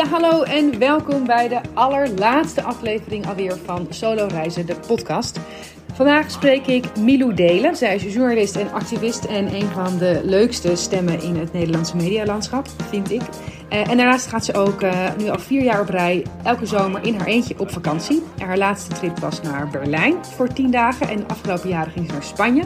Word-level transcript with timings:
Ja, 0.00 0.06
hallo 0.06 0.42
en 0.42 0.78
welkom 0.78 1.26
bij 1.26 1.48
de 1.48 1.60
allerlaatste 1.74 2.62
aflevering 2.62 3.26
alweer 3.26 3.56
van 3.64 3.86
Solo 3.90 4.26
Reizen, 4.26 4.66
de 4.66 4.76
podcast. 4.86 5.40
Vandaag 5.92 6.30
spreek 6.30 6.66
ik 6.66 6.96
Milou 6.96 7.34
Delen. 7.34 7.76
Zij 7.76 7.94
is 7.94 8.14
journalist 8.14 8.56
en 8.56 8.72
activist 8.72 9.24
en 9.24 9.54
een 9.54 9.68
van 9.68 9.98
de 9.98 10.20
leukste 10.24 10.76
stemmen 10.76 11.22
in 11.22 11.36
het 11.36 11.52
Nederlandse 11.52 11.96
medialandschap, 11.96 12.68
vind 12.88 13.10
ik. 13.10 13.20
Uh, 13.20 13.90
en 13.90 13.96
daarnaast 13.96 14.26
gaat 14.26 14.44
ze 14.44 14.54
ook 14.54 14.82
uh, 14.82 15.08
nu 15.18 15.28
al 15.28 15.38
vier 15.38 15.62
jaar 15.62 15.80
op 15.80 15.88
rij 15.88 16.26
elke 16.42 16.66
zomer 16.66 17.04
in 17.04 17.14
haar 17.14 17.26
eentje 17.26 17.58
op 17.58 17.70
vakantie. 17.70 18.22
Haar 18.38 18.58
laatste 18.58 18.94
trip 18.94 19.18
was 19.18 19.42
naar 19.42 19.68
Berlijn 19.68 20.24
voor 20.24 20.52
tien 20.52 20.70
dagen 20.70 21.08
en 21.08 21.16
de 21.16 21.26
afgelopen 21.26 21.68
jaren 21.68 21.92
ging 21.92 22.06
ze 22.06 22.12
naar 22.12 22.22
Spanje. 22.22 22.64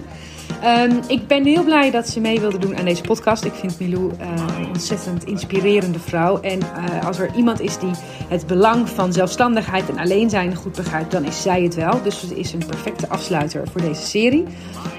Um, 0.65 1.01
ik 1.07 1.27
ben 1.27 1.45
heel 1.45 1.65
blij 1.65 1.91
dat 1.91 2.09
ze 2.09 2.21
mee 2.21 2.41
wilde 2.41 2.59
doen 2.59 2.77
aan 2.77 2.85
deze 2.85 3.03
podcast. 3.03 3.45
Ik 3.45 3.53
vind 3.53 3.81
Milou 3.81 4.13
uh, 4.21 4.27
een 4.59 4.67
ontzettend 4.67 5.25
inspirerende 5.25 5.99
vrouw. 5.99 6.41
En 6.41 6.59
uh, 6.59 7.07
als 7.07 7.19
er 7.19 7.31
iemand 7.37 7.61
is 7.61 7.79
die 7.79 7.91
het 8.29 8.47
belang 8.47 8.89
van 8.89 9.13
zelfstandigheid 9.13 9.89
en 9.89 9.99
alleen 9.99 10.31
zijn 10.31 10.55
goed 10.55 10.77
begrijpt, 10.77 11.11
dan 11.11 11.25
is 11.25 11.43
zij 11.43 11.63
het 11.63 11.75
wel. 11.75 12.03
Dus 12.03 12.21
ze 12.21 12.39
is 12.39 12.53
een 12.53 12.67
perfecte 12.67 13.09
afsluiter 13.09 13.69
voor 13.73 13.81
deze 13.81 14.03
serie. 14.03 14.45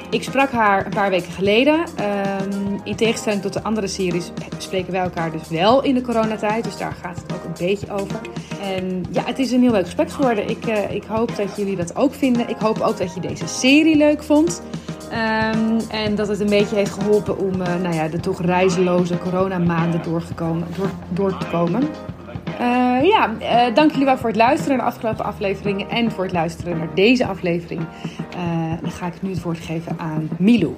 Ik 0.09 0.23
sprak 0.23 0.51
haar 0.51 0.85
een 0.85 0.93
paar 0.93 1.09
weken 1.09 1.31
geleden. 1.31 1.79
Um, 1.79 2.79
in 2.83 2.95
tegenstelling 2.95 3.41
tot 3.41 3.53
de 3.53 3.63
andere 3.63 3.87
series 3.87 4.31
spreken 4.57 4.91
wij 4.91 5.01
elkaar 5.01 5.31
dus 5.31 5.49
wel 5.49 5.83
in 5.83 5.93
de 5.93 6.01
coronatijd. 6.01 6.63
Dus 6.63 6.77
daar 6.77 6.95
gaat 7.01 7.21
het 7.21 7.33
ook 7.33 7.43
een 7.43 7.67
beetje 7.67 7.91
over. 7.91 8.19
En 8.61 9.05
ja, 9.11 9.23
het 9.25 9.39
is 9.39 9.51
een 9.51 9.61
heel 9.61 9.71
leuk 9.71 9.85
gesprek 9.85 10.11
geworden. 10.11 10.49
Ik, 10.49 10.67
uh, 10.67 10.91
ik 10.91 11.03
hoop 11.03 11.35
dat 11.35 11.55
jullie 11.55 11.75
dat 11.75 11.95
ook 11.95 12.13
vinden. 12.13 12.49
Ik 12.49 12.57
hoop 12.59 12.79
ook 12.79 12.97
dat 12.97 13.13
je 13.13 13.19
deze 13.19 13.47
serie 13.47 13.95
leuk 13.95 14.23
vond. 14.23 14.61
Um, 15.15 15.79
en 15.89 16.15
dat 16.15 16.27
het 16.27 16.39
een 16.39 16.49
beetje 16.49 16.75
heeft 16.75 16.91
geholpen 16.91 17.37
om 17.37 17.61
uh, 17.61 17.75
nou 17.75 17.95
ja, 17.95 18.07
de 18.07 18.19
toch 18.19 18.41
reizeloze 18.41 19.17
coronamaanden 19.17 20.03
doorgekomen, 20.03 20.67
door, 20.77 20.89
door 21.09 21.37
te 21.37 21.45
komen. 21.45 21.81
Uh, 22.61 23.03
ja, 23.03 23.31
uh, 23.41 23.75
dank 23.75 23.91
jullie 23.91 24.05
wel 24.05 24.17
voor 24.17 24.29
het 24.29 24.37
luisteren 24.37 24.77
naar 24.77 24.85
de 24.85 24.91
afgelopen 24.91 25.25
afleveringen 25.25 25.89
en 25.89 26.11
voor 26.11 26.23
het 26.23 26.33
luisteren 26.33 26.77
naar 26.77 26.95
deze 26.95 27.25
aflevering. 27.25 27.81
dan 28.81 28.91
ga 28.91 29.07
ik 29.07 29.21
nu 29.21 29.29
het 29.29 29.41
woord 29.41 29.59
geven 29.59 29.99
aan 29.99 30.29
Milou. 30.37 30.73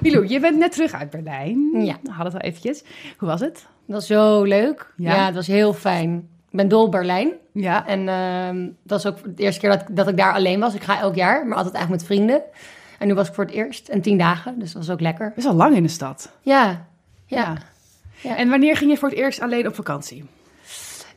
Milou, 0.00 0.28
je 0.28 0.40
bent 0.40 0.58
net 0.58 0.72
terug 0.72 0.92
uit 0.92 1.10
Berlijn. 1.10 1.70
Ja. 1.72 1.96
We 2.02 2.10
hadden 2.10 2.32
het 2.32 2.42
al 2.42 2.48
eventjes. 2.48 2.84
Hoe 3.18 3.28
was 3.28 3.40
het? 3.40 3.54
Dat 3.86 3.96
was 3.96 4.06
zo 4.06 4.42
leuk. 4.42 4.92
Ja, 4.96 5.14
ja 5.14 5.26
het 5.26 5.34
was 5.34 5.46
heel 5.46 5.72
fijn. 5.72 6.28
Ik 6.50 6.56
ben 6.56 6.68
dol 6.68 6.88
Berlijn. 6.88 7.32
Ja. 7.52 7.86
En 7.86 8.00
uh, 8.00 8.72
dat 8.82 9.02
was 9.02 9.12
ook 9.12 9.36
de 9.36 9.42
eerste 9.42 9.60
keer 9.60 9.70
dat, 9.70 9.84
dat 9.90 10.08
ik 10.08 10.16
daar 10.16 10.32
alleen 10.32 10.60
was. 10.60 10.74
Ik 10.74 10.82
ga 10.82 11.00
elk 11.00 11.14
jaar, 11.14 11.46
maar 11.46 11.56
altijd 11.56 11.74
eigenlijk 11.74 12.02
met 12.02 12.16
vrienden. 12.16 12.42
En 12.98 13.06
nu 13.06 13.14
was 13.14 13.28
ik 13.28 13.34
voor 13.34 13.44
het 13.44 13.52
eerst 13.52 13.88
en 13.88 14.00
tien 14.00 14.18
dagen, 14.18 14.58
dus 14.58 14.72
dat 14.72 14.86
was 14.86 14.94
ook 14.94 15.00
lekker. 15.00 15.32
Best 15.34 15.46
wel 15.46 15.56
lang 15.56 15.76
in 15.76 15.82
de 15.82 15.88
stad. 15.88 16.32
Ja. 16.42 16.86
Ja. 17.26 17.36
ja. 17.36 17.56
ja. 18.20 18.36
En 18.36 18.48
wanneer 18.48 18.76
ging 18.76 18.90
je 18.90 18.96
voor 18.96 19.08
het 19.08 19.18
eerst 19.18 19.40
alleen 19.40 19.66
op 19.66 19.74
vakantie? 19.74 20.24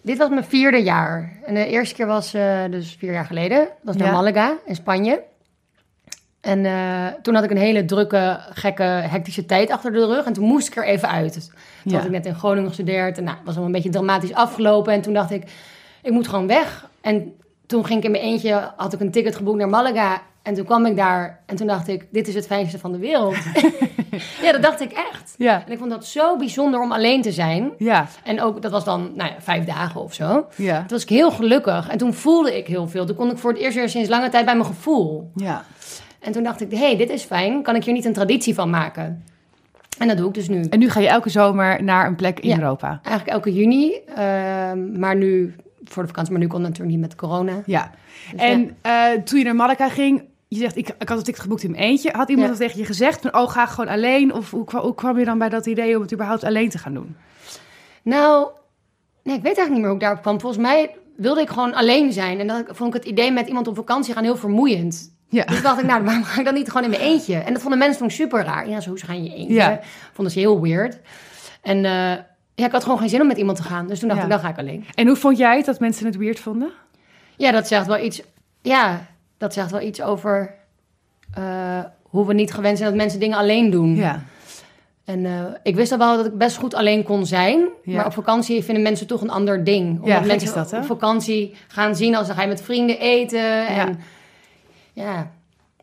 Dit 0.02 0.18
was 0.18 0.30
mijn 0.30 0.44
vierde 0.44 0.84
jaar. 0.84 1.38
En 1.46 1.54
de 1.54 1.68
eerste 1.68 1.96
keer 1.96 2.06
was 2.06 2.36
uh, 2.36 2.64
dus 2.70 2.96
vier 3.00 3.12
jaar 3.12 3.26
geleden. 3.26 3.60
Dat 3.60 3.78
was 3.82 3.96
naar 3.96 4.08
ja. 4.08 4.14
Malaga 4.14 4.58
in 4.66 4.76
Spanje. 4.76 5.24
En 6.44 6.66
uh, 6.66 7.08
toen 7.22 7.36
had 7.36 7.44
ik 7.44 7.52
een 7.52 7.58
hele 7.58 7.86
drukke, 7.86 8.40
gekke, 8.50 8.84
hectische 8.84 9.46
tijd 9.46 9.72
achter 9.72 9.92
de 9.92 10.06
rug. 10.06 10.26
En 10.26 10.34
toen 10.34 10.46
moest 10.46 10.68
ik 10.68 10.76
er 10.76 10.86
even 10.86 11.10
uit. 11.10 11.34
Dus 11.34 11.46
toen 11.46 11.56
ja. 11.84 11.96
had 11.96 12.06
ik 12.06 12.12
net 12.12 12.26
in 12.26 12.36
Groningen 12.36 12.68
gestudeerd. 12.68 13.18
En 13.18 13.24
nou, 13.24 13.38
het 13.38 13.46
was 13.46 13.58
al 13.58 13.64
een 13.64 13.72
beetje 13.72 13.90
dramatisch 13.90 14.34
afgelopen. 14.34 14.94
En 14.94 15.02
toen 15.02 15.14
dacht 15.14 15.32
ik, 15.32 15.44
ik 16.02 16.12
moet 16.12 16.28
gewoon 16.28 16.48
weg. 16.48 16.90
En 17.02 17.34
toen 17.66 17.86
ging 17.86 18.00
ik 18.00 18.06
in 18.06 18.12
mijn 18.12 18.24
eentje, 18.24 18.72
had 18.76 18.94
ik 18.94 19.00
een 19.00 19.12
ticket 19.12 19.36
geboekt 19.36 19.58
naar 19.58 19.70
Malaga. 19.70 20.22
En 20.42 20.54
toen 20.54 20.66
kwam 20.66 20.86
ik 20.86 20.96
daar 20.96 21.40
en 21.46 21.56
toen 21.56 21.68
dacht 21.68 21.88
ik, 21.88 22.08
dit 22.12 22.28
is 22.28 22.36
het 22.36 22.46
fijnste 22.46 22.80
van 22.80 22.92
de 22.92 22.98
wereld. 22.98 23.36
ja, 24.44 24.52
dat 24.52 24.62
dacht 24.62 24.82
ik 24.82 24.92
echt. 24.92 25.36
Ja. 25.38 25.64
En 25.66 25.72
ik 25.72 25.78
vond 25.78 25.90
dat 25.90 26.06
zo 26.06 26.38
bijzonder 26.38 26.82
om 26.82 26.92
alleen 26.92 27.22
te 27.22 27.32
zijn. 27.32 27.72
Ja. 27.78 28.08
En 28.24 28.42
ook, 28.42 28.62
dat 28.62 28.72
was 28.72 28.84
dan, 28.84 29.12
nou 29.16 29.30
ja, 29.30 29.36
vijf 29.40 29.66
dagen 29.66 30.02
of 30.02 30.14
zo. 30.14 30.46
Ja. 30.56 30.78
Toen 30.78 30.88
was 30.88 31.02
ik 31.02 31.10
heel 31.10 31.32
gelukkig. 31.32 31.90
En 31.90 31.98
toen 31.98 32.14
voelde 32.14 32.58
ik 32.58 32.68
heel 32.68 32.88
veel. 32.88 33.06
Toen 33.06 33.16
kon 33.16 33.32
ik 33.32 33.38
voor 33.38 33.52
het 33.52 33.60
eerst 33.60 33.76
weer 33.76 33.90
sinds 33.90 34.10
lange 34.10 34.30
tijd 34.30 34.46
bij 34.46 34.56
mijn 34.56 34.68
gevoel. 34.68 35.32
Ja. 35.36 35.66
En 36.24 36.32
toen 36.32 36.44
dacht 36.44 36.62
ik, 36.62 36.72
hé, 36.72 36.78
hey, 36.78 36.98
dit 36.98 37.10
is 37.10 37.24
fijn. 37.24 37.64
Kan 37.64 37.76
ik 37.76 37.84
hier 37.84 37.94
niet 37.94 38.06
een 38.06 38.14
traditie 38.14 38.54
van 38.54 38.70
maken? 38.70 39.24
En 39.98 40.08
dat 40.08 40.18
doe 40.18 40.28
ik 40.28 40.34
dus 40.34 40.48
nu. 40.48 40.64
En 40.70 40.80
nu 40.80 40.90
ga 40.90 41.00
je 41.00 41.08
elke 41.08 41.30
zomer 41.30 41.84
naar 41.84 42.08
een 42.08 42.16
plek 42.16 42.40
in 42.40 42.50
ja, 42.50 42.58
Europa? 42.58 43.00
Eigenlijk 43.04 43.28
elke 43.28 43.54
juni. 43.54 43.92
Uh, 44.10 44.18
maar 44.98 45.16
nu 45.16 45.56
voor 45.84 46.02
de 46.02 46.08
vakantie, 46.08 46.32
maar 46.32 46.42
nu 46.42 46.48
kon 46.48 46.60
het 46.60 46.70
natuurlijk 46.70 46.96
niet 46.96 47.08
met 47.08 47.16
corona. 47.16 47.62
Ja. 47.66 47.92
Dus 48.32 48.42
en 48.42 48.76
ja. 48.84 49.14
Uh, 49.14 49.22
toen 49.22 49.40
je 49.40 49.46
naar 49.46 49.56
Malaga 49.56 49.90
ging, 49.90 50.24
je 50.48 50.60
zegt, 50.60 50.78
ik, 50.78 50.88
ik 51.00 51.08
had 51.08 51.18
het 51.18 51.26
ticket 51.26 51.42
geboekt 51.42 51.64
in 51.64 51.72
mijn 51.72 51.84
eentje. 51.84 52.12
Had 52.12 52.30
iemand 52.30 52.48
ja. 52.48 52.54
dat 52.54 52.62
tegen 52.62 52.80
je 52.80 52.86
gezegd? 52.86 53.22
Van, 53.22 53.36
oh, 53.36 53.50
ga 53.50 53.66
gewoon 53.66 53.94
alleen? 53.94 54.34
Of 54.34 54.52
hoe, 54.52 54.66
hoe 54.76 54.96
kwam 54.96 55.20
je 55.20 55.26
dan 55.26 55.38
bij 55.38 55.50
dat 55.50 55.66
idee 55.66 55.96
om 55.96 56.02
het 56.02 56.14
überhaupt 56.14 56.44
alleen 56.44 56.70
te 56.70 56.78
gaan 56.78 56.94
doen? 56.94 57.16
Nou, 58.02 58.48
nee, 59.24 59.36
ik 59.36 59.44
weet 59.44 59.58
eigenlijk 59.58 59.70
niet 59.70 59.80
meer 59.80 59.88
hoe 59.88 59.96
ik 59.96 60.04
daarop 60.04 60.22
kwam. 60.22 60.40
Volgens 60.40 60.62
mij 60.62 60.96
wilde 61.16 61.42
ik 61.42 61.50
gewoon 61.50 61.74
alleen 61.74 62.14
zijn. 62.14 62.40
En 62.40 62.48
dan 62.48 62.64
vond 62.68 62.96
ik 62.96 63.02
het 63.02 63.12
idee 63.12 63.32
met 63.32 63.48
iemand 63.48 63.68
op 63.68 63.76
vakantie 63.76 64.14
gaan 64.14 64.24
heel 64.24 64.38
vermoeiend. 64.38 65.13
Ja. 65.30 65.44
Dus 65.44 65.62
dacht 65.62 65.80
ik, 65.80 65.86
nou, 65.86 66.04
waarom 66.04 66.24
ga 66.24 66.40
ik 66.40 66.46
dan 66.46 66.54
niet 66.54 66.68
gewoon 66.68 66.84
in 66.84 66.90
mijn 66.90 67.02
eentje? 67.02 67.36
En 67.36 67.54
dat 67.54 67.62
vonden 67.62 67.80
mensen 67.80 68.00
toen 68.00 68.12
super 68.12 68.44
raar. 68.44 68.70
Ja, 68.70 68.80
zo 68.80 68.92
ga 68.96 69.14
je 69.14 69.20
in 69.20 69.26
je 69.26 69.36
eentje. 69.36 69.54
Ja. 69.54 69.80
Vonden 70.14 70.34
ze 70.34 70.40
heel 70.40 70.62
weird. 70.62 71.00
En 71.62 71.78
uh, 71.78 72.12
ja, 72.56 72.66
ik 72.66 72.72
had 72.72 72.84
gewoon 72.84 72.98
geen 72.98 73.10
zin 73.10 73.22
om 73.22 73.28
met 73.28 73.38
iemand 73.38 73.58
te 73.58 73.64
gaan. 73.64 73.88
Dus 73.88 74.00
toen 74.00 74.08
dacht 74.08 74.20
ja. 74.20 74.26
ik, 74.26 74.32
dan 74.32 74.42
ga 74.42 74.50
ik 74.50 74.58
alleen. 74.58 74.86
En 74.96 75.08
hoe 75.08 75.16
vond 75.16 75.38
jij 75.38 75.58
het 75.58 75.66
dat 75.66 75.80
mensen 75.80 76.06
het 76.06 76.18
weird 76.18 76.40
vonden? 76.40 76.72
Ja, 77.38 77.52
dat 77.52 77.68
zegt 77.68 77.88
wel 77.88 78.00
iets... 78.00 78.22
Ja, 78.62 79.06
dat 79.38 79.54
zegt 79.54 79.72
wel 79.72 79.82
iets 79.82 80.02
over 80.02 80.56
uh, 81.40 81.80
hoe 82.02 82.28
we 82.28 82.34
niet 82.34 82.54
gewend 82.54 82.78
zijn 82.78 82.90
dat 82.90 83.00
mensen 83.00 83.20
dingen 83.20 83.38
alleen 83.38 83.70
doen. 83.70 83.96
Ja. 83.96 84.24
En 85.06 85.20
uh, 85.20 85.44
ik 85.64 85.76
wist 85.76 85.92
al 85.92 85.98
wel 85.98 86.18
dat 86.18 86.26
ik 86.26 86.38
best 86.38 86.58
goed 86.58 86.74
alleen 86.74 87.04
kon 87.04 87.26
zijn. 87.26 87.68
Ja. 87.84 87.96
Maar 87.96 88.06
op 88.06 88.14
vakantie 88.14 88.64
vinden 88.64 88.84
mensen 88.84 89.08
toch 89.08 89.22
een 89.22 89.30
ander 89.30 89.64
ding. 89.64 89.90
Omdat 89.90 90.08
Ja, 90.08 90.20
mensen 90.20 90.54
dat, 90.54 90.74
op 90.74 90.86
vakantie 90.86 91.56
gaan 91.68 91.96
zien 91.96 92.16
als 92.16 92.28
dan 92.28 92.36
ga 92.36 92.42
je 92.42 92.48
met 92.48 92.62
vrienden 92.62 93.00
eten. 93.00 93.68
En 93.68 94.00
ja, 94.94 95.32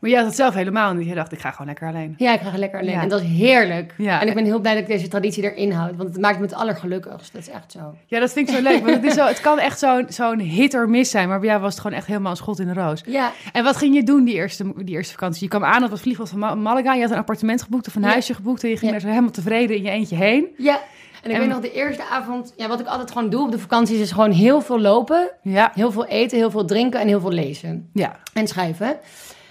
Maar 0.00 0.10
jij 0.10 0.19
had 0.19 0.28
het 0.28 0.37
zelf 0.37 0.54
helemaal 0.54 0.93
niet. 0.94 1.09
Je 1.09 1.15
dacht, 1.15 1.32
ik 1.32 1.38
ga 1.41 1.50
gewoon 1.50 1.66
lekker 1.66 1.88
alleen. 1.88 2.15
ja 2.19 2.32
ik 2.34 2.41
ga 2.41 2.59
lekker 2.59 2.81
alleen. 2.81 2.93
Ja. 2.94 3.03
En 3.03 3.09
dat 3.09 3.21
is 3.21 3.26
heerlijk. 3.26 3.94
Ja. 3.98 4.21
En 4.21 4.28
ik 4.28 4.34
ben 4.34 4.44
heel 4.44 4.60
blij 4.60 4.72
dat 4.72 4.82
ik 4.82 4.88
deze 4.88 5.09
traditie 5.09 5.43
erin 5.53 5.72
houd. 5.72 5.97
Want 5.97 6.09
het 6.09 6.21
maakt 6.21 6.37
me 6.38 6.43
het 6.44 6.54
allergelukkigst. 6.54 7.32
Dat 7.32 7.43
is 7.43 7.49
echt 7.50 7.72
zo. 7.72 7.94
Ja, 8.06 8.20
dat 8.20 8.32
vind 8.32 8.49
ik 8.49 8.54
zo 8.56 8.62
leuk. 8.62 8.81
Want 8.84 8.94
het, 8.94 9.04
is 9.04 9.15
zo, 9.15 9.26
het 9.26 9.41
kan 9.41 9.59
echt 9.59 9.78
zo'n 9.78 10.06
zo'n 10.09 10.38
hit 10.38 10.75
or 10.75 10.88
miss 10.88 11.10
zijn. 11.10 11.28
Maar 11.28 11.38
bij 11.41 11.49
jou 11.49 11.60
was 11.60 11.72
het 11.72 11.81
gewoon 11.82 11.97
echt 11.97 12.06
helemaal 12.06 12.31
een 12.31 12.37
schot 12.37 12.59
in 12.59 12.66
de 12.66 12.72
roos. 12.75 13.03
Ja, 13.06 13.32
En 13.53 13.65
wat 13.65 13.76
ging 13.76 13.94
je 13.94 14.03
doen 14.03 14.25
die 14.25 14.34
eerste, 14.34 14.72
die 14.84 14.94
eerste 14.94 15.12
vakantie? 15.12 15.43
Je 15.43 15.49
kwam 15.49 15.65
aan 15.65 15.84
op 15.84 15.91
het 15.91 16.00
vliegveld 16.00 16.28
van 16.28 16.38
Ma- 16.38 16.54
Malaga. 16.54 16.94
Je 16.94 17.00
had 17.03 17.10
een 17.10 17.16
appartement 17.16 17.62
geboekt 17.62 17.87
of 17.87 17.94
een 17.94 18.03
Ja. 18.03 18.09
huisje 18.09 18.34
geboekt. 18.34 18.62
En 18.65 18.70
je 18.70 18.76
ging 18.76 18.91
daar 18.91 19.00
zo 19.00 19.09
helemaal 19.09 19.31
tevreden 19.31 19.76
in 19.76 19.82
je 19.82 19.91
eentje 19.91 20.16
heen. 20.16 20.47
ja. 20.59 20.78
En 21.22 21.31
ik 21.31 21.36
En- 21.36 21.41
weet 21.42 21.48
nog 21.50 21.60
de 21.60 21.72
eerste 21.72 22.03
avond... 22.10 22.53
Ja, 22.56 22.69
wat 22.69 22.81
ik 22.81 22.86
altijd 22.86 23.10
gewoon 23.10 23.31
doe 23.31 23.44
op 23.44 23.50
de 23.53 23.58
vakanties 23.58 23.98
is 23.98 24.12
gewoon 24.12 24.31
heel 24.31 24.60
veel 24.60 24.81
lopen. 24.81 25.31
Ja, 25.42 25.70
Heel 25.75 25.92
veel 25.92 26.06
eten, 26.06 26.38
heel 26.38 26.50
veel 26.50 26.64
drinken 26.64 27.00
en 27.00 27.08
heel 27.08 27.20
veel 27.20 27.31
lezen. 27.32 27.91
ja. 27.92 28.16
En 28.34 28.47
schrijven. 28.48 28.97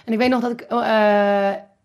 En 0.04 0.12
ik 0.12 0.18
weet 0.18 0.28
nog 0.30 0.40
dat 0.40 0.50
ik... 0.50 0.60
eh, 0.60 0.78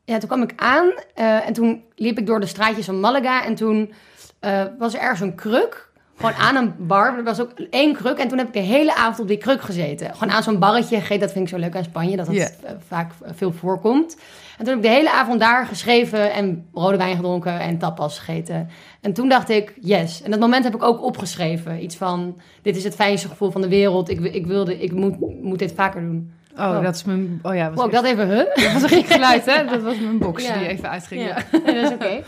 ja, 0.05 0.17
toen 0.17 0.27
kwam 0.27 0.41
ik 0.41 0.53
aan 0.55 0.91
eh, 1.13 1.47
en 1.47 1.53
toen 1.53 1.83
liep 1.95 2.17
ik 2.17 2.25
door 2.25 2.39
de 2.39 2.45
straatjes 2.45 2.85
van 2.85 2.99
Malaga. 2.99 3.43
En 3.45 3.55
toen 3.55 3.93
eh, 4.39 4.63
was 4.79 4.93
er 4.93 4.99
ergens 4.99 5.19
een 5.21 5.35
kruk. 5.35 5.89
Gewoon 6.17 6.33
aan 6.33 6.55
een 6.55 6.73
bar. 6.77 7.17
Er 7.17 7.23
was 7.23 7.39
ook 7.39 7.51
één 7.69 7.93
kruk. 7.93 8.17
En 8.17 8.27
toen 8.27 8.37
heb 8.37 8.47
ik 8.47 8.53
de 8.53 8.59
hele 8.59 8.95
avond 8.95 9.19
op 9.19 9.27
die 9.27 9.37
kruk 9.37 9.61
gezeten. 9.61 10.15
Gewoon 10.15 10.33
aan 10.33 10.43
zo'n 10.43 10.59
barretje 10.59 10.95
gegeten. 10.95 11.19
Dat 11.19 11.31
vind 11.31 11.43
ik 11.43 11.53
zo 11.53 11.59
leuk 11.59 11.75
aan 11.75 11.83
Spanje. 11.83 12.15
Dat 12.15 12.25
dat 12.25 12.51
vaak 12.87 13.11
veel 13.33 13.51
voorkomt. 13.51 14.17
En 14.57 14.65
toen 14.65 14.67
heb 14.67 14.75
ik 14.75 14.81
de 14.81 14.95
hele 14.95 15.11
avond 15.11 15.39
daar 15.39 15.65
geschreven. 15.65 16.33
En 16.33 16.69
rode 16.73 16.97
wijn 16.97 17.15
gedronken. 17.15 17.59
En 17.59 17.77
tapas 17.77 18.19
gegeten. 18.19 18.69
En 19.05 19.13
toen 19.13 19.29
dacht 19.29 19.49
ik, 19.49 19.73
yes. 19.81 20.21
En 20.21 20.31
dat 20.31 20.39
moment 20.39 20.63
heb 20.63 20.75
ik 20.75 20.83
ook 20.83 21.03
opgeschreven. 21.03 21.83
Iets 21.83 21.95
van, 21.95 22.37
dit 22.61 22.75
is 22.75 22.83
het 22.83 22.95
fijnste 22.95 23.27
gevoel 23.27 23.51
van 23.51 23.61
de 23.61 23.67
wereld. 23.67 24.09
Ik, 24.09 24.19
ik 24.19 24.45
wilde, 24.47 24.79
ik 24.79 24.91
moet, 24.91 25.41
moet 25.41 25.59
dit 25.59 25.73
vaker 25.75 26.01
doen. 26.01 26.31
Oh, 26.57 26.63
Oh. 26.63 26.81
dat 26.83 26.95
is 26.95 27.03
mijn... 27.03 27.39
Oh 27.41 27.55
ja, 27.55 27.67
Wow, 27.67 27.75
was 27.75 27.85
ik 27.85 27.91
dat 27.91 28.03
even, 28.03 28.27
huh? 28.29 28.63
dat 28.63 28.73
was 28.73 28.81
een 28.83 28.89
gek 28.89 29.05
geluid, 29.05 29.45
hè? 29.45 29.65
Dat 29.73 29.81
was 29.81 29.99
mijn 29.99 30.17
box 30.17 30.45
Ja. 30.47 30.57
die 30.57 30.67
even 30.67 30.89
uitging. 30.89 31.21
Ja. 31.21 31.37
Ja, 31.51 31.73
dat 31.73 31.75
is 31.75 31.89
oké. 31.91 32.21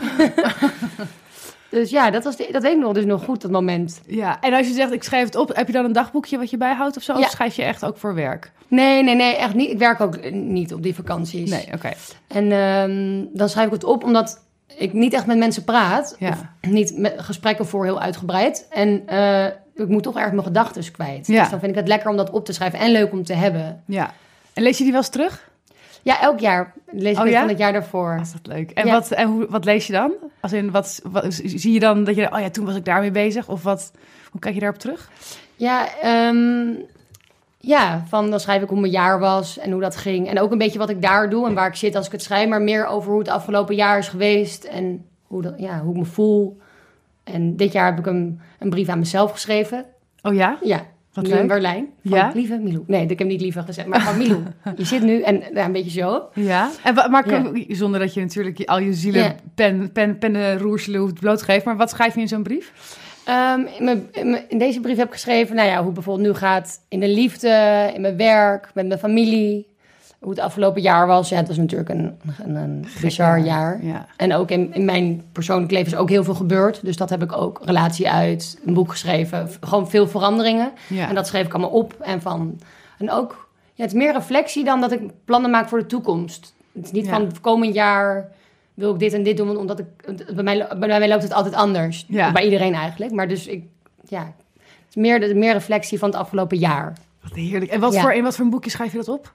dus 1.76 1.90
ja, 1.90 2.10
dat, 2.10 2.24
was 2.24 2.36
de, 2.36 2.48
dat 2.52 2.62
weet 2.62 2.72
ik 2.72 2.78
nog 2.78 2.92
dus 2.92 3.04
nog 3.04 3.24
goed, 3.24 3.40
dat 3.42 3.50
moment. 3.50 4.00
ja. 4.06 4.40
En 4.40 4.52
als 4.52 4.66
je 4.66 4.72
zegt, 4.72 4.92
ik 4.92 5.02
schrijf 5.02 5.24
het 5.24 5.36
op, 5.36 5.56
heb 5.56 5.66
je 5.66 5.72
dan 5.72 5.84
een 5.84 5.92
dagboekje 5.92 6.38
wat 6.38 6.50
je 6.50 6.56
bijhoudt 6.56 6.96
of 6.96 7.02
zo? 7.02 7.12
Of 7.12 7.30
schrijf 7.30 7.56
je 7.56 7.62
echt 7.62 7.84
ook 7.84 7.96
voor 7.96 8.14
werk? 8.14 8.52
Nee, 8.68 9.02
nee, 9.02 9.14
nee, 9.14 9.36
echt 9.36 9.54
niet. 9.54 9.70
Ik 9.70 9.78
werk 9.78 10.00
ook 10.00 10.30
niet 10.32 10.74
op 10.74 10.82
die 10.82 10.94
vakanties. 10.94 11.50
Nee, 11.50 11.66
oké. 11.74 11.90
En 12.26 12.52
ehm, 12.52 13.24
dan 13.32 13.48
schrijf 13.48 13.66
ik 13.66 13.72
het 13.72 13.84
op 13.84 14.04
omdat 14.04 14.46
ik 14.76 14.92
niet 14.92 15.12
echt 15.12 15.26
met 15.26 15.38
mensen 15.38 15.64
praat. 15.64 16.16
Ja. 16.18 16.54
Niet 16.60 16.98
met 16.98 17.14
gesprekken 17.16 17.66
voor 17.66 17.84
heel 17.84 18.00
uitgebreid. 18.00 18.66
En 18.70 19.02
eh, 19.06 19.44
ik 19.74 19.88
moet 19.88 20.02
toch 20.02 20.16
erg 20.16 20.32
mijn 20.32 20.42
gedachten 20.42 20.92
kwijt. 20.92 21.26
Ja. 21.26 21.40
Dus 21.40 21.50
dan 21.50 21.58
vind 21.58 21.72
ik 21.72 21.78
het 21.78 21.88
lekker 21.88 22.10
om 22.10 22.16
dat 22.16 22.30
op 22.30 22.44
te 22.44 22.52
schrijven 22.52 22.78
en 22.78 22.92
leuk 22.92 23.12
om 23.12 23.24
te 23.24 23.34
hebben. 23.34 23.82
Ja. 23.86 24.10
En 24.52 24.62
lees 24.62 24.76
je 24.78 24.82
die 24.82 24.92
wel 24.92 25.00
eens 25.00 25.10
terug? 25.10 25.50
Ja, 26.02 26.20
elk 26.20 26.40
jaar 26.40 26.72
lees 26.86 27.16
ik 27.16 27.24
Oh 27.24 27.28
ja? 27.28 27.40
van 27.40 27.48
het 27.48 27.58
jaar 27.58 27.72
daarvoor. 27.72 28.18
Is 28.22 28.32
dat 28.32 28.46
leuk? 28.46 28.70
En, 28.70 28.88
wat, 28.88 29.10
en 29.10 29.28
hoe, 29.28 29.46
wat 29.48 29.64
lees 29.64 29.86
je 29.86 29.92
dan? 29.92 30.12
Als 30.40 30.52
in, 30.52 30.70
wat, 30.70 31.00
wat, 31.04 31.26
zie 31.44 31.72
je 31.72 31.80
dan 31.80 32.04
dat 32.04 32.14
je, 32.14 32.32
oh 32.32 32.40
ja, 32.40 32.50
toen 32.50 32.64
was 32.64 32.76
ik 32.76 32.84
daarmee 32.84 33.10
bezig? 33.10 33.48
Of 33.48 33.62
wat, 33.62 33.92
hoe 34.30 34.40
kijk 34.40 34.54
je 34.54 34.60
daarop 34.60 34.78
terug? 34.78 35.10
Ja, 35.56 35.98
ehm, 36.00 36.74
ja, 37.60 38.04
van 38.08 38.30
dan 38.30 38.40
schrijf 38.40 38.62
ik 38.62 38.68
hoe 38.68 38.80
mijn 38.80 38.92
jaar 38.92 39.18
was 39.18 39.58
en 39.58 39.70
hoe 39.70 39.80
dat 39.80 39.96
ging. 39.96 40.28
En 40.28 40.40
ook 40.40 40.52
een 40.52 40.58
beetje 40.58 40.78
wat 40.78 40.88
ik 40.90 41.02
daar 41.02 41.30
doe 41.30 41.46
en 41.46 41.54
waar 41.54 41.68
ik 41.68 41.74
zit 41.74 41.94
als 41.96 42.06
ik 42.06 42.12
het 42.12 42.22
schrijf. 42.22 42.48
Maar 42.48 42.62
meer 42.62 42.86
over 42.86 43.10
hoe 43.10 43.18
het 43.18 43.28
afgelopen 43.28 43.74
jaar 43.74 43.98
is 43.98 44.08
geweest 44.08 44.64
en 44.64 45.04
hoe, 45.22 45.42
dat, 45.42 45.54
ja, 45.56 45.80
hoe 45.80 45.92
ik 45.92 45.98
me 45.98 46.04
voel. 46.04 46.58
En 47.24 47.56
dit 47.56 47.72
jaar 47.72 47.86
heb 47.90 47.98
ik 47.98 48.06
een, 48.06 48.40
een 48.58 48.70
brief 48.70 48.88
aan 48.88 48.98
mezelf 48.98 49.30
geschreven. 49.30 49.84
Oh 50.22 50.34
ja? 50.34 50.58
Ja, 50.62 50.86
Wat 51.12 51.24
nu 51.24 51.30
leuk. 51.30 51.40
in 51.40 51.46
Berlijn. 51.46 51.86
Van 52.04 52.18
Ja? 52.18 52.30
Lieve 52.34 52.58
Milou. 52.58 52.84
Nee, 52.86 53.06
ik 53.06 53.18
heb 53.18 53.28
niet 53.28 53.40
lieve 53.40 53.62
gezegd, 53.62 53.88
maar 53.88 54.00
van 54.02 54.18
Milou. 54.18 54.42
Je 54.76 54.84
zit 54.84 55.02
nu, 55.02 55.20
en 55.22 55.42
ja, 55.54 55.64
een 55.64 55.72
beetje 55.72 56.00
zo. 56.00 56.28
Ja. 56.34 56.70
En, 56.84 56.94
maar 57.10 57.30
Ja. 57.30 57.52
zonder 57.68 58.00
dat 58.00 58.14
je 58.14 58.20
natuurlijk 58.20 58.62
al 58.64 58.78
je 58.78 58.92
zielen 58.94 59.36
pen, 59.54 59.92
pen, 59.92 60.18
pennenroerselen 60.18 61.00
hoeft 61.00 61.20
bloot 61.20 61.38
te 61.38 61.44
geven. 61.44 61.62
Maar 61.64 61.76
wat 61.76 61.90
schrijf 61.90 62.14
je 62.14 62.20
in 62.20 62.28
zo'n 62.28 62.42
brief? 62.42 62.72
Ehm, 63.28 63.60
in, 63.78 63.84
mijn, 63.84 64.08
in, 64.12 64.30
mijn- 64.30 64.44
in 64.48 64.58
deze 64.58 64.80
brief 64.80 64.96
heb 64.96 65.06
ik 65.06 65.12
geschreven, 65.12 65.56
nou 65.56 65.68
ja, 65.68 65.76
hoe 65.76 65.84
het 65.84 65.94
bijvoorbeeld 65.94 66.26
nu 66.26 66.34
gaat 66.34 66.80
in 66.88 67.00
de 67.00 67.08
liefde, 67.08 67.90
in 67.94 68.00
mijn 68.00 68.16
werk, 68.16 68.70
met 68.74 68.86
mijn 68.86 68.98
familie. 69.00 69.66
Hoe 70.18 70.30
het 70.30 70.40
afgelopen 70.40 70.82
jaar 70.82 71.06
was. 71.06 71.28
Ja, 71.28 71.36
het 71.36 71.48
was 71.48 71.56
natuurlijk 71.56 71.88
een, 71.88 72.18
een, 72.44 72.54
een 72.54 72.86
bizar 73.00 73.38
jaar. 73.38 73.84
Ja. 73.84 74.06
En 74.16 74.34
ook 74.34 74.50
in, 74.50 74.74
in 74.74 74.84
mijn 74.84 75.22
persoonlijk 75.32 75.72
leven 75.72 75.92
is 75.92 75.98
ook 75.98 76.08
heel 76.08 76.24
veel 76.24 76.34
gebeurd. 76.34 76.84
Dus 76.84 76.96
dat 76.96 77.10
heb 77.10 77.22
ik 77.22 77.32
ook. 77.32 77.60
Relatie 77.64 78.10
uit, 78.10 78.58
een 78.66 78.74
boek 78.74 78.90
geschreven. 78.90 79.48
Gewoon 79.60 79.88
veel 79.90 80.08
veranderingen. 80.08 80.72
Ja. 80.88 81.08
En 81.08 81.14
dat 81.14 81.26
schreef 81.26 81.46
ik 81.46 81.52
allemaal 81.52 81.70
op. 81.70 81.94
En, 82.00 82.20
van, 82.22 82.60
en 82.98 83.10
ook, 83.10 83.48
ja, 83.74 83.82
het 83.82 83.92
is 83.92 83.98
meer 83.98 84.12
reflectie 84.12 84.64
dan 84.64 84.80
dat 84.80 84.92
ik 84.92 85.00
plannen 85.24 85.50
maak 85.50 85.68
voor 85.68 85.78
de 85.78 85.86
toekomst. 85.86 86.54
Het 86.74 86.84
is 86.84 86.92
niet 86.92 87.04
Ja. 87.06 87.10
van 87.10 87.30
komend 87.40 87.74
jaar 87.74 88.28
wil 88.78 88.92
ik 88.92 88.98
dit 88.98 89.12
en 89.12 89.22
dit 89.22 89.36
doen, 89.36 89.56
omdat 89.56 89.78
ik, 89.78 89.86
bij 90.34 90.44
mij, 90.44 90.68
bij 90.78 90.88
mij 90.88 91.08
loopt 91.08 91.22
het 91.22 91.32
altijd 91.32 91.54
anders. 91.54 92.04
Ja. 92.08 92.32
Bij 92.32 92.44
iedereen 92.44 92.74
eigenlijk. 92.74 93.12
Maar 93.12 93.28
dus 93.28 93.46
ik, 93.46 93.64
ja, 94.08 94.24
het 94.24 94.88
is 94.88 94.94
meer, 94.94 95.36
meer 95.36 95.52
reflectie 95.52 95.98
van 95.98 96.08
het 96.10 96.18
afgelopen 96.18 96.58
jaar. 96.58 96.92
Wat 97.22 97.32
heerlijk. 97.34 97.70
En 97.70 97.80
wat 97.80 97.92
Ja. 97.92 98.00
voor, 98.00 98.12
in 98.12 98.22
wat 98.22 98.34
voor 98.36 98.44
een 98.44 98.50
boekje 98.50 98.70
schrijf 98.70 98.90
je 98.92 98.98
dat 98.98 99.08
op? 99.08 99.32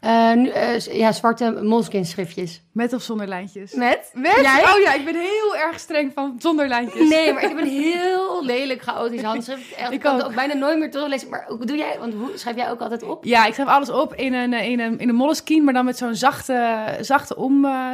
Eh, 0.00 0.32
nu, 0.32 0.48
eh, 0.48 0.78
ja, 0.80 1.12
zwarte 1.12 1.60
moleskin 1.62 2.06
schriftjes. 2.06 2.62
Met 2.72 2.92
of 2.92 3.02
zonder 3.02 3.26
lijntjes? 3.28 3.72
Met? 3.74 4.10
Met? 4.14 4.32
Jij? 4.42 4.62
Oh 4.62 4.80
ja, 4.80 4.92
ik 4.94 5.04
ben 5.04 5.14
heel 5.14 5.56
erg 5.56 5.78
streng 5.80 6.12
van 6.14 6.34
zonder 6.38 6.68
lijntjes. 6.68 7.08
Nee, 7.08 7.32
maar 7.32 7.42
ik 7.42 7.48
heb 7.48 7.58
een 7.58 7.66
heel 7.66 8.44
lelijk 8.44 8.82
chaotisch 8.82 9.22
handschrift. 9.22 9.74
Echt, 9.74 9.92
Ik 9.92 10.00
kan 10.00 10.14
het 10.14 10.22
ook. 10.22 10.28
ook 10.28 10.34
bijna 10.34 10.54
nooit 10.54 10.78
meer 10.78 10.90
teruglezen. 10.90 11.28
Maar 11.28 11.44
hoe 11.48 11.64
doe 11.66 11.76
jij? 11.76 11.96
Want 11.98 12.14
hoe 12.14 12.30
schrijf 12.34 12.56
jij 12.56 12.70
ook 12.70 12.80
altijd 12.80 13.02
op? 13.02 13.24
Ja, 13.24 13.46
ik 13.46 13.52
schrijf 13.54 13.68
alles 13.68 13.90
op 13.90 14.14
in 14.14 14.32
een, 14.34 14.52
in 14.52 14.80
een, 14.80 14.98
in 14.98 15.08
een 15.08 15.14
moleskine, 15.14 15.64
maar 15.64 15.74
dan 15.74 15.84
met 15.84 15.96
zo'n 15.98 16.14
zachte, 16.14 16.84
zachte 17.00 17.36
om, 17.36 17.64
eh, 17.64 17.90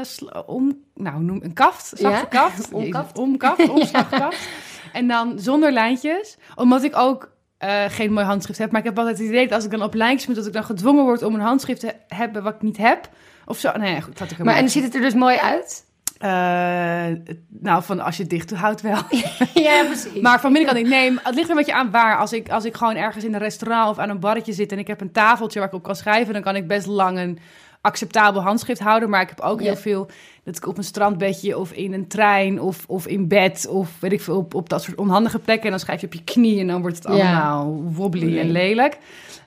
om... 0.46 0.80
Nou, 0.94 1.22
noem 1.22 1.40
een 1.42 1.54
kaft. 1.54 1.86
Zachte 1.86 2.08
Ja, 2.36 2.40
kaft. 2.40 2.72
omkaft. 2.72 3.18
Omkaft, 3.18 3.68
omslagkaft. 3.68 4.48
En 4.92 5.08
dan 5.08 5.38
zonder 5.38 5.72
lijntjes. 5.72 6.36
Omdat 6.54 6.82
ik 6.82 6.96
ook 6.96 7.31
eh, 7.62 7.84
geen 7.88 8.12
mooi 8.12 8.26
handschrift 8.26 8.58
heb. 8.58 8.70
Maar 8.70 8.80
ik 8.80 8.86
heb 8.86 8.98
altijd 8.98 9.18
het 9.18 9.26
idee 9.26 9.44
dat 9.44 9.54
als 9.54 9.64
ik 9.64 9.70
dan 9.70 9.82
op 9.82 9.94
lijntjes 9.94 10.26
moet... 10.26 10.36
dat 10.36 10.46
ik 10.46 10.52
dan 10.52 10.64
gedwongen 10.64 11.04
word 11.04 11.22
om 11.22 11.34
een 11.34 11.40
handschrift 11.40 11.80
te 11.80 11.94
hebben 12.08 12.42
wat 12.42 12.54
ik 12.54 12.62
niet 12.62 12.76
heb. 12.76 13.08
Of 13.46 13.58
zo. 13.58 13.72
Nee, 13.76 14.00
goed, 14.00 14.18
dat 14.18 14.28
had 14.28 14.38
ik 14.38 14.44
Maar 14.44 14.56
en 14.56 14.70
ziet 14.70 14.82
het 14.82 14.94
er 14.94 15.00
dus 15.00 15.14
mooi 15.14 15.36
uit? 15.36 15.84
Eh, 16.18 17.16
nou, 17.48 17.82
van 17.82 18.00
als 18.00 18.16
je 18.16 18.22
het 18.22 18.30
dicht 18.30 18.50
houdt 18.50 18.80
wel. 18.80 18.98
ja, 19.54 19.84
precies. 19.84 20.20
Maar 20.20 20.40
van 20.40 20.52
binnenkant 20.52 20.82
niet. 20.82 20.92
Nee, 20.92 21.18
het 21.22 21.34
ligt 21.34 21.44
er 21.44 21.50
een 21.50 21.56
beetje 21.56 21.74
aan 21.74 21.90
waar. 21.90 22.18
Als 22.18 22.32
ik, 22.32 22.50
als 22.50 22.64
ik 22.64 22.74
gewoon 22.74 22.96
ergens 22.96 23.24
in 23.24 23.34
een 23.34 23.40
restaurant 23.40 23.90
of 23.90 23.98
aan 23.98 24.08
een 24.08 24.20
barretje 24.20 24.52
zit... 24.52 24.72
en 24.72 24.78
ik 24.78 24.86
heb 24.86 25.00
een 25.00 25.12
tafeltje 25.12 25.58
waar 25.58 25.68
ik 25.68 25.74
op 25.74 25.82
kan 25.82 25.96
schrijven... 25.96 26.32
dan 26.32 26.42
kan 26.42 26.56
ik 26.56 26.66
best 26.66 26.86
lang 26.86 27.18
een 27.18 27.38
acceptabel 27.82 28.42
handschrift 28.42 28.80
houden. 28.80 29.10
Maar 29.10 29.22
ik 29.22 29.28
heb 29.28 29.40
ook 29.40 29.60
Ja. 29.60 29.66
heel 29.66 29.76
veel... 29.76 30.06
dat 30.44 30.56
ik 30.56 30.66
op 30.66 30.78
een 30.78 30.84
strandbedje 30.84 31.58
of 31.58 31.72
in 31.72 31.92
een 31.92 32.08
trein 32.08 32.60
of, 32.60 32.84
of 32.86 33.06
in 33.06 33.28
bed... 33.28 33.66
of 33.70 33.90
weet 34.00 34.12
ik 34.12 34.20
veel, 34.20 34.36
op, 34.36 34.54
op 34.54 34.68
dat 34.68 34.82
soort 34.82 34.96
onhandige 34.98 35.38
plekken... 35.38 35.64
en 35.64 35.70
dan 35.70 35.80
schrijf 35.80 36.00
je 36.00 36.06
op 36.06 36.12
je 36.12 36.24
knie 36.24 36.60
en 36.60 36.66
dan 36.66 36.80
wordt 36.80 36.96
het 36.96 37.06
Ja. 37.06 37.10
allemaal 37.12 37.82
wobbly 37.82 38.26
Nee. 38.26 38.38
en 38.40 38.50
lelijk. 38.50 38.98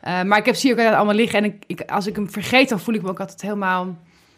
Eh, 0.01 0.21
maar 0.23 0.37
ik 0.37 0.45
heb 0.45 0.55
zie 0.55 0.71
ook 0.71 0.77
altijd 0.77 0.95
allemaal 0.95 1.15
liggen... 1.15 1.39
en 1.39 1.45
ik, 1.45 1.63
ik, 1.67 1.81
als 1.81 2.07
ik 2.07 2.15
hem 2.15 2.29
vergeet, 2.31 2.69
dan 2.69 2.79
voel 2.79 2.95
ik 2.95 3.01
me 3.01 3.09
ook 3.09 3.19
altijd 3.19 3.41
helemaal 3.41 3.95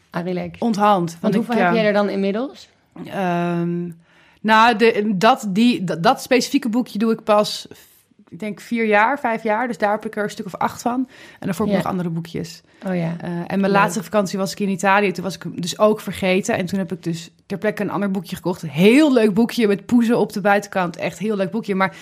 Ah, 0.10 0.26
onthand. 0.60 1.18
Want 1.22 1.36
ik, 1.36 1.40
hoeveel 1.46 1.64
heb 1.64 1.74
jij 1.74 1.86
er 1.86 1.94
dan 1.94 2.10
inmiddels? 2.10 2.70
Ehm, 3.06 3.90
nou, 4.42 4.76
de, 4.76 5.12
dat, 5.16 5.46
die, 5.50 5.84
dat, 5.84 6.04
dat 6.04 6.22
specifieke 6.22 6.70
boekje 6.70 7.00
doe 7.00 7.12
ik 7.12 7.24
pas, 7.24 7.68
ik 8.30 8.40
denk 8.40 8.60
vier 8.60 8.86
jaar, 8.86 9.20
vijf 9.20 9.44
jaar. 9.44 9.68
Dus 9.68 9.78
daar 9.78 9.92
heb 9.92 10.06
ik 10.06 10.16
er 10.16 10.24
een 10.24 10.30
stuk 10.30 10.46
of 10.46 10.56
acht 10.56 10.82
van. 10.82 11.08
En 11.40 11.46
daarvoor 11.46 11.66
heb 11.66 11.76
ik 11.76 11.82
Ja. 11.82 11.88
nog 11.90 11.92
andere 12.00 12.10
boekjes. 12.10 12.62
Oh 12.88 12.96
ja. 12.96 13.16
Eh, 13.22 13.30
en 13.30 13.46
mijn 13.48 13.62
Leuk. 13.62 13.72
laatste 13.72 14.04
vakantie 14.04 14.38
was 14.38 14.52
ik 14.52 14.60
in 14.60 14.70
Italië. 14.70 15.12
Toen 15.12 15.24
was 15.24 15.36
ik 15.36 15.44
hem 15.44 15.62
dus 15.62 15.80
ook 15.80 16.00
vergeten. 16.00 16.56
En 16.58 16.66
toen 16.66 16.80
heb 16.80 16.92
ik 16.92 17.04
dus 17.04 17.32
ter 17.46 17.58
plekke 17.58 17.84
een 17.84 17.90
ander 17.90 18.12
boekje 18.12 18.36
gekocht. 18.36 18.62
Een 18.64 18.70
heel 18.70 19.14
leuk 19.14 19.34
boekje 19.34 19.68
met 19.68 19.86
poezen 19.86 20.18
op 20.20 20.34
de 20.34 20.42
buitenkant. 20.42 20.96
Echt 20.96 21.20
heel 21.20 21.36
leuk 21.36 21.52
boekje. 21.52 21.76
Maar 21.76 21.96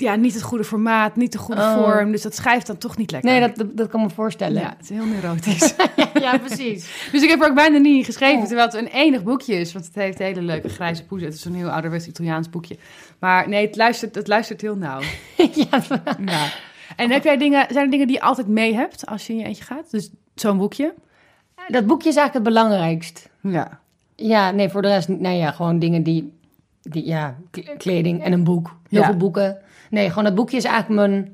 ja, 0.00 0.14
niet 0.14 0.34
het 0.34 0.42
goede 0.42 0.64
formaat, 0.64 1.16
niet 1.16 1.32
de 1.32 1.38
goede 1.38 1.60
Oh. 1.60 1.74
vorm. 1.74 2.10
Dus 2.10 2.22
dat 2.22 2.34
schrijft 2.34 2.66
dan 2.66 2.78
toch 2.78 2.96
niet 2.96 3.10
lekker. 3.10 3.30
Nee, 3.30 3.40
dat, 3.40 3.56
dat, 3.56 3.76
dat 3.76 3.88
kan 3.88 4.00
me 4.00 4.10
voorstellen. 4.10 4.60
Ja, 4.62 4.68
het 4.68 4.80
is 4.80 4.88
heel 4.88 5.04
neurotisch. 5.04 5.74
ja, 6.24 6.38
precies. 6.38 7.08
Dus 7.12 7.22
ik 7.22 7.28
heb 7.28 7.40
er 7.42 7.48
ook 7.48 7.54
bijna 7.54 7.78
niet 7.78 8.04
geschreven, 8.04 8.40
Oh. 8.40 8.46
terwijl 8.46 8.66
het 8.66 8.76
een 8.76 8.86
enig 8.86 9.22
boekje 9.22 9.54
is. 9.54 9.72
Want 9.72 9.84
het 9.84 9.94
heeft 9.94 10.18
hele 10.18 10.42
leuke 10.42 10.68
grijze 10.68 11.04
poezen. 11.04 11.28
Het 11.28 11.36
is 11.36 11.44
een 11.44 11.54
heel 11.54 11.70
ouderwets 11.70 12.06
Italiaans 12.06 12.50
boekje. 12.50 12.76
Maar 13.18 13.48
nee, 13.48 13.66
het 13.66 13.76
luistert, 13.76 14.14
het 14.14 14.28
luistert 14.28 14.60
heel 14.60 14.76
nauw. 14.76 15.00
ja, 15.70 15.82
Ja. 16.26 16.46
En 16.96 17.10
heb 17.10 17.24
jij 17.24 17.36
dingen, 17.36 17.66
zijn 17.70 17.84
er 17.84 17.90
dingen 17.90 18.06
die 18.06 18.16
je 18.16 18.22
altijd 18.22 18.46
mee 18.48 18.74
hebt 18.74 19.06
als 19.06 19.26
je 19.26 19.32
in 19.32 19.38
je 19.38 19.44
eentje 19.44 19.64
gaat? 19.64 19.90
Dus 19.90 20.10
zo'n 20.34 20.58
boekje? 20.58 20.94
dat 21.68 21.86
boekje 21.86 22.08
is 22.08 22.16
eigenlijk 22.16 22.46
het 22.46 22.54
belangrijkst. 22.54 23.28
Ja. 23.40 23.80
Ja, 24.16 24.50
nee, 24.50 24.68
voor 24.68 24.82
de 24.82 24.88
rest, 24.88 25.08
nee, 25.08 25.38
ja, 25.38 25.50
gewoon 25.50 25.78
dingen 25.78 26.02
die, 26.02 26.32
die 26.82 27.06
ja, 27.06 27.36
kleding 27.78 28.22
en 28.24 28.32
een 28.32 28.44
boek. 28.44 28.76
Heel 28.88 29.00
Ja. 29.00 29.06
veel 29.06 29.16
boeken. 29.16 29.58
Nee, 29.90 30.08
gewoon 30.08 30.24
dat 30.24 30.34
boekje 30.34 30.56
is 30.56 30.64
eigenlijk 30.64 31.00
mijn, 31.00 31.32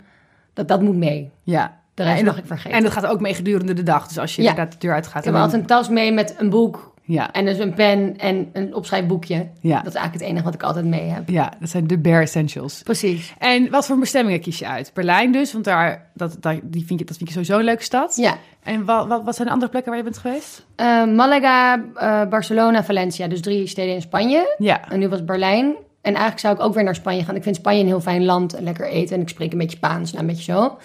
dat, 0.53 0.69
dat 0.69 0.83
moet 0.83 0.97
mee. 0.97 1.31
Ja. 1.43 1.79
De 1.95 2.03
rest 2.03 2.23
mag 2.23 2.35
dat- 2.35 2.43
ik 2.43 2.47
vergeten. 2.47 2.77
En 2.77 2.83
dat 2.83 2.93
gaat 2.93 3.07
ook 3.07 3.21
mee 3.21 3.35
gedurende 3.35 3.73
de 3.73 3.83
dag. 3.83 4.09
Dus 4.09 4.19
als 4.19 4.37
je 4.37 4.43
Ja. 4.43 4.49
inderdaad 4.49 4.73
de 4.73 4.79
deur 4.87 4.95
uitgaat. 4.95 5.19
ik 5.19 5.25
heb 5.25 5.33
dan- 5.33 5.43
altijd 5.43 5.61
een 5.61 5.67
tas 5.67 5.89
mee 5.89 6.13
met 6.13 6.35
een 6.39 6.51
boek 6.51 6.95
Ja. 7.03 7.33
en 7.33 7.45
dus 7.45 7.59
een 7.59 7.75
pen 7.75 8.17
en 8.19 8.49
een 8.53 8.75
opschrijfboekje. 8.75 9.35
Ja. 9.61 9.77
Dat 9.77 9.87
is 9.87 9.95
eigenlijk 9.95 10.13
het 10.13 10.23
enige 10.23 10.45
wat 10.45 10.55
ik 10.55 10.63
altijd 10.63 10.85
mee 10.87 11.09
heb. 11.09 11.29
ja, 11.29 11.53
dat 11.61 11.69
zijn 11.69 11.87
de 11.87 11.99
bare 11.99 12.21
essentials. 12.23 12.83
Precies. 12.83 13.35
En 13.39 13.71
wat 13.71 13.87
voor 13.87 13.99
bestemmingen 13.99 14.41
kies 14.41 14.59
je 14.59 14.67
uit? 14.67 14.91
Berlijn 14.95 15.33
dus, 15.33 15.53
want 15.53 15.65
daar, 15.65 16.11
dat, 16.15 16.37
dat, 16.41 16.61
die 16.63 16.87
vind 16.87 17.01
je, 17.01 17.07
dat 17.07 17.17
vind 17.17 17.29
je 17.29 17.35
sowieso 17.35 17.59
een 17.59 17.65
leuke 17.65 17.83
stad. 17.83 18.17
Ja. 18.17 18.37
En 18.63 18.85
wat, 18.85 19.07
wat, 19.07 19.23
wat 19.25 19.35
zijn 19.35 19.47
de 19.47 19.53
andere 19.53 19.71
plekken 19.71 19.93
waar 19.93 20.01
je 20.01 20.07
bent 20.11 20.19
geweest? 20.19 20.67
Eh, 20.77 21.05
Malaga, 21.05 21.83
eh, 21.95 22.29
Barcelona, 22.29 22.85
Valencia. 22.85 23.29
Dus 23.29 23.41
drie 23.41 23.67
steden 23.67 23.95
in 23.95 24.01
Spanje. 24.01 24.55
Ja. 24.59 24.89
En 24.91 24.99
nu 24.99 25.09
was 25.09 25.25
Berlijn. 25.25 25.75
En 26.07 26.13
eigenlijk 26.13 26.41
zou 26.41 26.55
ik 26.55 26.61
ook 26.61 26.75
weer 26.75 26.85
naar 26.85 26.95
Spanje 26.95 27.25
gaan. 27.25 27.37
Ik 27.37 27.43
vind 27.43 27.57
Spanje 27.57 27.81
een 27.81 27.87
heel 27.87 28.01
fijn 28.01 28.25
land. 28.25 28.55
en 28.55 28.65
Lekker 28.65 28.89
eten. 28.89 29.17
En 29.17 29.23
ik 29.23 29.29
spreek 29.29 29.53
een 29.53 29.59
beetje 29.59 29.77
Spaans. 29.77 30.13
Nou, 30.13 30.25
een 30.25 30.31
beetje 30.31 30.53
zo. 30.53 30.79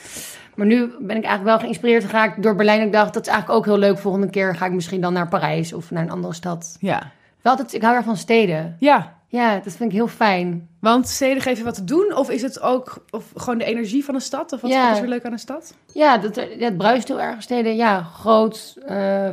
Maar 0.56 0.66
nu 0.66 0.80
ben 1.00 1.18
ik 1.18 1.24
eigenlijk 1.24 1.44
wel 1.44 1.60
geïnspireerd 1.60 2.04
geraakt 2.04 2.44
door 2.44 2.56
Berlijn. 2.56 2.82
Ik 2.82 2.92
dacht, 2.92 3.14
dat 3.14 3.26
is 3.26 3.32
eigenlijk 3.32 3.60
ook 3.60 3.66
heel 3.66 3.78
leuk. 3.78 3.98
Volgende 3.98 4.30
keer 4.30 4.56
ga 4.56 4.66
ik 4.66 4.72
misschien 4.72 5.02
dan 5.02 5.14
naar 5.14 5.28
Parijs 5.28 5.74
of 5.74 5.92
naar 5.92 6.04
een 6.04 6.12
andere 6.12 6.34
stad. 6.34 6.78
Ja. 6.80 7.12
Wel, 7.42 7.56
dat, 7.56 7.74
ik 7.74 7.82
hou 7.82 7.96
erg 7.96 8.06
van 8.06 8.18
steden. 8.18 8.76
Ja, 8.80 9.14
Ja, 9.32 9.54
dat 9.64 9.74
vind 9.74 9.90
ik 9.92 9.96
heel 9.96 10.08
fijn. 10.08 10.68
Want 10.80 11.08
steden 11.08 11.42
geven 11.42 11.66
wat 11.66 11.74
te 11.76 11.84
doen? 11.84 12.16
Of 12.16 12.30
is 12.30 12.42
het 12.42 12.62
ook 12.62 13.06
of 13.10 13.24
gewoon 13.36 13.58
de 13.58 13.64
energie 13.66 14.06
van 14.06 14.16
een 14.16 14.22
stad? 14.22 14.52
Of 14.54 14.62
wat, 14.62 14.72
Ja. 14.72 14.92
is 14.94 15.00
er 15.00 15.08
leuk 15.08 15.26
aan 15.26 15.32
een 15.32 15.40
stad? 15.40 15.74
Ja, 15.94 16.18
dat, 16.18 16.36
ja, 16.36 16.66
het 16.66 16.78
bruist 16.78 17.08
heel 17.08 17.22
erg 17.22 17.42
steden. 17.42 17.76
Ja, 17.76 18.02
groot. 18.02 18.76
eh, 18.88 19.30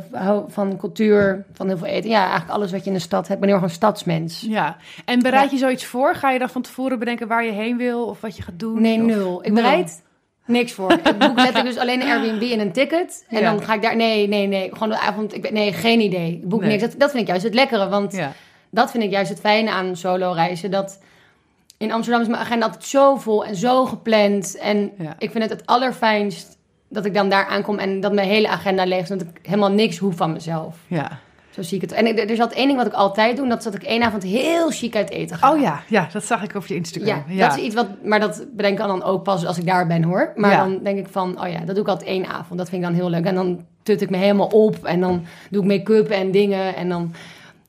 van 0.47 0.77
cultuur, 0.77 1.45
van 1.53 1.67
heel 1.67 1.77
veel 1.77 1.87
eten. 1.87 2.09
Ja, 2.09 2.21
eigenlijk 2.21 2.51
alles 2.51 2.71
wat 2.71 2.79
je 2.83 2.87
in 2.89 2.95
de 2.95 3.01
stad 3.01 3.19
hebt. 3.27 3.33
Ik 3.33 3.39
ben 3.39 3.47
heel 3.49 3.57
erg 3.57 3.67
een 3.67 3.75
stadsmens. 3.75 4.41
Ja. 4.49 4.77
En 5.05 5.19
bereid 5.19 5.51
je 5.51 5.57
zoiets 5.57 5.85
voor? 5.85 6.15
Ga 6.15 6.31
je 6.31 6.39
dan 6.39 6.49
van 6.49 6.61
tevoren 6.61 6.99
bedenken 6.99 7.27
waar 7.27 7.45
je 7.45 7.51
heen 7.51 7.77
wil 7.77 8.05
of 8.05 8.21
wat 8.21 8.35
je 8.37 8.41
gaat 8.43 8.59
doen? 8.59 8.81
Nee, 8.81 8.97
Of- 8.99 9.05
nul. 9.05 9.45
Ik 9.45 9.53
bereid 9.53 10.03
niks 10.45 10.71
voor. 10.71 10.91
Ik 10.91 11.17
boek 11.17 11.35
letterlijk 11.35 11.65
dus 11.65 11.77
alleen 11.77 12.01
een 12.01 12.07
Airbnb 12.11 12.51
en 12.51 12.59
een 12.59 12.71
ticket. 12.71 13.25
En 13.29 13.43
dan 13.43 13.63
ga 13.63 13.73
ik 13.73 13.81
daar... 13.81 13.95
Nee, 13.95 14.27
nee, 14.27 14.47
nee. 14.47 14.69
Gewoon 14.73 14.89
de 14.89 14.99
avond... 14.99 15.35
Ik, 15.35 15.41
ben- 15.41 15.53
nee, 15.53 15.73
geen 15.73 15.99
idee. 15.99 16.31
Ik 16.31 16.49
boek 16.49 16.61
Nee. 16.61 16.69
niks. 16.69 16.81
Dat, 16.81 16.95
dat 16.99 17.09
vind 17.09 17.21
ik 17.21 17.27
juist 17.27 17.43
het 17.43 17.53
lekkere. 17.53 17.89
Want 17.89 18.11
Ja. 18.13 18.31
Dat 18.69 18.91
vind 18.91 19.03
ik 19.03 19.11
juist 19.11 19.29
het 19.29 19.39
fijne 19.39 19.71
aan 19.71 19.95
solo 19.95 20.31
reizen. 20.31 20.71
Dat 20.71 20.99
in 21.77 21.91
Amsterdam 21.91 22.21
is 22.21 22.27
mijn 22.27 22.41
agenda 22.41 22.65
altijd 22.65 22.83
zo 22.83 23.15
vol 23.15 23.45
en 23.45 23.55
zo 23.55 23.85
gepland. 23.85 24.57
En 24.57 24.91
Ja. 24.97 25.15
ik 25.17 25.31
vind 25.31 25.43
het 25.43 25.53
het 25.59 25.65
allerfijnst 25.65 26.57
dat 26.89 27.05
ik 27.05 27.13
dan 27.13 27.29
daar 27.29 27.45
aankom... 27.45 27.77
en 27.77 27.99
dat 27.99 28.13
mijn 28.13 28.27
hele 28.27 28.47
agenda 28.47 28.85
leeg 28.85 29.01
is. 29.01 29.09
en 29.09 29.17
Dat 29.17 29.27
ik 29.27 29.39
helemaal 29.45 29.71
niks 29.71 29.97
hoef 29.97 30.15
van 30.15 30.31
mezelf. 30.33 30.75
ja. 30.87 31.19
Zo 31.49 31.61
zie 31.61 31.75
ik 31.75 31.81
het. 31.81 31.91
En 31.91 32.07
ik, 32.07 32.19
er 32.19 32.29
is 32.29 32.39
altijd 32.39 32.57
één 32.57 32.67
ding 32.67 32.77
wat 32.79 32.87
ik 32.87 32.93
altijd 32.93 33.35
doe. 33.35 33.43
en 33.43 33.49
Dat 33.49 33.57
is 33.57 33.63
dat 33.63 33.73
ik 33.75 33.83
één 33.83 34.03
avond 34.03 34.23
heel 34.23 34.69
chic 34.69 34.95
uit 34.95 35.09
eten 35.09 35.37
ga. 35.37 35.53
Oh 35.53 35.59
ja, 35.61 35.81
ja, 35.87 36.07
dat 36.13 36.23
zag 36.25 36.43
ik 36.43 36.55
op 36.55 36.65
je 36.65 36.75
Instagram. 36.75 37.23
Ja, 37.27 37.47
dat 37.47 37.57
is 37.57 37.63
iets 37.63 37.75
wat, 37.75 37.87
maar 38.03 38.19
dat 38.19 38.45
bedenk 38.55 38.79
ik 38.79 38.85
dan 38.85 39.03
ook 39.03 39.23
pas 39.23 39.45
als 39.45 39.57
ik 39.57 39.65
daar 39.65 39.87
ben 39.87 40.03
hoor. 40.03 40.31
Maar 40.35 40.51
Ja. 40.51 40.57
dan 40.57 40.79
denk 40.83 40.97
ik 40.99 41.07
van, 41.11 41.41
oh 41.43 41.51
ja, 41.51 41.59
dat 41.59 41.75
doe 41.75 41.83
ik 41.83 41.89
altijd 41.89 42.09
één 42.09 42.25
avond. 42.27 42.59
Dat 42.59 42.69
vind 42.69 42.81
ik 42.83 42.87
dan 42.89 42.97
heel 42.97 43.09
leuk. 43.09 43.25
En 43.25 43.35
dan 43.35 43.65
tut 43.83 44.01
ik 44.01 44.09
me 44.09 44.17
helemaal 44.17 44.47
op 44.47 44.83
en 44.85 44.99
dan 44.99 45.25
doe 45.49 45.61
ik 45.63 45.67
make-up 45.67 46.09
en 46.09 46.31
dingen. 46.31 46.75
En 46.75 46.89
dan 46.89 47.13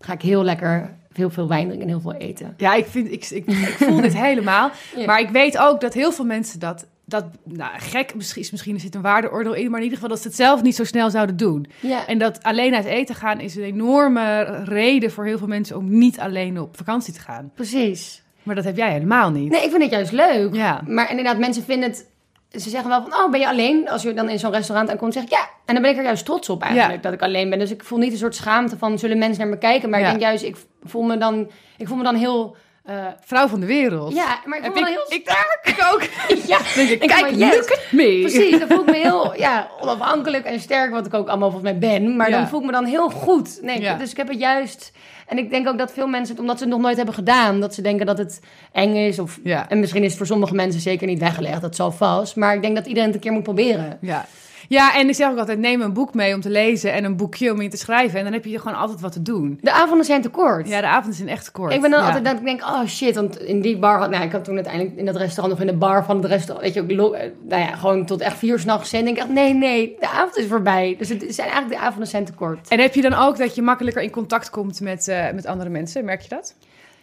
ga 0.01 0.13
ik 0.13 0.23
heel 0.23 0.45
lekker 0.45 0.99
heel 1.13 1.31
veel 1.31 1.49
wijn 1.49 1.65
drinken 1.67 1.83
en 1.83 1.89
heel 1.89 2.01
veel 2.01 2.15
eten. 2.15 2.55
Ja, 2.57 2.75
ik, 2.75 2.87
vind, 2.87 3.13
ik, 3.13 3.31
ik, 3.31 3.47
ik 3.47 3.77
voel 3.79 4.01
dit 4.01 4.15
helemaal. 4.27 4.71
Ja. 4.97 5.07
Maar 5.07 5.21
ik 5.21 5.29
weet 5.29 5.59
ook 5.59 5.81
dat 5.81 5.95
heel 5.95 6.13
veel 6.13 6.25
mensen 6.25 6.61
dat... 6.61 6.87
dat 7.05 7.25
nou, 7.45 7.71
gek, 7.79 8.15
misschien, 8.15 8.47
misschien 8.51 8.75
er 8.75 8.81
zit 8.81 8.95
een 8.95 9.03
waardeoordeel 9.03 9.55
in... 9.55 9.71
maar 9.71 9.79
in 9.79 9.85
ieder 9.85 9.99
geval 9.99 10.15
dat 10.15 10.23
ze 10.23 10.29
het 10.29 10.37
zelf 10.37 10.63
niet 10.63 10.75
zo 10.75 10.85
snel 10.85 11.11
zouden 11.11 11.37
doen. 11.37 11.67
Ja, 11.81 12.07
En 12.07 12.19
dat 12.19 12.43
alleen 12.43 12.75
uit 12.75 12.85
eten 12.85 13.15
gaan 13.15 13.41
is 13.41 13.57
een 13.57 13.63
enorme 13.63 14.43
reden 14.65 15.11
voor 15.11 15.25
heel 15.25 15.39
veel 15.39 15.47
mensen... 15.47 15.77
om 15.77 15.99
niet 15.99 16.21
alleen 16.21 16.61
op 16.61 16.77
vakantie 16.77 17.13
te 17.13 17.21
gaan. 17.21 17.51
precies. 17.55 18.23
Maar 18.43 18.55
dat 18.55 18.65
heb 18.65 18.77
jij 18.77 18.93
helemaal 18.93 19.31
niet. 19.31 19.51
Nee, 19.51 19.65
ik 19.65 19.71
vind 19.71 19.83
het 19.83 19.91
juist 19.91 20.13
leuk. 20.13 20.55
Ja. 20.55 20.83
Maar 20.87 21.11
inderdaad, 21.11 21.39
mensen 21.39 21.65
vinden 21.65 21.91
het... 21.91 22.07
Ze 22.51 22.71
zeggen 22.71 22.89
wel 22.91 23.03
van, 23.03 23.15
oh, 23.15 23.31
ben 23.31 23.41
je 23.41 23.49
alleen? 23.49 23.89
Als 23.89 24.03
je 24.03 24.15
dan 24.15 24.29
in 24.29 24.39
zo'n 24.39 24.51
restaurant 24.53 24.91
aankomt, 24.91 25.13
zeg 25.13 25.23
ik 25.23 25.31
ja. 25.31 25.49
En 25.65 25.75
dan 25.75 25.83
ben 25.83 25.91
ik 25.93 25.97
er 25.99 26.05
juist 26.05 26.25
trots 26.25 26.49
op 26.49 26.63
eigenlijk, 26.63 26.95
Ja. 26.95 27.01
dat 27.03 27.13
ik 27.13 27.23
alleen 27.23 27.51
ben. 27.51 27.59
Dus 27.59 27.71
ik 27.71 27.85
voel 27.85 27.99
niet 27.99 28.13
een 28.13 28.19
soort 28.19 28.35
schaamte 28.35 28.79
van, 28.79 28.99
zullen 28.99 29.19
mensen 29.19 29.39
naar 29.41 29.49
me 29.53 29.59
kijken? 29.59 29.91
Maar 29.91 30.01
Ja. 30.01 30.05
ik 30.05 30.11
denk 30.11 30.23
juist, 30.25 30.45
ik 30.45 30.57
voel 30.83 31.03
me 31.03 31.19
dan, 31.19 31.51
ik 31.77 31.89
voel 31.89 31.97
me 31.97 32.03
dan 32.03 32.15
heel 32.15 32.57
eh, 32.85 33.07
Vrouw 33.25 33.49
van 33.49 33.61
de 33.61 33.67
wereld. 33.67 34.15
ja, 34.15 34.39
maar 34.45 34.59
ik 34.59 34.65
het 34.65 34.75
heel 34.87 35.05
ik, 35.09 35.29
ik 35.63 35.85
ook. 35.93 36.03
ja, 36.53 36.59
Denk 36.75 36.89
ik, 36.89 36.99
kijk, 36.99 37.21
maar, 37.21 37.35
yes. 37.35 37.55
look 37.55 37.71
at 37.71 37.87
me. 37.91 38.19
Precies, 38.21 38.59
dan 38.59 38.69
voel 38.69 38.81
ik 38.81 38.87
me 38.91 38.97
heel 39.09 39.35
ja, 39.37 39.69
onafhankelijk 39.81 40.45
en 40.45 40.61
sterk, 40.61 40.91
wat 40.91 41.07
ik 41.07 41.15
ook 41.15 41.29
allemaal 41.29 41.51
volgens 41.51 41.71
mij 41.73 41.79
ben. 41.91 42.17
Maar 42.17 42.31
Ja. 42.31 42.39
dan 42.39 42.49
voel 42.49 42.61
ik 42.61 42.67
me 42.67 42.73
dan 42.73 42.85
heel 42.85 43.11
goed. 43.11 43.59
Nee, 43.63 43.81
Ja. 43.81 43.95
Dus 43.95 44.11
ik 44.11 44.17
heb 44.17 44.29
het 44.29 44.39
juist... 44.39 44.93
En 45.27 45.39
ik 45.39 45.51
denk 45.51 45.69
ook 45.69 45.79
dat 45.79 45.93
veel 45.93 46.07
mensen 46.07 46.31
het, 46.33 46.41
omdat 46.41 46.59
ze 46.59 46.65
het 46.65 46.73
nog 46.73 46.83
nooit 46.83 46.97
hebben 46.97 47.15
gedaan, 47.15 47.61
dat 47.61 47.75
ze 47.75 47.83
denken 47.83 48.07
dat 48.07 48.19
het 48.19 48.41
eng 48.73 48.95
is. 48.95 49.19
Of, 49.19 49.39
Ja. 49.45 49.69
En 49.69 49.81
misschien 49.81 50.03
is 50.03 50.09
het 50.09 50.17
voor 50.17 50.27
sommige 50.27 50.55
mensen 50.55 50.81
zeker 50.81 51.07
niet 51.07 51.19
weggelegd, 51.19 51.61
dat 51.61 51.77
zal 51.77 51.93
vast. 51.93 52.37
Maar 52.37 52.55
ik 52.55 52.63
denk 52.63 52.77
dat 52.77 52.87
iedereen 52.87 53.07
het 53.07 53.15
een 53.17 53.21
keer 53.23 53.33
moet 53.33 53.43
proberen. 53.43 53.99
Ja. 54.01 54.27
Ja, 54.71 54.95
en 54.97 55.09
ik 55.09 55.15
zeg 55.15 55.31
ook 55.31 55.39
altijd, 55.39 55.59
neem 55.59 55.81
een 55.81 55.93
boek 55.93 56.15
mee 56.15 56.35
om 56.35 56.41
te 56.41 56.51
lezen 56.51 56.93
en 56.93 57.05
een 57.05 57.17
boekje 57.17 57.53
om 57.53 57.61
in 57.61 57.71
te 57.71 57.77
schrijven. 57.77 58.19
En 58.19 58.25
dan 58.25 58.33
heb 58.33 58.45
je 58.45 58.59
gewoon 58.59 58.77
altijd 58.77 59.01
wat 59.01 59.13
te 59.13 59.23
doen. 59.23 59.59
De 59.61 59.73
avonden 59.73 60.07
zijn 60.07 60.23
te 60.23 60.29
kort. 60.29 60.69
Ja, 60.69 60.81
de 60.81 60.87
avonden 60.87 61.15
zijn 61.15 61.29
echt 61.29 61.51
kort. 61.51 61.73
Ik 61.73 61.81
ben 61.81 61.91
dan 61.91 62.01
Ja. 62.01 62.07
altijd 62.07 62.25
dat 62.25 62.35
ik 62.37 62.45
denk, 62.45 62.61
oh 62.63 62.85
shit, 62.87 63.15
want 63.15 63.41
in 63.41 63.61
die 63.61 63.79
bar 63.79 63.99
had, 63.99 64.11
nou, 64.11 64.25
ik 64.25 64.33
had 64.33 64.45
toen 64.45 64.55
uiteindelijk 64.55 64.97
in 64.97 65.05
dat 65.05 65.17
restaurant 65.17 65.59
nog 65.59 65.69
in 65.69 65.73
de 65.73 65.79
bar 65.79 66.05
van 66.05 66.17
het 66.17 66.25
restaurant, 66.25 66.75
weet 66.75 66.75
je, 66.89 67.01
ook, 67.03 67.15
eh, 67.15 67.31
nou 67.43 67.63
ja, 67.63 67.77
gewoon 67.77 68.07
tot 68.07 68.21
echt 68.21 68.39
vier 68.39 68.51
uur 68.53 68.59
s'nachts. 68.59 68.93
En 68.93 69.07
ik 69.07 69.17
dacht, 69.17 69.29
nee, 69.29 69.55
nee, 69.55 69.97
de 70.01 70.09
avond 70.09 70.37
is 70.37 70.47
voorbij. 70.47 70.95
Dus 70.99 71.09
het 71.09 71.25
zijn 71.29 71.49
eigenlijk 71.49 71.81
de 71.81 71.87
avonden 71.87 72.09
zijn 72.09 72.25
te 72.25 72.33
kort. 72.33 72.69
En 72.69 72.81
heb 72.81 72.95
je 72.95 73.03
dan 73.03 73.15
ook 73.15 73.39
dat 73.39 73.55
je 73.55 73.63
makkelijker 73.63 74.03
in 74.03 74.11
contact 74.11 74.51
komt 74.51 74.81
met, 74.81 75.09
eh, 75.09 75.31
met 75.35 75.47
andere 75.47 75.71
mensen? 75.71 76.05
Merk 76.05 76.21
je 76.21 76.29
dat? 76.29 76.55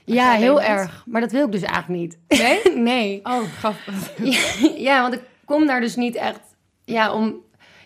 Ja, 0.06 0.32
heel 0.32 0.56
bent? 0.56 0.68
erg. 0.68 1.04
Maar 1.06 1.22
dat 1.22 1.32
wil 1.32 1.46
ik 1.46 1.52
dus 1.52 1.62
eigenlijk 1.62 2.00
niet. 2.02 2.18
Nee? 2.28 2.76
nee. 2.94 3.20
Oh, 3.24 3.42
gaf. 3.60 3.76
Ja, 4.78 5.02
want 5.02 5.14
ik 5.14 5.22
kom 5.46 5.66
daar 5.68 5.82
dus 5.82 5.96
niet 5.96 6.16
echt, 6.16 6.40
ja, 6.86 7.14
om, 7.14 7.36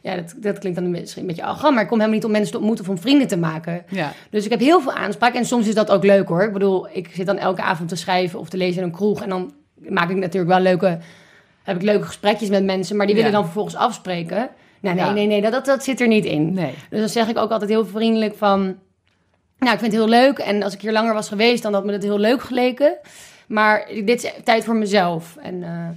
ja, 0.02 0.16
dat, 0.16 0.34
dat 0.38 0.60
klinkt 0.60 0.80
dan 0.80 0.92
misschien 0.92 1.22
een 1.22 1.28
beetje 1.28 1.44
arrogant, 1.44 1.74
maar 1.74 1.82
ik 1.84 1.88
kom 1.90 1.98
helemaal 1.98 2.20
niet 2.20 2.28
om 2.28 2.32
mensen 2.32 2.52
te 2.52 2.58
ontmoeten 2.58 2.86
of 2.86 2.90
om 2.92 2.98
vrienden 2.98 3.28
te 3.28 3.38
maken. 3.38 3.84
Ja. 3.90 4.12
Dus 4.30 4.46
ik 4.46 4.52
heb 4.52 4.60
heel 4.60 4.82
veel 4.82 4.94
aanspraak 4.94 5.34
en 5.34 5.46
soms 5.46 5.68
is 5.68 5.74
dat 5.76 5.92
ook 5.92 6.04
leuk 6.04 6.28
hoor. 6.28 6.44
Ik 6.44 6.54
bedoel, 6.54 6.88
ik 6.94 7.10
zit 7.14 7.26
dan 7.26 7.38
elke 7.38 7.62
avond 7.62 7.90
te 7.90 7.96
schrijven 7.96 8.40
of 8.40 8.50
te 8.50 8.58
lezen 8.58 8.82
in 8.82 8.88
een 8.88 8.94
kroeg 8.96 9.22
en 9.22 9.30
dan 9.30 9.54
maak 9.76 10.10
ik 10.10 10.16
natuurlijk 10.16 10.52
wel 10.52 10.60
leuke, 10.62 10.98
heb 11.64 11.76
ik 11.76 11.82
leuke 11.82 12.06
gesprekjes 12.06 12.50
met 12.50 12.64
mensen, 12.64 12.96
maar 12.96 13.06
die 13.06 13.16
willen 13.16 13.30
Ja. 13.32 13.36
dan 13.36 13.46
vervolgens 13.46 13.76
afspreken. 13.76 14.50
Nee, 14.80 14.94
nee, 14.94 15.04
Ja. 15.06 15.12
nee, 15.12 15.28
nee, 15.28 15.42
dat, 15.42 15.52
dat, 15.52 15.66
dat 15.66 15.84
zit 15.84 16.02
er 16.02 16.08
niet 16.08 16.26
in. 16.26 16.54
Nee. 16.54 16.74
Dus 16.90 17.00
dan 17.00 17.10
zeg 17.10 17.28
ik 17.28 17.38
ook 17.38 17.52
altijd 17.52 17.70
heel 17.70 17.86
vriendelijk 17.86 18.36
van... 18.38 18.60
Nou, 19.58 19.74
ik 19.74 19.80
vind 19.80 19.92
het 19.92 20.02
heel 20.02 20.10
leuk. 20.10 20.38
En 20.38 20.64
als 20.64 20.74
ik 20.74 20.82
hier 20.82 20.92
langer 20.92 21.14
was 21.14 21.28
geweest, 21.28 21.64
dan 21.64 21.74
had 21.74 21.86
me 21.86 21.92
het 21.92 22.04
heel 22.04 22.18
leuk 22.20 22.42
geleken. 22.42 22.98
Maar 23.48 23.88
dit 24.06 24.24
is 24.24 24.32
tijd 24.44 24.64
voor 24.64 24.76
mezelf. 24.76 25.36
En 25.42 25.64
eh, 25.64 25.88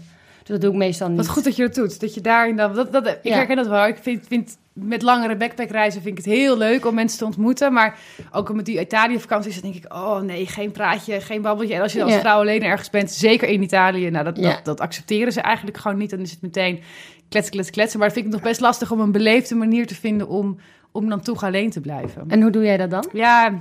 dus 0.45 0.53
dat 0.53 0.61
doe 0.61 0.71
ik 0.71 0.77
meestal 0.77 1.09
niet. 1.09 1.17
Wat 1.17 1.29
goed 1.29 1.45
dat 1.45 1.57
je 1.57 1.63
dat 1.63 1.75
doet. 1.75 2.01
Dat 2.01 2.15
je 2.15 2.21
daarin 2.21 2.57
dan. 2.57 2.75
Dat, 2.75 2.93
dat, 2.93 3.07
ik 3.07 3.19
Ja. 3.23 3.35
herken 3.35 3.57
dat 3.57 3.67
wel. 3.67 3.87
Ik 3.87 3.97
vind, 4.03 4.27
vind 4.29 4.57
met 4.73 5.03
langere 5.03 5.37
backpackreizen 5.37 6.03
vind 6.03 6.19
ik 6.19 6.25
het 6.25 6.35
heel 6.35 6.57
leuk 6.59 6.87
om 6.87 6.95
mensen 6.95 7.19
te 7.19 7.25
ontmoeten. 7.25 7.73
Maar 7.73 7.99
ook 8.33 8.53
met 8.55 8.65
die 8.67 8.81
Italië-vakanties, 8.81 9.61
dan 9.61 9.71
denk 9.73 9.85
ik, 9.85 9.93
oh 9.95 10.21
nee, 10.21 10.47
geen 10.47 10.71
praatje, 10.71 11.21
geen 11.21 11.43
babbeltje. 11.43 11.75
En 11.75 11.81
als 11.83 11.93
je 11.93 12.03
als 12.03 12.13
Ja. 12.13 12.21
vrouw 12.21 12.39
alleen 12.41 12.63
ergens 12.63 12.91
bent, 12.91 13.11
zeker 13.11 13.49
in 13.49 13.63
Italië, 13.63 14.11
nou 14.11 14.25
dat, 14.25 14.37
Ja. 14.37 14.43
dat, 14.55 14.65
dat 14.65 14.81
accepteren 14.81 15.33
ze 15.33 15.41
eigenlijk 15.41 15.77
gewoon 15.77 15.99
niet. 15.99 16.11
Dan 16.11 16.21
is 16.21 16.31
het 16.31 16.43
meteen 16.43 16.81
kletsen, 17.29 17.53
kletsen, 17.53 17.75
kletsen. 17.75 17.99
Maar 17.99 18.09
dan 18.09 18.17
vind 18.17 18.27
ik 18.27 18.33
het 18.33 18.43
nog 18.43 18.51
best 18.51 18.61
lastig 18.65 18.91
om 18.91 19.01
een 19.01 19.13
beleefde 19.13 19.55
manier 19.55 19.87
te 19.87 19.95
vinden 19.95 20.29
om, 20.29 20.59
om 20.93 21.09
dan 21.09 21.21
toch 21.21 21.43
alleen 21.45 21.71
te 21.71 21.81
blijven. 21.81 22.25
En 22.29 22.43
hoe 22.43 22.51
doe 22.51 22.65
jij 22.65 22.77
dat 22.77 22.91
dan? 22.91 23.09
Ja, 23.13 23.57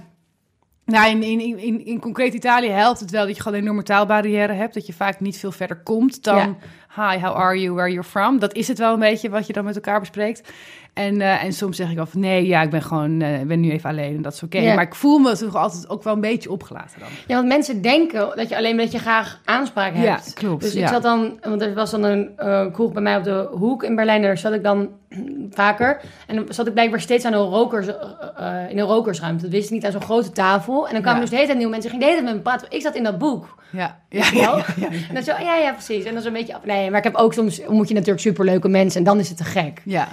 nou, 0.85 1.09
in, 1.09 1.23
in, 1.23 1.59
in, 1.59 1.85
in 1.85 1.99
concreet 1.99 2.33
Italië 2.33 2.69
helpt 2.69 2.99
het 2.99 3.11
wel 3.11 3.25
dat 3.25 3.35
je 3.35 3.41
gewoon 3.41 3.57
een 3.57 3.63
enorme 3.63 3.83
taalbarrière 3.83 4.53
hebt. 4.53 4.73
Dat 4.73 4.85
je 4.85 4.93
vaak 4.93 5.19
niet 5.19 5.37
veel 5.37 5.51
verder 5.51 5.77
komt 5.83 6.23
dan 6.23 6.57
hi, 6.95 7.19
how 7.19 7.35
are 7.35 7.59
you, 7.61 7.73
where 7.75 7.89
you're 7.91 8.07
from. 8.07 8.39
Dat 8.39 8.53
is 8.53 8.67
het 8.67 8.77
wel 8.77 8.93
een 8.93 8.99
beetje 8.99 9.29
wat 9.29 9.47
je 9.47 9.53
dan 9.53 9.63
met 9.63 9.75
elkaar 9.75 9.99
bespreekt. 9.99 10.51
En, 10.93 11.21
eh, 11.21 11.43
en 11.43 11.53
soms 11.53 11.77
zeg 11.77 11.91
ik 11.91 11.97
al 11.99 12.05
van 12.05 12.19
nee, 12.19 12.47
ja, 12.47 12.61
ik 12.61 12.69
ben 12.69 12.81
gewoon, 12.81 13.21
ik 13.21 13.47
ben 13.47 13.59
nu 13.59 13.71
even 13.71 13.89
alleen 13.89 14.15
en 14.15 14.21
dat 14.21 14.33
is 14.33 14.43
oké. 14.43 14.57
Ja. 14.57 14.75
Maar 14.75 14.83
ik 14.83 14.95
voel 14.95 15.17
me 15.19 15.37
toch 15.37 15.55
altijd 15.55 15.89
ook 15.89 16.03
wel 16.03 16.13
een 16.13 16.21
beetje 16.21 16.51
opgelaten 16.51 16.99
dan. 16.99 17.07
Ja, 17.27 17.35
want 17.35 17.47
mensen 17.47 17.81
denken 17.81 18.31
dat 18.35 18.49
je 18.49 18.57
alleen 18.57 18.75
maar 18.75 18.83
dat 18.83 18.93
je 18.93 18.99
graag 18.99 19.39
aanspraak 19.45 19.93
hebt. 19.93 20.25
Ja, 20.25 20.31
klopt, 20.33 20.61
Dus 20.61 20.75
ik 20.75 20.87
zat 20.87 21.01
dan, 21.03 21.37
want 21.41 21.61
er 21.61 21.73
was 21.73 21.91
dan 21.91 22.03
een 22.03 22.29
eh 22.37 22.65
kroeg 22.71 22.91
bij 22.91 23.01
mij 23.01 23.17
op 23.17 23.23
de 23.23 23.47
hoek 23.51 23.83
in 23.83 23.95
Berlijn. 23.95 24.21
Daar 24.21 24.37
zat 24.37 24.53
ik 24.53 24.63
dan 24.63 24.89
vaker. 25.49 26.01
En 26.27 26.35
dan 26.35 26.45
zat 26.49 26.67
ik 26.67 26.73
blijkbaar 26.73 27.01
steeds 27.01 27.25
aan 27.25 27.33
een 27.33 27.39
rokers, 27.39 27.87
in 28.69 28.79
een 28.79 28.85
rokersruimte. 28.85 29.43
Dat 29.43 29.51
wist 29.51 29.65
ik 29.65 29.71
niet 29.71 29.85
aan 29.85 29.91
zo'n 29.91 30.01
grote 30.01 30.31
tafel. 30.31 30.87
En 30.87 30.93
dan 30.93 31.01
kwamen 31.01 31.13
Ja. 31.19 31.19
dus 31.21 31.29
de 31.29 31.35
hele 31.35 31.47
tijd 31.47 31.57
nieuwe 31.57 31.73
mensen. 31.73 31.91
Gingen 31.91 32.05
de 32.07 32.11
hele 32.13 32.23
tijd 32.25 32.35
met 32.35 32.45
me 32.45 32.49
praten. 32.51 32.77
Ik 32.77 32.81
zat 32.81 32.95
in 32.95 33.03
dat 33.03 33.17
boek. 33.17 33.61
Ja, 33.73 33.99
ja, 34.09 34.29
Ja, 34.33 34.65
ja, 35.13 35.21
zo, 35.21 35.31
ja, 35.39 35.55
ja, 35.57 35.71
precies. 35.71 36.03
En 36.03 36.13
dan 36.13 36.23
zo'n 36.23 36.33
beetje 36.33 36.55
af. 36.55 36.65
Nee, 36.65 36.89
maar 36.89 36.97
ik 36.97 37.03
heb 37.03 37.15
ook 37.15 37.33
soms, 37.33 37.59
ontmoet 37.59 37.87
je 37.87 37.93
natuurlijk 37.93 38.21
superleuke 38.21 38.67
mensen. 38.67 38.99
En 38.99 39.05
dan 39.05 39.19
is 39.19 39.27
het 39.29 39.37
te 39.37 39.43
gek. 39.43 39.81
ja. 39.85 40.07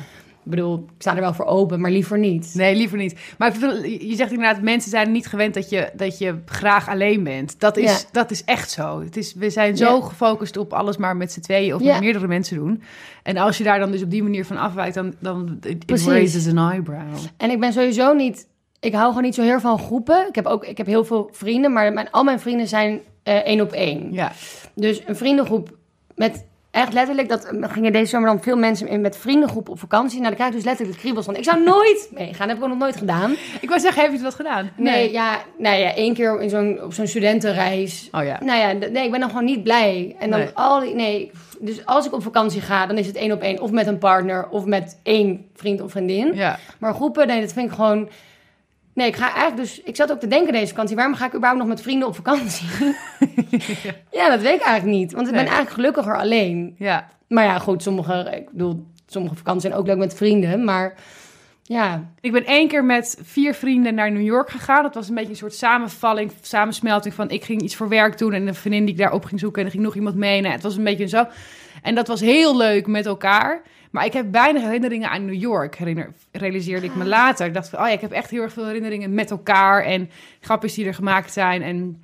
Ik 0.45 0.51
bedoel, 0.51 0.75
ik 0.77 0.95
sta 1.03 1.15
er 1.15 1.21
wel 1.21 1.35
voor 1.35 1.45
open, 1.45 1.81
maar 1.81 1.91
liever 1.91 2.19
niet. 2.19 2.51
Nee, 2.55 2.75
liever 2.77 2.99
niet. 2.99 3.19
Maar 3.39 3.53
je 3.85 4.13
zegt 4.15 4.31
inderdaad, 4.33 4.63
mensen 4.63 4.91
zijn 4.91 5.13
niet 5.13 5.27
gewend 5.27 5.55
dat 5.55 5.71
je, 5.71 5.91
dat 5.95 6.19
je 6.19 6.35
graag 6.47 6.89
alleen 6.89 7.25
bent. 7.25 7.61
Dat 7.61 7.77
is, 7.77 7.91
Ja. 7.91 7.99
dat 8.13 8.31
is 8.31 8.45
echt 8.45 8.71
zo. 8.71 9.01
Het 9.01 9.17
is, 9.17 9.35
we 9.35 9.51
zijn 9.51 9.77
zo 9.77 9.95
Ja. 9.97 10.01
gefocust 10.07 10.57
op 10.57 10.73
alles 10.73 10.97
maar 10.97 11.17
met 11.17 11.33
z'n 11.33 11.41
tweeën 11.41 11.75
of 11.75 11.83
Ja. 11.83 11.93
met 11.93 12.01
meerdere 12.03 12.27
mensen 12.27 12.57
doen. 12.57 12.83
En 13.23 13.37
als 13.37 13.59
je 13.59 13.65
daar 13.65 13.79
dan 13.79 13.91
dus 13.91 14.03
op 14.03 14.11
die 14.11 14.23
manier 14.23 14.45
van 14.45 14.57
afwijkt, 14.57 14.95
dan, 14.95 15.15
dan 15.19 15.59
it, 15.67 15.85
raises 16.07 16.49
an 16.55 16.71
eyebrow. 16.73 16.99
En 17.37 17.51
ik 17.51 17.61
ben 17.61 17.73
sowieso 17.73 18.13
niet... 18.13 18.47
Ik 18.81 18.95
hou 18.95 19.09
gewoon 19.09 19.23
niet 19.23 19.35
zo 19.35 19.43
heel 19.43 19.61
van 19.61 19.79
groepen. 19.79 20.27
Ik 20.29 20.35
heb 20.35 20.47
ook 20.47 20.65
ik 20.65 20.77
heb 20.77 20.87
heel 20.87 21.05
veel 21.05 21.29
vrienden, 21.33 21.73
maar 21.73 21.93
mijn, 21.93 22.11
al 22.11 22.25
mijn 22.25 22.41
vrienden 22.41 22.69
zijn 22.69 23.01
één 23.23 23.61
op 23.61 23.73
één. 23.73 24.13
Ja, 24.13 24.33
Dus 24.75 25.03
een 25.07 25.17
vriendengroep 25.17 25.69
met 26.15 26.45
echt 26.71 26.93
letterlijk... 26.93 27.29
Dat 27.29 27.51
gingen 27.61 27.93
deze 27.93 28.07
zomer 28.11 28.29
dan 28.29 28.43
veel 28.43 28.57
mensen 28.57 28.89
in 28.89 29.01
met 29.01 29.17
vriendengroepen 29.17 29.73
op 29.73 29.79
vakantie. 29.79 30.17
Nou, 30.21 30.27
dan 30.29 30.35
krijg 30.35 30.51
ik 30.51 30.57
dus 30.57 30.65
letterlijk 30.65 30.97
de 30.97 31.03
kriebels 31.03 31.25
van... 31.25 31.37
Ik 31.37 31.45
zou 31.45 31.65
nooit 31.65 32.09
meegaan. 32.15 32.39
Dat 32.39 32.49
heb 32.49 32.57
ik 32.57 32.63
ook 32.63 32.69
nog 32.69 32.79
nooit 32.79 32.97
gedaan. 32.97 33.37
ik 33.61 33.69
wou 33.69 33.81
zeggen, 33.81 34.01
heb 34.03 34.11
je 34.11 34.17
het 34.17 34.27
wat 34.27 34.35
gedaan? 34.35 34.71
Nee, 34.77 35.13
ja, 35.13 35.39
nou 35.59 35.77
ja, 35.79 35.95
één 35.95 36.15
keer 36.15 36.41
in 36.41 36.49
zo'n, 36.51 36.83
op 36.83 36.93
zo'n 36.93 37.07
studentenreis. 37.07 38.09
Oh 38.13 38.25
ja. 38.25 38.39
Nou 38.45 38.59
ja, 38.59 38.89
nee, 38.89 39.05
ik 39.05 39.11
ben 39.11 39.21
dan 39.21 39.29
gewoon 39.29 39.45
niet 39.45 39.63
blij. 39.63 40.17
En 40.19 40.31
dan 40.31 40.39
Nee. 40.39 40.49
al 40.55 40.81
die, 40.81 40.95
nee, 40.95 41.31
dus 41.61 41.87
als 41.87 42.07
ik 42.07 42.13
op 42.13 42.23
vakantie 42.23 42.61
ga, 42.61 42.87
dan 42.87 42.99
is 42.99 43.07
het 43.07 43.17
één 43.17 43.33
op 43.33 43.41
één. 43.41 43.61
Of 43.61 43.71
met 43.71 43.87
een 43.87 43.99
partner, 43.99 44.49
of 44.49 44.65
met 44.65 44.99
één 45.03 45.47
vriend 45.55 45.81
of 45.81 45.91
vriendin. 45.91 46.35
Ja, 46.35 46.59
Maar 46.79 46.95
groepen, 46.95 47.27
nee, 47.27 47.41
dat 47.41 47.53
vind 47.53 47.69
ik 47.69 47.75
gewoon... 47.75 48.09
Nee, 48.95 49.07
ik 49.07 49.17
ga 49.17 49.25
eigenlijk 49.25 49.57
dus... 49.57 49.81
Ik 49.81 49.97
zat 49.97 50.11
ook 50.11 50.21
te 50.21 50.27
denken 50.27 50.53
deze 50.53 50.69
vakantie, 50.69 50.97
waarom 50.97 51.15
ga 51.15 51.27
ik 51.27 51.35
überhaupt 51.35 51.59
nog 51.61 51.69
met 51.69 51.83
vrienden 51.83 52.09
op 52.09 52.15
vakantie? 52.15 52.69
ja, 54.19 54.29
dat 54.29 54.41
weet 54.41 54.55
ik 54.55 54.63
eigenlijk 54.63 54.85
niet. 54.99 55.13
Want 55.13 55.27
ik 55.27 55.33
ben 55.33 55.43
eigenlijk 55.43 55.71
gelukkiger 55.71 56.17
alleen. 56.17 56.75
ja. 56.79 57.09
Maar 57.29 57.45
ja, 57.45 57.59
goed, 57.59 57.83
sommige... 57.83 58.31
Ik 58.37 58.51
bedoel, 58.51 58.87
sommige 59.07 59.37
vakanties 59.37 59.63
zijn 59.63 59.75
ook 59.75 59.87
leuk 59.87 59.99
met 59.99 60.15
vrienden, 60.15 60.65
maar... 60.65 60.95
Ja, 61.73 62.13
Ik 62.21 62.33
ben 62.33 62.45
één 62.47 62.69
keer 62.69 62.85
met 62.85 63.19
vier 63.23 63.55
vrienden 63.55 63.95
naar 63.95 64.13
New 64.13 64.23
York 64.23 64.51
gegaan. 64.51 64.83
Dat 64.83 64.95
was 64.95 65.09
een 65.09 65.15
beetje 65.15 65.31
een 65.31 65.37
soort 65.37 65.55
samenvalling, 65.55 66.33
samensmelting 66.41 67.15
van... 67.15 67.31
ik 67.31 67.45
ging 67.45 67.63
iets 67.63 67.77
voor 67.77 67.89
werk 67.89 68.19
doen 68.19 68.33
en 68.33 68.47
een 68.47 68.55
vriendin 68.55 68.85
die 68.85 68.95
ik 68.95 69.01
daarop 69.01 69.25
ging 69.25 69.41
zoeken... 69.41 69.61
en 69.61 69.67
er 69.67 69.73
ging 69.73 69.85
nog 69.85 69.95
iemand 69.95 70.17
mee. 70.17 70.41
Nou, 70.41 70.55
het 70.55 70.63
was 70.63 70.77
een 70.77 70.85
beetje 70.85 71.09
zo. 71.09 71.27
En 71.83 71.95
dat 71.95 72.09
was 72.09 72.21
heel 72.21 72.57
leuk 72.57 72.87
met 72.87 73.07
elkaar. 73.07 73.63
Maar 73.91 74.05
ik 74.05 74.13
heb 74.13 74.33
weinig 74.33 74.63
herinneringen 74.63 75.11
aan 75.11 75.25
New 75.25 75.41
York, 75.41 75.77
herinner, 75.77 76.13
realiseerde 76.33 76.87
ik 76.87 76.95
me 76.95 77.05
later. 77.05 77.47
Ik 77.47 77.55
dacht 77.55 77.69
van, 77.69 77.79
oh 77.81 77.87
ja, 77.87 77.93
ik 77.93 78.01
heb 78.01 78.13
echt 78.13 78.31
heel 78.31 78.43
erg 78.43 78.53
veel 78.53 78.67
herinneringen 78.67 79.15
met 79.15 79.31
elkaar... 79.31 79.85
en 79.85 80.11
grapjes 80.41 80.75
die 80.75 80.87
er 80.87 80.95
gemaakt 80.95 81.33
zijn 81.33 81.63
en... 81.63 82.03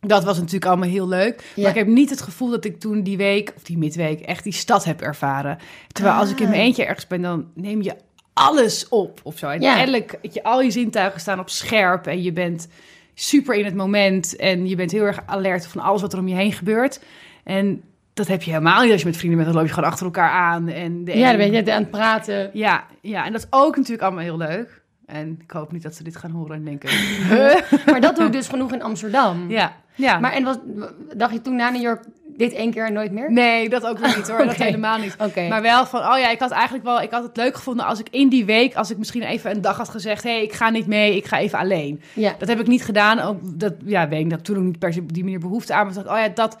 Dat 0.00 0.24
was 0.24 0.36
natuurlijk 0.36 0.64
allemaal 0.66 0.88
heel 0.88 1.08
leuk. 1.08 1.52
Maar 1.56 1.68
ik 1.68 1.74
heb 1.74 1.86
niet 1.86 2.10
het 2.10 2.20
gevoel 2.20 2.50
dat 2.50 2.64
ik 2.64 2.80
toen 2.80 3.02
die 3.02 3.16
week, 3.16 3.52
of 3.56 3.62
die 3.62 3.78
midweek, 3.78 4.20
echt 4.20 4.44
die 4.44 4.52
stad 4.52 4.84
heb 4.84 5.00
ervaren. 5.00 5.58
Terwijl 5.92 6.16
als 6.16 6.30
ik 6.30 6.40
in 6.40 6.48
mijn 6.48 6.60
Ah. 6.60 6.66
eentje 6.66 6.84
ergens 6.84 7.06
ben, 7.06 7.22
dan 7.22 7.46
neem 7.54 7.82
je 7.82 7.94
alles 8.38 8.88
op 8.88 9.20
of 9.22 9.38
zo. 9.38 9.48
En 9.48 9.60
Ja. 9.60 9.86
elk, 9.86 10.10
je, 10.22 10.42
al 10.42 10.60
je 10.62 10.70
zintuigen 10.70 11.20
staan 11.20 11.38
op 11.38 11.48
scherp 11.50 12.06
en 12.06 12.22
je 12.22 12.32
bent 12.32 12.68
super 13.14 13.54
in 13.54 13.64
het 13.64 13.74
moment 13.74 14.36
en 14.36 14.66
je 14.68 14.76
bent 14.76 14.90
heel 14.90 15.04
erg 15.04 15.20
alert 15.26 15.66
van 15.66 15.80
alles 15.82 16.00
wat 16.00 16.12
er 16.12 16.18
om 16.18 16.28
je 16.28 16.34
heen 16.34 16.52
gebeurt. 16.52 17.00
En 17.44 17.82
dat 18.14 18.26
heb 18.26 18.42
je 18.42 18.50
helemaal 18.50 18.82
niet 18.82 18.92
als 18.92 19.00
je 19.00 19.06
met 19.06 19.16
vrienden 19.16 19.38
bent. 19.38 19.50
Dan 19.50 19.58
loop 19.60 19.68
je 19.68 19.74
gewoon 19.74 19.90
achter 19.90 20.06
elkaar 20.06 20.30
aan. 20.30 20.68
En 20.68 21.04
de 21.04 21.18
ja 21.18 21.28
dan 21.28 21.36
ben 21.36 21.52
je 21.52 21.72
aan 21.72 21.82
het 21.82 21.90
praten. 21.90 22.50
ja, 22.52 22.84
ja, 23.00 23.24
en 23.26 23.32
dat 23.32 23.40
is 23.40 23.46
ook 23.50 23.76
natuurlijk 23.76 24.02
allemaal 24.02 24.22
heel 24.24 24.36
leuk. 24.36 24.82
En 25.06 25.38
ik 25.42 25.50
hoop 25.50 25.72
niet 25.72 25.82
dat 25.82 25.94
ze 25.94 26.02
dit 26.02 26.16
gaan 26.16 26.30
horen 26.30 26.56
en 26.56 26.64
denken... 26.64 26.90
Maar 27.90 28.00
dat 28.00 28.16
doe 28.16 28.26
ik 28.26 28.32
dus 28.32 28.48
genoeg 28.48 28.72
in 28.72 28.82
Amsterdam. 28.82 29.50
ja, 29.50 29.76
ja. 29.94 30.18
Maar 30.18 30.32
en 30.32 30.44
was, 30.44 30.56
dacht 31.16 31.32
je 31.32 31.40
toen 31.40 31.56
na 31.56 31.70
New 31.70 31.82
York 31.82 32.04
dit 32.38 32.52
één 32.52 32.70
keer 32.70 32.86
en 32.86 32.92
nooit 32.92 33.12
meer? 33.12 33.32
Nee, 33.32 33.68
dat 33.68 33.86
ook 33.86 33.98
weer 33.98 34.16
niet 34.16 34.28
hoor. 34.28 34.46
Dat 34.46 34.56
helemaal 34.56 34.98
niet. 34.98 35.16
Maar 35.48 35.62
wel 35.62 35.86
van, 35.86 36.00
oh 36.00 36.18
ja, 36.18 36.30
ik 36.30 36.38
had 36.38 36.50
eigenlijk 36.50 36.84
wel, 36.84 37.00
ik 37.00 37.10
had 37.10 37.22
het 37.22 37.36
leuk 37.36 37.54
gevonden 37.56 37.86
als 37.86 38.00
ik 38.00 38.08
in 38.10 38.28
die 38.28 38.44
week, 38.44 38.74
als 38.74 38.90
ik 38.90 38.98
misschien 38.98 39.22
even 39.22 39.50
een 39.50 39.60
dag 39.60 39.76
had 39.76 39.88
gezegd, 39.88 40.22
hé, 40.22 40.30
hey, 40.30 40.42
ik 40.42 40.52
ga 40.52 40.70
niet 40.70 40.86
mee, 40.86 41.16
ik 41.16 41.26
ga 41.26 41.38
even 41.38 41.58
alleen. 41.58 42.02
Ja. 42.14 42.34
Dat 42.38 42.48
heb 42.48 42.60
ik 42.60 42.66
niet 42.66 42.84
gedaan. 42.84 43.20
Ook, 43.20 43.38
dat, 43.42 43.74
ja, 43.84 44.08
weet 44.08 44.20
ik, 44.20 44.30
dat 44.30 44.44
toen 44.44 44.56
ook 44.56 44.64
niet 44.64 44.78
per 44.78 44.92
se 44.92 45.00
op 45.00 45.12
die 45.12 45.24
manier 45.24 45.38
behoefte 45.38 45.74
aan. 45.74 45.86
Maar 45.86 45.96
ik 45.96 46.04
dacht, 46.04 46.16
oh 46.16 46.22
ja, 46.22 46.28
dat, 46.34 46.52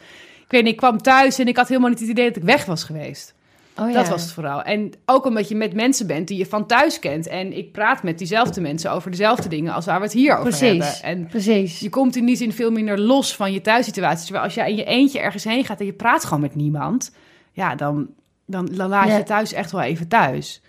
ik 0.44 0.50
weet 0.50 0.62
niet, 0.62 0.72
ik 0.72 0.78
kwam 0.78 1.02
thuis 1.02 1.38
en 1.38 1.48
ik 1.48 1.56
had 1.56 1.68
helemaal 1.68 1.90
niet 1.90 2.00
het 2.00 2.08
idee 2.08 2.26
dat 2.26 2.36
ik 2.36 2.42
weg 2.42 2.64
was 2.64 2.84
geweest. 2.84 3.34
Oh, 3.80 3.88
ja. 3.90 3.94
Dat 3.94 4.08
was 4.08 4.22
het 4.22 4.32
vooral. 4.32 4.62
En 4.62 4.92
ook 5.06 5.24
omdat 5.24 5.48
je 5.48 5.54
met 5.54 5.74
mensen 5.74 6.06
bent 6.06 6.28
die 6.28 6.38
je 6.38 6.46
van 6.46 6.66
thuis 6.66 6.98
kent. 6.98 7.26
En 7.26 7.56
ik 7.56 7.72
praat 7.72 8.02
met 8.02 8.18
diezelfde 8.18 8.60
mensen 8.60 8.92
over 8.92 9.10
dezelfde 9.10 9.48
dingen 9.48 9.72
als 9.72 9.84
waar 9.86 9.98
we 9.98 10.04
het 10.04 10.12
hier 10.12 10.32
over 10.36 10.42
Precies. 10.50 10.68
hebben. 10.68 11.02
En 11.02 11.26
Precies. 11.26 11.80
je 11.80 11.88
komt 11.88 12.16
in 12.16 12.24
die 12.26 12.36
zin 12.36 12.52
veel 12.52 12.70
minder 12.70 13.00
los 13.00 13.36
van 13.36 13.52
je 13.52 13.60
thuissituatie. 13.60 14.22
Terwijl 14.24 14.44
als 14.44 14.54
jij 14.54 14.70
in 14.70 14.76
je 14.76 14.84
eentje 14.84 15.20
ergens 15.20 15.44
heen 15.44 15.64
gaat 15.64 15.80
en 15.80 15.86
je 15.86 15.92
praat 15.92 16.24
gewoon 16.24 16.40
met 16.40 16.54
niemand, 16.54 17.14
ja, 17.52 17.74
dan, 17.74 18.08
dan, 18.46 18.66
dan 18.66 18.88
laat 18.88 19.06
je 19.06 19.12
Ja. 19.12 19.22
thuis 19.22 19.52
echt 19.52 19.70
wel 19.70 19.80
even 19.82 20.08
thuis. 20.08 20.60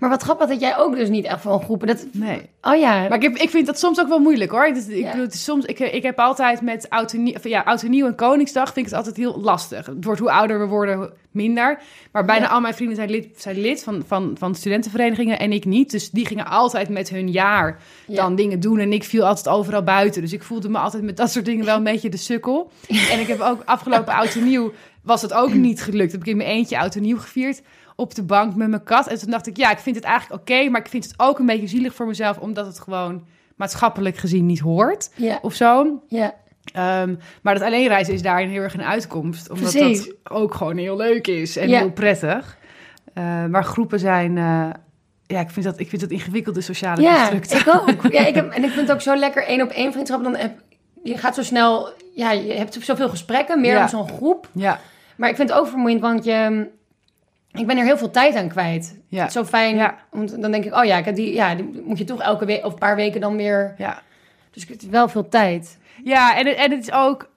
Maar 0.00 0.10
wat 0.10 0.22
grappig 0.22 0.48
dat 0.48 0.60
jij 0.60 0.76
ook 0.78 0.96
dus 0.96 1.08
niet 1.08 1.24
echt 1.24 1.40
van 1.40 1.62
groepen... 1.62 1.86
Dat... 1.86 2.06
Nee. 2.12 2.50
Oh 2.62 2.76
ja. 2.76 3.00
Maar 3.08 3.14
ik, 3.14 3.22
heb, 3.22 3.36
ik 3.36 3.50
vind 3.50 3.66
dat 3.66 3.78
soms 3.78 4.00
ook 4.00 4.08
wel 4.08 4.18
moeilijk 4.18 4.50
hoor. 4.50 4.72
Dus, 4.72 4.86
ik, 4.88 4.96
Ja. 4.96 5.10
bedoel, 5.10 5.26
soms, 5.30 5.64
ik, 5.64 5.78
ik 5.78 6.02
heb 6.02 6.18
altijd 6.18 6.60
met 6.60 6.90
oud 6.90 7.12
en, 7.12 7.22
nieuw, 7.22 7.34
ja, 7.42 7.60
oud 7.60 7.82
en 7.82 7.90
nieuw 7.90 8.06
en 8.06 8.14
Koningsdag 8.14 8.64
vind 8.72 8.76
ik 8.76 8.84
het 8.84 8.94
altijd 8.94 9.16
heel 9.16 9.40
lastig. 9.40 9.86
Het 9.86 10.04
wordt 10.04 10.20
hoe 10.20 10.30
ouder 10.30 10.58
we 10.58 10.66
worden, 10.66 11.10
minder. 11.30 11.78
Maar 12.12 12.24
bijna 12.24 12.44
Ja. 12.44 12.50
al 12.50 12.60
mijn 12.60 12.74
vrienden 12.74 12.96
zijn 12.96 13.10
lid, 13.10 13.28
zijn 13.36 13.58
lid 13.60 13.82
van, 13.82 14.02
van, 14.06 14.36
van 14.38 14.54
studentenverenigingen 14.54 15.38
en 15.38 15.52
ik 15.52 15.64
niet. 15.64 15.90
Dus 15.90 16.10
die 16.10 16.26
gingen 16.26 16.46
altijd 16.46 16.88
met 16.88 17.08
hun 17.08 17.30
jaar 17.30 17.78
Ja. 18.06 18.16
dan 18.16 18.34
dingen 18.36 18.60
doen. 18.60 18.78
En 18.78 18.92
ik 18.92 19.04
viel 19.04 19.26
altijd 19.26 19.48
overal 19.48 19.82
buiten. 19.82 20.22
Dus 20.22 20.32
ik 20.32 20.42
voelde 20.42 20.68
me 20.68 20.78
altijd 20.78 21.02
met 21.02 21.16
dat 21.16 21.30
soort 21.30 21.44
dingen 21.44 21.64
wel 21.64 21.76
een 21.76 21.84
beetje 21.84 22.08
de 22.08 22.16
sukkel. 22.16 22.70
En 23.12 23.20
ik 23.20 23.26
heb 23.26 23.40
ook 23.40 23.62
afgelopen 23.64 24.14
oud 24.14 24.34
en 24.34 24.44
nieuw 24.44 24.72
was 25.02 25.22
het 25.22 25.32
ook 25.32 25.52
niet 25.54 25.82
gelukt. 25.82 26.12
Heb 26.12 26.20
ik 26.20 26.26
in 26.26 26.36
mijn 26.36 26.48
eentje 26.48 26.78
oud 26.78 26.94
en 26.94 27.02
nieuw 27.02 27.18
gevierd 27.18 27.62
op 27.96 28.14
de 28.14 28.22
bank 28.22 28.54
met 28.54 28.68
mijn 28.68 28.82
kat. 28.84 29.06
En 29.06 29.18
toen 29.18 29.30
dacht 29.30 29.46
ik, 29.46 29.56
ja, 29.56 29.70
ik 29.70 29.78
vind 29.78 29.96
het 29.96 30.04
eigenlijk 30.04 30.40
oké, 30.40 30.68
maar 30.68 30.80
ik 30.80 30.88
vind 30.88 31.04
het 31.04 31.14
ook 31.16 31.38
een 31.38 31.46
beetje 31.46 31.66
zielig 31.66 31.94
voor 31.94 32.06
mezelf, 32.06 32.38
omdat 32.38 32.66
het 32.66 32.80
gewoon 32.80 33.26
maatschappelijk 33.56 34.16
gezien 34.16 34.46
niet 34.46 34.60
hoort 34.60 35.10
Ja. 35.14 35.38
of 35.42 35.54
zo. 35.54 36.02
Ja. 36.08 36.34
Ehm, 36.72 37.14
maar 37.42 37.54
dat 37.54 37.62
alleen 37.62 37.88
reizen 37.88 38.14
is 38.14 38.22
daarin 38.22 38.48
heel 38.48 38.62
erg 38.62 38.74
een 38.74 38.82
uitkomst, 38.84 39.50
omdat 39.50 39.70
Precies. 39.72 40.04
dat 40.04 40.14
ook 40.32 40.54
gewoon 40.54 40.76
heel 40.76 40.96
leuk 40.96 41.26
is 41.26 41.56
en 41.56 41.68
Ja. 41.68 41.78
heel 41.78 41.90
prettig. 41.92 42.56
Eh, 43.14 43.44
maar 43.44 43.64
groepen 43.64 43.98
zijn, 43.98 44.38
eh, 44.38 44.68
ja, 45.26 45.40
ik 45.40 45.50
vind 45.50 45.64
dat, 45.66 45.78
ik 45.80 45.88
vind 45.88 46.00
dat 46.02 46.10
ingewikkelde 46.10 46.60
sociale 46.60 47.02
Ja, 47.02 47.16
constructen. 47.28 47.58
ik 47.58 47.68
ook. 48.04 48.12
Ja, 48.12 48.26
ik 48.26 48.34
heb, 48.34 48.50
en 48.56 48.64
ik 48.64 48.70
vind 48.70 48.80
het 48.88 48.92
ook 48.92 49.00
zo 49.00 49.16
lekker 49.16 49.46
één 49.46 49.62
op 49.62 49.70
één 49.70 49.92
vriendschap. 49.92 50.22
Dan 50.22 50.36
heb, 50.36 50.58
je 51.02 51.18
gaat 51.18 51.34
zo 51.34 51.42
snel, 51.42 51.88
ja, 52.14 52.30
je 52.32 52.52
hebt 52.52 52.78
zoveel 52.80 53.08
gesprekken, 53.08 53.60
meer 53.60 53.72
Ja. 53.72 53.78
dan 53.78 53.88
zo'n 53.88 54.08
groep. 54.08 54.48
Ja, 54.52 54.80
Maar 55.16 55.28
ik 55.28 55.36
vind 55.36 55.48
het 55.48 55.58
ook 55.58 55.66
vermoeiend, 55.68 56.00
want 56.00 56.24
je, 56.24 56.66
ik 57.58 57.66
ben 57.66 57.76
er 57.78 57.84
heel 57.84 57.98
veel 57.98 58.10
tijd 58.10 58.34
aan 58.34 58.48
kwijt. 58.48 59.00
ja, 59.08 59.18
Het 59.18 59.26
is 59.28 59.32
zo 59.32 59.44
fijn, 59.44 59.76
Ja. 59.76 59.96
want 60.10 60.42
dan 60.42 60.50
denk 60.50 60.64
ik, 60.64 60.74
oh 60.74 60.84
ja, 60.84 60.96
ik 60.96 61.04
heb 61.04 61.14
die, 61.14 61.32
ja, 61.34 61.54
die 61.54 61.82
moet 61.84 61.98
je 61.98 62.04
toch 62.04 62.20
elke 62.20 62.44
week 62.44 62.64
of 62.64 62.72
een 62.72 62.78
paar 62.78 62.96
weken 62.96 63.20
dan 63.20 63.36
weer. 63.36 63.74
ja. 63.78 64.02
Dus 64.50 64.68
het 64.68 64.82
is 64.82 64.88
wel 64.88 65.08
veel 65.08 65.28
tijd. 65.28 65.78
Ja, 66.04 66.36
en 66.38 66.46
het, 66.46 66.56
en 66.56 66.70
het 66.70 66.80
is 66.82 66.92
ook. 66.92 67.34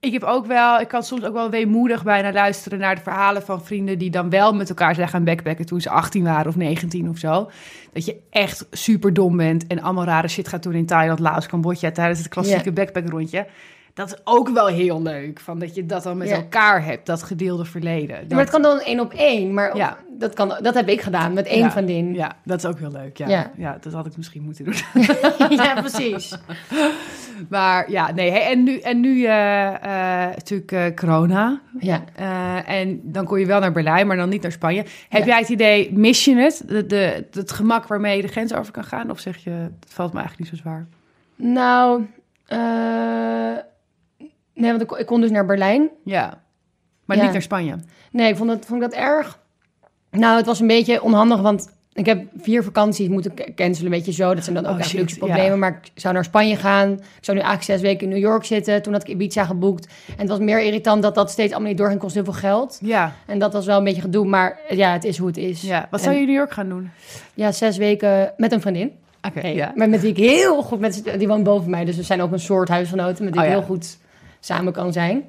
Ik 0.00 0.12
heb 0.12 0.22
ook 0.22 0.46
wel, 0.46 0.80
ik 0.80 0.88
kan 0.88 1.02
soms 1.02 1.24
ook 1.24 1.32
wel 1.32 1.50
weemoedig 1.50 2.02
bijna 2.04 2.32
luisteren 2.32 2.78
naar 2.78 2.94
de 2.94 3.00
verhalen 3.00 3.42
van 3.42 3.64
vrienden 3.64 3.98
die 3.98 4.10
dan 4.10 4.30
wel 4.30 4.54
met 4.54 4.68
elkaar 4.68 4.94
zijn 4.94 5.08
gaan 5.08 5.24
backpacken 5.24 5.66
toen 5.66 5.80
ze 5.80 5.90
18 5.90 6.24
waren 6.24 6.46
of 6.46 6.56
19 6.56 7.08
of 7.08 7.18
zo. 7.18 7.50
Dat 7.92 8.04
je 8.04 8.16
echt 8.30 8.66
super 8.70 9.14
dom 9.14 9.36
bent 9.36 9.66
en 9.66 9.80
allemaal 9.82 10.04
rare 10.04 10.28
shit 10.28 10.48
gaat 10.48 10.62
doen 10.62 10.72
in 10.74 10.86
Thailand, 10.86 11.18
Laos, 11.18 11.46
Cambodja 11.46 11.90
tijdens 11.90 12.18
het 12.18 12.28
klassieke 12.28 12.64
Ja. 12.64 12.72
backpackrondje. 12.72 13.46
Dat 13.96 14.08
is 14.12 14.16
ook 14.24 14.48
wel 14.48 14.66
heel 14.66 15.02
leuk, 15.02 15.40
van 15.40 15.58
dat 15.58 15.74
je 15.74 15.86
dat 15.86 16.02
dan 16.02 16.16
met 16.16 16.28
Ja. 16.28 16.34
elkaar 16.34 16.84
hebt, 16.84 17.06
dat 17.06 17.22
gedeelde 17.22 17.64
verleden. 17.64 18.24
Maar 18.28 18.38
het 18.38 18.50
kan 18.50 18.62
dan 18.62 18.80
één 18.80 19.00
op 19.00 19.12
één, 19.12 19.54
maar 19.54 19.76
Ja. 19.76 19.96
dat, 20.18 20.34
kan, 20.34 20.54
dat 20.62 20.74
heb 20.74 20.88
ik 20.88 21.00
gedaan 21.00 21.32
met 21.32 21.46
één 21.46 21.58
Ja. 21.58 21.70
vriendin. 21.70 22.14
Ja, 22.14 22.36
dat 22.44 22.58
is 22.58 22.64
ook 22.66 22.78
heel 22.78 22.90
leuk. 22.90 23.16
Ja. 23.16 23.50
Ja. 23.56 23.78
Dat 23.80 23.92
had 23.92 24.06
ik 24.06 24.16
misschien 24.16 24.42
moeten 24.42 24.64
doen. 24.64 24.74
ja, 25.64 25.80
precies. 25.80 26.38
Maar 27.48 27.90
ja, 27.90 28.12
nee. 28.12 28.30
En 28.30 28.62
nu, 28.62 28.78
en 28.78 29.00
nu 29.00 29.24
eh, 29.24 29.32
natuurlijk 30.34 30.72
eh, 30.72 30.84
corona. 30.94 31.60
Ja. 31.78 32.04
En 32.64 33.00
dan 33.02 33.24
kon 33.24 33.40
je 33.40 33.46
wel 33.46 33.60
naar 33.60 33.72
Berlijn, 33.72 34.06
maar 34.06 34.16
dan 34.16 34.28
niet 34.28 34.42
naar 34.42 34.52
Spanje. 34.52 34.84
Heb 35.08 35.24
jij 35.26 35.38
het 35.38 35.48
idee, 35.48 35.92
mis 35.92 36.24
je 36.24 36.36
het? 36.36 36.62
De, 36.66 36.86
de, 36.86 37.24
het 37.32 37.52
gemak 37.52 37.86
waarmee 37.86 38.16
je 38.16 38.22
de 38.22 38.28
grens 38.28 38.54
over 38.54 38.72
kan 38.72 38.84
gaan? 38.84 39.10
Of 39.10 39.18
zeg 39.20 39.36
je, 39.36 39.50
het 39.50 39.92
valt 39.92 40.12
me 40.12 40.18
eigenlijk 40.18 40.50
niet 40.50 40.60
zo 40.60 40.64
zwaar? 40.68 40.86
Nou, 41.36 42.06
eh, 42.46 42.58
nee, 44.56 44.70
want 44.70 44.82
ik, 44.82 44.90
ik 44.90 45.06
kon 45.06 45.20
dus 45.20 45.30
naar 45.30 45.46
Berlijn. 45.46 45.88
Ja. 46.04 46.42
Maar 47.04 47.16
Ja. 47.16 47.22
niet 47.22 47.32
naar 47.32 47.42
Spanje. 47.42 47.74
Nee, 48.12 48.28
ik 48.30 48.36
vond, 48.36 48.48
dat, 48.50 48.64
vond 48.66 48.82
ik 48.82 48.90
dat 48.90 48.98
erg. 49.00 49.38
Nou, 50.10 50.36
het 50.36 50.46
was 50.46 50.60
een 50.60 50.66
beetje 50.66 51.02
onhandig, 51.02 51.40
want 51.40 51.74
ik 51.92 52.06
heb 52.06 52.24
vier 52.36 52.62
vakanties 52.62 53.08
moeten 53.08 53.34
ca- 53.34 53.44
cancelen, 53.54 53.92
een 53.92 53.98
beetje 53.98 54.12
zo. 54.12 54.34
Dat 54.34 54.44
zijn 54.44 54.54
dan 54.56 54.66
ook 54.66 54.72
Oh, 54.72 54.78
echt 54.78 54.88
shit, 54.88 54.98
luxe 55.00 55.18
problemen. 55.18 55.44
ja. 55.44 55.56
Maar 55.56 55.80
ik 55.82 55.90
zou 56.00 56.14
naar 56.14 56.24
Spanje 56.24 56.56
gaan. 56.56 56.92
Ik 56.92 57.00
zou 57.20 57.36
nu 57.36 57.42
eigenlijk 57.42 57.62
zes 57.62 57.80
weken 57.80 58.02
in 58.06 58.08
New 58.12 58.22
York 58.22 58.44
zitten. 58.44 58.82
Toen 58.82 58.92
had 58.92 59.02
ik 59.02 59.08
Ibiza 59.08 59.44
geboekt. 59.44 59.86
En 60.08 60.18
het 60.18 60.28
was 60.28 60.38
meer 60.38 60.60
irritant 60.62 61.02
dat 61.02 61.14
dat 61.14 61.30
steeds 61.30 61.50
allemaal 61.52 61.68
niet 61.68 61.78
doorging. 61.78 62.00
Kost 62.00 62.14
heel 62.14 62.24
veel 62.24 62.32
geld. 62.32 62.78
Ja. 62.82 63.12
En 63.26 63.38
dat 63.38 63.52
was 63.52 63.66
wel 63.66 63.78
een 63.78 63.84
beetje 63.84 64.00
gedoe. 64.00 64.26
Maar 64.26 64.58
ja, 64.68 64.92
het 64.92 65.04
is 65.04 65.18
hoe 65.18 65.26
het 65.26 65.36
is. 65.36 65.62
ja. 65.62 65.86
Wat 65.90 66.00
En- 66.00 66.04
zou 66.04 66.14
je 66.16 66.20
in 66.20 66.26
New 66.26 66.36
York 66.36 66.52
gaan 66.52 66.68
doen? 66.68 66.90
Ja, 67.34 67.52
zes 67.52 67.76
weken 67.76 68.32
met 68.36 68.52
een 68.52 68.60
vriendin. 68.60 68.92
Oké, 69.22 69.40
Hey, 69.40 69.54
ja. 69.54 69.72
Maar 69.74 69.88
met 69.88 70.00
wie 70.00 70.10
ik 70.10 70.16
heel 70.16 70.62
goed... 70.62 70.80
Met, 70.80 71.02
die 71.18 71.28
woont 71.28 71.44
boven 71.44 71.70
mij. 71.70 71.84
Dus 71.84 71.96
we 71.96 72.02
zijn 72.02 72.22
ook 72.22 72.32
een 72.32 72.40
soort 72.40 72.68
huisgenoten. 72.68 73.24
Met 73.24 73.36
Oh, 73.36 73.42
ik 73.42 73.46
ja. 73.48 73.52
heel 73.56 73.62
goed 73.66 73.98
samen 74.46 74.72
kan 74.72 74.92
zijn. 74.92 75.24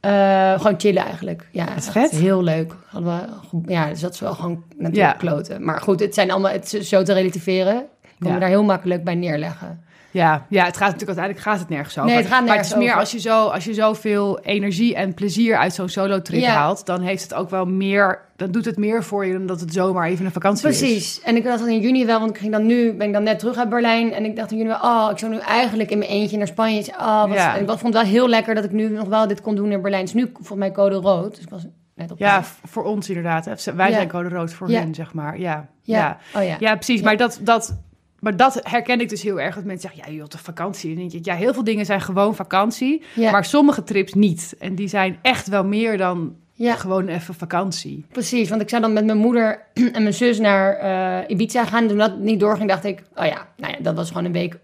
Eh, 0.00 0.52
gewoon 0.60 0.74
chillen 0.80 1.04
eigenlijk. 1.04 1.48
Ja, 1.52 1.68
is 1.68 1.86
echt 1.86 1.90
vet. 1.90 2.10
Heel 2.10 2.42
leuk. 2.42 2.74
Hadden 2.86 3.16
we, 3.62 3.72
ja, 3.72 3.88
dus 3.88 4.00
dat 4.00 4.14
is 4.14 4.20
wel 4.20 4.34
gewoon 4.34 4.62
natuurlijk 4.68 4.94
Ja. 4.94 5.12
kloten. 5.12 5.64
Maar 5.64 5.80
goed, 5.80 6.00
het 6.00 6.14
zijn 6.14 6.30
allemaal... 6.30 6.52
Het 6.52 6.74
is 6.74 6.88
zo 6.88 7.02
te 7.02 7.12
relativeren. 7.12 7.86
Ja. 8.18 8.32
me 8.32 8.38
daar 8.38 8.48
heel 8.48 8.64
makkelijk 8.64 9.04
bij 9.04 9.14
neerleggen. 9.14 9.84
Ja, 10.12 10.46
ja, 10.48 10.64
het 10.64 10.76
gaat 10.76 10.90
natuurlijk 10.92 11.18
uiteindelijk 11.18 11.46
gaat 11.46 11.58
het 11.58 11.68
nergens 11.68 11.98
over. 11.98 12.10
Nee, 12.10 12.18
het 12.18 12.26
gaat 12.32 12.46
maar 12.46 12.56
het 12.56 12.64
is 12.66 12.70
nergens 12.72 12.78
meer 12.84 12.88
over. 12.88 13.00
als 13.00 13.12
je, 13.12 13.20
zo, 13.20 13.46
als 13.46 13.64
je 13.64 13.74
zoveel 13.74 14.40
energie 14.40 14.94
en 14.94 15.14
plezier 15.14 15.56
uit 15.56 15.74
zo'n 15.74 15.88
solo-trip 15.88 16.40
Ja. 16.40 16.54
haalt, 16.54 16.86
dan 16.86 17.00
heeft 17.00 17.22
het 17.22 17.34
ook 17.34 17.50
wel 17.50 17.66
meer, 17.66 18.20
dan 18.36 18.50
doet 18.50 18.64
het 18.64 18.76
meer 18.76 19.04
voor 19.04 19.26
je 19.26 19.32
dan 19.32 19.46
dat 19.46 19.60
het 19.60 19.72
zomaar 19.72 20.08
even 20.08 20.24
een 20.24 20.32
vakantie 20.32 20.68
is. 20.68 20.78
Precies. 20.78 21.20
En 21.20 21.36
ik 21.36 21.44
dacht 21.44 21.58
dan 21.58 21.68
in 21.68 21.80
juni 21.80 22.06
wel, 22.06 22.18
want 22.18 22.30
ik 22.30 22.38
ging 22.38 22.52
dan 22.52 22.66
nu, 22.66 22.92
ben 22.92 23.06
ik 23.06 23.12
dan 23.12 23.22
net 23.22 23.38
terug 23.38 23.56
uit 23.56 23.68
Berlijn. 23.68 24.12
En 24.12 24.24
ik 24.24 24.36
dacht 24.36 24.50
in 24.50 24.56
juni 24.56 24.68
wel, 24.68 24.80
oh, 24.80 25.08
ik 25.10 25.18
zou 25.18 25.32
nu 25.32 25.38
eigenlijk 25.38 25.90
in 25.90 25.98
mijn 25.98 26.10
eentje 26.10 26.36
naar 26.36 26.46
Spanje. 26.46 26.84
Oh, 26.98 27.20
wat, 27.26 27.32
Ja. 27.36 27.54
En 27.56 27.60
ik 27.62 27.68
vond 27.68 27.82
het 27.82 27.92
wel 27.92 28.02
heel 28.12 28.28
lekker 28.28 28.54
dat 28.54 28.64
ik 28.64 28.72
nu 28.72 28.88
nog 28.88 29.08
wel 29.08 29.26
dit 29.28 29.40
kon 29.40 29.54
doen 29.54 29.72
in 29.72 29.82
Berlijn. 29.82 30.04
Is 30.04 30.14
nu 30.14 30.30
volgens 30.34 30.58
mij 30.58 30.70
code 30.72 30.94
rood. 30.94 31.34
Dus 31.34 31.44
ik 31.44 31.50
was 31.50 31.66
net 31.94 32.10
op 32.10 32.18
Ja, 32.18 32.42
voor 32.64 32.84
ons 32.84 33.08
inderdaad. 33.08 33.44
hè. 33.44 33.74
Wij 33.74 33.88
Ja. 33.88 33.94
zijn 33.94 34.08
code 34.08 34.28
rood 34.28 34.52
voor 34.52 34.70
Ja. 34.70 34.80
hun, 34.80 34.94
zeg 34.94 35.12
maar. 35.14 35.38
Ja, 35.38 35.68
Ja. 35.82 35.96
ja. 35.98 36.18
Oh 36.40 36.46
ja. 36.46 36.56
ja. 36.60 36.74
precies. 36.74 37.02
Maar, 37.02 37.16
dat, 37.16 37.38
dat, 37.42 37.78
maar 38.20 38.36
dat 38.36 38.60
herken 38.62 39.00
ik 39.00 39.08
dus 39.08 39.22
heel 39.22 39.40
erg. 39.40 39.54
Dat 39.54 39.64
mensen 39.64 39.90
zeggen, 39.90 40.12
ja, 40.12 40.18
joh, 40.18 40.28
de 40.28 40.38
vakantie. 40.38 40.90
En 40.90 40.96
dan 40.96 41.08
denk 41.08 41.20
ik, 41.20 41.24
ja, 41.32 41.34
heel 41.38 41.54
veel 41.54 41.64
dingen 41.64 41.86
zijn 41.86 42.00
gewoon 42.00 42.34
vakantie. 42.34 43.02
Ja. 43.14 43.30
Maar 43.30 43.44
sommige 43.44 43.84
trips 43.84 44.14
niet. 44.14 44.54
En 44.58 44.74
die 44.74 44.88
zijn 44.88 45.18
echt 45.22 45.48
wel 45.48 45.64
meer 45.64 45.98
dan 45.98 46.34
Ja. 46.54 46.74
gewoon 46.74 47.08
even 47.08 47.34
vakantie. 47.34 48.04
Precies, 48.12 48.48
want 48.48 48.62
ik 48.62 48.68
zou 48.68 48.82
dan 48.82 48.92
met 48.92 49.04
mijn 49.04 49.18
moeder 49.18 49.62
en 49.92 50.02
mijn 50.02 50.14
zus 50.14 50.38
naar 50.38 50.76
eh, 50.76 51.30
Ibiza 51.30 51.64
gaan. 51.64 51.88
Toen 51.88 51.98
dat 51.98 52.18
niet 52.18 52.40
doorging, 52.40 52.68
dacht 52.68 52.84
ik, 52.84 53.02
oh 53.14 53.24
ja, 53.26 53.46
nou 53.56 53.72
ja, 53.72 53.78
dat 53.82 53.94
was 53.94 54.08
gewoon 54.08 54.24
een 54.24 54.32
week, 54.32 54.58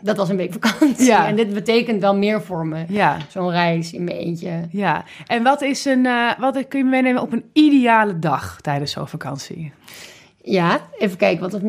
dat 0.00 0.16
was 0.16 0.28
een 0.28 0.36
week 0.36 0.52
vakantie. 0.60 1.06
Ja. 1.06 1.26
En 1.26 1.36
dit 1.36 1.54
betekent 1.54 2.00
wel 2.00 2.16
meer 2.16 2.42
voor 2.42 2.66
me. 2.66 2.84
Ja, 2.88 3.16
Zo'n 3.28 3.50
reis 3.50 3.92
in 3.92 4.04
mijn 4.04 4.16
eentje. 4.16 4.68
ja. 4.70 5.04
En 5.26 5.42
wat 5.42 5.62
is 5.62 5.84
een, 5.84 6.06
eh, 6.06 6.30
wat 6.38 6.68
kun 6.68 6.78
je 6.78 6.84
me 6.84 6.90
meenemen 6.90 7.22
op 7.22 7.32
een 7.32 7.44
ideale 7.52 8.18
dag 8.18 8.60
tijdens 8.60 8.92
zo'n 8.92 9.08
vakantie? 9.08 9.72
Ja, 10.42 10.80
even 10.98 11.16
kijken, 11.16 11.50
wat. 11.50 11.60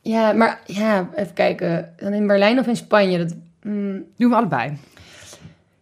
Ja, 0.00 0.32
maar 0.32 0.60
ja, 0.66 1.08
even 1.14 1.34
kijken. 1.34 1.94
Dan 1.96 2.12
in 2.12 2.26
Berlijn 2.26 2.58
of 2.58 2.66
in 2.66 2.76
Spanje? 2.76 3.18
Dat, 3.18 3.34
mm, 3.62 4.04
Doen 4.16 4.30
we 4.30 4.36
allebei. 4.36 4.68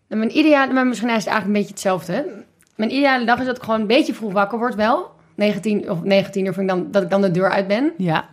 nou, 0.08 0.20
mijn 0.20 0.38
ideale, 0.38 0.72
maar 0.72 0.86
misschien 0.86 1.08
is 1.08 1.14
het 1.14 1.26
eigenlijk 1.26 1.46
een 1.46 1.52
beetje 1.62 1.74
hetzelfde. 1.74 2.44
Mijn 2.76 2.94
ideale 2.94 3.24
dag 3.24 3.38
is 3.40 3.46
dat 3.46 3.56
ik 3.56 3.62
gewoon 3.62 3.80
een 3.80 3.86
beetje 3.86 4.14
vroeg 4.14 4.32
wakker 4.32 4.58
word 4.58 4.74
wel. 4.74 5.10
19 5.34 5.90
of 5.90 6.02
19 6.02 6.46
uur 6.46 6.52
vind 6.54 6.70
ik 6.70 6.76
dan, 6.76 6.90
dat 6.90 7.02
ik 7.02 7.10
dan 7.10 7.20
de 7.20 7.30
deur 7.30 7.50
uit 7.50 7.66
ben. 7.66 7.92
Ja. 7.96 8.28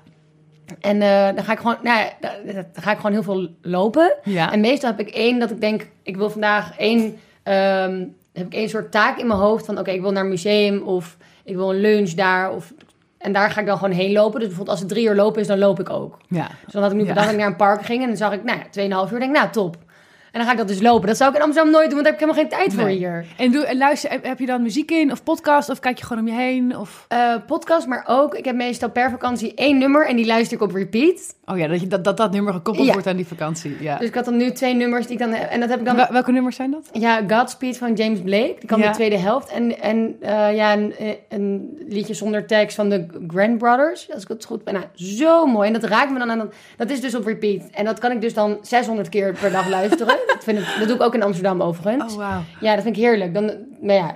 En 0.79 1.01
eh, 1.01 1.35
dan 1.35 1.43
ga 1.43 1.51
ik 1.51 1.57
gewoon, 1.59 1.77
nou 1.81 1.99
ja, 1.99 2.09
dan 2.19 2.31
dan 2.53 2.83
ga 2.83 2.91
ik 2.91 2.97
gewoon 2.97 3.11
heel 3.11 3.23
veel 3.23 3.49
lopen. 3.61 4.13
Ja. 4.23 4.51
En 4.51 4.59
meestal 4.59 4.89
heb 4.89 5.07
ik 5.07 5.13
één 5.13 5.39
dat 5.39 5.51
ik 5.51 5.61
denk, 5.61 5.87
ik 6.03 6.17
wil 6.17 6.29
vandaag 6.29 6.77
één, 6.77 7.17
ehm, 7.43 8.05
heb 8.33 8.45
ik 8.45 8.53
één 8.53 8.69
soort 8.69 8.91
taak 8.91 9.17
in 9.17 9.27
mijn 9.27 9.39
hoofd 9.39 9.65
van, 9.65 9.79
oké, 9.79 9.91
ik 9.91 10.01
wil 10.01 10.11
naar 10.11 10.23
een 10.23 10.29
museum 10.29 10.81
of 10.81 11.17
ik 11.43 11.55
wil 11.55 11.69
een 11.69 11.81
lunch 11.81 12.09
daar 12.09 12.51
of 12.51 12.73
en 13.23 13.33
daar 13.33 13.51
ga 13.51 13.59
ik 13.59 13.65
dan 13.65 13.77
gewoon 13.77 13.93
heen 13.93 14.11
lopen. 14.11 14.39
Dus 14.39 14.47
bijvoorbeeld 14.47 14.69
als 14.77 14.79
het 14.79 14.89
drie 14.89 15.07
uur 15.07 15.15
lopen 15.15 15.41
is, 15.41 15.47
dan 15.47 15.59
loop 15.59 15.79
ik 15.79 15.89
ook. 15.89 16.17
ja. 16.27 16.47
Dus 16.63 16.73
dan 16.73 16.81
had 16.81 16.91
ik 16.91 16.97
nu 16.97 17.03
Ja. 17.03 17.09
bedacht 17.09 17.25
dat 17.25 17.35
ik 17.35 17.41
naar 17.41 17.49
een 17.51 17.55
park 17.55 17.85
ging 17.85 18.01
en 18.01 18.07
dan 18.07 18.17
zag 18.17 18.33
ik, 18.33 18.43
nou 18.43 18.57
ja, 18.59 18.65
2,5 19.05 19.11
uur, 19.13 19.19
denk 19.19 19.31
ik, 19.31 19.37
nou 19.37 19.51
top. 19.51 19.75
En 20.31 20.39
dan 20.39 20.47
ga 20.47 20.51
ik 20.51 20.57
dat 20.57 20.67
dus 20.67 20.81
lopen. 20.81 21.07
Dat 21.07 21.17
zou 21.17 21.29
ik 21.29 21.35
in 21.35 21.41
Amsterdam 21.43 21.71
nooit 21.73 21.85
doen, 21.89 21.93
want 22.01 22.05
daar 22.05 22.13
heb 22.19 22.21
ik 22.29 22.29
helemaal 22.39 22.59
geen 22.59 22.67
tijd 22.69 22.79
voor 22.81 22.89
hier. 22.97 23.25
En, 23.37 23.51
doe, 23.51 23.65
en 23.65 23.77
luister, 23.77 24.11
heb- 24.11 24.23
heb 24.23 24.39
je 24.39 24.45
dan 24.45 24.61
muziek 24.61 24.91
in 24.91 25.11
of 25.11 25.23
podcast 25.23 25.69
of 25.69 25.79
kijk 25.79 25.97
je 25.97 26.05
gewoon 26.05 26.21
om 26.23 26.29
je 26.29 26.33
heen? 26.39 26.77
Of... 26.77 27.05
Eh, 27.07 27.35
podcast, 27.47 27.87
maar 27.87 28.03
ook, 28.07 28.35
ik 28.35 28.45
heb 28.45 28.55
meestal 28.55 28.89
per 28.89 29.09
vakantie 29.09 29.53
één 29.55 29.77
nummer 29.77 30.07
en 30.07 30.15
die 30.15 30.25
luister 30.25 30.57
ik 30.57 30.63
op 30.63 30.71
repeat. 30.73 31.35
Oh 31.45 31.57
ja, 31.57 31.67
dat 31.67 31.81
je, 31.81 31.87
dat, 31.87 32.03
dat, 32.03 32.17
dat 32.17 32.31
nummer 32.31 32.53
gekoppeld 32.53 32.85
Ja. 32.87 32.91
wordt 32.93 33.07
aan 33.07 33.15
die 33.15 33.27
vakantie. 33.27 33.75
Ja. 33.79 33.97
Dus 33.97 34.07
ik 34.07 34.15
had 34.15 34.25
dan 34.25 34.37
nu 34.37 34.51
twee 34.51 34.73
nummers 34.73 35.07
die 35.07 35.13
ik 35.13 35.19
dan, 35.21 35.33
en 35.33 35.59
dat 35.59 35.69
heb 35.69 35.79
ik 35.79 35.85
dan 35.85 35.95
Wel- 35.95 36.11
welke 36.11 36.31
nummers 36.31 36.55
zijn 36.55 36.71
dat? 36.71 36.89
Ja, 36.91 37.21
Godspeed 37.27 37.77
van 37.77 37.93
James 37.93 38.21
Blake. 38.21 38.55
Die 38.59 38.65
kwam 38.67 38.79
Ja. 38.79 38.87
de 38.87 38.93
tweede 38.93 39.17
helft. 39.17 39.49
En, 39.51 39.79
en 39.81 40.15
eh, 40.21 40.55
ja, 40.55 40.73
een, 40.73 40.93
een 41.29 41.77
liedje 41.87 42.13
zonder 42.13 42.47
tekst 42.47 42.75
van 42.75 42.89
de 42.89 43.05
Grand 43.27 43.57
Brothers. 43.57 44.11
Als 44.13 44.21
ik 44.23 44.27
het 44.27 44.45
goed 44.45 44.63
ben. 44.63 44.73
Nou, 44.73 44.85
zo 44.93 45.45
mooi. 45.45 45.67
En 45.67 45.73
dat 45.73 45.83
raakt 45.83 46.11
me 46.11 46.19
dan 46.19 46.31
aan. 46.31 46.37
Dat, 46.37 46.53
dat 46.77 46.89
is 46.89 47.01
dus 47.01 47.15
op 47.15 47.25
repeat. 47.25 47.69
En 47.71 47.85
dat 47.85 47.99
kan 47.99 48.11
ik 48.11 48.21
dus 48.21 48.33
dan 48.33 48.57
600 48.61 49.09
keer 49.09 49.37
per 49.39 49.51
dag 49.51 49.67
luisteren. 49.69 50.17
dat, 50.33 50.43
vind 50.43 50.59
ik, 50.59 50.65
dat 50.79 50.87
doe 50.87 50.95
ik 50.97 51.03
ook 51.03 51.13
in 51.15 51.23
Amsterdam 51.23 51.61
overigens. 51.61 52.13
Oh, 52.13 52.19
wauw. 52.19 52.41
Ja, 52.59 52.73
dat 52.73 52.83
vind 52.83 52.95
ik 52.97 53.01
heerlijk. 53.03 53.33
Dan, 53.33 53.45
nou 53.79 53.99
ja, 53.99 54.15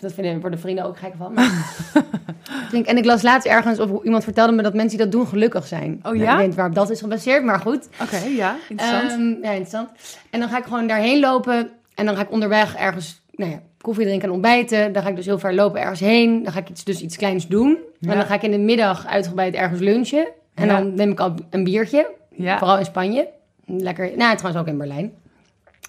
dat 0.00 0.12
vinden 0.12 0.40
worden 0.40 0.58
vrienden 0.58 0.84
ook 0.84 0.98
gek 0.98 1.12
van. 1.18 1.32
Maar 1.32 1.44
ik 2.64 2.70
denk, 2.70 2.86
en 2.86 2.96
ik 2.96 3.04
las 3.04 3.22
laatst 3.22 3.46
ergens, 3.48 3.78
of 3.78 4.02
iemand 4.04 4.24
vertelde 4.24 4.52
me 4.52 4.62
dat 4.62 4.74
mensen 4.74 4.96
die 4.96 5.06
dat 5.06 5.12
doen 5.12 5.26
gelukkig 5.26 5.66
zijn. 5.66 5.92
Oh 5.98 6.02
Nou, 6.02 6.18
ja? 6.18 6.32
ik 6.32 6.46
weet 6.46 6.54
waarop 6.54 6.74
dat 6.74 6.90
is 6.90 7.00
gebaseerd, 7.00 7.44
maar 7.44 7.58
goed. 7.60 7.88
Oké, 8.02 8.16
ja, 8.16 8.56
interessant. 8.68 9.10
Ehm, 9.10 9.28
ja, 9.28 9.50
interessant. 9.50 9.90
En 10.30 10.40
dan 10.40 10.48
ga 10.48 10.58
ik 10.58 10.64
gewoon 10.64 10.86
daarheen 10.86 11.20
lopen. 11.20 11.70
En 11.94 12.06
dan 12.06 12.16
ga 12.16 12.22
ik 12.22 12.30
onderweg 12.30 12.76
ergens 12.76 13.20
nou 13.34 13.50
ja, 13.50 13.60
koffie 13.80 14.04
drinken 14.04 14.28
en 14.28 14.34
ontbijten. 14.34 14.92
Dan 14.92 15.02
ga 15.02 15.08
ik 15.08 15.16
dus 15.16 15.26
heel 15.26 15.38
ver 15.38 15.54
lopen 15.54 15.80
ergens 15.80 16.00
heen. 16.00 16.42
Dan 16.42 16.52
ga 16.52 16.58
ik 16.58 16.68
iets, 16.68 16.84
dus 16.84 17.00
iets 17.02 17.16
kleins 17.16 17.46
doen. 17.48 17.78
Ja. 17.98 18.10
En 18.10 18.16
dan 18.16 18.26
ga 18.26 18.34
ik 18.34 18.42
in 18.42 18.50
de 18.50 18.58
middag 18.58 19.06
uitgebreid 19.06 19.54
ergens 19.54 19.80
lunchen. 19.80 20.28
En 20.54 20.66
Ja. 20.66 20.76
dan 20.76 20.94
neem 20.94 21.10
ik 21.10 21.20
al 21.20 21.34
een 21.50 21.64
biertje. 21.64 22.10
Ja. 22.36 22.58
Vooral 22.58 22.78
in 22.78 22.84
Spanje. 22.84 23.28
Lekker, 23.66 24.10
nou 24.16 24.36
trouwens 24.36 24.62
ook 24.62 24.68
in 24.72 24.78
Berlijn. 24.78 25.12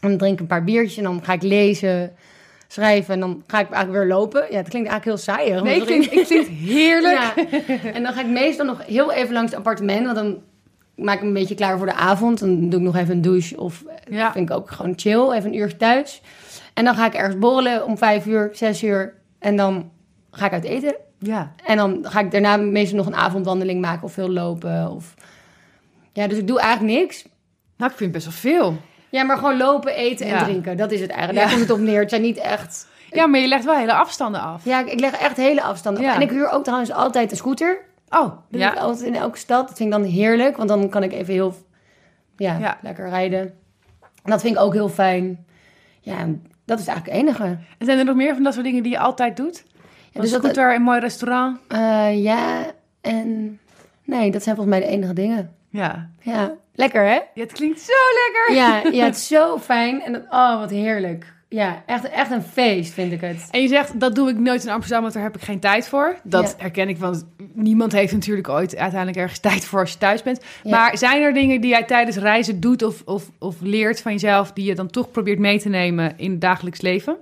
En 0.02 0.10
dan 0.10 0.18
drink 0.18 0.34
ik 0.34 0.40
een 0.40 0.48
paar 0.48 0.64
biertjes 0.64 0.98
en 0.98 1.04
dan 1.04 1.20
ga 1.24 1.34
ik 1.34 1.42
lezen, 1.42 2.12
schrijven. 2.72 3.14
En 3.14 3.20
dan 3.20 3.44
ga 3.48 3.60
ik 3.60 3.70
eigenlijk 3.70 4.04
weer 4.04 4.16
lopen. 4.16 4.46
Ja, 4.50 4.58
het 4.58 4.70
klinkt 4.70 4.90
eigenlijk 4.90 5.06
heel 5.06 5.18
saai. 5.36 5.62
Nee, 5.62 5.76
ik 5.76 5.88
vind, 5.88 6.12
ik 6.12 6.28
vind 6.28 6.48
het 6.48 6.58
heerlijk. 6.58 7.14
Ja. 7.18 7.34
En 7.96 8.04
dan 8.04 8.14
ga 8.14 8.20
ik 8.22 8.28
meestal 8.28 8.66
nog 8.66 8.86
heel 8.86 9.12
even 9.12 9.34
langs 9.34 9.50
het 9.52 9.60
appartement. 9.60 10.04
Want 10.06 10.16
dan 10.16 10.38
maak 10.96 11.16
ik 11.16 11.22
me 11.22 11.28
een 11.28 11.34
beetje 11.34 11.56
klaar 11.56 11.78
voor 11.78 11.86
de 11.86 11.94
avond. 11.94 12.40
Dan 12.40 12.70
doe 12.70 12.80
ik 12.80 12.86
nog 12.86 12.96
even 12.96 13.16
een 13.16 13.22
douche. 13.22 13.60
Of 13.60 13.84
Ja. 14.10 14.32
vind 14.32 14.50
ik 14.50 14.56
ook 14.56 14.72
gewoon 14.72 14.94
chill. 14.96 15.32
Even 15.32 15.50
een 15.50 15.58
uurtje 15.58 15.78
thuis. 15.78 16.22
En 16.74 16.84
dan 16.86 16.96
ga 16.96 17.06
ik 17.06 17.14
ergens 17.14 17.38
borrelen 17.38 17.86
om 17.86 17.98
vijf 17.98 18.26
uur, 18.26 18.50
zes 18.54 18.84
uur. 18.84 19.14
En 19.40 19.56
dan 19.56 19.92
ga 20.32 20.46
ik 20.46 20.52
uit 20.52 20.64
eten. 20.64 20.96
Ja. 21.20 21.54
En 21.66 21.78
dan 21.78 22.00
ga 22.02 22.20
ik 22.20 22.32
daarna 22.32 22.58
meestal 22.58 22.98
nog 22.98 23.06
een 23.08 23.16
avondwandeling 23.16 23.82
maken. 23.82 24.04
Of 24.04 24.14
veel 24.14 24.30
lopen. 24.30 24.92
Of... 24.92 25.14
Ja, 26.14 26.28
dus 26.28 26.38
ik 26.38 26.48
doe 26.48 26.60
eigenlijk 26.60 27.00
niks. 27.00 27.26
Nou, 27.78 27.92
ik 27.92 27.98
vind 27.98 28.14
het 28.16 28.24
best 28.24 28.42
wel 28.42 28.54
veel. 28.54 28.78
Ja, 29.12 29.24
maar 29.24 29.38
gewoon 29.38 29.58
lopen, 29.58 29.96
eten 29.96 30.26
en 30.26 30.32
Ja. 30.32 30.44
drinken. 30.44 30.78
Dat 30.78 30.92
is 30.92 31.00
het 31.02 31.10
eigenlijk. 31.10 31.40
Daar 31.40 31.50
komt 31.50 31.62
het 31.70 31.72
op 31.72 31.80
neer. 31.80 32.00
Het 32.00 32.10
zijn 32.10 32.22
niet 32.22 32.38
echt... 32.38 32.88
Ja, 33.12 33.26
maar 33.28 33.40
je 33.40 33.48
legt 33.48 33.66
wel 33.66 33.76
hele 33.78 33.94
afstanden 33.94 34.42
af. 34.42 34.66
Ja, 34.66 34.86
ik- 34.86 35.00
leg 35.00 35.12
echt 35.14 35.38
hele 35.38 35.62
afstanden. 35.62 36.04
Ja. 36.04 36.16
En 36.16 36.22
ik 36.22 36.30
huur 36.30 36.50
ook 36.50 36.64
trouwens 36.64 36.92
altijd 36.92 37.32
een 37.32 37.38
scooter. 37.38 37.78
Oh, 38.10 38.20
Dat 38.22 38.32
doe 38.50 38.62
ik 38.62 38.74
ja. 38.74 38.80
altijd 38.82 39.06
in 39.08 39.16
elke 39.16 39.38
stad. 39.38 39.68
Dat 39.68 39.78
vind 39.78 39.94
ik 39.94 40.02
dan 40.02 40.10
heerlijk, 40.12 40.58
want 40.58 40.70
dan 40.70 40.90
kan 40.90 41.04
ik 41.04 41.12
even 41.14 41.34
heel 41.34 41.56
ja, 42.38 42.58
Ja. 42.58 42.78
lekker 42.82 43.10
rijden. 43.10 43.40
En 44.24 44.32
dat 44.32 44.42
vind 44.42 44.56
ik 44.56 44.62
ook 44.62 44.74
heel 44.74 44.90
fijn. 44.90 45.46
Ja, 46.02 46.16
dat 46.66 46.80
is 46.80 46.88
eigenlijk 46.88 47.18
het 47.18 47.28
enige. 47.28 47.58
En 47.78 47.86
zijn 47.86 47.98
er 48.00 48.06
nog 48.06 48.16
meer 48.16 48.34
van 48.34 48.44
dat 48.44 48.54
soort 48.54 48.66
dingen 48.66 48.84
die 48.84 48.92
je 48.92 49.00
altijd 49.00 49.38
doet? 49.38 49.64
Ja, 50.12 50.22
dus 50.22 50.32
dat, 50.32 50.42
scooter, 50.42 50.76
een 50.76 50.82
mooi 50.82 51.00
restaurant. 51.00 51.60
eh, 51.68 52.24
ja, 52.24 52.66
en 53.02 53.60
nee, 54.06 54.32
dat 54.32 54.44
zijn 54.44 54.56
volgens 54.56 54.78
mij 54.78 54.86
de 54.88 54.94
enige 54.96 55.14
dingen. 55.14 55.56
Ja. 55.72 56.10
Ja, 56.22 56.52
lekker 56.74 57.02
hè? 57.04 57.14
ja, 57.14 57.42
het 57.42 57.52
klinkt 57.52 57.80
zo 57.80 57.94
lekker. 58.24 58.56
Ja, 58.56 58.82
ja 59.00 59.06
het 59.06 59.16
is 59.16 59.28
zo 59.28 59.58
fijn. 59.60 60.02
En 60.02 60.12
dat, 60.12 60.22
oh, 60.30 60.60
wat 60.60 60.70
heerlijk. 60.70 61.34
Ja, 61.50 61.84
echt, 61.86 62.10
echt 62.10 62.32
een 62.32 62.42
feest 62.44 62.94
vind 62.94 63.12
ik 63.12 63.22
het. 63.22 63.48
En 63.52 63.62
je 63.62 63.68
zegt, 63.68 64.00
dat 64.00 64.16
doe 64.16 64.30
ik 64.30 64.38
nooit 64.40 64.64
in 64.64 64.70
Amsterdam, 64.70 65.02
want 65.02 65.14
daar 65.14 65.24
heb 65.24 65.36
ik 65.36 65.42
geen 65.42 65.60
tijd 65.60 65.88
voor. 65.88 66.16
Dat 66.24 66.56
Ja. 66.58 66.64
herken 66.64 66.90
ik, 66.90 66.98
want 66.98 67.26
niemand 67.54 67.92
heeft 67.92 68.14
natuurlijk 68.14 68.50
ooit 68.50 68.76
uiteindelijk 68.76 69.20
ergens 69.20 69.40
tijd 69.50 69.66
voor 69.66 69.80
als 69.80 69.92
je 69.92 69.98
thuis 69.98 70.24
bent. 70.24 70.42
Ja. 70.64 70.70
Maar 70.70 70.98
zijn 70.98 71.22
er 71.22 71.34
dingen 71.34 71.62
die 71.62 71.70
jij 71.70 71.84
tijdens 71.84 72.18
reizen 72.18 72.60
doet 72.60 72.84
of, 72.84 73.02
of, 73.06 73.30
of 73.40 73.56
leert 73.62 74.02
van 74.02 74.12
jezelf... 74.12 74.52
die 74.52 74.66
je 74.66 74.76
dan 74.76 74.88
toch 74.90 75.12
probeert 75.12 75.40
mee 75.40 75.60
te 75.60 75.70
nemen 75.70 76.14
in 76.18 76.32
het 76.32 76.42
dagelijks 76.42 76.82
leven? 76.82 77.18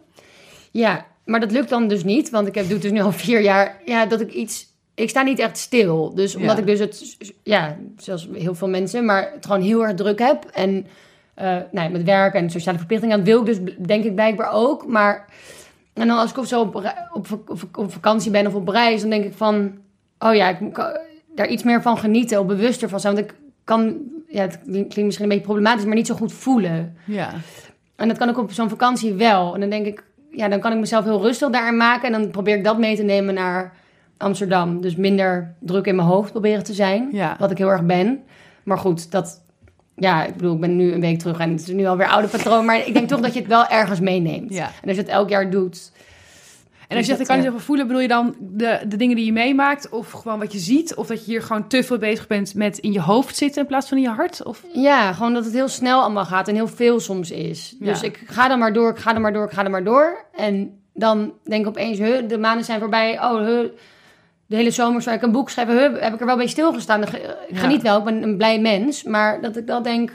Ja, 0.71 1.05
maar 1.25 1.39
dat 1.39 1.51
lukt 1.51 1.69
dan 1.69 1.87
dus 1.87 2.03
niet, 2.03 2.29
want 2.29 2.47
ik 2.47 2.55
heb, 2.55 2.63
doe 2.63 2.73
het 2.73 2.81
dus 2.81 2.91
nu 2.91 3.01
al 3.01 3.11
vier 3.11 3.41
jaar. 3.41 3.81
Ja, 3.85 4.05
dat 4.05 4.21
ik 4.21 4.31
iets. 4.33 4.67
Ik 4.99 5.09
sta 5.09 5.21
niet 5.21 5.39
echt 5.39 5.57
stil. 5.57 6.15
Dus 6.15 6.35
omdat 6.35 6.55
Ja. 6.55 6.61
ik 6.61 6.65
dus 6.67 6.79
het, 6.79 7.17
ja, 7.43 7.77
zoals 7.97 8.27
heel 8.33 8.55
veel 8.55 8.67
mensen, 8.69 9.05
maar 9.05 9.31
het 9.33 9.45
gewoon 9.45 9.61
heel 9.61 9.83
erg 9.83 9.93
druk 9.93 10.19
heb. 10.19 10.45
En 10.53 10.87
eh, 11.33 11.45
nou 11.45 11.67
ja, 11.71 11.89
met 11.89 12.03
werk 12.03 12.33
en 12.33 12.49
sociale 12.49 12.77
verplichtingen, 12.77 13.17
dat 13.17 13.25
wil 13.25 13.39
ik 13.39 13.45
dus 13.45 13.75
denk 13.77 14.03
ik 14.03 14.15
blijkbaar 14.15 14.51
ook. 14.51 14.87
Maar 14.87 15.25
en 15.93 16.07
dan 16.07 16.17
als 16.17 16.29
ik 16.29 16.37
of 16.37 16.47
zo 16.47 16.61
op, 16.61 16.75
op, 17.13 17.27
op, 17.77 17.91
vakantie 17.91 18.31
ben 18.31 18.47
of 18.47 18.53
op 18.53 18.67
reis, 18.67 19.01
dan 19.01 19.09
denk 19.09 19.25
ik 19.25 19.33
van, 19.33 19.71
oh 20.19 20.35
ja, 20.35 20.49
ik 20.49 20.73
kan 20.73 20.97
daar 21.35 21.47
iets 21.47 21.63
meer 21.63 21.81
van 21.81 21.97
genieten, 21.97 22.39
of 22.39 22.45
bewuster 22.45 22.89
van 22.89 22.99
zijn. 22.99 23.15
Want 23.15 23.25
ik 23.29 23.35
kan, 23.63 23.97
ja, 24.27 24.41
het 24.41 24.59
klinkt 24.65 24.95
misschien 24.95 25.23
een 25.23 25.31
beetje 25.31 25.45
problematisch, 25.45 25.85
maar 25.85 25.95
niet 25.95 26.07
zo 26.07 26.15
goed 26.15 26.33
voelen. 26.33 26.95
Ja. 27.05 27.33
En 27.95 28.07
dat 28.07 28.17
kan 28.17 28.29
ik 28.29 28.37
op 28.37 28.51
zo'n 28.51 28.69
vakantie 28.69 29.13
wel. 29.13 29.53
En 29.53 29.59
dan 29.59 29.69
denk 29.69 29.85
ik, 29.85 30.03
ja, 30.31 30.47
dan 30.47 30.59
kan 30.59 30.71
ik 30.71 30.79
mezelf 30.79 31.03
heel 31.03 31.21
rustig 31.21 31.49
daarin 31.49 31.77
maken. 31.77 32.13
En 32.13 32.21
dan 32.21 32.31
probeer 32.31 32.57
ik 32.57 32.63
dat 32.63 32.77
mee 32.77 32.95
te 32.95 33.03
nemen 33.03 33.33
naar 33.33 33.73
Amsterdam. 34.19 34.81
Dus 34.81 34.95
minder 34.95 35.55
druk 35.59 35.85
in 35.85 35.95
mijn 35.95 36.07
hoofd 36.07 36.31
proberen 36.31 36.63
te 36.63 36.73
zijn. 36.73 37.09
Ja. 37.11 37.35
Wat 37.39 37.51
ik 37.51 37.57
heel 37.57 37.69
erg 37.71 37.83
ben. 37.83 38.23
Maar 38.63 38.77
goed, 38.77 39.11
dat... 39.11 39.41
Ja, 39.95 40.25
ik 40.25 40.35
bedoel, 40.35 40.53
ik 40.53 40.59
ben 40.59 40.75
nu 40.75 40.91
een 40.91 41.01
week 41.01 41.19
terug 41.19 41.39
en 41.39 41.51
het 41.51 41.59
is 41.61 41.67
nu 41.67 41.85
alweer 41.85 42.07
oude 42.07 42.27
patroon. 42.27 42.65
Maar 42.65 42.87
ik 42.87 42.93
denk 42.93 43.07
toch 43.07 43.19
dat 43.19 43.33
je 43.33 43.39
het 43.39 43.49
wel 43.49 43.67
ergens 43.67 43.99
meeneemt. 43.99 44.53
Ja. 44.53 44.65
En 44.81 44.87
als 44.87 44.95
je 44.95 45.01
het 45.01 45.11
elk 45.11 45.29
jaar 45.29 45.49
doet... 45.49 45.91
En 46.87 46.97
als 46.97 47.05
je 47.05 47.11
zegt, 47.11 47.19
ik 47.19 47.27
kan 47.27 47.37
je 47.37 47.43
zoveel 47.43 47.59
voelen, 47.59 47.87
bedoel 47.87 48.01
je 48.01 48.07
dan 48.07 48.35
de, 48.39 48.79
de 48.87 48.95
dingen 48.97 49.15
die 49.15 49.25
je 49.25 49.31
meemaakt? 49.31 49.89
Of 49.89 50.11
gewoon 50.11 50.39
wat 50.39 50.53
je 50.53 50.59
ziet? 50.59 50.95
Of 50.95 51.07
dat 51.07 51.25
je 51.25 51.31
hier 51.31 51.41
gewoon 51.41 51.67
te 51.67 51.83
veel 51.83 51.97
bezig 51.97 52.27
bent 52.27 52.55
met 52.55 52.77
in 52.77 52.91
je 52.91 53.01
hoofd 53.01 53.35
zitten 53.35 53.61
in 53.61 53.67
plaats 53.67 53.87
van 53.87 53.97
in 53.97 54.03
je 54.03 54.09
hart? 54.09 54.43
Of... 54.43 54.63
Ja, 54.73 55.13
gewoon 55.13 55.33
dat 55.33 55.45
het 55.45 55.53
heel 55.53 55.67
snel 55.67 56.01
allemaal 56.01 56.25
gaat 56.25 56.47
en 56.47 56.55
heel 56.55 56.67
veel 56.67 56.99
soms 56.99 57.31
is. 57.31 57.75
Dus 57.79 57.99
Ja. 57.99 58.07
ik 58.07 58.23
ga 58.25 58.47
dan 58.47 58.59
maar 58.59 58.73
door, 58.73 58.89
ik 58.89 58.97
ga 58.97 59.13
dan 59.13 59.21
maar 59.21 59.33
door, 59.33 59.45
ik 59.45 59.51
ga 59.51 59.61
dan 59.61 59.71
maar 59.71 59.83
door. 59.83 60.25
En 60.35 60.79
dan 60.93 61.33
denk 61.43 61.61
ik 61.61 61.67
opeens, 61.67 61.97
huh, 61.97 62.27
de 62.27 62.37
maanden 62.37 62.65
zijn 62.65 62.79
voorbij. 62.79 63.23
Oh, 63.23 63.45
huh, 63.45 63.69
de 64.49 64.55
hele 64.55 64.71
zomer 64.71 65.01
zou 65.01 65.15
ik 65.15 65.21
een 65.21 65.31
boek 65.31 65.49
schrijven. 65.49 65.93
Heb 66.03 66.13
ik 66.13 66.19
er 66.19 66.25
wel 66.25 66.35
bij 66.37 66.47
stilgestaan. 66.47 67.01
Ik 67.03 67.09
Ja. 67.49 67.57
geniet 67.59 67.81
wel, 67.81 67.97
ik 67.97 68.03
ben 68.03 68.23
een 68.23 68.37
blij 68.37 68.59
mens. 68.59 69.03
Maar 69.03 69.41
dat 69.41 69.57
ik 69.57 69.67
dan 69.67 69.83
denk, 69.83 70.09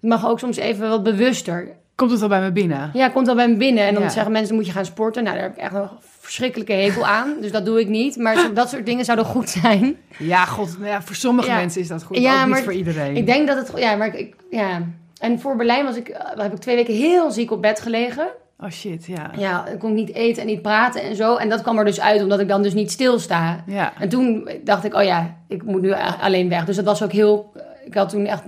het 0.00 0.10
mag 0.10 0.26
ook 0.28 0.38
soms 0.38 0.56
even 0.56 0.88
wat 0.88 1.02
bewuster. 1.02 1.68
Komt 1.94 2.10
het 2.10 2.20
wel 2.20 2.28
bij 2.28 2.40
me 2.40 2.52
binnen? 2.52 2.90
Ja, 2.92 3.08
komt 3.08 3.26
wel 3.26 3.34
bij 3.34 3.48
me 3.48 3.56
binnen. 3.56 3.84
En 3.84 3.94
dan 3.94 4.02
Ja. 4.02 4.08
zeggen 4.08 4.32
mensen, 4.32 4.54
moet 4.54 4.66
je 4.66 4.72
gaan 4.72 4.84
sporten. 4.84 5.22
Nou, 5.24 5.34
daar 5.36 5.44
heb 5.44 5.54
ik 5.56 5.62
echt 5.62 5.74
een 5.74 5.88
verschrikkelijke 6.20 6.72
hekel 6.72 7.06
aan. 7.06 7.34
Dus 7.40 7.52
dat 7.52 7.64
doe 7.64 7.80
ik 7.80 7.88
niet. 7.88 8.16
Maar 8.16 8.54
dat 8.54 8.68
soort 8.68 8.86
dingen 8.86 9.04
zouden 9.04 9.26
goed 9.26 9.48
zijn. 9.48 9.96
Ja, 10.18 10.44
god, 10.44 10.78
nou 10.78 10.90
ja, 10.90 11.02
voor 11.02 11.14
sommige 11.16 11.50
mensen 11.50 11.80
is 11.80 11.88
dat 11.88 12.02
goed, 12.02 12.18
Ja, 12.18 12.32
ook 12.34 12.38
niet 12.40 12.48
maar 12.48 12.62
voor 12.62 12.72
iedereen. 12.72 13.16
Ik 13.16 13.26
denk 13.26 13.46
dat 13.46 13.56
het... 13.56 13.70
Ja, 13.80 13.94
maar 13.96 14.06
ik... 14.06 14.14
ik- 14.14 14.34
ja. 14.50 14.82
En 15.20 15.40
voor 15.40 15.56
Berlijn 15.56 15.84
was 15.84 15.96
ik, 15.96 16.08
eh, 16.08 16.38
heb 16.42 16.52
ik 16.52 16.58
twee 16.58 16.76
weken 16.76 16.94
heel 16.94 17.30
ziek 17.30 17.50
op 17.50 17.62
bed 17.62 17.80
gelegen. 17.80 18.26
Oh 18.58 18.70
shit, 18.70 19.06
ja. 19.06 19.30
Ja, 19.36 19.66
ik 19.66 19.78
kon 19.78 19.94
niet 19.94 20.12
eten 20.14 20.42
en 20.42 20.48
niet 20.48 20.62
praten 20.62 21.02
en 21.02 21.16
zo. 21.16 21.36
En 21.36 21.48
dat 21.48 21.62
kwam 21.62 21.78
er 21.78 21.84
dus 21.84 22.00
uit, 22.00 22.22
omdat 22.22 22.40
ik 22.40 22.48
dan 22.48 22.62
dus 22.62 22.74
niet 22.74 22.90
stilsta. 22.90 23.64
Ja. 23.66 23.92
En 23.98 24.08
toen 24.08 24.48
dacht 24.64 24.84
ik, 24.84 24.94
oh 24.94 25.02
ja, 25.02 25.36
ik 25.48 25.64
moet 25.64 25.82
nu 25.82 25.92
alleen 26.20 26.48
weg. 26.48 26.64
Dus 26.64 26.76
dat 26.76 26.84
was 26.84 27.02
ook 27.02 27.12
heel... 27.12 27.52
Ik 27.84 27.94
had 27.94 28.08
toen 28.08 28.26
echt 28.26 28.42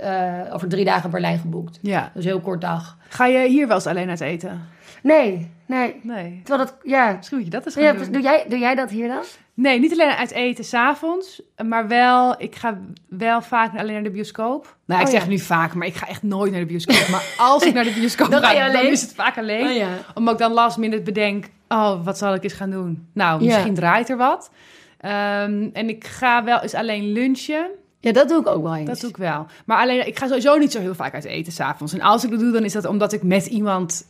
eh, 0.00 0.54
over 0.54 0.68
drie 0.68 0.84
dagen 0.84 1.10
Berlijn 1.10 1.38
geboekt. 1.38 1.78
ja. 1.82 2.10
Dus 2.14 2.24
heel 2.24 2.40
kort 2.40 2.60
dag. 2.60 2.96
Ga 3.08 3.26
je 3.26 3.48
hier 3.48 3.66
wel 3.66 3.76
eens 3.76 3.86
alleen 3.86 4.08
uit 4.08 4.20
eten? 4.20 4.60
Nee, 5.02 5.50
nee. 5.66 6.00
Nee. 6.02 6.40
Terwijl 6.44 6.66
dat... 6.68 6.76
Ja. 6.82 7.12
Misschien 7.16 7.36
moet 7.36 7.46
je 7.46 7.52
dat 7.52 7.64
eens 7.64 7.74
gaan 7.74 7.84
ja 7.84 7.92
doen. 7.92 8.12
doe, 8.12 8.22
jij, 8.22 8.44
doe 8.48 8.58
jij 8.58 8.74
dat 8.74 8.90
hier 8.90 9.08
dan? 9.08 9.22
Nee, 9.60 9.78
niet 9.80 9.92
alleen 9.92 10.10
uit 10.10 10.30
eten 10.30 10.64
s'avonds, 10.64 11.42
maar 11.66 11.88
wel, 11.88 12.34
ik 12.42 12.54
ga 12.56 12.78
wel 13.08 13.42
vaak 13.42 13.78
alleen 13.78 13.92
naar 13.94 14.02
de 14.02 14.10
bioscoop. 14.10 14.76
Nou, 14.84 15.00
ik 15.00 15.06
Oh, 15.06 15.12
zeg 15.12 15.22
ja. 15.22 15.28
nu 15.28 15.38
vaak, 15.38 15.74
maar 15.74 15.86
ik 15.86 15.94
ga 15.94 16.06
echt 16.08 16.22
nooit 16.22 16.50
naar 16.50 16.60
de 16.60 16.66
bioscoop. 16.66 17.08
Maar 17.10 17.34
als 17.36 17.62
ik 17.62 17.74
naar 17.74 17.84
de 17.84 17.92
bioscoop 17.92 18.30
Dan 18.30 18.42
ga, 18.42 18.70
dan 18.72 18.86
is 18.86 19.00
het 19.00 19.14
vaak 19.14 19.38
alleen. 19.38 19.66
Oh 19.68 19.74
ja. 19.76 19.88
Omdat 20.14 20.34
ik 20.34 20.40
dan 20.40 20.52
last 20.52 20.76
minute 20.76 21.02
bedenk, 21.02 21.46
oh, 21.68 22.04
wat 22.04 22.18
zal 22.18 22.34
ik 22.34 22.42
eens 22.42 22.52
gaan 22.52 22.70
doen? 22.70 23.06
Nou, 23.12 23.44
misschien 23.44 23.70
Ja. 23.70 23.74
draait 23.74 24.08
er 24.08 24.16
wat. 24.16 24.50
Ehm, 24.98 25.68
en 25.72 25.88
ik 25.88 26.06
ga 26.06 26.44
wel 26.44 26.60
eens 26.60 26.74
alleen 26.74 27.12
lunchen. 27.12 27.66
Ja, 28.00 28.12
dat 28.12 28.28
doe 28.28 28.40
ik 28.40 28.46
ook 28.46 28.62
wel 28.62 28.74
eens. 28.76 28.88
Dat 28.88 29.00
doe 29.00 29.10
ik 29.10 29.16
wel. 29.16 29.46
Maar 29.66 29.78
alleen, 29.78 30.06
ik 30.06 30.18
ga 30.18 30.26
sowieso 30.26 30.56
niet 30.58 30.72
zo 30.72 30.80
heel 30.80 30.94
vaak 30.94 31.14
uit 31.14 31.24
eten 31.24 31.52
s'avonds. 31.52 31.92
En 31.92 32.00
als 32.00 32.24
ik 32.24 32.30
dat 32.30 32.38
doe, 32.40 32.52
dan 32.52 32.64
is 32.64 32.72
dat 32.72 32.84
omdat 32.84 33.12
ik 33.12 33.22
met 33.22 33.46
iemand 33.46 34.06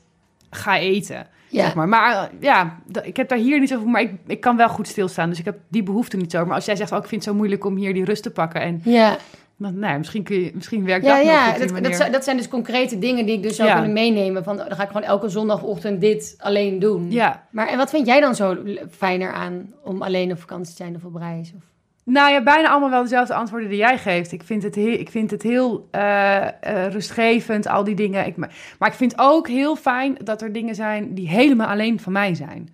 ga 0.50 0.78
eten. 0.78 1.26
Ja. 1.50 1.64
Zeg 1.64 1.74
maar. 1.74 1.88
maar 1.88 2.12
eh, 2.16 2.22
ja, 2.40 2.78
ik 3.02 3.16
heb 3.16 3.28
daar 3.28 3.38
hier 3.38 3.61
niet 3.61 3.74
over. 3.76 3.88
Maar 3.88 4.00
ik, 4.00 4.12
ik 4.26 4.40
kan 4.40 4.56
wel 4.56 4.68
goed 4.68 4.88
stilstaan. 4.88 5.28
Dus 5.28 5.38
ik 5.38 5.44
heb 5.44 5.58
die 5.68 5.82
behoefte 5.82 6.16
niet 6.16 6.30
zo. 6.30 6.44
Maar 6.46 6.54
als 6.54 6.64
jij 6.64 6.76
zegt, 6.76 6.92
oh, 6.92 6.98
ik 6.98 7.06
vind 7.06 7.24
het 7.24 7.30
zo 7.32 7.37
moeilijk 7.38 7.64
om 7.64 7.76
hier 7.76 7.94
die 7.94 8.04
rust 8.04 8.22
te 8.22 8.30
pakken. 8.30 8.61
En 8.61 8.80
Ja. 8.84 9.16
dan, 9.56 9.78
nou, 9.78 9.98
misschien, 9.98 10.22
kun 10.22 10.40
je, 10.40 10.50
misschien 10.54 10.84
werkt 10.84 11.04
Ja, 11.04 11.16
dat 11.16 11.24
nog 11.24 11.32
ja 11.32 11.46
op 11.48 11.52
die 11.56 11.62
dat, 11.62 11.72
manier. 11.72 11.88
dat, 11.88 11.98
zijn- 11.98 12.12
dat 12.12 12.24
zijn 12.24 12.37
dus 12.37 12.48
concrete 12.48 12.98
dingen 12.98 13.26
die 13.26 13.37
ik 13.37 13.42
dus 13.42 13.56
zou 13.56 13.68
Ja. 13.68 13.74
kunnen 13.74 13.92
meenemen. 13.92 14.44
Van, 14.44 14.56
dan 14.56 14.66
ga 14.70 14.82
ik 14.82 14.88
gewoon 14.88 15.02
elke 15.02 15.28
zondagochtend 15.28 16.00
dit 16.00 16.34
alleen 16.38 16.78
doen. 16.78 17.11
Ja. 17.11 17.46
Maar 17.50 17.68
en 17.68 17.76
wat 17.76 17.90
vind 17.90 18.06
jij 18.06 18.20
dan 18.20 18.34
zo 18.34 18.56
fijner 18.90 19.32
aan 19.32 19.72
om 19.84 20.02
alleen 20.02 20.32
op 20.32 20.38
vakantie 20.40 20.74
te 20.74 20.82
zijn 20.82 20.94
of 20.96 21.04
op 21.04 21.14
reis? 21.14 21.52
Of... 21.56 21.62
Nou 22.11 22.33
ja, 22.33 22.42
bijna 22.42 22.68
allemaal 22.68 22.90
wel 22.90 23.03
dezelfde 23.03 23.35
antwoorden 23.35 23.68
die 23.68 23.79
jij 23.79 23.99
geeft. 23.99 24.33
Ik 24.33 24.42
vind 24.42 24.62
het 24.62 24.75
heel, 24.75 24.92
ik 24.99 25.11
vind 25.11 25.31
het 25.31 25.42
heel 25.42 25.88
eh, 25.90 26.47
eh, 26.47 26.92
rustgevend, 26.92 27.66
al 27.68 27.85
die 27.85 27.94
dingen. 27.94 28.27
Ik, 28.27 28.37
maar 28.79 28.88
ik 28.88 28.94
vind 28.94 29.14
ook 29.16 29.49
heel 29.49 29.77
fijn 29.77 30.16
dat 30.25 30.42
er 30.42 30.53
dingen 30.53 30.75
zijn 30.75 31.14
die 31.14 31.29
helemaal 31.29 31.66
alleen 31.66 32.01
van 32.01 32.12
mij 32.12 32.35
zijn. 32.35 32.68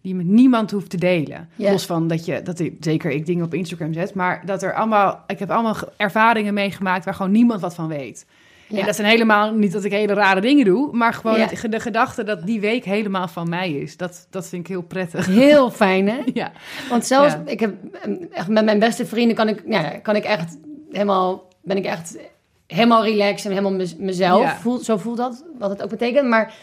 Die 0.00 0.14
met 0.14 0.26
niemand 0.26 0.70
hoeft 0.70 0.90
te 0.90 0.96
delen. 0.96 1.48
Los 1.70 1.86
van 1.86 2.08
dat 2.08 2.24
je, 2.24 2.42
dat 2.42 2.58
ik, 2.58 2.76
zeker 2.80 3.10
ik 3.10 3.26
dingen 3.26 3.44
op 3.44 3.54
Instagram 3.54 3.92
zet, 3.92 4.14
maar 4.14 4.42
dat 4.44 4.62
er 4.62 4.74
allemaal, 4.74 5.24
ik 5.26 5.38
heb 5.38 5.50
allemaal 5.50 5.74
ge- 5.74 5.92
ervaringen 5.96 6.54
meegemaakt 6.54 7.04
waar 7.04 7.14
gewoon 7.14 7.32
niemand 7.32 7.60
wat 7.60 7.74
van 7.74 7.88
weet. 7.88 8.26
Ja. 8.68 8.78
En 8.80 8.86
dat 8.86 8.94
zijn 8.94 9.08
helemaal 9.08 9.52
niet 9.54 9.72
dat 9.72 9.84
ik 9.84 9.92
hele 9.92 10.12
rare 10.14 10.40
dingen 10.40 10.64
doe, 10.64 10.88
maar 10.96 11.14
gewoon 11.14 11.38
Ja. 11.38 11.46
het- 11.48 11.72
de 11.72 11.80
gedachte 11.80 12.24
dat 12.24 12.46
die 12.46 12.60
week 12.60 12.84
helemaal 12.84 13.28
van 13.28 13.48
mij 13.48 13.70
is. 13.72 13.96
Dat, 13.96 14.26
dat 14.30 14.48
vind 14.48 14.62
ik 14.62 14.68
heel 14.68 14.82
prettig. 14.82 15.26
Heel 15.26 15.70
fijn, 15.84 16.08
hè? 16.08 16.18
Ja. 16.32 16.52
Want 16.88 17.04
zelfs, 17.06 17.32
Ja. 17.32 17.42
ik 17.46 17.60
heb 17.60 17.74
eh, 18.02 18.12
echt 18.32 18.48
met 18.48 18.64
mijn 18.64 18.78
beste 18.78 19.06
vrienden 19.06 19.36
kan 19.36 19.48
ik, 19.48 19.62
ja, 19.66 19.82
kan 19.82 20.16
ik 20.16 20.24
echt 20.24 20.56
helemaal, 20.90 21.48
ben 21.62 21.76
ik 21.76 21.84
echt 21.84 22.18
helemaal 22.66 23.04
relaxed 23.04 23.44
en 23.44 23.50
helemaal 23.50 23.72
mez- 23.72 23.96
mezelf. 23.98 24.60
Voel, 24.60 24.78
zo 24.78 24.96
voelt 24.96 25.16
dat, 25.16 25.44
wat 25.58 25.70
het 25.70 25.82
ook 25.82 25.90
betekent. 25.90 26.28
Maar 26.28 26.54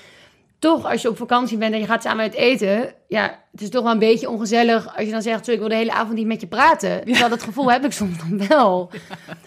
toch, 0.59 0.91
als 0.91 1.01
je 1.01 1.09
op 1.09 1.17
vakantie 1.17 1.57
bent 1.57 1.73
en 1.73 1.79
je 1.79 1.85
gaat 1.85 2.03
samen 2.03 2.21
uit 2.23 2.33
eten, 2.33 2.93
ja, 3.07 3.39
het 3.51 3.61
is 3.61 3.69
toch 3.69 3.83
wel 3.83 3.91
een 3.91 3.99
beetje 3.99 4.29
ongezellig 4.29 4.95
als 4.97 5.05
je 5.05 5.11
dan 5.11 5.21
zegt, 5.21 5.45
zo, 5.45 5.51
ik 5.51 5.59
wil 5.59 5.67
de 5.69 5.75
hele 5.75 5.91
avond 5.93 6.13
niet 6.13 6.27
met 6.27 6.41
je 6.41 6.47
praten. 6.47 7.03
Terwijl 7.05 7.29
dat 7.29 7.43
gevoel 7.43 7.71
heb 7.71 7.85
ik 7.85 7.91
soms 7.91 8.17
dan 8.17 8.47
wel. 8.47 8.89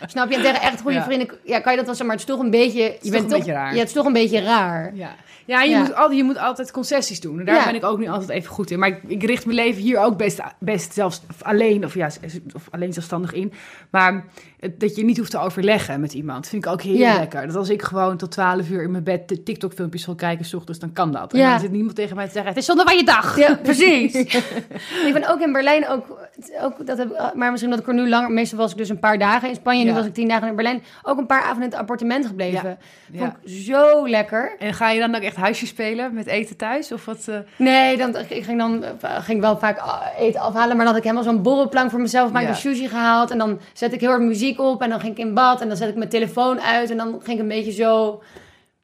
Snap 0.06 0.28
je? 0.30 0.36
En 0.36 0.42
tegen 0.42 0.60
echt 0.60 0.80
goede 0.80 0.96
Ja. 0.96 1.04
vrienden, 1.04 1.28
ja, 1.44 1.60
kan 1.60 1.72
je 1.72 1.76
dat 1.78 1.86
wel 1.86 1.94
zeggen, 1.94 2.06
maar 2.06 2.16
het 2.16 2.28
is 2.28 2.34
toch 2.34 2.40
een 2.44 2.50
beetje, 2.50 2.82
je 2.82 2.98
toch 3.00 3.10
bent 3.10 3.22
een 3.22 3.28
toch, 3.28 3.38
beetje 3.38 3.52
raar. 3.52 3.72
Ja, 3.72 3.78
het 3.78 3.88
is 3.88 3.94
toch 3.94 4.06
een 4.06 4.12
beetje 4.12 4.40
raar. 4.40 4.94
Ja, 4.94 5.14
ja, 5.46 5.62
je, 5.62 5.70
Ja. 5.70 5.78
Moet 5.78 5.94
altijd, 5.94 6.16
je 6.18 6.24
moet 6.24 6.38
altijd 6.38 6.70
concessies 6.70 7.20
doen. 7.20 7.38
En 7.38 7.44
daar 7.44 7.54
Ja. 7.54 7.64
ben 7.64 7.74
ik 7.74 7.84
ook 7.84 7.98
niet 7.98 8.08
altijd 8.08 8.28
even 8.28 8.50
goed 8.50 8.70
in. 8.70 8.78
Maar 8.78 8.88
ik, 8.88 9.00
ik 9.06 9.22
richt 9.22 9.44
mijn 9.44 9.56
leven 9.56 9.82
hier 9.82 9.98
ook 9.98 10.16
best, 10.16 10.40
best 10.58 10.92
zelfs 10.92 11.20
alleen 11.42 11.84
of, 11.84 11.94
ja, 11.94 12.08
of 12.54 12.68
alleen 12.70 12.92
zelfstandig 12.92 13.32
in. 13.32 13.52
Maar 13.90 14.24
het- 14.60 14.80
dat 14.80 14.96
je 14.96 15.04
niet 15.04 15.18
hoeft 15.18 15.30
te 15.30 15.38
overleggen 15.38 16.00
met 16.00 16.12
iemand, 16.12 16.48
vind 16.48 16.64
ik 16.64 16.70
ook 16.72 16.82
heel 16.82 16.96
Ja. 16.96 17.14
lekker. 17.18 17.46
Dat 17.46 17.56
als 17.56 17.68
ik 17.68 17.82
gewoon 17.82 18.16
tot 18.16 18.30
12 18.30 18.70
uur 18.70 18.82
in 18.82 18.90
mijn 18.90 19.04
bed 19.04 19.28
de 19.28 19.42
TikTok-filmpjes 19.42 20.06
wil 20.06 20.14
kijken, 20.14 20.44
s 20.44 20.54
ochtends, 20.54 20.80
dan 20.80 20.92
kan 20.92 21.12
dat. 21.12 21.32
En 21.32 21.38
Ja. 21.38 21.50
dan 21.50 21.60
zit 21.60 21.70
niemand 21.72 21.94
tegen 21.96 22.16
mij 22.16 22.26
te 22.26 22.32
zeggen, 22.32 22.50
het 22.50 22.60
is 22.60 22.66
zonde 22.66 22.82
van 22.82 22.96
je 22.96 23.04
dag. 23.04 23.36
Ja, 23.48 23.54
precies. 23.68 24.14
ik 25.06 25.10
ben 25.12 25.28
ook 25.30 25.40
in 25.40 25.52
Berlijn 25.52 25.88
ook, 25.88 26.18
ook 26.62 26.86
dat 26.86 26.98
heb, 26.98 27.32
maar 27.34 27.50
misschien 27.50 27.70
dat 27.70 27.80
ik 27.80 27.86
er 27.88 27.94
nu 27.94 28.08
langer, 28.08 28.30
meestal 28.30 28.58
was 28.58 28.70
ik 28.72 28.76
dus 28.76 28.88
een 28.88 28.98
paar 28.98 29.18
dagen 29.18 29.48
in 29.48 29.54
Spanje, 29.54 29.82
nu 29.84 29.88
Ja. 29.90 29.94
was 29.96 30.06
ik 30.06 30.14
tien 30.14 30.28
dagen 30.28 30.48
in 30.48 30.54
Berlijn, 30.54 30.82
ook 31.02 31.18
een 31.18 31.26
paar 31.26 31.42
avonden 31.42 31.62
in 31.64 31.70
het 31.70 31.78
appartement 31.80 32.26
gebleven. 32.26 32.78
Ja. 33.12 33.18
Vond 33.18 33.32
ik 33.42 33.50
zo 33.64 34.08
lekker. 34.08 34.56
En 34.58 34.74
ga 34.74 34.90
je 34.90 35.00
dan 35.00 35.14
ook 35.14 35.22
echt 35.22 35.36
huisje 35.36 35.66
spelen 35.66 36.14
met 36.14 36.26
eten 36.26 36.56
thuis? 36.56 36.92
Of 36.92 37.04
wat? 37.04 37.24
eh? 37.28 37.36
Nee, 37.56 37.96
dan, 37.96 38.16
ik 38.28 38.44
ging 38.44 38.58
dan 38.58 38.84
eh, 38.84 39.16
ging 39.20 39.40
wel 39.40 39.58
vaak 39.58 39.78
ah, 39.78 40.00
eten 40.18 40.40
afhalen, 40.40 40.68
maar 40.76 40.84
dan 40.84 40.94
had 40.94 40.96
ik 40.96 41.02
helemaal 41.02 41.22
zo'n 41.32 41.42
borrelplank 41.42 41.90
voor 41.90 42.00
mezelf, 42.00 42.32
maar 42.32 42.42
ik 42.42 42.54
sushi 42.54 42.88
gehaald 42.88 43.30
en 43.30 43.38
dan 43.38 43.60
zet 43.72 43.92
ik 43.92 44.00
heel 44.00 44.08
hard 44.10 44.22
muziek 44.22 44.60
op 44.60 44.82
en 44.82 44.88
dan 44.90 45.00
ging 45.00 45.12
ik 45.12 45.18
in 45.18 45.34
bad 45.34 45.60
en 45.60 45.68
dan 45.68 45.76
zet 45.76 45.88
ik 45.88 45.96
mijn 45.96 46.08
telefoon 46.10 46.60
uit 46.60 46.90
en 46.90 46.96
dan 46.96 47.08
ging 47.22 47.36
ik 47.36 47.42
een 47.42 47.48
beetje 47.48 47.72
zo, 47.72 48.22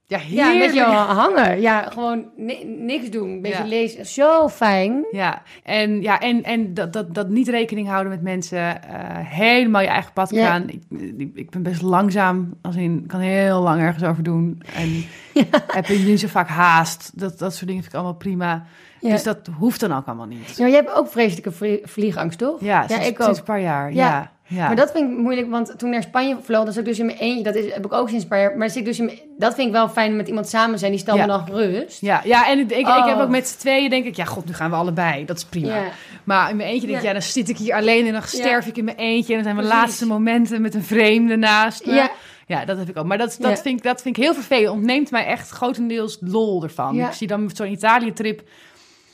Ja, 0.07 0.19
ja, 0.29 0.53
een 0.53 0.59
beetje 0.59 0.85
heerlijk. 0.85 1.09
hangen. 1.11 1.61
Ja, 1.61 1.83
gewoon 1.91 2.25
ni- 2.37 2.65
niks 2.65 3.11
doen, 3.11 3.29
een 3.31 3.43
beetje 3.43 3.63
Ja. 3.63 3.69
lezen. 3.69 4.07
Zo 4.07 4.49
fijn. 4.49 5.07
Ja, 5.11 5.43
en, 5.63 6.03
ja, 6.03 6.21
en, 6.21 6.43
en 6.43 6.75
dat, 6.75 6.93
dat, 6.93 7.15
dat 7.15 7.29
niet 7.29 7.49
rekening 7.49 7.89
houden 7.89 8.13
met 8.13 8.23
mensen, 8.23 8.83
eh, 8.83 8.99
helemaal 9.19 9.81
je 9.83 9.89
eigen 9.89 10.13
pad 10.13 10.31
Ja. 10.31 10.47
gaan. 10.47 10.69
Ik, 10.69 10.83
ik, 11.35 11.51
ben 11.51 11.63
best 11.63 11.83
langzaam, 11.83 12.55
als 12.63 12.77
in, 12.77 13.05
kan 13.07 13.21
heel 13.21 13.61
lang 13.61 13.81
ergens 13.81 14.05
over 14.05 14.23
doen. 14.23 14.63
En 14.75 15.05
heb 15.79 15.87
ik 15.87 16.05
niet 16.07 16.21
zo 16.21 16.29
vaak 16.29 16.49
haast. 16.49 17.11
Dat, 17.21 17.39
dat 17.39 17.53
soort 17.55 17.67
dingen 17.67 17.83
vind 17.83 17.95
ik 17.95 17.99
allemaal 18.01 18.19
prima. 18.19 18.65
Ja. 19.01 19.11
Dus 19.11 19.23
dat 19.23 19.39
hoeft 19.59 19.81
dan 19.81 19.93
ook 19.93 20.07
allemaal 20.07 20.27
niet. 20.27 20.57
Ja, 20.57 20.67
jij 20.67 20.77
hebt 20.77 20.95
ook 20.95 21.09
vreselijke 21.09 21.53
vlie- 21.53 21.81
vliegangst, 21.85 22.39
toch? 22.39 22.61
Ja, 22.61 22.89
sinds, 22.89 23.09
ik 23.09 23.17
sinds 23.17 23.27
ook. 23.31 23.37
een 23.37 23.45
paar 23.45 23.61
jaar. 23.61 23.93
Ja. 23.93 24.33
Ja. 24.47 24.67
Maar 24.67 24.77
dat 24.77 24.91
vind 24.91 25.11
ik 25.11 25.17
moeilijk, 25.19 25.51
want 25.51 25.67
toen 25.79 25.89
ik 25.89 25.95
naar 25.95 26.03
Spanje 26.03 26.37
vloog, 26.43 26.65
dan 26.65 26.73
zat 26.73 26.83
ik 26.83 26.89
dus 26.89 26.99
in 26.99 27.07
mijn 27.07 27.19
eentje. 27.19 27.43
Dat 27.43 27.55
is, 27.55 27.73
heb 27.73 27.85
ik 27.85 27.93
ook 27.93 28.09
sinds 28.09 28.23
een 28.23 28.29
paar 28.29 28.41
jaar. 28.41 28.57
Maar 28.57 28.69
zit 28.69 28.79
ik 28.79 28.85
dus 28.85 28.99
in 28.99 29.05
mijn- 29.05 29.19
dat 29.39 29.55
vind 29.55 29.67
ik 29.67 29.73
wel 29.73 29.89
fijn 29.89 30.17
met 30.17 30.29
iemand 30.29 30.49
samen 30.49 30.79
zijn. 30.79 30.91
Die 30.91 31.01
stelt 31.01 31.19
Ja. 31.19 31.27
me 31.27 31.33
dan 31.33 31.47
gerust. 31.47 32.01
ja, 32.01 32.21
ja, 32.25 32.49
en 32.49 32.59
ik, 32.59 32.71
ik, 32.71 32.79
ik 32.79 32.87
Oh. 32.87 33.07
heb 33.07 33.19
ook 33.19 33.29
met 33.29 33.49
z'n 33.49 33.59
tweeën 33.59 33.91
denk 33.91 34.05
ik, 34.05 34.15
ja 34.17 34.25
god, 34.25 34.45
nu 34.47 34.53
gaan 34.55 34.71
we 34.71 34.77
allebei. 34.77 35.25
Dat 35.25 35.37
is 35.37 35.45
prima. 35.45 35.75
Ja. 35.77 35.89
Maar 36.25 36.51
in 36.51 36.57
mijn 36.57 36.69
eentje 36.69 36.87
denk 36.87 36.99
ik, 36.99 37.05
Ja. 37.05 37.13
dan 37.13 37.23
zit 37.23 37.49
ik 37.49 37.57
hier 37.59 37.75
alleen 37.75 38.07
en 38.07 38.13
dan 38.13 38.23
sterf 38.23 38.67
ik 38.67 38.77
in 38.77 38.85
mijn 38.85 38.97
eentje. 38.97 39.29
En 39.29 39.35
dan 39.35 39.43
zijn 39.45 39.57
mijn 39.57 39.69
Precies. 39.69 39.85
laatste 39.87 40.07
momenten 40.07 40.63
met 40.63 40.75
een 40.75 40.85
vreemde 40.85 41.37
naast 41.37 41.87
me. 41.87 41.93
Ja. 41.95 42.11
Ja, 42.47 42.65
dat 42.65 42.79
heb 42.79 42.89
ik 42.89 42.97
ook. 42.99 43.07
Maar 43.07 43.19
dat, 43.19 43.37
dat, 43.41 43.63
vind, 43.63 43.79
ik, 43.79 43.85
dat 43.85 44.03
vind 44.03 44.17
ik 44.17 44.23
heel 44.23 44.35
vervelend. 44.35 44.69
Ontneemt 44.75 45.11
mij 45.11 45.25
echt 45.27 45.49
grotendeels 45.51 46.19
lol 46.21 46.63
ervan. 46.63 47.01
Ik 47.01 47.13
zie 47.13 47.27
dan 47.27 47.45
met 47.45 47.57
zo'n 47.57 47.71
Italië-trip... 47.71 48.43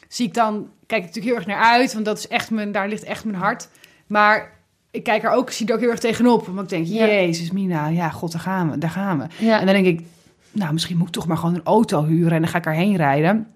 zie 0.09 0.27
ik 0.27 0.35
dan... 0.35 0.69
Kijk 0.87 1.01
ik 1.03 1.07
natuurlijk 1.07 1.25
heel 1.37 1.37
erg 1.37 1.47
naar 1.61 1.71
uit. 1.79 1.93
Want 1.93 2.05
dat 2.05 2.19
is 2.19 2.29
echt 2.29 2.51
mijn, 2.51 2.73
daar 2.73 2.89
ligt 2.89 3.05
echt 3.05 3.25
mijn 3.25 3.37
hart. 3.37 3.69
Maar 4.07 4.59
ik 4.91 5.03
kijk 5.03 5.25
er 5.25 5.31
ook, 5.31 5.51
zie 5.51 5.67
er 5.67 5.75
ook 5.75 5.81
heel 5.81 5.91
erg 5.91 5.99
tegenop. 5.99 6.47
Want 6.47 6.61
ik 6.61 6.69
denk, 6.69 6.87
Ja. 6.87 7.07
jezus 7.07 7.51
Mina, 7.51 7.89
ja 7.89 8.11
god, 8.11 8.33
daar 8.33 8.41
gaan 8.41 8.71
we. 8.71 8.79
Daar 8.79 8.91
gaan 8.91 9.19
we. 9.19 9.45
Ja. 9.45 9.61
En 9.61 9.67
dan 9.67 9.75
denk 9.83 9.87
ik, 9.99 10.07
nou, 10.53 10.73
misschien 10.73 10.97
moet 10.97 11.07
ik 11.07 11.13
toch 11.13 11.27
maar 11.27 11.37
gewoon 11.37 11.55
een 11.55 11.65
auto 11.65 12.05
huren. 12.05 12.33
En 12.33 12.41
dan 12.41 12.51
ga 12.51 12.59
ik 12.59 12.67
erheen 12.67 12.97
rijden. 12.97 13.47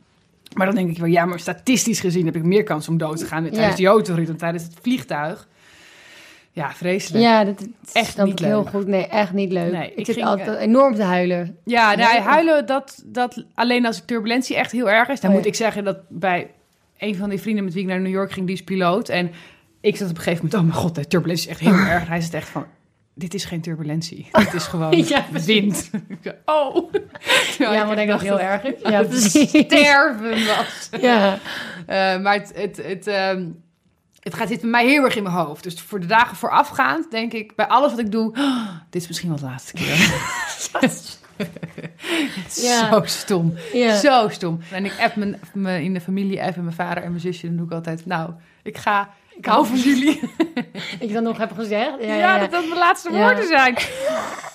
Maar 0.55 0.67
dan 0.67 0.75
denk 0.75 0.91
ik 0.91 0.99
wel, 0.99 1.07
ja, 1.09 1.25
maar 1.25 1.39
statistisch 1.41 2.01
gezien 2.01 2.27
heb 2.27 2.37
ik 2.37 2.43
meer 2.43 2.63
kans 2.63 2.89
om 2.89 2.99
dood 2.99 3.17
te 3.19 3.25
gaan 3.27 3.43
tijdens 3.43 3.67
Ja. 3.71 3.75
die 3.77 3.87
autorit 3.87 4.27
dan 4.27 4.37
tijdens 4.37 4.63
het 4.63 4.75
vliegtuig. 4.83 5.49
Ja, 6.53 6.73
vreselijk. 6.73 7.25
Ja, 7.25 7.45
dat, 7.45 7.59
dat 7.59 7.69
Echt 7.93 8.23
niet 8.23 8.41
ik 8.41 8.47
heel 8.47 8.59
leuk. 8.63 8.69
goed. 8.71 8.87
Nee, 8.87 9.07
echt 9.07 9.33
niet 9.33 9.53
leuk. 9.53 9.73
Nee, 9.73 9.91
ik, 9.91 9.97
ik 9.97 10.05
zit 10.07 10.15
ging, 10.15 10.27
altijd 10.27 10.57
eh, 10.57 10.63
enorm 10.63 10.95
te 10.95 11.03
huilen. 11.03 11.57
Ja, 11.65 11.95
nou, 11.95 12.13
Nee. 12.13 12.21
huilen, 12.23 12.67
dat, 12.67 13.03
dat 13.07 13.45
alleen 13.55 13.87
als 13.87 14.03
turbulentie 14.07 14.57
echt 14.57 14.73
heel 14.73 14.91
erg 14.91 15.09
is. 15.09 15.21
Dan 15.21 15.31
Oh, 15.31 15.37
moet 15.37 15.47
ik 15.47 15.55
zeggen 15.55 15.85
dat 15.85 15.97
bij 16.09 16.51
een 16.99 17.17
van 17.17 17.29
die 17.29 17.41
vrienden 17.41 17.65
met 17.65 17.73
wie 17.73 17.83
ik 17.83 17.89
naar 17.89 18.01
New 18.01 18.13
York 18.13 18.33
ging, 18.33 18.47
die 18.47 18.55
is 18.55 18.65
piloot. 18.65 19.09
En 19.09 19.31
ik 19.85 19.97
zat 19.97 20.11
op 20.11 20.17
een 20.17 20.23
gegeven 20.23 20.45
moment, 20.45 20.55
oh 20.63 20.69
mijn 20.69 20.83
god, 20.85 20.95
de 20.95 21.07
turbulentie 21.07 21.45
is 21.51 21.53
echt 21.53 21.61
heel 21.61 21.87
erg. 21.87 22.09
Hij 22.09 22.21
zit 22.21 22.35
echt 22.35 22.49
van, 22.49 22.67
dit 23.15 23.35
is 23.35 23.45
geen 23.45 23.61
turbulentie. 23.61 24.29
Dit 24.33 24.55
is 24.55 24.65
gewoon 24.65 24.97
Ja, 25.07 25.25
wind. 25.45 25.91
Oh. 26.45 26.93
Terwijl 27.51 27.73
Ja, 27.73 27.85
maar 27.85 27.97
denk 27.97 28.09
ik 28.09 28.15
dacht 28.15 28.23
heel 28.23 28.41
erg 28.41 28.63
het 28.67 28.81
Ja, 28.83 29.03
precies. 29.03 29.49
sterven 29.49 30.47
was. 30.47 30.89
Ja. 31.01 31.39
Eh, 31.87 32.21
maar 32.21 32.35
het, 32.35 32.53
het, 32.55 32.77
het, 32.77 33.07
ehm, 33.07 33.47
het 34.21 34.35
gaat 34.35 34.49
zit 34.49 34.61
bij 34.61 34.71
mij 34.71 34.87
heel 34.87 35.05
erg 35.05 35.17
in 35.17 35.23
mijn 35.23 35.35
hoofd. 35.35 35.63
Dus 35.63 35.81
voor 35.81 36.01
de 36.01 36.07
dagen 36.07 36.37
voorafgaand 36.37 37.11
denk 37.11 37.33
ik, 37.33 37.57
bij 37.57 37.67
alles 37.67 37.91
wat 37.91 38.01
ik 38.01 38.13
doe, 38.13 38.33
"Oh, 38.39 38.69
dit 38.91 39.03
is 39.03 39.09
misschien 39.09 39.29
wel 39.29 39.39
de 39.39 39.45
laatste 39.45 39.73
keer. 39.73 39.97
Het 40.81 41.19
Ja. 42.63 42.91
Zo 42.93 43.03
stom. 43.05 43.55
Ja. 43.73 43.97
Zo 43.97 44.29
stom. 44.29 44.61
En 44.73 44.85
ik 44.85 44.93
app 45.01 45.17
mijn, 45.17 45.41
mijn, 45.53 45.83
in 45.83 45.95
de 45.95 46.01
familie 46.01 46.43
app 46.43 46.57
en 46.57 46.63
mijn 46.65 46.77
vader 46.77 47.03
en 47.03 47.09
mijn 47.09 47.21
zusje. 47.21 47.47
Dan 47.47 47.57
doe 47.57 47.67
ik 47.67 47.73
altijd, 47.73 48.07
nou, 48.07 48.31
ik 48.63 48.79
ga, 48.79 49.11
ik 49.37 49.47
hou 49.47 49.67
van 49.67 49.77
jullie. 49.79 50.21
Dat 50.99 51.09
je 51.09 51.13
dat 51.13 51.23
nog 51.23 51.39
hebt 51.39 51.55
gezegd. 51.55 51.93
Ja, 52.01 52.15
Ja, 52.15 52.39
dat 52.39 52.51
dat 52.51 52.67
mijn 52.67 52.79
laatste 52.79 53.13
Ja. 53.13 53.19
woorden 53.27 53.47
zijn. 53.47 53.77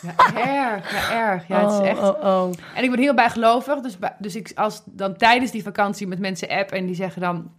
Ja, 0.02 0.36
erg. 0.36 0.92
Ja, 0.92 1.32
erg. 1.32 1.48
Ja, 1.48 1.60
het 1.60 1.70
oh, 1.72 1.82
is 1.84 1.90
echt... 1.90 2.00
oh, 2.00 2.24
oh. 2.24 2.50
En 2.76 2.84
ik 2.84 2.90
ben 2.92 3.00
heel 3.00 3.14
bijgelovig. 3.14 3.80
Dus, 3.80 3.98
bij- 3.98 4.16
dus 4.20 4.36
ik, 4.36 4.52
als 4.56 4.82
dan 4.86 5.16
tijdens 5.18 5.52
die 5.52 5.64
vakantie 5.64 6.08
met 6.08 6.20
mensen 6.20 6.50
app 6.50 6.72
en 6.72 6.86
die 6.86 6.96
zeggen 6.96 7.22
dan... 7.22 7.52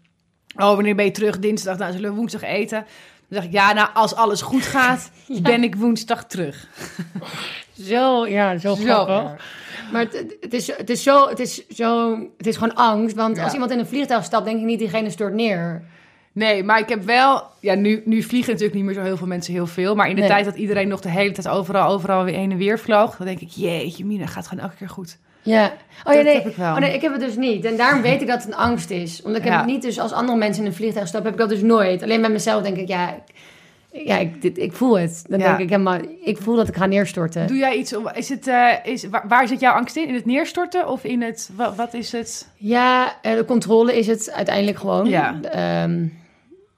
Oh, 0.57 0.75
wanneer 0.75 0.95
ben 0.95 1.05
je 1.05 1.11
terug? 1.11 1.39
Dinsdag. 1.39 1.79
Nou, 1.79 1.93
zullen 1.93 2.11
we 2.11 2.17
woensdag 2.17 2.43
eten? 2.43 2.79
Dan 3.29 3.39
zeg 3.41 3.45
ik, 3.45 3.53
ja, 3.53 3.73
nou, 3.73 3.89
als 3.95 4.15
alles 4.15 4.43
goed 4.43 4.63
gaat, 4.63 5.11
Ja. 5.27 5.41
ben 5.41 5.63
ik 5.63 5.75
woensdag 5.77 6.25
terug. 6.27 6.67
Zo, 7.81 8.27
ja, 8.27 8.59
zo, 8.59 8.75
Zo 8.75 8.83
grappig. 8.85 9.45
Maar 9.93 10.01
het, 10.03 10.37
het, 10.41 10.53
is, 10.53 10.77
het, 10.77 10.91
is 10.91 11.03
zo, 11.03 11.29
het, 11.29 11.39
is 11.39 11.67
zo, 11.69 12.19
het 12.37 12.47
is 12.47 12.57
gewoon 12.57 12.75
angst. 12.75 13.17
Want 13.17 13.37
Ja. 13.37 13.43
als 13.45 13.53
iemand 13.53 13.71
in 13.71 13.79
een 13.79 13.87
vliegtuig 13.87 14.25
stapt, 14.25 14.45
denk 14.45 14.59
ik 14.59 14.65
niet 14.65 14.79
diegene 14.79 15.11
stort 15.11 15.35
neer. 15.35 15.83
Nee, 16.41 16.63
maar 16.65 16.79
ik 16.79 16.89
heb 16.89 17.03
wel... 17.05 17.43
Ja, 17.61 17.75
nu, 17.75 18.03
nu 18.05 18.23
vliegen 18.23 18.51
natuurlijk 18.53 18.77
niet 18.77 18.85
meer 18.85 18.95
zo 18.95 19.03
heel 19.03 19.17
veel 19.17 19.27
mensen 19.27 19.53
heel 19.53 19.67
veel. 19.67 19.95
Maar 19.95 20.09
in 20.09 20.15
de 20.15 20.21
Nee. 20.21 20.31
tijd 20.31 20.45
dat 20.45 20.57
iedereen 20.57 20.89
nog 20.89 21.01
de 21.01 21.09
hele 21.11 21.33
tijd 21.33 21.49
overal, 21.49 21.91
overal 21.93 22.25
weer 22.25 22.35
heen 22.35 22.51
en 22.51 22.57
weer 22.57 22.79
vloog... 22.79 23.17
dan 23.17 23.27
denk 23.27 23.41
ik, 23.41 23.49
jeetje, 23.49 24.05
Mina, 24.05 24.27
gaat 24.27 24.47
gewoon 24.47 24.65
elke 24.65 24.77
keer 24.77 24.89
goed. 24.89 25.19
Ja. 25.43 25.73
Oh, 26.05 26.15
ja, 26.15 26.21
nee. 26.23 26.35
heb 26.35 26.47
ik 26.47 26.57
wel. 26.57 26.73
Oh, 26.75 26.79
nee, 26.79 26.95
ik 26.95 27.01
heb 27.01 27.13
het 27.13 27.21
dus 27.21 27.37
niet. 27.37 27.65
En 27.65 27.77
daarom 27.77 28.03
weet 28.03 28.21
ik 28.21 28.27
dat 28.27 28.39
het 28.43 28.47
een 28.53 28.59
angst 28.59 28.91
is. 28.91 29.23
Omdat 29.23 29.41
ik 29.43 29.49
heb 29.49 29.57
het 29.59 29.67
niet 29.67 29.83
dus 29.83 29.99
als 30.01 30.13
andere 30.13 30.39
mensen 30.39 30.63
in 30.63 30.69
een 30.69 30.77
vliegtuig 30.77 31.09
stappen, 31.09 31.31
heb 31.31 31.41
ik 31.41 31.49
dat 31.49 31.59
dus 31.59 31.69
nooit. 31.69 32.03
Alleen 32.03 32.21
bij 32.21 32.31
mezelf 32.31 32.63
denk 32.63 32.77
ik, 32.77 32.89
ja, 32.89 33.15
ja 33.93 34.19
ik, 34.19 34.43
dit, 34.43 34.59
ik 34.59 34.73
voel 34.73 34.99
het. 34.99 35.25
Dan 35.29 35.39
Ja. 35.39 35.47
denk 35.47 35.59
ik 35.59 35.71
helemaal, 35.71 35.99
ik 36.25 36.39
voel 36.39 36.57
dat 36.57 36.69
ik 36.69 36.77
ga 36.77 36.87
neerstorten. 36.87 37.47
Doe 37.47 37.57
jij 37.57 37.77
iets 37.77 37.97
om... 37.97 38.09
Is 38.15 38.29
het, 38.29 38.47
eh, 38.47 38.69
is, 38.85 39.09
waar, 39.09 39.25
waar 39.29 39.49
zit 39.49 39.61
jouw 39.61 39.75
angst 39.75 39.97
in? 39.97 40.09
In 40.09 40.15
het 40.15 40.27
neerstorten 40.27 40.89
of 40.89 41.05
in 41.05 41.23
het... 41.23 41.51
Wat, 41.57 41.77
wat 41.77 41.95
is 41.95 42.13
het? 42.13 42.49
Ja, 42.57 43.15
eh, 43.23 43.35
de 43.35 43.45
controle 43.45 43.99
is 43.99 44.07
het 44.07 44.33
uiteindelijk 44.33 44.79
gewoon. 44.79 45.09
Ja. 45.09 45.39
Ehm, 45.43 46.07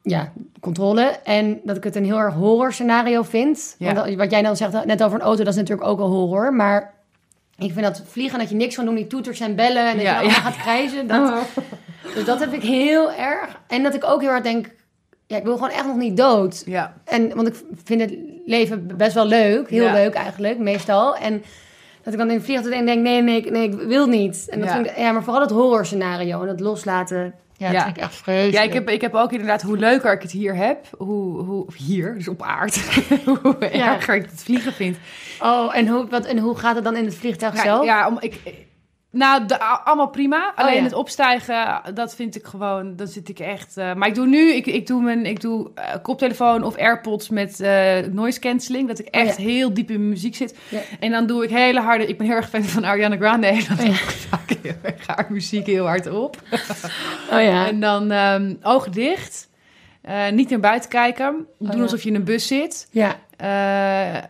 ja, 0.02 0.32
controle. 0.60 1.02
En 1.24 1.60
dat 1.64 1.76
ik 1.76 1.84
het 1.84 1.96
een 1.96 2.04
heel 2.04 2.18
erg 2.18 2.34
horror 2.34 2.72
scenario 2.72 3.22
vind. 3.22 3.74
Ja. 3.78 3.94
Want 3.94 4.14
wat 4.14 4.30
jij 4.30 4.42
dan 4.42 4.56
zegt 4.56 4.84
net 4.84 5.02
over 5.02 5.18
een 5.18 5.24
auto, 5.24 5.44
dat 5.44 5.52
is 5.52 5.58
natuurlijk 5.60 5.88
ook 5.88 6.00
al 6.00 6.08
horror. 6.10 6.54
Maar 6.54 6.94
ik 7.58 7.72
vind 7.72 7.82
dat 7.86 8.02
vliegen, 8.06 8.38
dat 8.38 8.48
je 8.48 8.54
niks 8.56 8.74
van 8.74 8.84
doen, 8.84 8.94
die 8.94 9.06
toeters 9.06 9.40
en 9.40 9.54
bellen 9.56 9.86
en 9.88 9.94
dat 9.96 10.02
Ja, 10.04 10.10
je 10.10 10.16
allemaal 10.18 10.36
ja. 10.36 10.42
gaat 10.42 10.56
krijzen. 10.62 11.06
Dat, 11.06 11.32
Dus 12.14 12.24
dat 12.24 12.40
heb 12.40 12.52
ik 12.52 12.62
heel 12.62 13.12
erg. 13.12 13.60
En 13.66 13.82
dat 13.82 13.94
ik 13.94 14.04
ook 14.04 14.20
heel 14.20 14.30
erg 14.30 14.42
denk, 14.42 14.70
ja, 15.26 15.36
ik 15.36 15.44
wil 15.44 15.54
gewoon 15.54 15.70
echt 15.70 15.86
nog 15.86 15.96
niet 15.96 16.16
dood. 16.16 16.62
Ja. 16.66 16.94
En, 17.04 17.34
want 17.34 17.48
ik 17.48 17.54
vind 17.84 18.00
het 18.00 18.14
leven 18.46 18.96
best 18.96 19.14
wel 19.14 19.26
leuk. 19.26 19.70
Heel 19.70 19.84
Ja. 19.84 19.92
leuk 19.92 20.14
eigenlijk, 20.14 20.58
meestal. 20.58 21.16
En 21.16 21.42
dat 22.02 22.12
ik 22.12 22.18
dan 22.18 22.28
in 22.30 22.36
het 22.36 22.44
vliegtuig 22.44 22.84
denk, 22.84 23.00
nee, 23.02 23.22
nee, 23.22 23.36
ik- 23.36 23.50
nee, 23.50 23.68
ik 23.68 23.74
wil 23.80 24.06
niet. 24.06 24.46
En 24.50 24.58
dat 24.60 24.68
Ja. 24.68 24.74
vind 24.74 24.86
ik, 24.86 24.96
ja, 24.96 25.12
maar 25.12 25.22
vooral 25.22 25.40
het 25.42 25.50
horror 25.50 25.86
scenario 25.86 26.42
en 26.42 26.48
het 26.48 26.60
loslaten. 26.60 27.34
Ja, 27.62 27.72
dat 27.72 27.76
Ja. 27.76 27.84
vind 27.84 27.96
ik 27.96 28.02
echt 28.02 28.14
vreselijk. 28.14 28.52
Ja, 28.54 28.62
ik 28.62 28.72
heb, 28.72 28.88
ik 28.88 29.00
heb 29.00 29.14
ook 29.14 29.32
inderdaad, 29.32 29.62
hoe 29.62 29.76
leuker 29.78 30.12
ik 30.12 30.22
het 30.22 30.30
hier 30.30 30.54
heb, 30.56 30.86
hoe, 30.98 31.42
hoe 31.42 31.66
hier, 31.76 32.14
dus 32.14 32.28
op 32.28 32.42
aard, 32.42 32.76
hoe 33.42 33.56
Ja. 33.72 33.94
erger 33.94 34.14
ik 34.14 34.22
het 34.30 34.42
vliegen 34.42 34.72
vind. 34.72 34.96
Oh, 35.40 35.76
en 35.76 35.88
hoe, 35.88 36.06
wat, 36.08 36.24
en 36.24 36.38
hoe 36.38 36.56
gaat 36.56 36.74
het 36.74 36.84
dan 36.84 36.96
in 36.96 37.04
het 37.04 37.14
vliegtuig 37.14 37.54
Ja, 37.54 37.62
zelf? 37.62 37.84
ja 37.84 38.08
om, 38.08 38.16
ik, 38.20 38.40
nou, 39.12 39.46
de, 39.46 39.60
allemaal 39.60 40.08
prima. 40.08 40.52
Alleen 40.54 40.76
ja. 40.76 40.82
het 40.82 40.92
opstijgen, 40.92 41.82
dat 41.94 42.14
vind 42.14 42.36
ik 42.36 42.44
gewoon, 42.44 42.96
dan 42.96 43.06
zit 43.06 43.28
ik 43.28 43.38
echt... 43.38 43.76
eh, 43.76 43.94
maar 43.94 44.08
ik 44.08 44.14
doe 44.14 44.26
nu, 44.26 44.52
ik, 44.52 44.66
ik 44.66 44.86
doe 44.86 45.02
mijn 45.02 45.26
ik 45.26 45.40
doe, 45.40 45.70
eh, 45.74 45.94
koptelefoon 46.02 46.62
of 46.62 46.76
AirPods 46.76 47.28
met 47.28 47.60
eh, 47.60 47.98
noise 48.10 48.40
cancelling. 48.40 48.88
Dat 48.88 48.98
ik 48.98 49.06
echt 49.06 49.36
ja. 49.36 49.44
heel 49.44 49.74
diep 49.74 49.90
in 49.90 49.96
mijn 49.96 50.08
muziek 50.08 50.34
zit. 50.34 50.58
Ja. 50.68 50.80
En 51.00 51.10
dan 51.10 51.26
doe 51.26 51.44
ik 51.44 51.50
hele 51.50 51.80
harde... 51.80 52.06
Ik 52.06 52.18
ben 52.18 52.26
heel 52.26 52.36
erg 52.36 52.48
fan 52.48 52.64
van 52.64 52.84
Ariana 52.84 53.16
Grande. 53.16 53.46
En 53.52 53.64
dan 53.76 53.88
Oh, 53.88 53.94
ga 54.30 54.40
ik 54.46 54.58
heel 54.62 54.74
erg 54.82 55.06
haar 55.06 55.26
muziek 55.28 55.66
heel 55.66 55.86
hard 55.86 56.10
op. 56.10 56.36
Oh 57.32 57.42
ja. 57.42 57.66
En 57.66 57.80
dan 57.80 58.10
ehm, 58.10 58.54
ogen 58.62 58.92
dicht. 58.92 59.50
Eh, 60.02 60.30
niet 60.30 60.50
naar 60.50 60.60
buiten 60.60 60.90
kijken. 60.90 61.46
Doen 61.58 61.76
ja. 61.76 61.82
alsof 61.82 62.02
je 62.02 62.08
in 62.08 62.14
een 62.14 62.24
bus 62.24 62.46
zit. 62.46 62.88
Ja. 62.90 63.16
Eh, 63.36 64.16
eh, 64.16 64.22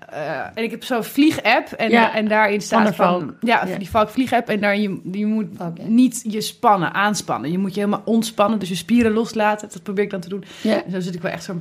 en 0.54 0.62
ik 0.62 0.70
heb 0.70 0.84
zo'n 0.84 1.04
vlieg-app. 1.04 1.72
En, 1.72 1.90
Ja. 1.90 2.14
en 2.14 2.28
daarin 2.28 2.60
staat 2.60 2.94
van... 2.94 3.34
Ja, 3.40 3.64
Ja. 3.66 3.78
die 3.78 3.90
Valk 3.90 4.08
vlieg-app. 4.08 4.48
En 4.48 4.60
daar, 4.60 4.76
je, 4.76 5.00
je 5.12 5.26
moet 5.26 5.48
niet 5.88 6.24
je 6.28 6.40
spannen, 6.40 6.94
aanspannen. 6.94 7.50
Je 7.50 7.58
moet 7.58 7.74
je 7.74 7.80
helemaal 7.80 8.02
ontspannen. 8.04 8.58
Dus 8.58 8.68
je 8.68 8.74
spieren 8.74 9.12
loslaten. 9.12 9.68
Dat 9.72 9.82
probeer 9.82 10.04
ik 10.04 10.10
dan 10.10 10.20
te 10.20 10.28
doen. 10.28 10.44
Ja. 10.62 10.84
En 10.84 10.90
zo 10.90 11.00
zit 11.00 11.14
ik 11.14 11.22
wel 11.22 11.32
echt 11.32 11.44
zo... 11.44 11.56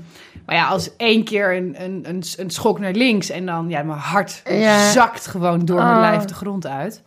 Maar 0.45 0.55
ja, 0.55 0.67
als 0.67 0.95
één 0.97 1.23
keer 1.23 1.55
een, 1.55 1.75
een, 1.83 2.03
een, 2.07 2.23
een 2.37 2.49
schok 2.49 2.79
naar 2.79 2.93
links... 2.93 3.29
en 3.29 3.45
dan, 3.45 3.69
ja, 3.69 3.83
mijn 3.83 3.99
hart 3.99 4.41
zakt 4.93 5.27
gewoon 5.27 5.65
door 5.65 5.83
mijn 5.83 5.95
Oh. 5.95 6.01
lijf 6.01 6.23
de 6.23 6.33
grond 6.33 6.67
uit. 6.67 7.01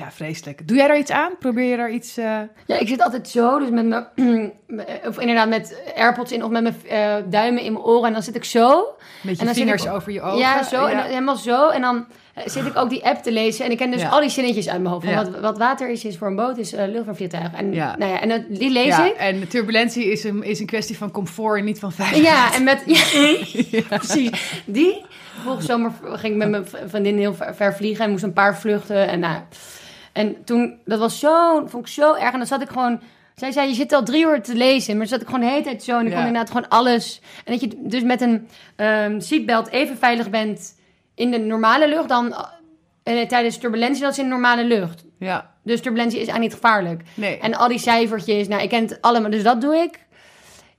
Ja, 0.00 0.10
vreselijk. 0.10 0.68
Doe 0.68 0.76
jij 0.76 0.86
daar 0.88 0.98
iets 0.98 1.10
aan? 1.10 1.30
Probeer 1.38 1.70
je 1.70 1.76
daar 1.76 1.90
iets... 1.90 2.16
eh, 2.16 2.24
Ja, 2.66 2.78
ik 2.78 2.88
zit 2.88 3.02
altijd 3.02 3.28
zo, 3.28 3.58
dus 3.58 3.70
met 3.70 3.86
mijn, 3.86 4.52
of 5.08 5.18
inderdaad 5.20 5.48
met 5.48 5.82
AirPods 5.96 6.32
in 6.32 6.44
of 6.44 6.50
met 6.50 6.62
mijn 6.62 6.74
eh, 6.88 7.14
duimen 7.30 7.62
in 7.62 7.72
mijn 7.72 7.84
oren. 7.84 8.06
En 8.06 8.12
dan 8.12 8.22
zit 8.22 8.34
ik 8.34 8.44
zo. 8.44 8.94
met 9.22 9.34
je 9.34 9.40
En 9.40 9.46
dan 9.46 9.54
zit 9.54 9.62
vingers 9.64 9.84
ik- 9.84 9.92
over 9.92 10.12
je 10.12 10.22
ogen? 10.22 10.38
Ja, 10.38 10.62
zo. 10.62 10.84
En 10.86 10.96
dan, 10.96 11.06
helemaal 11.06 11.36
zo. 11.36 11.68
En 11.68 11.80
dan 11.80 12.06
eh, 12.34 12.46
zit 12.46 12.66
ik 12.66 12.76
ook 12.76 12.90
die 12.90 13.04
app 13.04 13.22
te 13.22 13.32
lezen. 13.32 13.64
En 13.64 13.70
ik 13.70 13.76
ken 13.76 13.90
dus 13.90 14.00
Ja. 14.00 14.08
al 14.08 14.20
die 14.20 14.28
zinnetjes 14.30 14.68
uit 14.68 14.80
mijn 14.80 14.92
hoofd. 14.94 15.04
Van 15.06 15.14
Ja. 15.14 15.24
wat, 15.24 15.40
wat 15.40 15.58
water 15.58 15.90
is, 15.90 16.04
is 16.04 16.18
voor 16.18 16.26
een 16.28 16.36
boot, 16.36 16.58
is 16.58 16.72
eh, 16.72 16.86
lucht 16.88 17.04
voor 17.04 17.16
vliegtuig. 17.16 17.52
En, 17.56 17.72
Ja. 17.72 17.96
nou 17.98 18.12
ja, 18.12 18.20
en 18.20 18.28
dat, 18.28 18.40
die 18.48 18.70
lees 18.70 18.86
Ja, 18.96 19.04
ik. 19.06 19.14
en 19.16 19.48
turbulentie 19.48 20.10
is 20.10 20.24
een, 20.24 20.42
is 20.42 20.60
een 20.60 20.66
kwestie 20.66 20.96
van 20.96 21.10
comfort 21.10 21.58
en 21.58 21.64
niet 21.64 21.78
van 21.78 21.92
veiligheid. 21.92 22.26
Ja, 22.36 22.54
en 22.54 22.64
met... 22.64 22.82
Ja, 23.70 23.96
precies. 23.96 24.62
Die, 24.66 25.04
vorige 25.42 25.62
zomer 25.62 25.92
ging 26.02 26.32
ik 26.32 26.38
met 26.38 26.48
mijn 26.50 26.64
vriendin 26.86 27.18
heel 27.18 27.34
ver, 27.34 27.54
ver 27.54 27.74
vliegen 27.74 28.04
en 28.04 28.10
moest 28.10 28.22
een 28.22 28.32
paar 28.32 28.58
vluchten. 28.58 29.08
En, 29.08 29.18
nou, 29.20 29.36
en 30.14 30.44
toen, 30.44 30.78
dat 30.84 30.98
was 30.98 31.18
zo, 31.18 31.62
vond 31.66 31.86
ik 31.86 31.92
zo 31.92 32.14
erg. 32.14 32.32
En 32.32 32.38
dan 32.38 32.46
zat 32.46 32.62
ik 32.62 32.68
gewoon... 32.68 33.00
Zij 33.34 33.52
zei, 33.52 33.68
je 33.68 33.74
zit 33.74 33.92
al 33.92 34.02
drie 34.04 34.24
uur 34.26 34.42
te 34.42 34.54
lezen. 34.54 34.96
Maar 34.96 35.06
dan 35.06 35.18
zat 35.18 35.20
ik 35.20 35.26
gewoon 35.26 35.40
de 35.40 35.46
hele 35.52 35.62
tijd 35.62 35.82
zo. 35.82 35.98
En 35.98 36.06
ik 36.06 36.12
Ja. 36.12 36.16
kon 36.18 36.26
inderdaad 36.26 36.50
gewoon 36.52 36.68
alles. 36.68 37.20
En 37.44 37.52
dat 37.52 37.60
je 37.60 37.70
dus 37.78 38.02
met 38.02 38.20
een 38.20 38.48
ehm 38.76 39.20
seatbelt 39.20 39.68
even 39.70 39.96
veilig 39.98 40.30
bent 40.30 40.80
in 41.14 41.30
de 41.30 41.38
normale 41.38 41.88
lucht... 41.88 42.08
dan 42.08 42.34
eh, 43.02 43.26
tijdens 43.28 43.58
turbulentie, 43.58 44.02
dat 44.02 44.12
is 44.12 44.18
in 44.18 44.24
de 44.24 44.30
normale 44.30 44.64
lucht. 44.64 45.04
Ja, 45.18 45.50
Dus 45.62 45.80
turbulentie 45.80 46.20
is 46.20 46.26
eigenlijk 46.26 46.52
niet 46.54 46.62
gevaarlijk. 46.62 47.02
nee. 47.14 47.38
En 47.38 47.54
al 47.54 47.68
die 47.68 47.78
cijfertjes, 47.78 48.48
nou, 48.48 48.62
ik 48.62 48.68
ken 48.68 48.82
het 48.82 48.98
allemaal, 49.00 49.30
dus 49.30 49.42
dat 49.42 49.60
doe 49.60 49.76
ik. 49.76 50.03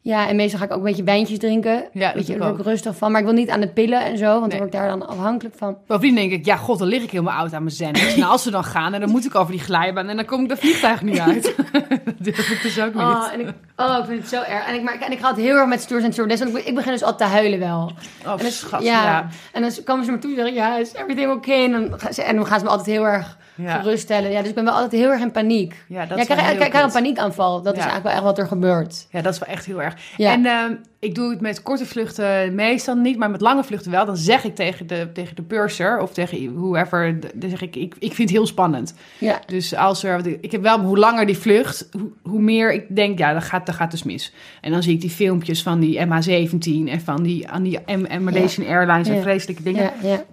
Ja, 0.06 0.28
en 0.28 0.36
meestal 0.36 0.60
ga 0.60 0.66
ik 0.66 0.72
ook 0.72 0.78
een 0.78 0.84
beetje 0.84 1.04
wijntjes 1.04 1.38
drinken. 1.40 1.84
Ja, 1.94 2.06
dat 2.06 2.14
Weet 2.14 2.28
je, 2.28 2.32
doe 2.32 2.42
daar 2.42 2.50
ik 2.50 2.56
word 2.56 2.68
ik 2.68 2.74
rustig 2.74 2.96
van. 2.96 3.12
Maar 3.12 3.20
ik 3.20 3.26
wil 3.28 3.36
niet 3.36 3.50
aan 3.50 3.60
de 3.60 3.68
pillen 3.68 4.06
en 4.06 4.18
zo, 4.18 4.26
want 4.26 4.40
Nee. 4.42 4.50
dan 4.50 4.58
word 4.60 4.74
ik 4.74 4.80
daar 4.80 4.88
dan 4.88 5.08
afhankelijk 5.08 5.56
van. 5.58 5.78
Bovendien 5.88 6.16
denk 6.16 6.32
ik, 6.32 6.46
ja 6.46 6.56
god, 6.56 6.80
dan 6.80 6.88
lig 6.88 7.04
ik 7.04 7.12
helemaal 7.12 7.34
oud 7.38 7.54
aan 7.54 7.64
mijn 7.64 7.76
zenders. 7.76 8.16
nou, 8.16 8.32
als 8.32 8.44
ze 8.44 8.52
dan 8.52 8.64
gaan, 8.64 8.94
en 8.94 9.00
dan 9.00 9.10
moet 9.10 9.26
ik 9.26 9.36
over 9.36 9.52
die 9.52 9.62
glijbaan 9.62 10.08
en 10.10 10.16
dan 10.16 10.26
kom 10.26 10.42
ik 10.44 10.50
dat 10.50 10.60
vliegtuig 10.60 11.02
niet 11.02 11.20
uit. 11.20 11.56
dat 12.06 12.14
durf 12.18 12.50
ik 12.52 12.62
dus 12.62 12.80
ook 12.80 12.94
niet. 12.94 13.04
Oh, 13.04 13.28
en 13.34 13.40
ik, 13.40 13.48
oh, 13.76 13.98
ik 14.00 14.06
vind 14.06 14.20
het 14.20 14.30
zo 14.30 14.42
erg. 14.42 14.68
En 14.68 14.76
ik, 14.76 14.82
maar, 14.84 15.00
en 15.00 15.12
ik 15.12 15.20
ga 15.20 15.28
het 15.28 15.38
heel 15.38 15.56
erg 15.56 15.68
met 15.68 15.82
stoers 15.82 16.04
en 16.04 16.12
stewardess, 16.12 16.44
want 16.44 16.56
ik, 16.58 16.64
be- 16.64 16.70
ik 16.70 16.76
begin 16.76 16.92
dus 16.92 17.04
altijd 17.04 17.30
te 17.30 17.36
huilen 17.38 17.60
wel. 17.60 17.92
oh, 18.26 18.32
en 18.32 18.38
dan, 18.38 18.52
schat, 18.52 18.84
ja, 18.84 19.04
ja. 19.04 19.28
En 19.52 19.62
dan 19.62 19.72
komen 19.84 20.06
ze 20.06 20.12
me 20.12 20.18
toe 20.18 20.30
en 20.30 20.36
zeggen, 20.36 20.54
ja, 20.54 20.78
is 20.78 20.94
everything 20.94 21.32
okay? 21.32 21.64
En 21.64 21.72
dan, 21.72 22.00
en 22.26 22.36
dan 22.36 22.46
gaan 22.46 22.60
ze 22.60 22.66
me 22.66 22.72
altijd 22.72 22.88
heel 22.98 23.08
erg 23.08 23.38
Ja. 23.56 23.80
geruststellen. 23.80 24.32
Ja, 24.32 24.40
dus 24.40 24.50
ik 24.50 24.56
ben 24.56 24.64
wel 24.64 24.74
altijd 24.74 24.92
heel 24.92 25.12
erg 25.12 25.22
in 25.22 25.32
paniek. 25.32 25.84
Ja, 25.88 26.06
dat 26.06 26.18
ja, 26.18 26.24
ik 26.24 26.30
krijg, 26.30 26.52
ik 26.52 26.70
krijg 26.70 26.86
een 26.86 26.92
paniekaanval. 26.92 27.62
Dat 27.62 27.74
is 27.74 27.80
eigenlijk 27.84 28.04
wel 28.04 28.14
echt 28.14 28.24
wat 28.24 28.38
er 28.38 28.48
gebeurt. 28.48 29.08
Ja, 29.12 29.22
dat 29.22 29.34
is 29.34 29.40
wel 29.40 29.50
echt 29.50 29.66
heel 29.66 29.82
erg. 29.82 29.96
En 30.18 30.46
ehm, 30.46 30.74
ik 31.00 31.16
doe 31.16 31.30
het 31.30 31.42
met 31.42 31.62
korte 31.62 31.86
vluchten 31.86 32.56
meestal 32.56 32.96
niet, 32.96 33.18
maar 33.18 33.30
met 33.30 33.42
lange 33.42 33.64
vluchten 33.64 33.92
wel. 33.92 34.06
Dan 34.06 34.18
zeg 34.18 34.44
ik 34.44 34.56
tegen 34.56 34.88
de, 34.88 35.10
tegen 35.14 35.36
de 35.36 35.42
purser 35.42 36.00
of 36.00 36.14
tegen 36.14 36.56
whoever, 36.56 37.20
dan 37.34 37.50
zeg 37.50 37.62
ik, 37.62 37.76
ik, 37.76 37.96
ik 38.00 38.14
vind 38.14 38.30
het 38.30 38.38
heel 38.38 38.48
spannend. 38.48 38.94
Ja, 39.18 39.40
Dus 39.46 39.76
als 39.76 40.04
er, 40.04 40.38
ik 40.42 40.52
heb 40.52 40.62
wel, 40.62 40.80
hoe 40.80 40.98
langer 40.98 41.26
die 41.26 41.38
vlucht, 41.38 41.88
hoe, 41.92 42.12
hoe 42.24 42.42
meer 42.42 42.74
ik 42.74 42.96
denk, 42.96 43.18
ja, 43.18 43.34
dat 43.34 43.44
gaat, 43.44 43.66
dat 43.66 43.76
gaat 43.76 43.92
dus 43.92 44.04
mis. 44.04 44.34
En 44.62 44.72
dan 44.72 44.84
zie 44.84 44.94
ik 44.94 45.02
die 45.02 45.10
filmpjes 45.10 45.64
van 45.64 45.80
die 45.80 46.00
MH17 46.06 46.90
en 46.90 47.02
van 47.02 47.24
die, 47.24 47.50
aan 47.50 47.64
die 47.64 47.80
Malaysian 48.20 48.68
Airlines 48.68 49.08
en 49.08 49.22
vreselijke 49.22 49.64
dingen. 49.64 49.92
ja, 50.02 50.10
ja. 50.10 50.26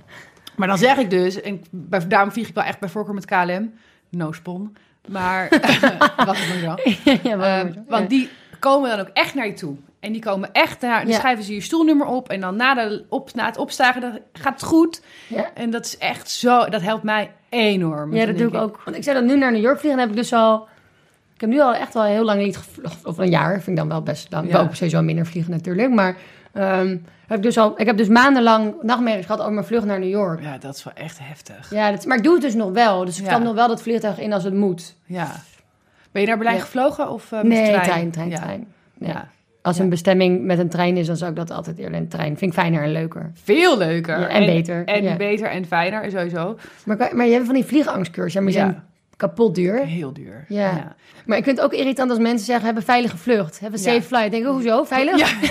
Maar 0.57 0.69
dan 0.69 0.79
zeg 0.79 0.97
ik 0.97 1.11
dus, 1.11 1.41
en 1.41 1.63
bij, 1.71 2.07
daarom 2.09 2.33
vlieg 2.33 2.49
ik 2.49 2.55
wel 2.55 2.65
echt 2.65 2.81
bij 2.81 2.89
voorkeur 2.89 3.15
met 3.15 3.25
KLM, 3.25 3.73
no 4.11 4.33
spon. 4.33 4.77
Maar 5.09 5.49
was 6.27 6.39
het 6.47 6.49
nog 6.49 6.61
wel. 6.61 6.79
ja, 7.23 7.37
wel 7.37 7.65
goed, 7.65 7.75
ja. 7.75 7.83
want 7.89 8.11
die 8.11 8.29
komen 8.59 8.91
dan 8.91 9.01
ook 9.01 9.11
echt 9.13 9.35
naar 9.35 9.47
je 9.47 9.53
toe. 9.53 9.77
En 10.01 10.13
die 10.13 10.23
komen 10.23 10.53
echt 10.53 10.81
naar, 10.81 11.01
dan 11.03 11.11
Ja. 11.13 11.19
schrijven 11.19 11.45
ze 11.45 11.55
je 11.55 11.61
stoelnummer 11.61 12.07
op. 12.07 12.29
En 12.29 12.41
dan 12.41 12.57
na, 12.57 12.75
de, 12.75 13.05
op, 13.09 13.35
na 13.35 13.47
het 13.47 13.57
opstagen 13.57 14.01
dan 14.01 14.19
gaat 14.33 14.53
het 14.53 14.63
goed. 14.63 15.03
En 15.55 15.71
dat 15.71 15.85
is 15.85 15.99
echt 15.99 16.31
zo, 16.31 16.65
dat 16.69 16.83
helpt 16.83 17.03
mij 17.03 17.31
enorm. 17.49 18.13
Ja, 18.15 18.19
Dan 18.19 18.27
dat 18.27 18.39
doe 18.39 18.49
ik 18.49 18.55
ook. 18.67 18.81
Want 18.85 18.97
ik 18.97 19.03
zou 19.05 19.17
dan 19.17 19.27
nu 19.27 19.37
naar 19.39 19.53
New 19.53 19.63
York 19.63 19.79
vliegen. 19.79 19.99
Dan 19.99 20.09
heb 20.09 20.17
ik 20.17 20.23
dus 20.23 20.33
al... 20.33 20.69
Ik 21.35 21.41
heb 21.41 21.51
nu 21.51 21.61
al 21.61 21.75
echt 21.75 21.95
wel 21.95 22.03
heel 22.05 22.25
lang 22.25 22.43
niet 22.43 22.57
gevlogen. 22.57 22.99
Of 23.05 23.19
een 23.19 23.31
jaar. 23.31 23.53
Vind 23.53 23.67
ik 23.69 23.77
dan 23.77 23.89
wel 23.89 24.03
best 24.03 24.33
lang. 24.33 24.45
Ja. 24.45 24.51
Ik 24.51 24.57
wil 24.57 24.67
ook 24.67 24.75
sowieso 24.75 25.03
minder 25.03 25.27
vliegen 25.27 25.53
natuurlijk. 25.53 25.91
Maar 25.91 26.17
ehm, 26.53 26.97
heb 27.33 27.39
ik, 27.41 27.47
dus 27.47 27.59
al, 27.59 27.75
ik 27.81 27.87
heb 27.87 27.97
dus 27.97 28.09
maandenlang 28.09 28.75
nachtmerries 28.83 29.27
gehad 29.27 29.41
over 29.41 29.53
mijn 29.53 29.67
vlucht 29.67 29.85
naar 29.85 29.99
New 29.99 30.09
York. 30.09 30.43
Ja, 30.43 30.59
dat 30.59 30.75
is 30.77 30.85
wel 30.85 30.93
echt 30.97 31.19
heftig. 31.23 31.71
Ja, 31.71 31.91
dat, 31.91 32.07
maar 32.07 32.17
ik 32.17 32.23
doe 32.23 32.33
het 32.33 32.43
dus 32.43 32.55
nog 32.55 32.73
wel. 32.73 33.05
Dus 33.05 33.19
ik 33.19 33.25
Ja. 33.25 33.31
stap 33.31 33.43
nog 33.43 33.55
wel 33.55 33.69
dat 33.69 33.83
vliegtuig 33.83 34.19
in 34.19 34.33
als 34.33 34.45
het 34.45 34.55
moet. 34.55 34.95
Ja. 35.05 35.31
Ben 36.13 36.23
je 36.23 36.29
naar 36.29 36.37
Berlijn 36.37 36.57
Ja. 36.59 36.63
gevlogen 36.63 37.11
of 37.11 37.31
met 37.31 37.43
nee, 37.43 37.65
trein, 37.67 37.83
trein? 37.83 38.11
trein, 38.11 38.31
ja. 38.31 38.37
trein. 38.37 38.67
Ja. 38.99 39.29
Als 39.63 39.79
een 39.79 39.89
bestemming 39.89 40.45
met 40.45 40.59
een 40.59 40.69
trein 40.69 40.97
is, 40.97 41.07
dan 41.07 41.17
zou 41.17 41.31
ik 41.31 41.37
dat 41.37 41.51
altijd 41.51 41.79
eerder 41.79 41.95
in 41.95 42.03
de 42.03 42.09
trein. 42.09 42.37
Vind 42.39 42.53
ik 42.53 42.59
fijner 42.59 42.83
en 42.83 42.93
leuker. 42.93 43.31
Veel 43.45 43.79
leuker. 43.79 44.29
En 44.29 44.47
beter, 44.47 44.85
En 44.85 45.17
beter 45.17 45.49
en 45.51 45.65
fijner, 45.67 46.11
sowieso. 46.11 46.59
Maar, 46.85 47.11
maar 47.13 47.27
je 47.27 47.33
hebt 47.33 47.45
van 47.47 47.55
die 47.55 47.65
vliegangstcursus. 47.65 48.33
Ja, 48.33 48.41
maar 48.41 48.53
zijn 48.53 48.83
kapot 49.17 49.55
duur. 49.55 49.79
Heel 49.87 50.13
duur. 50.13 50.45
Ja. 50.49 50.95
Maar 51.27 51.39
ik 51.39 51.45
vind 51.45 51.57
het 51.57 51.67
ook 51.67 51.73
irritant 51.73 52.11
als 52.11 52.19
mensen 52.19 52.47
zeggen, 52.47 52.65
hebben 52.65 52.83
veilige 52.83 53.17
vlucht. 53.17 53.61
Hebben 53.61 53.81
Ja. 53.81 53.91
safe 53.93 54.03
flight. 54.03 54.31
Denk 54.31 54.45
ik, 54.45 54.51
hoezo? 54.51 54.85
Veilig? 54.85 55.19
Ja. 55.19 55.27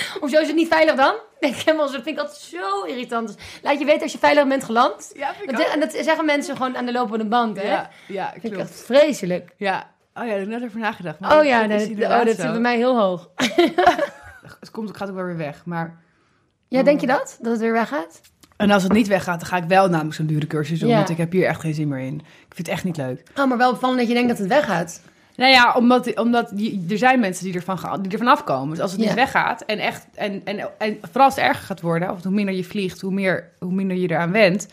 Hoezo 0.20 0.40
is 0.40 0.46
het 0.46 0.56
niet 0.56 0.68
veilig 0.68 0.94
dan? 0.94 1.14
Denk 1.40 1.54
ik 1.54 1.60
helemaal. 1.60 1.86
Dat 1.86 1.94
vind 1.94 2.06
ik 2.06 2.18
altijd 2.18 2.38
zo 2.38 2.82
irritant. 2.82 3.36
Laat 3.62 3.78
je 3.78 3.84
weten 3.84 4.02
als 4.02 4.12
je 4.12 4.18
veilig 4.18 4.48
bent 4.48 4.64
geland. 4.64 5.10
Ja, 5.14 5.34
vind 5.34 5.50
ik 5.50 5.56
Dat, 5.56 5.66
ook. 5.66 5.72
en 5.72 5.80
dat 5.80 5.92
zeggen 5.92 6.24
mensen 6.24 6.56
gewoon 6.56 6.76
aan 6.76 6.86
de 6.86 6.92
lopende 6.92 7.24
band, 7.26 7.56
hè? 7.56 7.68
Ja, 7.68 7.90
ja, 8.08 8.32
vind 8.40 8.52
ik 8.54 8.58
echt 8.60 8.82
vreselijk. 8.84 9.54
Ja. 9.56 9.90
Oh 10.14 10.22
ja, 10.24 10.28
daar 10.28 10.38
heb 10.38 10.48
ik 10.48 10.48
net 10.48 10.64
over 10.64 10.78
nagedacht. 10.80 11.20
Maar 11.20 11.38
Oh 11.38 11.44
ja, 11.44 11.66
dat 11.66 11.80
is 11.80 11.88
oh, 11.88 12.24
dat 12.24 12.36
zit 12.36 12.50
bij 12.50 12.60
mij 12.60 12.76
heel 12.76 12.98
hoog. 12.98 13.28
Het 14.60 14.70
komt, 14.70 14.88
het 14.88 14.96
gaat 14.96 15.08
ook 15.08 15.14
wel 15.14 15.24
weer 15.24 15.36
weg. 15.36 15.64
Maar... 15.64 16.00
Ja, 16.68 16.82
denk 16.82 17.00
je 17.00 17.06
dat? 17.06 17.38
Dat 17.40 17.52
het 17.52 17.60
weer 17.60 17.72
weggaat? 17.72 18.20
En 18.56 18.70
als 18.70 18.82
het 18.82 18.92
niet 18.92 19.08
weggaat, 19.08 19.40
dan 19.40 19.48
ga 19.48 19.56
ik 19.56 19.64
wel 19.64 19.88
namelijk 19.88 20.14
zo'n 20.14 20.26
dure 20.26 20.46
cursus 20.46 20.80
doen. 20.80 20.88
Ja. 20.88 20.96
Want 20.96 21.08
ik 21.08 21.16
heb 21.16 21.32
hier 21.32 21.46
echt 21.46 21.60
geen 21.60 21.74
zin 21.74 21.88
meer 21.88 21.98
in. 21.98 22.14
Ik 22.18 22.54
vind 22.54 22.66
het 22.66 22.68
echt 22.68 22.84
niet 22.84 22.96
leuk. 22.96 23.22
Oh, 23.36 23.48
maar 23.48 23.58
wel 23.58 23.70
opvallend 23.70 23.98
dat 23.98 24.08
je 24.08 24.14
denkt 24.14 24.28
dat 24.28 24.38
het 24.38 24.48
weggaat. 24.48 25.02
Nou 25.36 25.52
ja, 25.52 25.74
omdat, 25.76 26.18
omdat 26.20 26.50
die, 26.54 26.84
er 26.90 26.98
zijn 26.98 27.20
mensen 27.20 27.44
die 27.44 27.54
ervan, 27.54 27.78
die 28.02 28.12
ervan 28.12 28.26
afkomen. 28.28 28.68
Dus 28.70 28.80
als 28.80 28.92
het 28.92 29.00
Ja. 29.00 29.06
niet 29.06 29.14
weggaat 29.16 29.62
en 29.62 29.78
echt 29.78 30.06
en, 30.14 30.40
en, 30.44 30.58
en 30.78 30.98
vooral 31.02 31.24
als 31.24 31.34
het 31.34 31.44
erger 31.44 31.64
gaat 31.64 31.80
worden, 31.80 32.10
of 32.10 32.22
hoe 32.22 32.32
minder 32.32 32.54
je 32.54 32.64
vliegt, 32.64 33.00
hoe, 33.00 33.12
meer, 33.12 33.48
hoe 33.58 33.72
minder 33.72 33.96
je 33.96 34.10
eraan 34.10 34.32
went, 34.32 34.68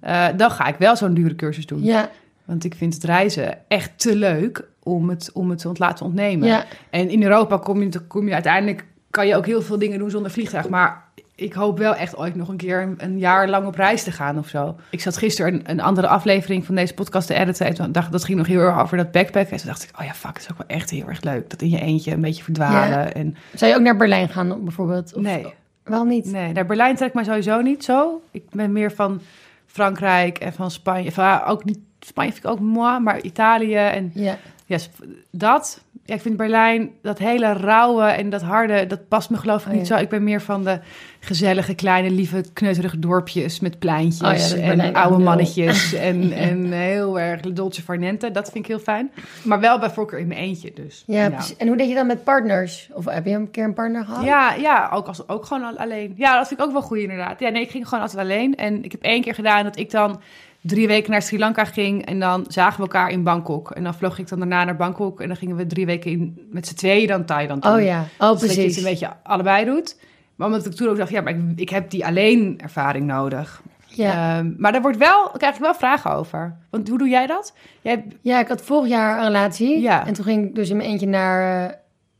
eh, 0.00 0.26
dan 0.36 0.50
ga 0.50 0.66
ik 0.66 0.76
wel 0.78 0.96
zo'n 0.96 1.14
dure 1.14 1.34
cursus 1.36 1.66
doen. 1.66 1.82
Ja, 1.84 2.10
Want 2.44 2.64
ik 2.64 2.74
vind 2.74 2.94
het 2.94 3.04
reizen 3.04 3.58
echt 3.68 3.90
te 3.96 4.16
leuk 4.16 4.64
om 4.82 5.08
het, 5.08 5.30
om 5.32 5.50
het 5.50 5.58
te 5.58 5.70
laten 5.74 6.06
ontnemen. 6.06 6.48
ja. 6.48 6.64
En 6.90 7.08
in 7.10 7.22
Europa 7.22 7.56
kom 7.56 7.82
je, 7.82 7.98
kom 8.06 8.26
je 8.28 8.34
uiteindelijk, 8.34 8.84
kan 9.10 9.26
je 9.26 9.36
ook 9.36 9.46
heel 9.46 9.62
veel 9.62 9.78
dingen 9.78 9.98
doen 9.98 10.10
zonder 10.10 10.30
vliegtuig. 10.30 10.68
Maar 10.68 11.04
ik 11.40 11.52
hoop 11.52 11.78
wel 11.78 11.94
echt 11.94 12.16
ooit 12.16 12.34
nog 12.34 12.48
een 12.48 12.56
keer 12.56 12.82
een, 12.82 12.94
een 12.98 13.18
jaar 13.18 13.48
lang 13.48 13.66
op 13.66 13.74
reis 13.74 14.02
te 14.02 14.12
gaan 14.12 14.38
of 14.38 14.48
zo. 14.48 14.76
Ik 14.90 15.00
zat 15.00 15.16
gisteren 15.16 15.54
een, 15.54 15.70
een 15.70 15.80
andere 15.80 16.06
aflevering 16.08 16.66
van 16.66 16.74
deze 16.74 16.94
podcast 16.94 17.26
te 17.26 17.34
editen. 17.34 17.66
En 17.66 17.74
toen 17.74 17.92
dacht, 17.92 18.12
dat 18.12 18.24
ging 18.24 18.38
nog 18.38 18.46
heel 18.46 18.60
erg 18.60 18.80
over 18.80 18.96
dat 18.96 19.10
backpacken. 19.12 19.50
En 19.52 19.56
toen 19.58 19.66
dacht 19.66 19.82
ik, 19.82 19.90
oh 20.00 20.04
ja, 20.06 20.14
fuck, 20.14 20.32
het 20.34 20.42
is 20.42 20.50
ook 20.50 20.58
wel 20.58 20.66
echt 20.76 20.90
heel 20.90 21.06
erg 21.08 21.22
leuk. 21.22 21.50
Dat 21.50 21.62
in 21.62 21.68
je 21.70 21.80
eentje 21.80 22.12
een 22.12 22.20
beetje 22.20 22.42
verdwalen. 22.42 22.88
Ja. 22.88 23.12
En, 23.12 23.36
Zou 23.54 23.70
je 23.70 23.76
ook 23.76 23.82
naar 23.82 23.96
Berlijn 23.96 24.28
gaan, 24.28 24.64
bijvoorbeeld? 24.64 25.14
Of, 25.14 25.22
nee, 25.22 25.46
Waarom 25.84 26.08
niet? 26.08 26.24
nee, 26.32 26.52
naar 26.52 26.66
Berlijn 26.66 26.96
trek 26.96 27.08
ik 27.08 27.14
mij 27.14 27.24
sowieso 27.24 27.60
niet 27.60 27.84
zo. 27.84 28.22
Ik 28.30 28.50
ben 28.50 28.72
meer 28.72 28.92
van 28.92 29.20
Frankrijk 29.66 30.38
en 30.38 30.52
van 30.52 30.70
Spanje. 30.70 31.12
Van, 31.12 31.24
ah, 31.24 31.50
ook 31.50 31.64
niet, 31.64 31.78
Spanje 32.00 32.32
vind 32.32 32.44
ik 32.44 32.50
ook 32.50 32.60
mooi, 32.60 32.98
maar 32.98 33.20
Italië 33.20 33.74
en 33.76 34.10
Ja. 34.14 34.36
Sp- 34.78 35.04
dat. 35.30 35.80
Ja, 36.08 36.14
ik 36.14 36.20
vind 36.20 36.36
Berlijn, 36.36 36.90
dat 37.02 37.18
hele 37.18 37.52
rauwe 37.52 38.04
en 38.04 38.30
dat 38.30 38.42
harde, 38.42 38.86
dat 38.86 39.08
past 39.08 39.30
me 39.30 39.36
geloof 39.36 39.62
ik 39.62 39.68
Oh, 39.68 39.72
niet 39.78 39.88
ja. 39.88 39.96
zo. 39.96 40.02
Ik 40.02 40.08
ben 40.08 40.24
meer 40.24 40.40
van 40.40 40.64
de 40.64 40.80
gezellige, 41.20 41.74
kleine, 41.74 42.10
lieve, 42.10 42.44
kneuterige 42.52 42.98
dorpjes 42.98 43.60
met 43.60 43.78
pleintjes 43.78 44.52
Oh 44.52 44.58
ja, 44.58 44.64
en 44.64 44.94
oude 44.94 45.24
mannetjes 45.24 45.92
en, 46.08 46.32
en 46.32 46.72
heel 46.72 47.20
erg 47.20 47.40
dolce 47.40 47.82
far 47.82 47.98
niente. 47.98 48.30
Dat 48.30 48.44
vind 48.50 48.64
ik 48.64 48.66
heel 48.70 48.78
fijn. 48.78 49.10
Maar 49.44 49.60
wel 49.60 49.78
bij 49.78 49.90
voorkeur 49.90 50.18
in 50.18 50.26
mijn 50.26 50.40
eentje 50.40 50.72
dus. 50.74 51.02
Ja. 51.06 51.30
En 51.58 51.68
hoe 51.68 51.76
deed 51.76 51.88
je 51.88 51.94
dan 51.94 52.06
met 52.06 52.24
partners? 52.24 52.88
Of 52.92 53.04
heb 53.04 53.24
je 53.24 53.30
een 53.34 53.50
keer 53.50 53.64
een 53.64 53.74
partner 53.74 54.04
gehad? 54.04 54.24
Ja, 54.24 54.54
ja 54.54 54.90
ook, 54.92 55.06
als, 55.06 55.28
ook 55.28 55.44
gewoon 55.44 55.62
al- 55.64 55.78
alleen. 55.78 56.14
Ja, 56.16 56.38
dat 56.38 56.48
vind 56.48 56.60
ik 56.60 56.66
ook 56.66 56.72
wel 56.72 56.82
goed 56.82 56.98
inderdaad. 56.98 57.40
Ja, 57.40 57.48
nee, 57.48 57.62
ik 57.62 57.70
ging 57.70 57.88
gewoon 57.88 58.04
altijd 58.04 58.22
alleen. 58.22 58.54
En 58.56 58.84
ik 58.84 58.92
heb 58.92 59.02
één 59.02 59.22
keer 59.22 59.34
gedaan 59.34 59.64
dat 59.64 59.78
ik 59.78 59.90
dan 59.90 60.20
drie 60.60 60.86
weken 60.86 61.10
naar 61.10 61.22
Sri 61.22 61.38
Lanka 61.38 61.64
ging. 61.64 62.06
En 62.06 62.20
dan 62.20 62.44
zagen 62.48 62.76
we 62.76 62.82
elkaar 62.82 63.10
in 63.10 63.22
Bangkok. 63.22 63.70
En 63.70 63.82
dan 63.84 63.94
vloog 63.94 64.18
ik 64.18 64.28
dan 64.28 64.38
daarna 64.38 64.64
naar 64.64 64.76
Bangkok. 64.76 65.20
En 65.20 65.28
dan 65.28 65.36
gingen 65.36 65.56
we 65.56 65.66
drie 65.66 65.86
weken 65.86 66.10
in, 66.10 66.48
met 66.50 66.66
z'n 66.66 66.74
tweeën 66.74 67.06
dan 67.06 67.24
Thailand. 67.24 67.64
Oh 67.64 67.82
ja, 67.82 68.04
oh 68.18 68.30
Dus 68.30 68.40
dat 68.40 68.40
je 68.40 68.56
precies. 68.56 68.76
het 68.76 68.84
een 68.84 68.90
beetje 68.90 69.12
allebei 69.22 69.64
doet. 69.64 69.96
Maar 70.36 70.46
omdat 70.46 70.66
ik 70.66 70.72
toen 70.72 70.88
ook 70.88 70.96
dacht, 70.96 71.10
ja, 71.10 71.20
maar 71.20 71.32
ik, 71.32 71.40
ik 71.56 71.68
heb 71.68 71.90
die 71.90 72.06
alleen 72.06 72.60
ervaring 72.60 73.06
nodig. 73.06 73.62
Ja. 73.86 74.38
Ehm, 74.38 74.52
maar 74.56 74.72
daar 74.72 74.82
wordt 74.82 74.96
wel, 74.98 75.30
krijg 75.36 75.54
ik 75.54 75.60
wel 75.60 75.74
vragen 75.74 76.12
over. 76.12 76.56
Want 76.70 76.88
hoe 76.88 76.98
doe 76.98 77.08
jij 77.08 77.26
dat? 77.26 77.54
Jij, 77.80 78.04
ja, 78.20 78.40
ik 78.40 78.48
had 78.48 78.62
vorig 78.62 78.88
jaar 78.88 79.18
een 79.18 79.24
relatie. 79.24 79.80
Ja. 79.80 80.06
En 80.06 80.12
toen 80.14 80.24
ging 80.24 80.48
ik 80.48 80.54
dus 80.54 80.70
in 80.70 80.76
mijn 80.76 80.88
eentje 80.88 81.06
naar, 81.06 81.64
eh, 81.64 81.74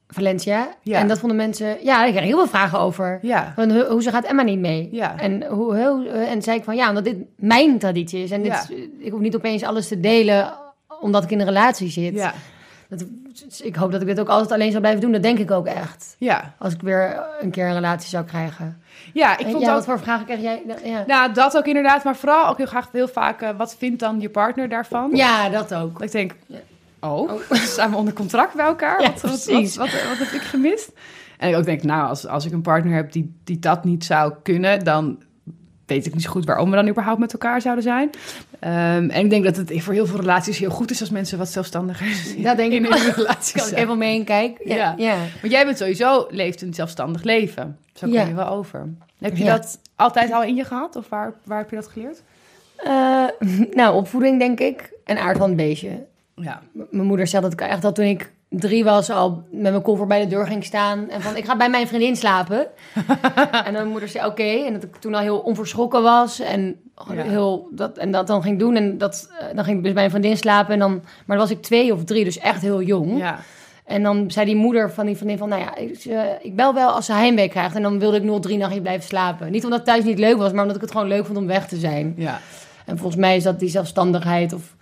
Valencia. 0.08 0.68
Ja. 0.82 0.98
En 0.98 1.08
dat 1.08 1.18
vonden 1.18 1.36
mensen... 1.36 1.76
Ja, 1.84 2.04
ik 2.04 2.12
kreeg 2.12 2.24
heel 2.24 2.36
veel 2.36 2.46
vragen 2.46 2.78
over. 2.78 3.18
Ja. 3.22 3.52
Van, 3.54 3.70
ho- 3.70 3.86
hoezo 3.88 4.10
gaat 4.10 4.24
Emma 4.24 4.42
niet 4.42 4.58
mee? 4.58 4.88
Ja. 4.92 5.18
En, 5.18 5.46
hoe, 5.46 5.76
hoe- 5.86 6.08
en 6.08 6.42
zei 6.42 6.56
ik 6.58 6.64
van, 6.64 6.76
ja, 6.76 6.88
omdat 6.88 7.04
dit 7.04 7.16
mijn 7.36 7.78
traditie 7.78 8.22
is. 8.22 8.30
En 8.30 8.42
dit, 8.42 8.52
is- 8.52 8.76
ik 8.98 9.10
hoef 9.10 9.20
niet 9.20 9.36
opeens 9.36 9.62
alles 9.62 9.88
te 9.88 10.00
delen 10.00 10.52
omdat 11.00 11.24
ik 11.24 11.30
in 11.30 11.40
een 11.40 11.46
relatie 11.46 11.90
zit. 11.90 12.14
Ja. 12.14 12.32
Dat, 12.88 13.04
ik 13.62 13.76
hoop 13.76 13.92
dat 13.92 14.00
ik 14.00 14.06
dit 14.06 14.20
ook 14.20 14.28
altijd 14.28 14.52
alleen 14.52 14.68
zou 14.68 14.80
blijven 14.80 15.00
doen. 15.02 15.12
Dat 15.12 15.22
denk 15.22 15.38
ik 15.38 15.50
ook 15.50 15.66
echt. 15.66 16.14
Ja. 16.18 16.54
Als 16.58 16.72
ik 16.74 16.80
weer 16.80 17.22
een 17.40 17.50
keer 17.50 17.66
een 17.66 17.74
relatie 17.74 18.08
zou 18.08 18.24
krijgen. 18.24 18.82
Ja, 19.12 19.38
ik 19.38 19.46
vond 19.46 19.60
ja, 19.60 19.68
ook... 19.68 19.74
wat 19.74 19.84
voor 19.84 19.98
vragen 19.98 20.24
krijg 20.24 20.40
jij? 20.40 20.62
Ja, 20.84 21.04
Nou, 21.06 21.32
dat 21.32 21.56
ook 21.56 21.66
inderdaad. 21.66 22.04
Maar 22.04 22.16
vooral 22.16 22.46
ook 22.48 22.56
heel 22.56 22.66
graag 22.66 22.88
heel 22.92 23.08
vaak... 23.08 23.40
eh, 23.42 23.48
wat 23.56 23.76
vindt 23.78 24.00
dan 24.00 24.20
je 24.20 24.28
partner 24.30 24.68
daarvan? 24.68 25.10
ja 25.14 25.48
dat 25.48 25.74
ook. 25.74 25.92
Dat 25.92 26.02
ik 26.02 26.12
denk... 26.12 26.34
Ja. 26.46 26.56
Oh, 27.00 27.30
zijn 27.76 27.90
we 27.90 27.96
onder 27.96 28.14
contract 28.14 28.54
bij 28.54 28.66
elkaar? 28.66 29.00
Ja, 29.02 29.10
wat, 29.10 29.20
wat, 29.20 29.30
wat, 29.30 29.44
precies. 29.44 29.76
wat, 29.76 29.90
wat 29.92 30.18
heb 30.18 30.28
ik 30.28 30.40
gemist? 30.42 30.92
En 31.38 31.48
ik 31.48 31.56
ook 31.56 31.64
denk, 31.64 31.82
nou, 31.82 32.08
als, 32.08 32.26
als 32.26 32.44
ik 32.44 32.52
een 32.52 32.62
partner 32.62 32.94
heb 32.94 33.12
die, 33.12 33.34
die 33.44 33.58
dat 33.58 33.84
niet 33.84 34.04
zou 34.04 34.32
kunnen... 34.42 34.84
dan 34.84 35.22
weet 35.86 36.06
ik 36.06 36.14
niet 36.14 36.22
zo 36.22 36.30
goed 36.30 36.44
waarom 36.44 36.70
we 36.70 36.76
dan 36.76 36.88
überhaupt 36.88 37.20
met 37.20 37.32
elkaar 37.32 37.60
zouden 37.60 37.84
zijn. 37.84 38.10
Ehm, 38.58 39.10
en 39.10 39.24
ik 39.24 39.30
denk 39.30 39.44
dat 39.44 39.56
het 39.56 39.82
voor 39.82 39.92
heel 39.92 40.06
veel 40.06 40.18
relaties 40.18 40.58
heel 40.58 40.70
goed 40.70 40.90
is... 40.90 41.00
als 41.00 41.10
mensen 41.10 41.38
wat 41.38 41.48
zelfstandiger 41.48 42.06
zijn. 42.14 42.42
Dat 42.42 42.56
denk 42.56 42.72
ik 42.72 42.78
in 42.84 42.92
ook. 42.92 42.98
hun 42.98 43.12
relaties 43.12 43.52
Kan 43.62 43.68
ik 43.70 43.76
even 43.76 43.98
mee 43.98 44.14
in 44.14 44.24
kijk. 44.24 44.60
Ja. 44.64 44.76
Ja. 44.76 44.94
ja. 44.96 45.16
Want 45.40 45.52
jij 45.52 45.64
bent 45.64 45.78
sowieso, 45.78 46.26
leeft 46.30 46.62
een 46.62 46.74
zelfstandig 46.74 47.22
leven. 47.22 47.78
Zo 47.94 48.06
kom 48.06 48.16
Ja. 48.16 48.24
je 48.26 48.34
wel 48.34 48.48
over. 48.48 48.88
Heb 49.18 49.36
je 49.36 49.44
dat 49.44 49.78
altijd 49.96 50.32
al 50.32 50.42
in 50.42 50.54
je 50.54 50.64
gehad? 50.64 50.96
Of 50.96 51.08
waar, 51.08 51.32
waar 51.44 51.58
heb 51.58 51.70
je 51.70 51.76
dat 51.76 51.88
geleerd? 51.88 52.22
Eh, 52.76 53.24
nou, 53.80 53.94
opvoeding 53.94 54.38
denk 54.38 54.60
ik. 54.60 54.92
En 55.04 55.18
aard 55.18 55.38
van 55.38 55.48
het 55.48 55.56
beestje. 55.56 56.06
Ja. 56.40 56.62
Mijn 56.90 57.06
moeder 57.06 57.26
zei 57.26 57.42
dat 57.42 57.52
ik 57.52 57.60
echt 57.60 57.84
al 57.84 57.92
toen 57.92 58.04
ik 58.04 58.32
drie 58.48 58.84
was 58.84 59.10
al 59.10 59.42
met 59.50 59.70
mijn 59.70 59.82
koffer 59.82 60.06
bij 60.06 60.20
de 60.20 60.26
deur 60.26 60.46
ging 60.46 60.64
staan. 60.64 61.10
En 61.10 61.20
van, 61.22 61.36
ik 61.36 61.44
ga 61.44 61.56
bij 61.56 61.70
mijn 61.70 61.88
vriendin 61.88 62.16
slapen. 62.16 62.58
en 63.50 63.64
dan 63.64 63.72
mijn 63.72 63.88
moeder 63.88 64.08
zei, 64.08 64.26
oké. 64.26 64.42
En 64.66 64.72
dat 64.72 64.82
ik 64.82 64.96
toen 64.96 65.14
al 65.14 65.20
heel 65.20 65.38
onverschrokken 65.38 66.02
was. 66.02 66.40
En, 66.40 66.76
Ja. 67.14 67.22
heel, 67.22 67.68
dat, 67.70 67.98
en 67.98 68.10
dat 68.10 68.26
dan 68.26 68.42
ging 68.42 68.58
doen. 68.58 68.76
En 68.76 68.98
dat, 68.98 69.28
eh, 69.38 69.46
dan 69.54 69.64
ging 69.64 69.78
ik 69.78 69.84
dus 69.84 69.92
bij 69.92 70.04
een 70.04 70.10
vriendin 70.10 70.36
slapen. 70.36 70.72
En 70.72 70.78
dan, 70.78 70.90
maar 71.26 71.36
dan 71.36 71.46
was 71.46 71.50
ik 71.50 71.62
twee 71.62 71.92
of 71.92 72.04
drie, 72.04 72.24
dus 72.24 72.38
echt 72.38 72.62
heel 72.62 72.82
jong. 72.82 73.18
Ja. 73.18 73.38
En 73.84 74.02
dan 74.02 74.30
zei 74.30 74.46
die 74.46 74.56
moeder 74.56 74.92
van 74.92 75.06
die 75.06 75.16
vriendin 75.16 75.38
van, 75.38 75.48
nou 75.48 75.62
ja, 75.62 75.76
ik, 75.76 76.04
eh, 76.04 76.20
ik 76.40 76.56
bel 76.56 76.74
wel 76.74 76.90
als 76.90 77.06
ze 77.06 77.12
heimwee 77.12 77.48
krijgt. 77.48 77.74
En 77.76 77.82
dan 77.82 77.98
wilde 77.98 78.16
ik 78.16 78.22
nog 78.22 78.40
drie 78.40 78.58
nachtjes 78.58 78.80
blijven 78.82 79.06
slapen. 79.06 79.50
Niet 79.50 79.64
omdat 79.64 79.78
het 79.78 79.88
thuis 79.88 80.04
niet 80.04 80.18
leuk 80.18 80.36
was, 80.36 80.52
maar 80.52 80.60
omdat 80.60 80.76
ik 80.76 80.82
het 80.82 80.90
gewoon 80.90 81.08
leuk 81.08 81.26
vond 81.26 81.38
om 81.38 81.46
weg 81.46 81.68
te 81.68 81.76
zijn. 81.76 82.14
Ja. 82.16 82.40
En 82.84 82.98
volgens 82.98 83.20
mij 83.20 83.36
is 83.36 83.42
dat 83.42 83.58
die 83.60 83.68
zelfstandigheid 83.68 84.52
of 84.52 84.76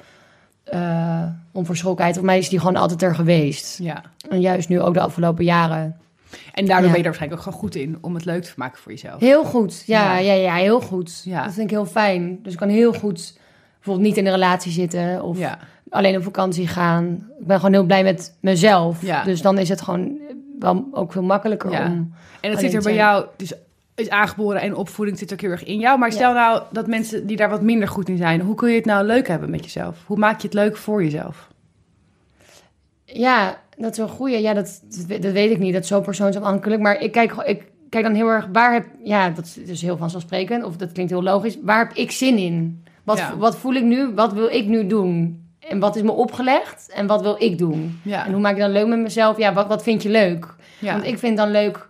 eh 0.66 1.22
onverschrokkenheid. 1.52 2.16
Voor 2.16 2.24
mij 2.24 2.38
is 2.38 2.48
die 2.48 2.58
gewoon 2.58 2.76
altijd 2.76 3.02
er 3.02 3.14
geweest. 3.14 3.78
ja. 3.78 4.02
En 4.28 4.40
juist 4.40 4.68
nu 4.68 4.80
ook 4.80 4.94
de 4.94 5.00
afgelopen 5.00 5.44
jaren. 5.44 5.96
En 6.54 6.66
daardoor 6.66 6.74
Ja. 6.76 6.80
ben 6.80 6.90
je 6.90 6.96
er 6.96 7.02
waarschijnlijk 7.04 7.40
ook 7.40 7.46
gewoon 7.46 7.58
goed 7.60 7.74
in 7.74 7.98
om 8.00 8.14
het 8.14 8.24
leuk 8.24 8.42
te 8.42 8.52
maken 8.56 8.78
voor 8.78 8.92
jezelf. 8.92 9.20
Heel 9.20 9.44
goed. 9.44 9.82
Ja, 9.86 10.18
Ja. 10.18 10.18
ja, 10.18 10.32
ja, 10.32 10.54
heel 10.54 10.80
goed. 10.80 11.22
Ja. 11.24 11.44
Dat 11.44 11.52
vind 11.52 11.64
ik 11.64 11.76
heel 11.76 11.86
fijn. 11.86 12.38
Dus 12.42 12.52
ik 12.52 12.58
kan 12.58 12.68
heel 12.68 12.92
goed 12.92 13.38
bijvoorbeeld 13.76 14.06
niet 14.06 14.16
in 14.16 14.26
een 14.26 14.32
relatie 14.32 14.72
zitten 14.72 15.22
of 15.22 15.38
Ja. 15.38 15.58
alleen 15.90 16.16
op 16.16 16.22
vakantie 16.22 16.68
gaan. 16.68 17.26
Ik 17.38 17.46
ben 17.46 17.56
gewoon 17.56 17.72
heel 17.72 17.84
blij 17.84 18.02
met 18.04 18.36
mezelf. 18.40 19.02
Ja. 19.02 19.24
Dus 19.24 19.42
dan 19.42 19.58
is 19.58 19.68
het 19.68 19.80
gewoon 19.80 20.12
wel 20.58 20.84
ook 20.92 21.12
veel 21.12 21.22
makkelijker 21.22 21.70
om... 21.70 21.76
En 21.76 22.12
dat 22.40 22.58
Alleen 22.58 22.58
zit 22.70 22.74
er 22.74 22.82
bij 22.82 22.94
jou, 22.94 23.24
dus 23.36 23.52
is 23.96 24.10
aangeboren 24.10 24.60
en 24.60 24.74
opvoeding 24.76 25.18
zit 25.18 25.32
ook 25.32 25.40
heel 25.40 25.50
erg 25.50 25.64
in 25.64 25.78
jou. 25.78 25.98
Maar 25.98 26.12
stel 26.12 26.32
nou 26.32 26.62
dat 26.70 26.86
mensen 26.86 27.26
die 27.26 27.36
daar 27.36 27.50
wat 27.50 27.62
minder 27.62 27.88
goed 27.88 28.08
in 28.08 28.16
zijn, 28.16 28.40
hoe 28.40 28.54
kun 28.54 28.68
je 28.70 28.76
het 28.76 28.84
nou 28.84 29.06
leuk 29.06 29.28
hebben 29.28 29.50
met 29.50 29.64
jezelf? 29.64 29.96
Hoe 30.06 30.18
maak 30.18 30.40
je 30.40 30.46
het 30.46 30.56
leuk 30.56 30.76
voor 30.76 31.02
jezelf? 31.02 31.48
Ja, 33.04 33.58
dat 33.76 33.92
is 33.92 33.98
een 33.98 34.08
goeie. 34.08 34.40
Ja, 34.40 34.54
dat, 34.54 34.82
dat, 35.08 35.32
weet- 35.32 35.50
ik 35.50 35.58
niet. 35.58 35.72
Dat 35.72 35.82
is 35.82 35.88
zo 35.88 36.00
persoonsafhankelijk. 36.00 36.82
Maar 36.82 37.00
ik 37.00 37.12
kijk, 37.12 37.32
ik 37.32 37.64
kijk 37.88 38.04
dan 38.04 38.14
heel 38.14 38.28
erg... 38.28 38.48
Waar 38.52 38.72
heb... 38.72 38.86
Ja, 39.02 39.30
dat 39.30 39.44
is 39.44 39.54
dus 39.66 39.82
heel 39.82 39.96
vanzelfsprekend. 39.96 40.64
Of 40.64 40.76
dat 40.76 40.92
klinkt 40.92 41.10
heel 41.12 41.22
logisch. 41.22 41.58
Waar 41.62 41.78
heb 41.78 41.96
ik 41.96 42.10
zin 42.10 42.36
in? 42.38 42.84
Wat, 43.04 43.18
Ja. 43.18 43.36
wat 43.36 43.56
voel 43.56 43.74
ik 43.74 43.84
nu? 43.84 44.14
Wat 44.14 44.32
wil 44.32 44.48
ik 44.48 44.66
nu 44.66 44.86
doen? 44.86 45.44
En 45.68 45.78
wat 45.78 45.96
is 45.96 46.02
me 46.02 46.12
opgelegd? 46.12 46.90
En 46.94 47.06
wat 47.06 47.22
wil 47.22 47.36
ik 47.38 47.58
doen? 47.58 48.00
Ja. 48.02 48.26
En 48.26 48.32
hoe 48.32 48.40
maak 48.40 48.52
ik 48.52 48.60
dan 48.60 48.70
leuk 48.70 48.86
met 48.86 48.98
mezelf? 48.98 49.36
Ja, 49.38 49.52
wat, 49.52 49.66
wat 49.66 49.82
vind 49.82 50.02
je 50.02 50.08
leuk? 50.08 50.54
Ja. 50.78 50.92
Want 50.92 51.06
ik 51.06 51.18
vind 51.18 51.36
dan 51.36 51.50
leuk... 51.50 51.88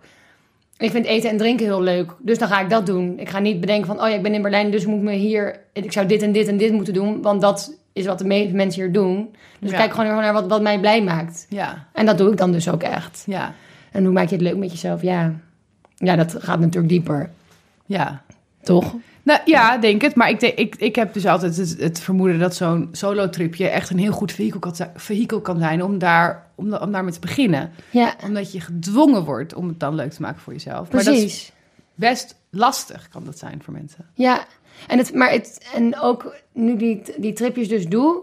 Ik 0.77 0.91
vind 0.91 1.05
eten 1.05 1.29
en 1.29 1.37
drinken 1.37 1.65
heel 1.65 1.81
leuk. 1.81 2.11
Dus 2.19 2.37
dan 2.37 2.47
ga 2.47 2.61
ik 2.61 2.69
dat 2.69 2.85
doen. 2.85 3.19
Ik 3.19 3.29
ga 3.29 3.39
niet 3.39 3.59
bedenken 3.59 3.87
van... 3.87 4.01
Oh 4.01 4.09
ja, 4.09 4.15
ik 4.15 4.21
ben 4.23 4.33
in 4.33 4.41
Berlijn, 4.41 4.71
dus 4.71 4.85
moet 4.85 4.97
ik 4.97 5.03
me 5.03 5.11
hier... 5.13 5.59
Ik 5.73 5.91
zou 5.91 6.05
dit 6.07 6.21
en 6.21 6.31
dit 6.31 6.47
en 6.47 6.57
dit 6.57 6.71
moeten 6.71 6.93
doen. 6.93 7.21
Want 7.21 7.41
dat 7.41 7.77
is 7.93 8.05
wat 8.05 8.19
de 8.19 8.25
meeste 8.25 8.55
mensen 8.55 8.81
hier 8.81 8.91
doen. 8.91 9.29
Dus 9.59 9.69
Ja. 9.71 9.75
ik 9.75 9.81
kijk 9.81 9.93
gewoon 9.93 10.21
naar 10.21 10.33
wat, 10.33 10.47
wat 10.47 10.61
mij 10.61 10.79
blij 10.79 11.03
maakt. 11.03 11.45
Ja. 11.49 11.87
En 11.93 12.05
dat 12.05 12.17
doe 12.17 12.31
ik 12.31 12.37
dan 12.37 12.51
dus 12.51 12.69
ook 12.69 12.83
echt. 12.83 13.23
Ja. 13.25 13.53
En 13.91 14.03
hoe 14.03 14.13
maak 14.13 14.27
je 14.29 14.35
het 14.35 14.43
leuk 14.43 14.57
met 14.57 14.71
jezelf? 14.71 15.01
Ja, 15.01 15.33
ja 15.95 16.15
dat 16.15 16.35
gaat 16.39 16.59
natuurlijk 16.59 16.89
dieper. 16.89 17.29
Ja. 17.85 18.21
Toch? 18.61 18.95
Nou 19.27 19.39
ja, 19.45 19.77
denk 19.77 20.01
het. 20.01 20.15
Maar 20.15 20.29
ik, 20.29 20.39
denk, 20.39 20.57
ik, 20.57 20.75
ik 20.75 20.95
heb 20.95 21.13
dus 21.13 21.25
altijd 21.25 21.57
het, 21.57 21.75
het 21.79 21.99
vermoeden 21.99 22.39
dat 22.39 22.55
zo'n 22.55 22.89
solo-tripje 22.91 23.67
echt 23.67 23.89
een 23.89 23.99
heel 23.99 24.11
goed 24.11 24.31
vehikel 24.31 24.59
kan, 24.59 24.73
vehikel 24.95 25.41
kan 25.41 25.59
zijn 25.59 25.83
om 25.83 25.97
daar, 25.97 26.47
om, 26.55 26.73
om 26.73 26.91
daarmee 26.91 27.13
te 27.13 27.19
beginnen. 27.19 27.71
Ja, 27.89 28.15
Omdat 28.23 28.51
je 28.51 28.61
gedwongen 28.61 29.23
wordt 29.23 29.53
om 29.53 29.67
het 29.67 29.79
dan 29.79 29.95
leuk 29.95 30.11
te 30.11 30.21
maken 30.21 30.41
voor 30.41 30.53
jezelf. 30.53 30.91
Maar 30.91 31.03
dat 31.03 31.13
is 31.13 31.19
precies. 31.19 31.51
best 31.95 32.35
lastig, 32.49 33.07
kan 33.07 33.23
dat 33.23 33.37
zijn 33.37 33.61
voor 33.63 33.73
mensen. 33.73 34.05
Ja, 34.13 34.45
en, 34.87 34.97
het, 34.97 35.13
maar 35.13 35.31
het, 35.31 35.69
en 35.73 35.99
ook 35.99 36.35
nu 36.51 36.77
die, 36.77 37.01
die 37.17 37.33
tripjes 37.33 37.67
dus 37.67 37.87
doe... 37.87 38.21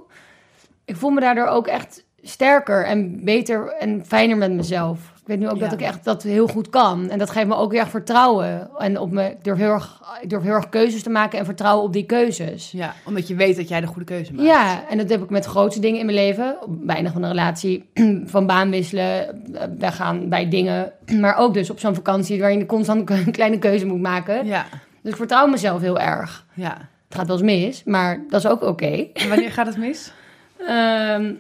Ik 0.85 0.97
voel 0.97 1.11
me 1.11 1.21
daardoor 1.21 1.47
ook 1.47 1.67
echt 1.67 2.05
sterker 2.23 2.85
en 2.85 3.25
beter 3.25 3.73
en 3.73 4.07
fijner 4.07 4.37
met 4.37 4.53
mezelf. 4.53 5.14
Ik 5.25 5.31
weet 5.31 5.39
nu 5.39 5.49
ook 5.49 5.57
Ja. 5.57 5.61
dat 5.61 5.73
ik 5.73 5.81
echt 5.81 6.05
dat 6.05 6.23
heel 6.23 6.47
goed 6.47 6.71
kan. 6.71 7.11
En 7.11 7.19
dat 7.19 7.31
geeft 7.31 7.47
me 7.47 7.55
ook 7.55 7.71
heel 7.73 7.81
erg 7.81 7.91
vertrouwen. 7.91 8.71
En 8.79 8.99
op 8.99 9.11
me, 9.11 9.25
ik, 9.31 9.45
durf 9.45 9.59
heel 9.59 9.71
erg, 9.71 10.03
ik 10.23 10.31
durf 10.31 10.43
heel 10.43 10.53
erg 10.53 10.69
keuzes 10.69 11.03
te 11.03 11.11
maken 11.11 11.39
en 11.39 11.45
vertrouwen 11.45 11.85
op 11.85 11.93
die 11.93 12.05
keuzes. 12.07 12.71
Ja, 12.71 12.95
omdat 13.05 13.29
je 13.29 13.35
weet 13.35 13.57
dat 13.57 13.69
jij 13.69 13.81
de 13.81 13.87
goede 13.87 14.05
keuze 14.05 14.33
maakt. 14.33 14.47
Ja, 14.49 14.89
en 14.89 14.99
dat 14.99 15.09
heb 15.09 15.23
ik 15.23 15.31
met 15.31 15.45
grootste 15.45 15.81
dingen 15.81 16.01
in 16.01 16.07
mijn 16.07 16.19
leven. 16.19 16.57
Weinig 16.85 17.13
van 17.13 17.23
een 17.23 17.29
relatie, 17.29 17.91
van 18.25 18.47
baan 18.47 18.71
wisselen, 18.71 19.43
weggaan 19.79 20.29
bij 20.29 20.49
dingen. 20.49 20.93
Maar 21.21 21.37
ook 21.37 21.55
dus 21.55 21.71
op 21.71 21.79
zo'n 21.79 21.95
vakantie 21.95 22.41
waarin 22.41 22.59
je 22.59 22.67
constant 22.67 23.11
een 23.11 23.31
kleine 23.39 23.59
keuze 23.59 23.87
moet 23.87 24.01
maken. 24.01 24.47
Ja, 24.47 24.67
Dus 25.03 25.11
ik 25.11 25.17
vertrouw 25.17 25.47
mezelf 25.47 25.81
heel 25.81 26.01
erg. 26.01 26.47
ja. 26.55 26.89
Het 27.09 27.23
gaat 27.23 27.27
wel 27.27 27.37
eens 27.37 27.47
mis, 27.67 27.85
maar 27.85 28.25
dat 28.29 28.45
is 28.45 28.51
ook 28.51 28.63
oké. 28.63 29.07
En 29.13 29.29
wanneer 29.29 29.53
gaat 29.53 29.67
het 29.67 29.77
mis? 29.77 30.13
Ehm, 30.69 31.33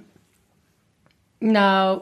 nou, 1.39 2.01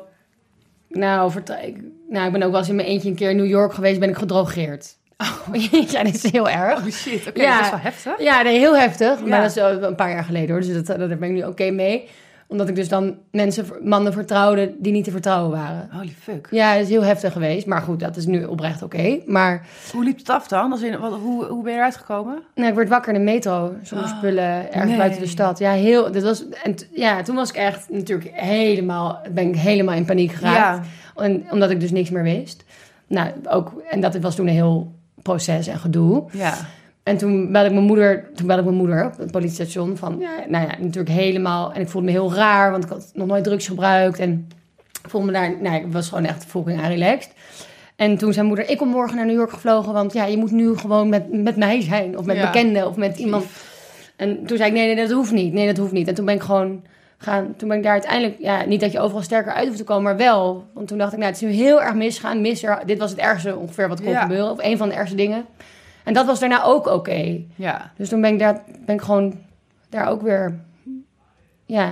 nou, 0.92 1.32
ik, 1.62 1.76
nou, 2.08 2.26
ik 2.26 2.32
ben 2.32 2.42
ook 2.42 2.50
wel 2.50 2.60
eens 2.60 2.68
in 2.68 2.74
mijn 2.74 2.88
eentje 2.88 3.08
een 3.08 3.14
keer 3.14 3.30
in 3.30 3.36
New 3.36 3.46
York 3.46 3.72
geweest, 3.72 4.00
ben 4.00 4.08
ik 4.08 4.16
gedrogeerd. 4.16 4.96
ja, 5.92 6.02
dat 6.02 6.14
is 6.14 6.32
heel 6.32 6.48
erg. 6.48 6.78
Oh 6.78 6.90
shit, 6.90 7.28
oké, 7.28 7.42
Ja. 7.42 7.56
dat 7.56 7.64
is 7.64 7.70
wel 7.70 7.80
heftig. 7.80 8.20
Ja, 8.20 8.42
nee, 8.42 8.58
heel 8.58 8.76
heftig. 8.76 9.18
Ja. 9.20 9.26
Maar 9.26 9.40
dat 9.42 9.50
is 9.56 9.62
een 9.86 9.94
paar 9.94 10.10
jaar 10.10 10.24
geleden 10.24 10.50
hoor. 10.50 10.60
Dus 10.60 10.84
dat, 10.84 10.86
daar 10.86 11.08
ben 11.18 11.22
ik 11.22 11.30
nu 11.30 11.42
oké 11.44 11.70
mee. 11.70 12.08
Omdat 12.52 12.68
ik 12.68 12.74
dus 12.74 12.88
dan 12.88 13.14
mensen, 13.30 13.66
mannen 13.82 14.12
vertrouwde 14.12 14.74
die 14.78 14.92
niet 14.92 15.04
te 15.04 15.10
vertrouwen 15.10 15.50
waren. 15.50 15.88
Holy 15.92 16.14
fuck. 16.20 16.48
Ja, 16.50 16.72
dat 16.74 16.82
is 16.82 16.88
heel 16.88 17.02
heftig 17.04 17.32
geweest. 17.32 17.66
Maar 17.66 17.82
goed, 17.82 18.00
dat 18.00 18.16
is 18.16 18.26
nu 18.26 18.44
oprecht 18.44 18.82
oké. 18.82 19.18
Maar 19.26 19.66
Hoe 19.92 20.04
liep 20.04 20.18
het 20.18 20.28
af 20.30 20.48
dan? 20.48 20.72
Als 20.72 20.82
in, 20.82 20.98
wat, 20.98 21.12
hoe, 21.12 21.44
hoe 21.44 21.62
ben 21.62 21.72
je 21.72 21.78
eruit 21.78 21.96
gekomen? 21.96 22.42
nou, 22.54 22.68
ik 22.68 22.74
werd 22.74 22.88
wakker 22.88 23.12
in 23.14 23.18
de 23.24 23.32
metro. 23.32 23.74
Zonder 23.82 24.06
Oh, 24.08 24.16
spullen, 24.16 24.66
ergens 24.66 24.84
nee. 24.84 24.96
buiten 24.96 25.20
de 25.20 25.26
stad. 25.26 25.58
Ja, 25.58 25.72
heel, 25.72 26.12
dat 26.12 26.22
was, 26.22 26.44
en 26.62 26.74
ja, 26.94 27.22
toen 27.22 27.34
was 27.34 27.48
ik 27.48 27.56
echt 27.56 27.90
natuurlijk 27.90 28.30
helemaal, 28.32 29.20
ben 29.32 29.48
ik 29.48 29.56
helemaal 29.56 29.94
in 29.94 30.04
paniek 30.04 30.32
geraakt. 30.32 30.86
En, 31.16 31.44
omdat 31.50 31.70
ik 31.70 31.80
dus 31.80 31.90
niks 31.90 32.10
meer 32.10 32.22
wist. 32.22 32.64
Nou, 33.06 33.30
ook, 33.48 33.82
en 33.90 34.00
dat 34.00 34.16
was 34.16 34.34
toen 34.34 34.46
een 34.46 34.54
heel 34.54 34.92
proces 35.22 35.66
en 35.66 35.78
gedoe. 35.78 36.24
ja. 36.32 36.54
En 37.02 37.16
toen 37.16 37.52
belde 37.52 37.66
ik 37.68 37.74
mijn 37.74 37.86
moeder, 37.86 38.30
toen 38.34 38.46
belde 38.46 38.62
ik 38.62 38.68
mijn 38.68 38.78
moeder 38.80 39.04
op 39.06 39.16
het 39.18 39.30
politiestation 39.30 39.96
van, 39.96 40.16
ja, 40.20 40.30
nou 40.48 40.66
ja, 40.66 40.74
natuurlijk 40.78 41.14
helemaal. 41.14 41.72
En 41.72 41.80
ik 41.80 41.88
voelde 41.88 42.06
me 42.06 42.12
heel 42.12 42.34
raar, 42.34 42.70
want 42.70 42.84
ik 42.84 42.90
had 42.90 43.10
nog 43.14 43.26
nooit 43.26 43.44
drugs 43.44 43.66
gebruikt. 43.66 44.18
En 44.18 44.48
ik 45.04 45.10
voelde 45.10 45.26
me 45.26 45.32
daar, 45.32 45.54
nou, 45.60 45.76
ik 45.76 45.92
was 45.92 46.08
gewoon 46.08 46.24
echt 46.24 46.44
fucking 46.44 46.86
relaxed. 46.86 47.32
En 47.96 48.16
toen 48.18 48.32
zei 48.32 48.46
moeder, 48.46 48.68
ik 48.70 48.76
kom 48.78 48.88
morgen 48.88 49.16
naar 49.16 49.26
New 49.26 49.34
York 49.36 49.50
gevlogen, 49.50 49.92
want 49.92 50.12
ja, 50.12 50.24
je 50.24 50.36
moet 50.36 50.50
nu 50.50 50.76
gewoon 50.76 51.08
met, 51.08 51.32
met 51.42 51.56
mij 51.56 51.80
zijn. 51.80 52.18
Of 52.18 52.24
met 52.24 52.36
Ja. 52.36 52.50
bekenden, 52.50 52.86
of 52.88 52.96
met 52.96 53.18
iemand. 53.18 53.44
En 54.16 54.46
toen 54.46 54.56
zei 54.56 54.68
ik, 54.68 54.74
nee, 54.76 54.86
nee, 54.94 54.96
dat 55.06 55.10
hoeft 55.14 55.32
niet. 55.32 55.52
Nee, 55.52 55.66
dat 55.66 55.76
hoeft 55.76 55.92
niet. 55.92 56.08
En 56.08 56.14
toen 56.14 56.24
ben 56.24 56.34
ik 56.34 56.42
gewoon 56.42 56.82
gaan, 57.18 57.54
toen 57.56 57.68
ben 57.68 57.76
ik 57.76 57.82
daar 57.82 57.92
uiteindelijk, 57.92 58.36
ja, 58.38 58.64
niet 58.64 58.80
dat 58.80 58.92
je 58.92 59.00
overal 59.00 59.22
sterker 59.22 59.52
uit 59.52 59.66
hoeft 59.66 59.78
te 59.78 59.84
komen, 59.84 60.02
maar 60.02 60.16
wel. 60.16 60.64
Want 60.74 60.88
toen 60.88 60.98
dacht 60.98 61.12
ik, 61.12 61.18
nou, 61.18 61.32
het 61.32 61.42
is 61.42 61.48
nu 61.48 61.54
heel 61.54 61.82
erg 61.82 61.94
misgaan. 61.94 62.40
Mis 62.40 62.64
dit 62.86 62.98
was 62.98 63.10
het 63.10 63.20
ergste 63.20 63.56
ongeveer 63.56 63.88
wat 63.88 64.02
kon 64.02 64.10
Ja. 64.12 64.22
gebeuren. 64.22 64.50
Of 64.50 64.62
een 64.62 64.76
van 64.76 64.88
de 64.88 64.94
ergste 64.94 65.16
dingen. 65.16 65.44
En 66.04 66.12
dat 66.14 66.26
was 66.26 66.40
daarna 66.40 66.62
ook 66.64 66.86
oké. 66.86 67.40
Ja. 67.54 67.92
Dus 67.96 68.08
toen 68.08 68.20
ben 68.20 68.32
ik, 68.32 68.38
daar, 68.38 68.62
ben 68.86 68.94
ik 68.94 69.02
gewoon 69.02 69.34
daar 69.88 70.08
ook 70.08 70.22
weer... 70.22 70.58
Ja, 71.66 71.84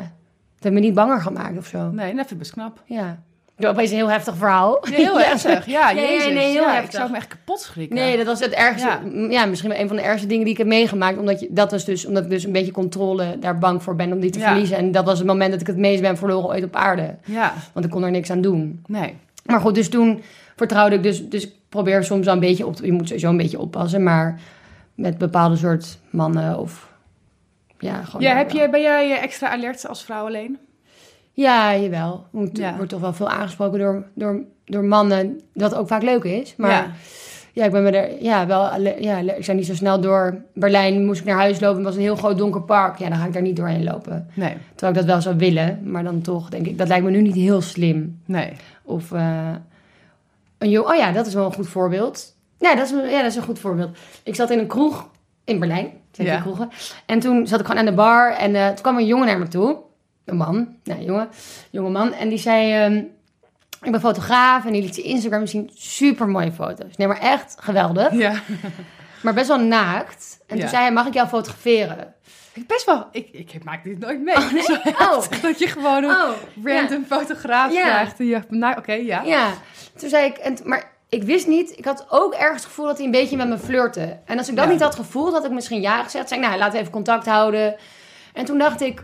het 0.54 0.62
heeft 0.68 0.74
me 0.74 0.80
niet 0.80 0.94
banger 0.94 1.20
gemaakt 1.20 1.58
of 1.58 1.66
zo. 1.66 1.90
Nee, 1.90 2.06
dat 2.06 2.16
vind 2.16 2.30
ik 2.30 2.38
best 2.38 2.52
knap. 2.52 2.82
Ja. 2.84 3.18
Doe 3.56 3.68
opeens 3.68 3.90
een 3.90 3.96
heel 3.96 4.10
heftig 4.10 4.36
verhaal. 4.36 4.78
Heel 4.90 5.20
heftig. 5.30 5.66
Ja, 5.66 5.92
Nee, 5.92 6.06
jezus. 6.10 6.32
nee, 6.32 6.50
heel 6.50 6.62
ja, 6.62 6.68
Ik 6.70 6.74
heftig. 6.80 6.92
zou 7.00 7.10
me 7.10 7.16
echt 7.16 7.26
kapot 7.28 7.60
schrikken. 7.60 7.96
Nee, 7.96 8.16
dat 8.16 8.26
was 8.26 8.40
het 8.40 8.52
ergste. 8.52 8.88
Ja. 8.88 9.26
Ja. 9.28 9.44
misschien 9.46 9.70
wel 9.70 9.78
een 9.80 9.86
van 9.88 9.96
de 9.96 10.02
ergste 10.02 10.26
dingen 10.26 10.42
die 10.44 10.52
ik 10.52 10.58
heb 10.58 10.66
meegemaakt. 10.66 11.18
Omdat, 11.18 11.40
je, 11.40 11.46
dat 11.50 11.70
was 11.70 11.84
dus, 11.84 12.06
omdat 12.06 12.24
ik 12.24 12.30
dus 12.30 12.44
een 12.44 12.52
beetje 12.52 12.72
controle 12.72 13.38
daar 13.38 13.58
bang 13.58 13.82
voor 13.82 13.96
ben 13.96 14.12
om 14.12 14.20
die 14.20 14.30
te 14.30 14.38
Ja. 14.38 14.46
verliezen. 14.48 14.76
En 14.76 14.92
dat 14.92 15.04
was 15.04 15.18
het 15.18 15.26
moment 15.26 15.50
dat 15.52 15.60
ik 15.60 15.66
het 15.66 15.76
meest 15.76 16.00
ben 16.02 16.16
verloren 16.16 16.48
ooit 16.48 16.64
op 16.64 16.76
aarde. 16.76 17.14
Ja, 17.24 17.54
Want 17.72 17.84
ik 17.84 17.90
kon 17.90 18.02
er 18.04 18.10
niks 18.10 18.30
aan 18.30 18.40
doen. 18.40 18.82
nee. 18.86 19.16
Maar 19.46 19.60
goed, 19.60 19.74
dus 19.74 19.88
toen 19.88 20.22
vertrouwde 20.56 20.94
ik 20.96 21.02
dus... 21.02 21.28
Dus 21.28 21.48
probeer 21.70 22.04
soms 22.04 22.24
wel 22.24 22.34
een 22.34 22.40
beetje 22.40 22.66
op... 22.66 22.76
te- 22.76 22.86
Je 22.86 22.92
moet 22.92 23.06
sowieso 23.06 23.28
een 23.28 23.36
beetje 23.36 23.58
oppassen, 23.60 24.02
maar 24.02 24.40
met 24.94 25.18
bepaalde 25.18 25.56
soort 25.56 25.98
mannen 26.10 26.58
of... 26.58 26.88
Ja, 27.78 28.02
gewoon... 28.04 28.22
Ja, 28.22 28.36
heb 28.36 28.50
je, 28.50 28.68
ben 28.70 28.80
jij 28.82 29.20
extra 29.20 29.48
alert 29.50 29.88
als 29.88 30.04
vrouw 30.04 30.26
alleen? 30.26 30.58
Ja, 31.32 31.76
jawel. 31.76 32.26
Moet, 32.30 32.56
Ja. 32.58 32.74
Wordt 32.76 32.90
toch 32.90 33.00
wel 33.00 33.12
veel 33.12 33.28
aangesproken 33.28 33.78
door, 33.78 34.04
door, 34.14 34.42
door 34.64 34.84
mannen, 34.84 35.40
wat 35.52 35.74
ook 35.74 35.88
vaak 35.88 36.02
leuk 36.02 36.24
is. 36.24 36.54
Maar 36.56 36.70
Ja. 36.70 36.90
ja, 37.52 37.64
ik 37.64 37.70
ben 37.70 37.82
me 37.82 37.90
er 37.90 38.22
ja, 38.22 38.46
wel... 38.46 38.80
Ja, 39.00 39.18
ik 39.18 39.44
zou 39.44 39.56
niet 39.56 39.66
zo 39.66 39.74
snel 39.74 40.00
door 40.00 40.42
Berlijn, 40.54 41.04
moest 41.04 41.20
ik 41.20 41.26
naar 41.26 41.36
huis 41.38 41.60
lopen. 41.60 41.76
Het 41.76 41.84
was 41.86 41.94
een 41.94 42.00
heel 42.00 42.16
groot 42.16 42.38
donker 42.38 42.62
park. 42.62 42.98
Ja, 42.98 43.08
dan 43.08 43.18
ga 43.18 43.26
ik 43.26 43.32
daar 43.32 43.42
niet 43.42 43.56
doorheen 43.56 43.84
lopen. 43.84 44.28
Nee, 44.34 44.54
Terwijl 44.74 44.92
ik 44.92 44.98
dat 44.98 45.04
wel 45.04 45.20
zou 45.22 45.36
willen, 45.36 45.80
maar 45.90 46.04
dan 46.04 46.20
toch 46.20 46.48
denk 46.50 46.66
ik, 46.66 46.78
dat 46.78 46.88
lijkt 46.88 47.04
me 47.04 47.10
nu 47.10 47.22
niet 47.22 47.34
heel 47.34 47.60
slim. 47.60 48.20
nee. 48.24 48.52
Of 48.82 49.12
eh, 49.12 49.48
een 50.60 50.70
jong, 50.70 50.88
oh 50.88 50.94
ja, 50.94 51.12
dat 51.12 51.26
is 51.26 51.34
wel 51.34 51.44
een 51.46 51.52
goed 51.54 51.68
voorbeeld. 51.68 52.36
Ja 52.58 52.74
dat, 52.74 52.84
is, 52.86 52.90
een- 52.92 53.10
ja, 53.10 53.16
dat 53.22 53.30
is 53.30 53.36
een 53.36 53.42
goed 53.42 53.58
voorbeeld. 53.58 53.98
Ik 54.22 54.34
zat 54.34 54.50
in 54.50 54.58
een 54.58 54.66
kroeg 54.66 55.08
in 55.44 55.58
Berlijn, 55.58 55.92
zeg 56.12 56.26
Ja. 56.26 56.40
kroegen. 56.40 56.70
En 57.06 57.18
toen 57.20 57.46
zat 57.46 57.60
ik 57.60 57.66
gewoon 57.66 57.80
aan 57.80 57.86
de 57.88 57.94
bar 57.94 58.32
en 58.32 58.54
eh, 58.54 58.66
toen 58.66 58.82
kwam 58.82 58.96
een 58.98 59.06
jongen 59.06 59.26
naar 59.26 59.38
me 59.38 59.48
toe. 59.48 59.76
Een 60.24 60.36
man, 60.36 60.68
nou, 60.84 61.00
jongen, 61.02 61.28
jonge 61.70 61.90
man. 61.90 62.12
En 62.12 62.28
die 62.28 62.38
zei, 62.38 62.72
ehm, 62.72 62.96
ik 63.82 63.90
ben 63.90 64.00
fotograaf 64.00 64.66
en 64.66 64.72
die 64.72 64.82
liet 64.82 64.94
zijn 64.94 65.06
Instagram 65.06 65.46
zien. 65.46 65.70
Super 65.74 66.28
mooie 66.28 66.52
foto's. 66.52 66.96
Nee, 66.96 67.06
maar 67.06 67.20
echt 67.20 67.56
geweldig. 67.60 68.12
Ja. 68.12 68.32
Maar 69.22 69.34
best 69.34 69.48
wel 69.48 69.60
naakt. 69.60 70.38
En 70.46 70.58
toen 70.58 70.68
zei 70.68 70.82
hij, 70.82 70.92
mag 70.92 71.06
ik 71.06 71.14
jou 71.14 71.28
fotograferen? 71.28 72.14
Ik 72.52 72.66
best 72.66 72.84
wel, 72.86 73.06
ik, 73.12 73.28
ik 73.32 73.64
maak 73.64 73.84
dit 73.84 73.98
nooit 73.98 74.20
mee. 74.22 74.36
Oh, 74.36 74.52
nee? 74.52 74.62
Zo 74.62 74.74
Oh. 74.98 75.22
dat 75.42 75.58
je 75.58 75.66
gewoon 75.66 76.04
een 76.04 76.10
Oh, 76.10 76.30
random 76.64 77.04
fotograaf 77.04 77.72
Ja. 77.72 77.82
krijgt. 77.82 78.18
Ja, 78.18 78.44
nou, 78.48 78.76
oké, 78.78 78.92
ja. 78.92 79.22
Ja, 79.22 79.50
toen 79.98 80.08
zei 80.08 80.26
ik, 80.26 80.36
en, 80.36 80.56
maar 80.64 80.90
ik 81.08 81.22
wist 81.22 81.46
niet, 81.46 81.78
ik 81.78 81.84
had 81.84 82.06
ook 82.08 82.34
ergens 82.34 82.56
het 82.56 82.64
gevoel 82.64 82.86
dat 82.86 82.96
hij 82.96 83.04
een 83.06 83.12
beetje 83.12 83.36
met 83.36 83.48
me 83.48 83.58
flirte. 83.58 84.18
En 84.24 84.38
als 84.38 84.48
ik 84.48 84.56
dat 84.56 84.64
Ja. 84.64 84.70
niet 84.70 84.80
had 84.80 84.94
gevoeld, 84.94 85.32
had 85.32 85.44
ik 85.44 85.50
misschien 85.50 85.80
ja 85.80 86.02
gezegd. 86.02 86.28
Zei 86.28 86.40
ik, 86.40 86.46
nou, 86.46 86.58
laten 86.58 86.72
we 86.74 86.78
even 86.80 86.92
contact 86.92 87.26
houden. 87.26 87.76
En 88.32 88.44
toen 88.44 88.58
dacht 88.58 88.80
ik, 88.80 89.02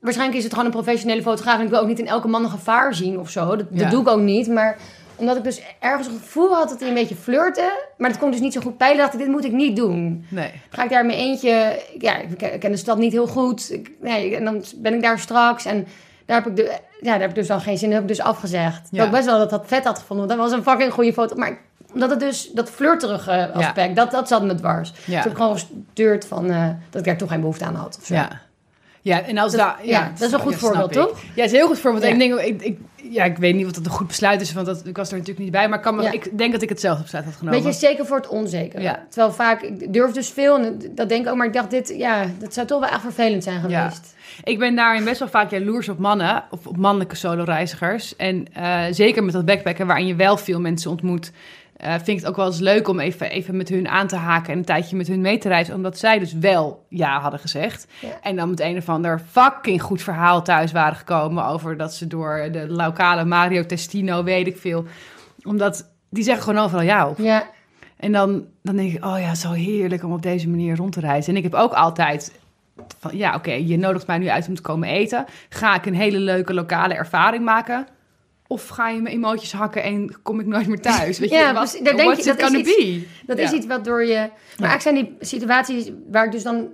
waarschijnlijk 0.00 0.38
is 0.38 0.44
het 0.44 0.52
gewoon 0.54 0.68
een 0.68 0.82
professionele 0.82 1.22
fotograaf. 1.22 1.58
En 1.58 1.64
ik 1.64 1.70
wil 1.70 1.80
ook 1.80 1.86
niet 1.86 1.98
in 1.98 2.06
elke 2.08 2.28
man 2.28 2.44
een 2.44 2.50
gevaar 2.50 2.94
zien 2.94 3.18
of 3.18 3.30
zo. 3.30 3.56
Dat, 3.56 3.66
dat 3.70 3.90
doe 3.90 4.00
ik 4.00 4.08
ook 4.08 4.20
niet. 4.20 4.48
Maar 4.48 4.76
omdat 5.18 5.36
ik 5.36 5.44
dus 5.44 5.62
ergens 5.80 6.06
het 6.06 6.16
gevoel 6.16 6.54
had 6.54 6.68
dat 6.68 6.80
hij 6.80 6.88
een 6.88 6.94
beetje 6.94 7.14
flirte. 7.16 7.70
Maar 7.96 8.08
dat 8.10 8.18
kon 8.18 8.26
ik 8.28 8.32
dus 8.34 8.42
niet 8.42 8.52
zo 8.52 8.60
goed 8.60 8.76
peilen. 8.76 8.98
dacht 8.98 9.12
ik, 9.12 9.18
dit 9.18 9.28
moet 9.28 9.44
ik 9.44 9.52
niet 9.52 9.76
doen. 9.76 10.26
Nee. 10.28 10.50
Ga 10.70 10.84
ik 10.84 10.90
daar 10.90 11.06
mijn 11.06 11.18
eentje... 11.18 11.82
Ja, 11.98 12.16
ik 12.16 12.36
ken- 12.38 12.54
ik 12.54 12.60
de 12.60 12.76
stad 12.76 12.98
niet 12.98 13.12
heel 13.12 13.26
goed. 13.26 13.72
Ik, 13.72 13.90
nee, 14.00 14.36
en 14.36 14.44
dan 14.44 14.64
ben 14.76 14.94
ik 14.94 15.02
daar 15.02 15.18
straks. 15.18 15.64
En 15.64 15.86
daar 16.26 16.36
heb 16.42 16.46
ik, 16.46 16.56
de, 16.56 16.62
ja, 17.00 17.10
daar 17.10 17.20
heb 17.20 17.28
ik 17.28 17.34
dus 17.34 17.46
dan 17.46 17.60
geen 17.60 17.78
zin 17.78 17.84
in. 17.88 17.94
Dat 17.94 18.02
heb 18.02 18.10
ik 18.10 18.16
dus 18.16 18.26
afgezegd. 18.26 18.82
Terwijl 18.88 19.08
ik 19.08 19.14
best 19.14 19.26
wel 19.26 19.38
dat 19.38 19.50
dat 19.50 19.62
vet 19.66 19.84
had 19.84 19.98
gevonden. 19.98 20.26
Want 20.26 20.38
dat 20.40 20.48
was 20.50 20.58
een 20.58 20.64
fucking 20.64 20.92
goede 20.92 21.12
foto. 21.12 21.36
Maar 21.36 21.48
ik- 21.48 21.60
omdat 21.92 22.10
het 22.10 22.20
dus... 22.20 22.50
Dat 22.52 22.70
flirterige 22.70 23.50
aspect, 23.52 23.96
dat, 23.96 24.10
dat 24.10 24.28
zat 24.28 24.42
me 24.42 24.54
dwars. 24.54 24.92
Ja. 25.04 25.18
ik 25.18 25.24
heb 25.24 25.34
gewoon 25.34 25.52
gestuurd 25.52 26.26
van... 26.26 26.50
eh, 26.50 26.66
dat 26.90 27.00
ik 27.00 27.06
daar 27.06 27.16
toch 27.16 27.28
geen 27.30 27.40
behoefte 27.40 27.64
aan 27.64 27.74
had. 27.74 27.96
Of 28.00 28.06
zo. 28.06 28.14
Ja. 28.14 28.40
Ja, 29.08 29.22
en 29.22 29.38
als 29.38 29.52
Dat- 29.52 29.74
ja, 29.82 30.12
dat 30.18 30.26
is 30.26 30.32
een 30.32 30.40
goed 30.40 30.54
voorbeeld, 30.54 30.96
ik. 30.96 31.02
toch? 31.02 31.20
Ja, 31.20 31.26
het 31.42 31.44
is 31.44 31.50
een 31.50 31.56
heel 31.58 31.66
goed 31.66 31.78
voorbeeld. 31.78 32.04
Ja. 32.04 32.10
Ik, 32.10 32.18
denk, 32.18 32.40
ik, 32.40 32.62
ik, 32.62 32.78
ja, 33.10 33.24
ik 33.24 33.36
weet 33.36 33.54
niet 33.54 33.64
wat 33.64 33.74
dat 33.74 33.84
een 33.86 33.90
goed 33.90 34.06
besluit 34.06 34.40
is, 34.40 34.52
want 34.52 34.66
dat, 34.66 34.86
ik 34.86 34.96
was 34.96 35.08
er 35.08 35.12
natuurlijk 35.16 35.42
niet 35.44 35.50
bij. 35.52 35.68
Maar 35.68 35.78
ik, 35.78 35.84
kan 35.84 35.94
me, 35.96 36.02
Ja. 36.02 36.12
ik 36.12 36.38
denk 36.38 36.52
dat 36.52 36.62
ik 36.62 36.68
hetzelfde 36.68 37.02
besluit 37.02 37.24
had 37.24 37.34
genomen. 37.34 37.62
Weet 37.62 37.72
je, 37.74 37.78
zeker 37.86 38.06
voor 38.06 38.16
het 38.16 38.28
onzeker. 38.28 38.80
Ja. 38.80 39.06
Terwijl 39.08 39.32
vaak... 39.32 39.62
Ik 39.62 39.92
durf 39.92 40.12
dus 40.12 40.28
veel. 40.28 40.56
En 40.58 40.80
dat 40.94 41.08
denk 41.08 41.24
ik 41.24 41.30
ook. 41.30 41.36
Maar 41.36 41.46
ik 41.46 41.52
dacht, 41.52 41.70
dit... 41.70 41.94
Ja, 41.96 42.24
dat 42.38 42.54
zou 42.54 42.66
toch 42.66 42.80
wel 42.80 42.88
echt 42.88 43.00
vervelend 43.00 43.42
zijn 43.44 43.60
geweest. 43.60 44.14
Ik 44.44 44.58
ben 44.58 44.76
daarin 44.76 45.04
best 45.04 45.18
wel 45.18 45.28
vaak 45.28 45.50
jaloers 45.50 45.88
op 45.88 45.98
mannen, 45.98 46.44
of 46.50 46.66
op 46.66 46.76
mannelijke 46.76 47.16
solo-reizigers. 47.16 48.16
En 48.16 48.46
eh, 48.52 48.82
zeker 48.90 49.24
met 49.24 49.32
dat 49.34 49.44
backpacken, 49.44 49.86
waarin 49.86 50.06
je 50.06 50.14
wel 50.14 50.36
veel 50.36 50.60
mensen 50.60 50.90
ontmoet, 50.90 51.32
eh, 51.78 51.92
vind 51.92 52.08
ik 52.08 52.16
het 52.16 52.26
ook 52.26 52.36
wel 52.36 52.46
eens 52.46 52.58
leuk 52.58 52.88
om 52.88 53.00
even, 53.00 53.30
even 53.30 53.56
met 53.56 53.68
hun 53.68 53.88
aan 53.88 54.06
te 54.06 54.16
haken 54.16 54.52
en 54.52 54.58
een 54.58 54.64
tijdje 54.64 54.96
met 54.96 55.06
hun 55.06 55.20
mee 55.20 55.38
te 55.38 55.48
reizen. 55.48 55.74
Omdat 55.74 55.98
zij 55.98 56.18
dus 56.18 56.32
wel 56.32 56.86
ja 56.88 57.20
hadden 57.20 57.40
gezegd. 57.40 57.86
Ja. 58.00 58.08
En 58.22 58.36
dan 58.36 58.50
met 58.50 58.60
een 58.60 58.76
of 58.76 58.88
ander 58.88 59.20
fucking 59.30 59.82
goed 59.82 60.02
verhaal 60.02 60.42
thuis 60.42 60.72
waren 60.72 60.96
gekomen 60.96 61.46
over 61.46 61.76
dat 61.76 61.94
ze 61.94 62.06
door 62.06 62.48
de 62.52 62.68
lokale 62.68 63.24
Mario 63.24 63.66
Testino, 63.66 64.24
weet 64.24 64.46
ik 64.46 64.56
veel. 64.56 64.84
Omdat 65.42 65.90
die 66.10 66.24
zeggen 66.24 66.44
gewoon 66.44 66.64
overal 66.64 66.84
ja 66.84 67.08
op. 67.08 67.18
Ja. 67.18 67.50
En 67.96 68.12
dan, 68.12 68.44
dan 68.62 68.76
denk 68.76 68.92
ik, 68.92 69.04
oh 69.04 69.18
ja, 69.18 69.34
zo 69.34 69.52
heerlijk 69.52 70.04
om 70.04 70.12
op 70.12 70.22
deze 70.22 70.48
manier 70.48 70.76
rond 70.76 70.92
te 70.92 71.00
reizen. 71.00 71.32
En 71.32 71.38
ik 71.38 71.44
heb 71.44 71.54
ook 71.54 71.72
altijd 71.72 72.40
van, 72.98 73.16
ja, 73.16 73.34
oké, 73.34 73.52
je 73.52 73.78
nodigt 73.78 74.06
mij 74.06 74.18
nu 74.18 74.28
uit 74.28 74.48
om 74.48 74.54
te 74.54 74.62
komen 74.62 74.88
eten. 74.88 75.24
Ga 75.48 75.74
ik 75.74 75.86
een 75.86 75.94
hele 75.94 76.18
leuke 76.18 76.54
lokale 76.54 76.94
ervaring 76.94 77.44
maken? 77.44 77.86
Of 78.50 78.68
ga 78.68 78.88
je 78.88 79.00
me 79.00 79.08
emoties 79.10 79.52
hakken 79.52 79.82
en 79.82 80.18
kom 80.22 80.40
ik 80.40 80.46
nooit 80.46 80.66
meer 80.66 80.80
thuis? 80.80 81.18
Weet 81.20 81.30
Ja, 81.30 81.38
je, 81.48 81.54
wat, 81.54 81.62
precies. 81.62 81.80
Daar 81.80 81.96
denk 81.96 82.14
je- 82.14 82.34
dat 82.36 82.52
is 82.52 82.52
iets-? 82.52 83.06
Dat 83.26 83.38
Ja. 83.38 83.44
is 83.44 83.52
iets 83.52 83.66
wat 83.66 83.84
door 83.84 84.04
je... 84.04 84.14
Maar 84.58 84.68
eigenlijk 84.68 84.80
zijn 84.80 84.94
die 84.94 85.16
situaties 85.20 85.90
waar 86.10 86.24
ik 86.24 86.32
dus 86.32 86.42
dan... 86.42 86.68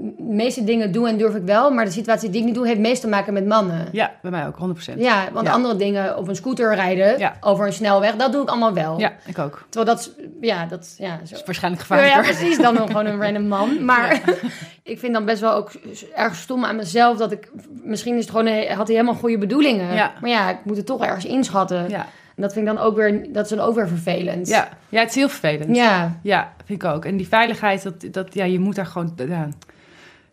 De 0.00 0.22
meeste 0.22 0.64
dingen 0.64 0.92
doe 0.92 1.08
en 1.08 1.18
durf 1.18 1.34
ik 1.34 1.42
wel. 1.42 1.70
Maar 1.70 1.84
de 1.84 1.90
situatie 1.90 2.30
die 2.30 2.40
ik 2.40 2.46
niet 2.46 2.54
doe, 2.54 2.66
heeft 2.66 2.80
meest 2.80 3.00
te 3.00 3.08
maken 3.08 3.32
met 3.32 3.46
mannen. 3.46 3.88
Ja, 3.92 4.12
bij 4.22 4.30
mij 4.30 4.46
ook, 4.46 4.56
100%. 4.56 4.98
Ja, 4.98 5.28
want 5.32 5.46
Ja. 5.46 5.52
andere 5.52 5.76
dingen, 5.76 6.16
op 6.16 6.28
een 6.28 6.36
scooter 6.36 6.74
rijden, 6.74 7.18
Ja. 7.18 7.36
over 7.40 7.66
een 7.66 7.72
snelweg, 7.72 8.16
dat 8.16 8.32
doe 8.32 8.42
ik 8.42 8.48
allemaal 8.48 8.72
wel. 8.72 8.98
Ja, 8.98 9.12
ik 9.26 9.38
ook. 9.38 9.64
Terwijl 9.68 9.96
dat, 9.96 10.00
is- 10.18 10.24
ja, 10.40 10.66
dat, 10.66 10.94
ja, 10.98 11.18
zo. 11.26 11.34
Is 11.34 11.42
waarschijnlijk 11.44 11.84
Ja, 11.88 12.04
ja, 12.04 12.20
precies, 12.20 12.58
dan 12.58 12.76
gewoon 12.76 13.06
een 13.06 13.20
random 13.22 13.46
man. 13.48 13.84
Maar 13.84 14.20
ik 14.82 14.98
vind 14.98 15.12
dan 15.12 15.24
best 15.24 15.40
wel 15.40 15.52
ook 15.54 15.70
erg 16.14 16.34
stom 16.34 16.64
aan 16.64 16.76
mezelf 16.76 17.16
dat 17.18 17.32
ik... 17.32 17.50
Misschien 17.82 18.14
is 18.14 18.20
het 18.20 18.30
gewoon, 18.30 18.46
een- 18.46 18.68
had 18.68 18.86
hij 18.86 18.96
helemaal 18.96 19.18
goede 19.20 19.38
bedoelingen. 19.38 19.94
Ja. 19.94 20.12
Maar 20.20 20.30
ja, 20.30 20.50
ik 20.50 20.58
moet 20.64 20.76
het 20.76 20.86
toch 20.86 21.04
ergens 21.04 21.24
inschatten. 21.24 21.88
Ja. 21.88 22.06
En 22.36 22.44
dat 22.44 22.52
vind 22.52 22.68
ik 22.68 22.74
dan 22.74 22.84
ook 22.84 22.96
weer, 22.96 23.32
dat 23.32 23.44
is 23.50 23.56
dan 23.56 23.66
ook 23.66 23.74
weer 23.74 23.88
vervelend. 23.88 24.48
Ja. 24.48 24.68
ja, 24.88 25.00
het 25.00 25.08
is 25.08 25.14
heel 25.14 25.28
vervelend. 25.28 25.76
Ja, 25.76 26.18
Ja, 26.22 26.52
vind 26.64 26.82
ik 26.82 26.88
ook. 26.88 27.04
En 27.04 27.16
die 27.16 27.28
veiligheid, 27.28 27.82
dat, 27.82 27.94
dat, 28.12 28.34
ja, 28.34 28.44
je 28.44 28.58
moet 28.58 28.74
daar 28.74 28.86
gewoon... 28.86 29.12
Ja, 29.16 29.48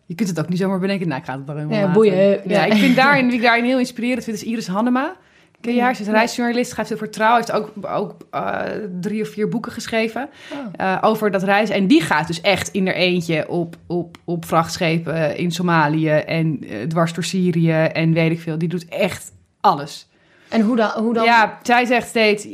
je 0.06 0.14
kunt 0.14 0.28
het 0.28 0.40
ook 0.40 0.48
niet 0.48 0.58
zomaar 0.58 0.78
bedenken. 0.78 1.08
Nou, 1.08 1.20
ik 1.20 1.26
ga 1.26 1.32
het 1.36 1.46
dan 1.46 1.56
helemaal 1.56 1.78
Ja, 1.78 1.92
boeien. 1.92 2.40
Ja, 2.48 2.64
ik 2.64 2.72
vind 2.72 2.96
daarin, 3.04 3.26
wie 3.26 3.36
ik 3.36 3.42
daarin 3.42 3.64
heel 3.64 3.78
inspirerend 3.78 4.24
vind, 4.24 4.36
is 4.36 4.42
Iris 4.42 4.66
Hannema. 4.66 5.16
Ken 5.60 5.74
je 5.74 5.80
haar? 5.80 5.94
Ze 5.96 6.02
is 6.02 6.08
reisjournalist, 6.08 6.70
schrijft 6.70 6.90
heel 6.90 6.98
voor 6.98 7.10
Trouw. 7.10 7.34
Heeft 7.36 7.52
ook, 7.52 7.72
ook 7.82 8.14
eh, 8.30 8.60
drie 9.00 9.22
of 9.22 9.28
vier 9.28 9.48
boeken 9.48 9.72
geschreven 9.72 10.28
Oh. 10.52 10.58
eh, 10.92 10.98
over 11.00 11.30
dat 11.30 11.42
reizen. 11.42 11.74
En 11.74 11.86
die 11.86 12.00
gaat 12.00 12.26
dus 12.26 12.40
echt 12.40 12.68
in 12.68 12.86
haar 12.86 12.94
eentje 12.94 13.48
op, 13.48 13.76
op, 13.86 14.16
op 14.24 14.44
vrachtschepen 14.44 15.36
in 15.36 15.50
Somalië 15.50 16.08
en 16.10 16.58
eh, 16.68 16.82
dwars 16.82 17.12
door 17.12 17.24
Syrië 17.24 17.72
en 17.72 18.12
weet 18.12 18.30
ik 18.30 18.40
veel. 18.40 18.58
Die 18.58 18.68
doet 18.68 18.88
echt 18.88 19.32
alles. 19.60 20.08
En 20.48 20.60
hoe 20.60 20.76
dan? 20.76 20.90
Hoe 20.94 21.14
dan? 21.14 21.24
Ja, 21.24 21.58
zij 21.62 21.84
zegt 21.84 22.08
steeds, 22.08 22.44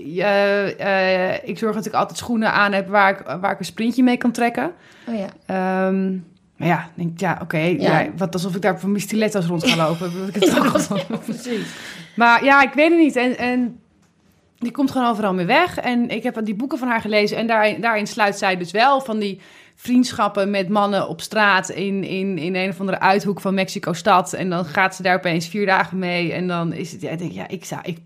ik 1.45 1.59
zorg 1.59 1.75
dat 1.75 1.87
ik 1.87 1.93
altijd 1.93 2.19
schoenen 2.19 2.53
aan 2.53 2.73
heb 2.73 2.89
waar 2.89 3.11
ik, 3.11 3.27
waar 3.41 3.53
ik 3.53 3.59
een 3.59 3.65
sprintje 3.65 4.03
mee 4.03 4.17
kan 4.17 4.33
trekken. 4.33 4.73
Oh 5.09 5.15
ja. 5.19 5.27
Ehm, 5.47 6.17
maar 6.63 6.71
ja, 6.71 6.91
denk 6.95 7.13
ik, 7.13 7.21
ja, 7.21 7.39
oké. 7.43 7.59
Ja. 7.59 8.01
ja, 8.01 8.11
wat 8.17 8.35
alsof 8.35 8.55
ik 8.55 8.63
daar 8.63 8.81
van 8.81 8.91
mijn 8.91 9.03
stiletto's 9.03 9.47
rond 9.47 9.65
ga 9.65 9.77
lopen. 9.77 10.13
Ik 10.33 10.35
het 10.35 10.89
Precies. 11.25 11.67
maar 12.17 12.45
ja, 12.45 12.63
ik 12.63 12.73
weet 12.73 12.91
het 12.91 12.99
niet. 12.99 13.17
En, 13.17 13.39
en 13.39 13.81
die 14.59 14.71
komt 14.71 14.91
gewoon 14.91 15.09
overal 15.09 15.35
mee 15.35 15.47
weg. 15.47 15.79
En 15.79 16.09
ik 16.09 16.23
heb 16.23 16.41
die 16.45 16.55
boeken 16.55 16.79
van 16.79 16.89
haar 16.89 17.01
gelezen. 17.01 17.37
En 17.37 17.47
daarin, 17.47 17.81
daarin 17.81 18.07
sluit 18.07 18.39
zij 18.39 18.57
dus 18.57 18.71
wel 18.71 19.01
van 19.01 19.19
die 19.19 19.41
vriendschappen 19.75 20.51
met 20.51 20.69
mannen 20.69 21.09
op 21.09 21.21
straat 21.21 21.69
in, 21.69 22.05
in, 22.05 22.39
in 22.39 22.55
een 22.55 22.69
of 22.69 22.81
andere 22.81 23.01
uithoek 23.01 23.41
van 23.41 23.55
Mexico-stad. 23.55 24.33
En 24.33 24.51
dan 24.51 24.65
gaat 24.65 24.95
ze 24.95 25.03
daar 25.03 25.17
opeens 25.17 25.49
vier 25.49 25.67
dagen 25.67 25.99
mee. 25.99 26.33
En 26.33 26.49
dan 26.49 26.73
is 26.73 26.93
het, 26.93 27.01
ja, 27.01 27.11
ik 27.11 27.19
denk, 27.19 27.33
ja, 27.33 27.49
ik 27.49 27.65
zou, 27.65 27.81
ik, 27.85 27.99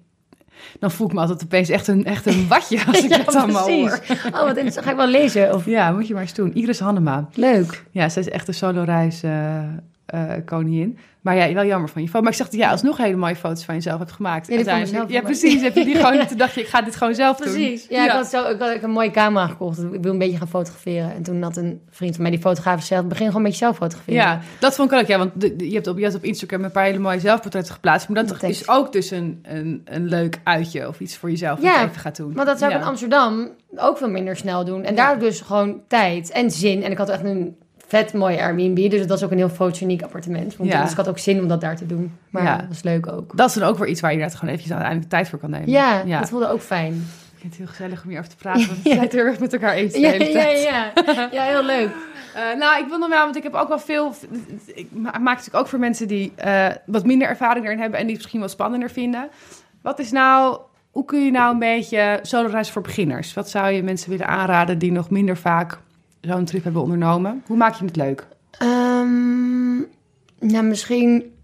dan 0.78 0.90
voel 0.90 1.06
ik 1.06 1.12
me 1.12 1.20
altijd 1.20 1.44
opeens 1.44 1.68
echt 1.68 1.88
een, 1.88 2.04
echt 2.04 2.26
een 2.26 2.48
watje 2.48 2.84
als 2.86 2.98
ik 3.04 3.10
Ja, 3.10 3.16
dat 3.16 3.34
allemaal 3.34 3.70
hoor. 3.70 4.00
Oh, 4.32 4.40
wat 4.40 4.48
interessant. 4.48 4.84
Ga 4.84 4.90
ik 4.90 4.96
wel 4.96 5.06
lezen. 5.06 5.54
Of... 5.54 5.66
Ja, 5.66 5.90
moet 5.90 6.06
je 6.06 6.12
maar 6.12 6.22
eens 6.22 6.34
doen. 6.34 6.54
Iris 6.54 6.80
Hannema. 6.80 7.28
Leuk. 7.34 7.84
Ja, 7.90 8.08
zij 8.08 8.22
is 8.22 8.28
echt 8.28 8.48
een 8.48 8.54
solo-reis 8.54 9.22
eh, 9.22 9.58
eh, 10.06 10.32
koningin. 10.44 10.98
Maar 11.26 11.36
ja, 11.36 11.52
wel 11.54 11.64
jammer 11.64 11.88
van 11.88 12.02
je 12.02 12.08
foto. 12.08 12.20
Maar 12.22 12.30
ik 12.32 12.38
zag 12.38 12.48
dat 12.48 12.60
je 12.60 12.68
alsnog 12.68 12.96
hele 12.96 13.16
mooie 13.16 13.36
foto's 13.36 13.64
van 13.64 13.74
jezelf 13.74 13.98
hebt 13.98 14.12
gemaakt. 14.12 14.46
Ja, 14.46 14.54
Uiteindelijk. 14.54 14.96
zelf 14.96 15.10
ja 15.10 15.20
precies. 15.20 15.62
Heb 15.62 15.74
je 15.74 15.84
die 15.84 15.94
gewoon, 15.94 16.26
toen 16.26 16.36
dacht 16.36 16.54
je, 16.54 16.60
ik 16.60 16.66
ga 16.66 16.82
dit 16.82 16.96
gewoon 16.96 17.14
zelf 17.14 17.36
doen. 17.36 17.52
Precies. 17.52 17.86
Ja, 17.88 18.04
Ik, 18.04 18.10
had 18.10 18.26
zo, 18.26 18.48
ik 18.48 18.58
had 18.60 18.82
een 18.82 18.90
mooie 18.90 19.10
camera 19.10 19.46
gekocht. 19.46 19.78
Ik 19.92 20.02
wil 20.02 20.12
een 20.12 20.18
beetje 20.18 20.36
gaan 20.36 20.48
fotograferen. 20.48 21.14
En 21.14 21.22
toen 21.22 21.42
had 21.42 21.56
een 21.56 21.80
vriend 21.90 22.12
van 22.14 22.22
mij 22.22 22.30
die 22.30 22.40
fotograaf 22.40 22.78
gezegd... 22.80 23.08
begin 23.08 23.26
gewoon 23.26 23.42
met 23.42 23.50
jezelf 23.52 23.76
fotograferen. 23.76 24.20
Ja, 24.22 24.40
dat 24.58 24.74
vond 24.74 24.92
ik 24.92 24.98
ook. 24.98 25.06
Ja, 25.06 25.18
want 25.18 25.30
je, 25.58 25.70
hebt 25.74 25.86
op, 25.86 25.96
je 25.96 26.02
hebt 26.02 26.16
op 26.16 26.24
Instagram 26.24 26.64
een 26.64 26.70
paar 26.70 26.84
hele 26.84 26.98
mooie 26.98 27.20
zelfportretten 27.20 27.74
geplaatst. 27.74 28.08
Maar 28.08 28.26
dat 28.26 28.40
Dat 28.40 28.50
is 28.50 28.68
ook 28.68 28.92
dus 28.92 29.10
een, 29.10 29.38
een, 29.42 29.82
een 29.84 30.04
leuk 30.08 30.40
uitje 30.44 30.88
of 30.88 31.00
iets 31.00 31.16
voor 31.16 31.30
jezelf 31.30 31.62
Ja, 31.62 31.82
even 31.84 32.00
gaat 32.00 32.16
doen. 32.16 32.32
Maar 32.34 32.44
dat 32.44 32.58
zou 32.58 32.70
ik 32.70 32.76
Ja. 32.76 32.82
in 32.82 32.88
Amsterdam 32.88 33.48
ook 33.76 33.98
veel 33.98 34.10
minder 34.10 34.36
snel 34.36 34.64
doen. 34.64 34.84
En 34.84 34.94
daar 34.94 35.06
had 35.08 35.20
dus 35.20 35.40
gewoon 35.40 35.80
tijd 35.88 36.30
en 36.30 36.50
zin. 36.50 36.82
En 36.82 36.90
ik 36.90 36.98
had 36.98 37.08
echt 37.08 37.24
een 37.24 37.56
vet 37.86 38.12
mooi 38.12 38.36
Airbnb. 38.38 38.90
Dus 38.90 39.00
dat 39.00 39.08
was 39.08 39.24
ook 39.24 39.30
een 39.30 39.36
heel 39.36 39.48
fotogeniek 39.48 40.02
appartement. 40.02 40.56
Want 40.56 40.70
Ja. 40.70 40.82
Dus 40.82 40.90
ik 40.90 40.96
had 40.96 41.08
ook 41.08 41.18
zin 41.18 41.40
om 41.40 41.48
dat 41.48 41.60
daar 41.60 41.76
te 41.76 41.86
doen. 41.86 42.12
Maar 42.30 42.42
Ja. 42.42 42.56
dat 42.56 42.68
was 42.68 42.82
leuk 42.82 43.06
ook. 43.12 43.36
Dat 43.36 43.48
is 43.48 43.54
dan 43.54 43.68
ook 43.68 43.78
weer 43.78 43.88
iets 43.88 44.00
waar 44.00 44.10
je 44.10 44.16
inderdaad 44.16 44.38
gewoon 44.38 44.54
eventjes 44.54 44.76
uiteindelijk 44.76 45.14
tijd 45.16 45.28
voor 45.28 45.38
kan 45.38 45.50
nemen. 45.50 45.70
Ja, 45.70 46.02
ja. 46.06 46.18
dat 46.18 46.28
voelde 46.28 46.48
ook 46.48 46.60
fijn. 46.60 46.92
Ik 46.94 47.42
vind 47.42 47.52
het 47.52 47.56
heel 47.56 47.66
gezellig 47.66 48.02
om 48.02 48.08
hierover 48.08 48.30
te 48.32 48.36
praten. 48.36 48.66
Want 48.66 48.78
we 48.82 48.88
zijn 48.88 49.00
het 49.00 49.12
heel 49.12 49.24
erg 49.24 49.38
met 49.38 49.52
elkaar 49.52 49.72
eens 49.74 49.92
de 49.92 50.00
Ja, 50.00 50.10
hele 50.10 50.24
ja, 50.24 50.32
tijd. 50.32 50.62
ja. 50.62 51.28
Ja, 51.32 51.42
heel 51.42 51.64
leuk. 51.64 51.90
Eh, 52.36 52.58
nou, 52.58 52.82
ik 52.82 52.88
wil 52.88 52.98
nog 52.98 53.08
wel, 53.08 53.24
want 53.24 53.36
ik 53.36 53.42
heb 53.42 53.54
ook 53.54 53.68
wel 53.68 53.78
veel. 53.78 54.14
Ik 54.74 54.86
ma- 54.92 55.10
maak 55.10 55.36
natuurlijk 55.36 55.56
ook 55.56 55.66
voor 55.68 55.78
mensen 55.78 56.08
die 56.08 56.32
eh, 56.36 56.66
wat 56.86 57.04
minder 57.06 57.28
ervaring 57.28 57.64
erin 57.66 57.78
hebben 57.78 57.98
en 57.98 58.04
die 58.04 58.12
het 58.14 58.20
misschien 58.22 58.40
wat 58.40 58.50
spannender 58.50 58.90
vinden. 58.90 59.28
Wat 59.82 59.98
is 59.98 60.10
nou, 60.10 60.58
hoe 60.90 61.04
kun 61.04 61.24
je 61.24 61.30
nou 61.30 61.52
een 61.52 61.58
beetje 61.58 62.18
soloreis 62.22 62.70
voor 62.70 62.82
beginners? 62.82 63.34
Wat 63.34 63.50
zou 63.50 63.70
je 63.70 63.82
mensen 63.82 64.10
willen 64.10 64.26
aanraden 64.26 64.78
die 64.78 64.92
nog 64.92 65.10
minder 65.10 65.36
vaak 65.36 65.78
zo'n 66.26 66.44
trip 66.44 66.64
hebben 66.64 66.82
ondernomen? 66.82 67.42
Hoe 67.46 67.56
maak 67.56 67.74
je 67.74 67.84
het 67.84 67.96
leuk? 67.96 68.26
Um, 68.62 69.86
nou, 70.40 70.64
misschien 70.64 71.34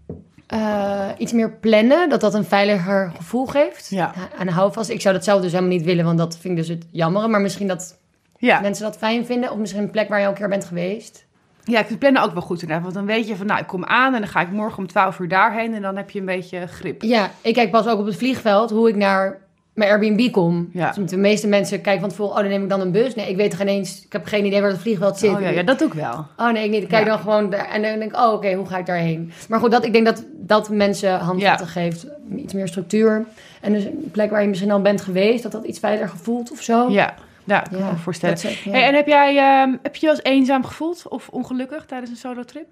uh, 0.53 1.09
iets 1.17 1.31
meer 1.31 1.51
plannen, 1.51 2.09
dat 2.09 2.21
dat 2.21 2.33
een 2.33 2.45
veiliger 2.45 3.11
gevoel 3.15 3.45
geeft. 3.45 3.89
Ja. 3.89 4.13
En 4.37 4.47
hou 4.47 4.73
vast. 4.73 4.89
Ik 4.89 5.01
zou 5.01 5.13
dat 5.15 5.23
zelf 5.23 5.41
dus 5.41 5.51
helemaal 5.51 5.73
niet 5.75 5.85
willen, 5.85 6.05
want 6.05 6.17
dat 6.17 6.37
vind 6.37 6.57
ik 6.57 6.65
dus 6.65 6.75
het 6.75 6.85
jammer. 6.91 7.29
Maar 7.29 7.41
misschien 7.41 7.67
dat 7.67 7.97
Ja. 8.37 8.59
mensen 8.59 8.83
dat 8.83 8.97
fijn 8.97 9.25
vinden, 9.25 9.51
of 9.51 9.57
misschien 9.57 9.81
een 9.81 9.91
plek 9.91 10.09
waar 10.09 10.19
je 10.19 10.25
al 10.25 10.31
een 10.31 10.37
keer 10.37 10.49
bent 10.49 10.65
geweest. 10.65 11.25
Ja, 11.63 11.79
ik 11.79 11.85
vind 11.87 11.99
plannen 11.99 12.21
ook 12.23 12.33
wel 12.33 12.41
goed 12.41 12.61
inderdaad. 12.61 12.83
Want 12.83 12.95
dan 12.95 13.05
weet 13.05 13.27
je 13.27 13.35
van, 13.35 13.45
nou, 13.45 13.59
ik 13.59 13.67
kom 13.67 13.85
aan 13.85 14.13
en 14.13 14.19
dan 14.21 14.29
ga 14.29 14.41
ik 14.41 14.51
morgen 14.51 14.77
om 14.77 14.87
12 14.87 15.19
uur 15.19 15.27
daarheen. 15.27 15.73
En 15.73 15.81
dan 15.81 15.95
heb 15.95 16.09
je 16.09 16.19
een 16.19 16.25
beetje 16.25 16.67
grip. 16.67 17.01
Ja, 17.01 17.31
ik 17.41 17.53
kijk 17.53 17.71
pas 17.71 17.87
ook 17.87 17.99
op 17.99 18.05
het 18.05 18.15
vliegveld 18.15 18.69
hoe 18.69 18.89
ik 18.89 18.95
naar 18.95 19.37
mijn 19.73 19.89
Airbnb 19.91 20.31
kom. 20.31 20.69
Ja. 20.73 20.91
Dus 20.91 21.09
de 21.09 21.17
meeste 21.17 21.47
mensen 21.47 21.81
kijken 21.81 22.01
van 22.01 22.09
tevoren, 22.09 22.31
oh, 22.33 22.39
dan 22.39 22.47
neem 22.49 22.63
ik 22.63 22.69
dan 22.69 22.81
een 22.81 22.91
bus. 22.91 23.15
Nee, 23.15 23.29
ik 23.29 23.35
weet 23.35 23.53
geen 23.53 23.67
eens, 23.67 24.05
ik 24.05 24.11
heb 24.13 24.25
geen 24.25 24.45
idee 24.45 24.61
waar 24.61 24.69
het 24.69 24.79
vliegveld 24.79 25.17
zit. 25.17 25.31
Oh 25.31 25.41
ja, 25.41 25.49
ja, 25.49 25.63
dat 25.63 25.79
doe 25.79 25.87
ik 25.87 25.93
wel. 25.93 26.25
Oh 26.37 26.51
nee, 26.51 26.63
ik 26.63 26.69
niet. 26.71 26.81
Ik 26.83 26.87
kijk 26.89 27.05
Ja. 27.05 27.09
dan 27.09 27.19
gewoon 27.19 27.49
daar 27.49 27.69
en 27.69 27.81
dan 27.81 27.99
denk 27.99 28.11
ik, 28.11 28.17
oh 28.17 28.33
oké, 28.33 28.53
hoe 28.53 28.65
ga 28.65 28.77
ik 28.77 28.85
daarheen? 28.85 29.31
Maar 29.49 29.59
goed, 29.59 29.71
dat, 29.71 29.85
ik 29.85 29.93
denk 29.93 30.05
dat 30.05 30.23
dat 30.35 30.69
mensen 30.69 31.19
handvatten 31.19 31.65
Ja. 31.65 31.71
geeft. 31.71 32.05
Iets 32.35 32.53
meer 32.53 32.67
structuur. 32.67 33.25
En 33.61 33.73
dus 33.73 33.83
een 33.83 34.09
plek 34.11 34.29
waar 34.29 34.41
je 34.41 34.47
misschien 34.47 34.71
al 34.71 34.81
bent 34.81 35.01
geweest, 35.01 35.43
dat 35.43 35.51
dat 35.51 35.63
iets 35.65 35.79
veiliger 35.79 36.17
voelt 36.17 36.51
of 36.51 36.61
zo. 36.61 36.89
Ja, 36.89 37.13
ja 37.43 37.59
kan 37.59 37.79
Ja, 37.79 37.91
me 37.91 37.97
voorstellen. 37.97 38.37
Hey, 38.69 38.83
en 38.83 38.95
heb 38.95 39.07
jij 39.07 39.37
ehm, 39.37 39.75
heb 39.81 39.95
je 39.95 40.01
je 40.01 40.05
wel 40.13 40.15
eens 40.15 40.23
eenzaam 40.37 40.63
gevoeld 40.63 41.07
of 41.07 41.29
ongelukkig 41.29 41.85
tijdens 41.85 42.11
een 42.11 42.17
solo 42.17 42.43
trip? 42.43 42.65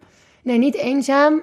Nee, 0.44 0.58
niet 0.58 0.76
eenzaam. 0.76 1.42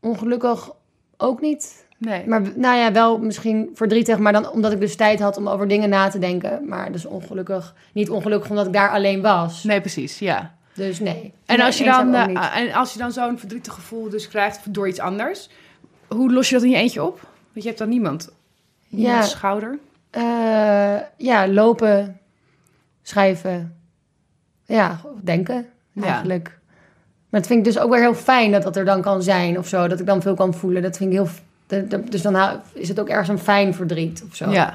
Ongelukkig 0.00 0.70
ook 1.16 1.40
niet. 1.40 1.86
Nee. 1.98 2.26
Maar 2.26 2.42
nou 2.54 2.76
ja, 2.76 2.92
wel 2.92 3.18
misschien 3.18 3.70
verdrietig, 3.74 4.18
maar 4.18 4.32
dan 4.32 4.50
omdat 4.50 4.72
ik 4.72 4.80
dus 4.80 4.96
tijd 4.96 5.20
had 5.20 5.36
om 5.36 5.48
over 5.48 5.68
dingen 5.68 5.88
na 5.88 6.08
te 6.08 6.18
denken. 6.18 6.68
Maar 6.68 6.92
dus 6.92 7.04
ongelukkig, 7.04 7.74
niet 7.92 8.10
ongelukkig 8.10 8.50
omdat 8.50 8.66
ik 8.66 8.72
daar 8.72 8.90
alleen 8.90 9.20
was. 9.22 9.64
Nee, 9.64 9.80
precies, 9.80 10.18
ja. 10.18 10.54
Dus 10.74 11.00
nee. 11.00 11.32
En 11.46 11.56
Nee, 11.56 11.66
als 11.66 11.78
je 11.78 11.84
dan, 11.84 12.14
eh, 12.14 12.56
en 12.56 12.72
als 12.72 12.92
je 12.92 12.98
dan 12.98 13.12
zo'n 13.12 13.38
verdrietig 13.38 13.72
gevoel 13.74 14.08
dus 14.08 14.28
krijgt 14.28 14.74
door 14.74 14.88
iets 14.88 14.98
anders, 15.00 15.48
hoe 16.08 16.32
los 16.32 16.48
je 16.48 16.54
dat 16.54 16.64
in 16.64 16.70
je 16.70 16.76
eentje 16.76 17.04
op? 17.04 17.20
Want 17.20 17.62
je 17.62 17.66
hebt 17.66 17.78
dan 17.78 17.88
niemand. 17.88 18.30
Niemand 18.88 19.16
Ja. 19.16 19.22
schouder. 19.22 19.78
Eh, 20.10 20.96
ja, 21.16 21.48
lopen, 21.48 22.18
schrijven. 23.02 23.76
Ja, 24.64 25.00
denken 25.22 25.66
Ja. 25.92 26.02
eigenlijk. 26.04 26.58
Maar 27.30 27.40
dat 27.40 27.46
vind 27.46 27.66
ik 27.66 27.72
dus 27.72 27.82
ook 27.82 27.90
weer 27.90 28.00
heel 28.00 28.14
fijn 28.14 28.52
dat 28.52 28.62
dat 28.62 28.76
er 28.76 28.84
dan 28.84 29.02
kan 29.02 29.22
zijn 29.22 29.58
of 29.58 29.66
zo. 29.68 29.88
Dat 29.88 30.00
ik 30.00 30.06
dan 30.06 30.22
veel 30.22 30.34
kan 30.34 30.54
voelen. 30.54 30.82
Dat 30.82 30.96
vind 30.96 31.10
ik 31.12 31.16
heel... 31.16 31.28
Dus 32.10 32.22
dan 32.22 32.60
is 32.72 32.88
het 32.88 33.00
ook 33.00 33.08
ergens 33.08 33.28
een 33.28 33.38
fijn 33.38 33.74
verdriet 33.74 34.24
of 34.30 34.36
zo. 34.36 34.50
Ja. 34.50 34.74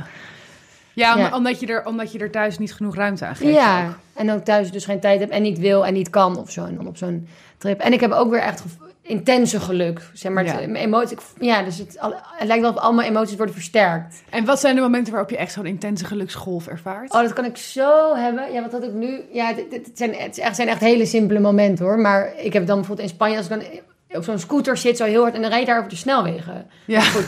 Ja, 0.94 1.14
om- 1.16 1.20
Ja. 1.22 1.36
Omdat, 1.36 1.60
je 1.60 1.68
er, 1.68 1.86
omdat 1.86 2.12
je 2.12 2.20
er 2.20 2.32
thuis 2.32 2.58
niet 2.58 2.74
genoeg 2.74 2.96
ruimte 2.96 3.26
aan 3.26 3.36
geeft. 3.36 3.54
Ja, 3.56 3.86
ook. 3.88 3.94
en 4.14 4.32
ook 4.32 4.44
thuis 4.44 4.72
dus 4.72 4.86
geen 4.86 5.00
tijd 5.00 5.20
heb 5.20 5.30
en 5.30 5.42
niet 5.42 5.60
wil 5.60 5.86
en 5.86 5.94
niet 5.94 6.10
kan 6.10 6.38
of 6.38 6.52
zo. 6.52 6.66
En 6.66 6.76
dan 6.76 6.88
op 6.88 6.98
zo'n 6.98 7.28
trip. 7.58 7.80
En 7.80 7.94
ik 7.94 8.00
heb 8.00 8.12
ook 8.12 8.30
weer 8.32 8.40
echt 8.40 8.64
intense 9.02 9.60
geluk. 9.60 10.02
Zeg 10.14 10.32
maar, 10.32 10.46
Ja. 10.46 10.54
mijn 10.54 10.76
emotie, 10.76 11.18
ja, 11.40 11.64
dus 11.64 11.78
het, 11.78 12.00
lijkt 12.44 12.62
wel 12.62 12.72
of 12.72 12.78
al 12.78 12.94
mijn 12.94 13.10
emoties 13.10 13.36
worden 13.38 13.56
versterkt. 13.56 14.24
En 14.30 14.46
wat 14.46 14.60
zijn 14.60 14.76
de 14.76 14.82
momenten 14.82 15.12
waarop 15.14 15.30
je 15.30 15.38
echt 15.38 15.52
zo'n 15.54 15.66
intense 15.66 16.06
geluksgolf 16.06 16.68
ervaart? 16.68 17.14
Oh, 17.14 17.22
dat 17.22 17.34
kan 17.34 17.46
ik 17.46 17.58
zo 17.58 18.16
hebben. 18.16 18.52
Ja, 18.54 18.62
wat 18.62 18.72
had 18.72 18.84
ik 18.84 18.94
nu? 18.94 19.22
Ja, 19.32 19.48
het, 19.48 19.66
het, 19.72 19.90
zijn, 19.94 20.14
het 20.16 20.56
zijn 20.56 20.68
echt 20.68 20.80
hele 20.80 21.06
simpele 21.06 21.40
momenten 21.40 21.86
hoor. 21.86 22.00
Maar 22.00 22.34
ik 22.38 22.54
heb 22.54 22.68
dan 22.68 22.76
bijvoorbeeld 22.78 23.08
in 23.10 23.14
Spanje, 23.16 23.38
als 23.38 23.46
ik 23.46 23.52
dan 23.52 23.64
op 24.16 24.24
zo'n 24.24 24.40
scooter 24.40 24.78
zit, 24.78 24.98
zo 24.98 25.06
heel 25.06 25.22
hard 25.22 25.34
en 25.36 25.42
dan 25.42 25.50
rijd 25.50 25.62
je 25.62 25.68
daar 25.68 25.78
over 25.78 25.90
de 25.90 25.96
snelwegen. 25.96 26.70
ja. 26.86 27.02
Goed. 27.02 27.28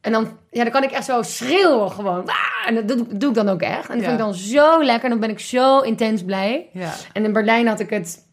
En 0.00 0.12
dan, 0.12 0.38
ja, 0.50 0.62
dan 0.62 0.72
kan 0.72 0.82
ik 0.82 0.90
echt 0.90 1.04
zo 1.04 1.22
schreeuwen 1.22 1.90
gewoon. 1.90 2.30
En 2.66 2.74
dat 2.74 2.88
doe, 2.88 3.06
doe 3.16 3.28
ik 3.28 3.34
dan 3.34 3.48
ook 3.48 3.60
echt. 3.60 3.88
En 3.88 3.94
dat 3.94 4.04
Ja. 4.04 4.08
vind 4.08 4.12
ik 4.12 4.18
dan 4.18 4.34
zo 4.34 4.84
lekker. 4.84 5.04
En 5.04 5.10
dan 5.10 5.20
ben 5.20 5.30
ik 5.30 5.40
zo 5.40 5.80
intens 5.80 6.24
blij. 6.24 6.68
ja. 6.72 6.92
En 7.12 7.24
in 7.24 7.32
Berlijn 7.32 7.66
had 7.66 7.80
ik 7.80 7.90
het. 7.90 8.24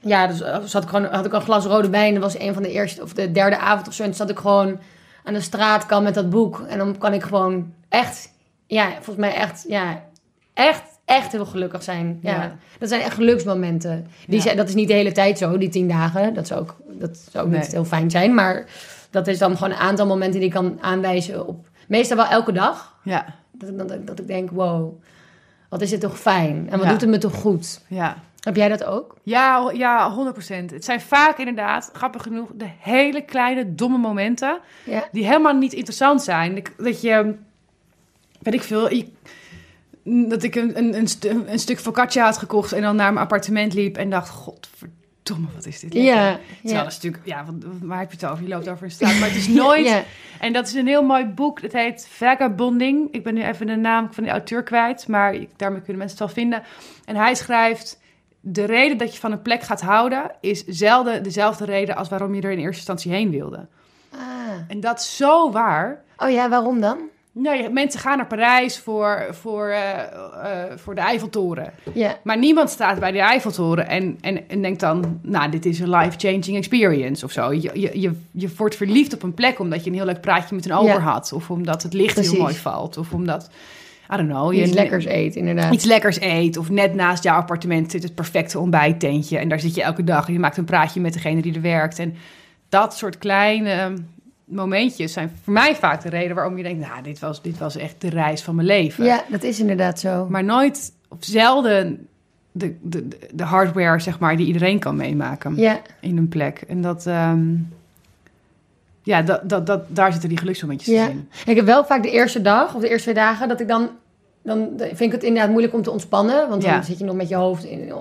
Ja, 0.00 0.26
dus 0.26 0.40
eh, 0.40 0.58
zat 0.64 0.82
ik 0.82 0.88
gewoon, 0.88 1.04
had 1.04 1.26
ik 1.26 1.32
een 1.32 1.40
glas 1.40 1.64
rode 1.64 1.90
wijn. 1.90 2.14
Dat 2.14 2.22
was 2.22 2.38
een 2.38 2.54
van 2.54 2.62
de 2.62 2.70
eerste 2.72 3.02
of 3.02 3.12
de 3.12 3.32
derde 3.32 3.58
avond 3.58 3.88
of 3.88 3.94
zo. 3.94 4.02
En 4.02 4.08
toen 4.08 4.18
zat 4.18 4.30
ik 4.30 4.38
gewoon 4.38 4.80
aan 5.24 5.34
de 5.34 5.40
straatkant 5.40 6.04
met 6.04 6.14
dat 6.14 6.30
boek. 6.30 6.60
En 6.68 6.78
dan 6.78 6.98
kan 6.98 7.12
ik 7.12 7.22
gewoon 7.22 7.74
echt, 7.88 8.30
ja, 8.66 8.88
volgens 8.92 9.16
mij 9.16 9.34
echt, 9.34 9.64
ja, 9.68 10.04
echt, 10.54 10.82
echt 11.08 11.32
heel 11.32 11.46
gelukkig 11.46 11.82
zijn. 11.82 12.18
Ja, 12.22 12.30
Ja. 12.34 12.56
dat 12.78 12.88
zijn 12.88 13.00
echt 13.00 13.14
geluksmomenten. 13.14 14.06
Die 14.26 14.36
Ja. 14.36 14.42
zijn, 14.42 14.56
dat 14.56 14.68
is 14.68 14.74
niet 14.74 14.88
de 14.88 14.94
hele 14.94 15.12
tijd 15.12 15.38
zo, 15.38 15.58
die 15.58 15.68
tien 15.68 15.88
dagen. 15.88 16.34
Dat 16.34 16.46
zou 16.46 16.60
ook, 16.60 16.76
dat 16.88 17.16
zou 17.30 17.44
ook 17.44 17.50
Nee. 17.50 17.60
niet 17.60 17.72
heel 17.72 17.84
fijn 17.84 18.10
zijn. 18.10 18.34
Maar 18.34 18.64
dat 19.10 19.26
is 19.26 19.38
dan 19.38 19.56
gewoon 19.56 19.72
een 19.72 19.78
aantal 19.78 20.06
momenten 20.06 20.40
die 20.40 20.48
ik 20.48 20.54
kan 20.54 20.78
aanwijzen 20.80 21.46
op. 21.46 21.66
Meestal 21.88 22.16
wel 22.16 22.26
elke 22.26 22.52
dag. 22.52 22.96
Ja. 23.02 23.24
Dat, 23.52 23.68
ik- 23.68 23.78
dat, 23.88 24.06
dat 24.06 24.18
ik 24.18 24.26
denk, 24.26 24.50
wow, 24.50 24.92
wat 25.68 25.80
is 25.80 25.90
dit 25.90 26.00
toch 26.00 26.18
fijn. 26.18 26.66
En 26.70 26.78
wat 26.78 26.86
Ja. 26.86 26.90
doet 26.92 27.00
het 27.00 27.10
me 27.10 27.18
toch 27.18 27.34
goed. 27.34 27.80
Ja. 27.86 28.16
Heb 28.38 28.56
jij 28.56 28.68
dat 28.68 28.84
ook? 28.84 29.16
Ja, 29.22 29.70
ja, 29.74 30.10
100%. 30.10 30.70
Het 30.70 30.84
zijn 30.84 31.00
vaak 31.00 31.38
inderdaad, 31.38 31.90
grappig 31.92 32.22
genoeg, 32.22 32.48
de 32.54 32.68
hele 32.78 33.22
kleine, 33.22 33.74
domme 33.74 33.98
momenten 33.98 34.58
Ja. 34.84 35.04
die 35.12 35.24
helemaal 35.26 35.54
niet 35.54 35.72
interessant 35.72 36.22
zijn. 36.22 36.62
Dat 36.76 37.00
je, 37.00 37.34
weet 38.40 38.54
ik 38.54 38.62
veel, 38.62 38.90
dat 40.28 40.42
ik 40.42 40.54
een, 40.54 40.78
een, 40.78 40.94
een, 40.94 41.52
een 41.52 41.58
stuk 41.58 41.80
focaccia 41.80 42.24
had 42.24 42.38
gekocht 42.38 42.72
en 42.72 42.82
dan 42.82 42.96
naar 42.96 43.12
mijn 43.12 43.24
appartement 43.24 43.74
liep 43.74 43.96
en 43.96 44.10
dacht, 44.10 44.28
godverdomme, 44.28 45.46
wat 45.54 45.66
is 45.66 45.80
dit 45.80 45.94
lekker. 45.94 46.14
Ja. 46.14 46.30
Terwijl 46.32 46.74
Ja. 46.74 46.82
dat 46.82 46.86
is 46.86 46.94
natuurlijk, 46.94 47.26
ja, 47.26 47.44
waar 47.82 47.98
heb 47.98 48.10
je 48.10 48.16
het 48.20 48.26
over? 48.26 48.42
Je 48.42 48.48
loopt 48.48 48.68
over 48.68 48.84
een 48.84 48.90
straat, 48.90 49.18
maar 49.18 49.28
het 49.28 49.36
is 49.36 49.48
nooit... 49.64 49.86
Ja. 49.86 50.02
En 50.40 50.52
dat 50.52 50.66
is 50.66 50.74
een 50.74 50.86
heel 50.86 51.02
mooi 51.02 51.24
boek. 51.24 51.62
Dat 51.62 51.72
heet 51.72 52.08
Vagabonding. 52.10 53.08
Ik 53.10 53.22
ben 53.24 53.34
nu 53.34 53.42
even 53.42 53.66
de 53.66 53.76
naam 53.76 54.08
van 54.12 54.24
de 54.24 54.30
auteur 54.30 54.62
kwijt, 54.62 55.08
maar 55.08 55.32
daarmee 55.56 55.80
kunnen 55.80 55.98
mensen 55.98 56.18
het 56.18 56.34
wel 56.34 56.42
vinden. 56.42 56.62
En 57.04 57.16
hij 57.16 57.34
schrijft: 57.34 58.00
de 58.40 58.64
reden 58.64 58.98
dat 58.98 59.12
je 59.14 59.20
van 59.20 59.32
een 59.32 59.42
plek 59.42 59.62
gaat 59.62 59.80
houden 59.80 60.30
is 60.40 60.64
zelden 60.64 61.22
dezelfde 61.22 61.64
reden 61.64 61.96
als 61.96 62.08
waarom 62.08 62.34
je 62.34 62.42
er 62.42 62.50
in 62.50 62.58
eerste 62.58 62.76
instantie 62.76 63.12
heen 63.12 63.30
wilde. 63.30 63.66
Ah. 64.12 64.18
En 64.68 64.80
dat 64.80 64.98
is 64.98 65.16
zo 65.16 65.50
waar. 65.50 66.02
Oh 66.16 66.30
ja, 66.30 66.48
waarom 66.48 66.80
dan? 66.80 66.98
Ja, 67.42 67.68
mensen 67.70 68.00
gaan 68.00 68.16
naar 68.16 68.26
Parijs 68.26 68.78
voor, 68.78 69.26
voor, 69.30 69.68
eh, 69.68 70.00
eh, 70.00 70.76
voor 70.76 70.94
de 70.94 71.00
Eiffeltoren. 71.00 71.72
Ja. 71.94 72.18
Maar 72.22 72.38
niemand 72.38 72.70
staat 72.70 73.00
bij 73.00 73.12
de 73.12 73.18
Eiffeltoren 73.18 73.88
en, 73.88 74.18
en, 74.20 74.48
en 74.48 74.62
denkt 74.62 74.80
dan... 74.80 75.20
nou, 75.22 75.50
dit 75.50 75.66
is 75.66 75.80
een 75.80 75.90
life-changing 75.90 76.56
experience 76.56 77.24
of 77.24 77.32
zo. 77.32 77.52
Je, 77.52 77.70
je, 77.74 78.00
je, 78.00 78.12
je 78.30 78.48
wordt 78.56 78.76
verliefd 78.76 79.14
op 79.14 79.22
een 79.22 79.34
plek 79.34 79.58
omdat 79.58 79.84
je 79.84 79.90
een 79.90 79.96
heel 79.96 80.04
leuk 80.04 80.20
praatje 80.20 80.54
met 80.54 80.64
een 80.64 80.72
ober 80.72 81.00
had. 81.00 81.32
Of 81.32 81.50
omdat 81.50 81.82
het 81.82 81.92
licht 81.92 82.14
Precies. 82.14 82.32
heel 82.32 82.40
mooi 82.40 82.54
valt. 82.54 82.96
Of 82.96 83.12
omdat, 83.12 83.50
I 84.12 84.16
don't 84.16 84.28
know... 84.28 84.52
Je 84.52 84.62
Iets 84.62 84.72
lekkers 84.72 85.06
eet, 85.06 85.36
inderdaad. 85.36 85.74
Iets 85.74 85.84
lekkers 85.84 86.20
eet. 86.20 86.56
Of 86.56 86.70
net 86.70 86.94
naast 86.94 87.22
jouw 87.22 87.36
appartement 87.36 87.90
zit 87.90 88.02
het 88.02 88.14
perfecte 88.14 88.58
ontbijttentje. 88.58 89.38
En 89.38 89.48
daar 89.48 89.60
zit 89.60 89.74
je 89.74 89.82
elke 89.82 90.04
dag 90.04 90.26
en 90.26 90.32
je 90.32 90.38
maakt 90.38 90.56
een 90.56 90.64
praatje 90.64 91.00
met 91.00 91.12
degene 91.12 91.42
die 91.42 91.54
er 91.54 91.60
werkt. 91.60 91.98
En 91.98 92.14
dat 92.68 92.96
soort 92.96 93.18
kleine 93.18 93.94
momentjes 94.48 95.12
zijn 95.12 95.32
voor 95.42 95.52
mij 95.52 95.76
vaak 95.76 96.02
de 96.02 96.08
reden 96.08 96.34
waarom 96.34 96.56
je 96.56 96.62
denkt... 96.62 96.86
nou, 96.88 97.02
dit 97.02 97.18
was, 97.18 97.42
dit 97.42 97.58
was 97.58 97.76
echt 97.76 98.00
de 98.00 98.08
reis 98.08 98.42
van 98.42 98.54
mijn 98.54 98.66
leven. 98.66 99.04
Ja, 99.04 99.24
dat 99.28 99.42
is 99.42 99.60
inderdaad 99.60 100.00
zo. 100.00 100.26
Maar 100.28 100.44
nooit 100.44 100.92
of 101.08 101.16
zelden 101.20 102.08
de, 102.52 102.76
de, 102.82 103.08
de 103.32 103.44
hardware, 103.44 104.00
zeg 104.00 104.18
maar, 104.18 104.36
die 104.36 104.46
iedereen 104.46 104.78
kan 104.78 104.96
meemaken 104.96 105.56
Ja, 105.56 105.80
in 106.00 106.16
een 106.16 106.28
plek. 106.28 106.64
En 106.68 106.80
dat, 106.80 107.06
ehm, 107.06 107.54
ja, 109.02 109.22
dat, 109.22 109.48
dat, 109.48 109.66
dat, 109.66 109.82
daar 109.88 110.10
zitten 110.12 110.28
die 110.28 110.38
geluksmomentjes 110.38 110.94
ja. 110.94 111.08
in. 111.08 111.28
Ik 111.46 111.56
heb 111.56 111.64
wel 111.64 111.84
vaak 111.84 112.02
de 112.02 112.10
eerste 112.10 112.42
dag 112.42 112.74
of 112.74 112.80
de 112.80 112.88
eerste 112.88 113.10
twee 113.10 113.24
dagen 113.24 113.48
dat 113.48 113.60
ik 113.60 113.68
dan... 113.68 113.90
Dan 114.42 114.70
vind 114.76 115.00
ik 115.00 115.12
het 115.12 115.22
inderdaad 115.22 115.50
moeilijk 115.50 115.74
om 115.74 115.82
te 115.82 115.90
ontspannen. 115.90 116.48
Want 116.48 116.62
Ja. 116.62 116.72
dan 116.72 116.84
zit 116.84 116.98
je 116.98 117.04
nog 117.04 117.16
met 117.16 117.28
je 117.28 117.34
hoofd 117.34 117.64
in, 117.64 117.92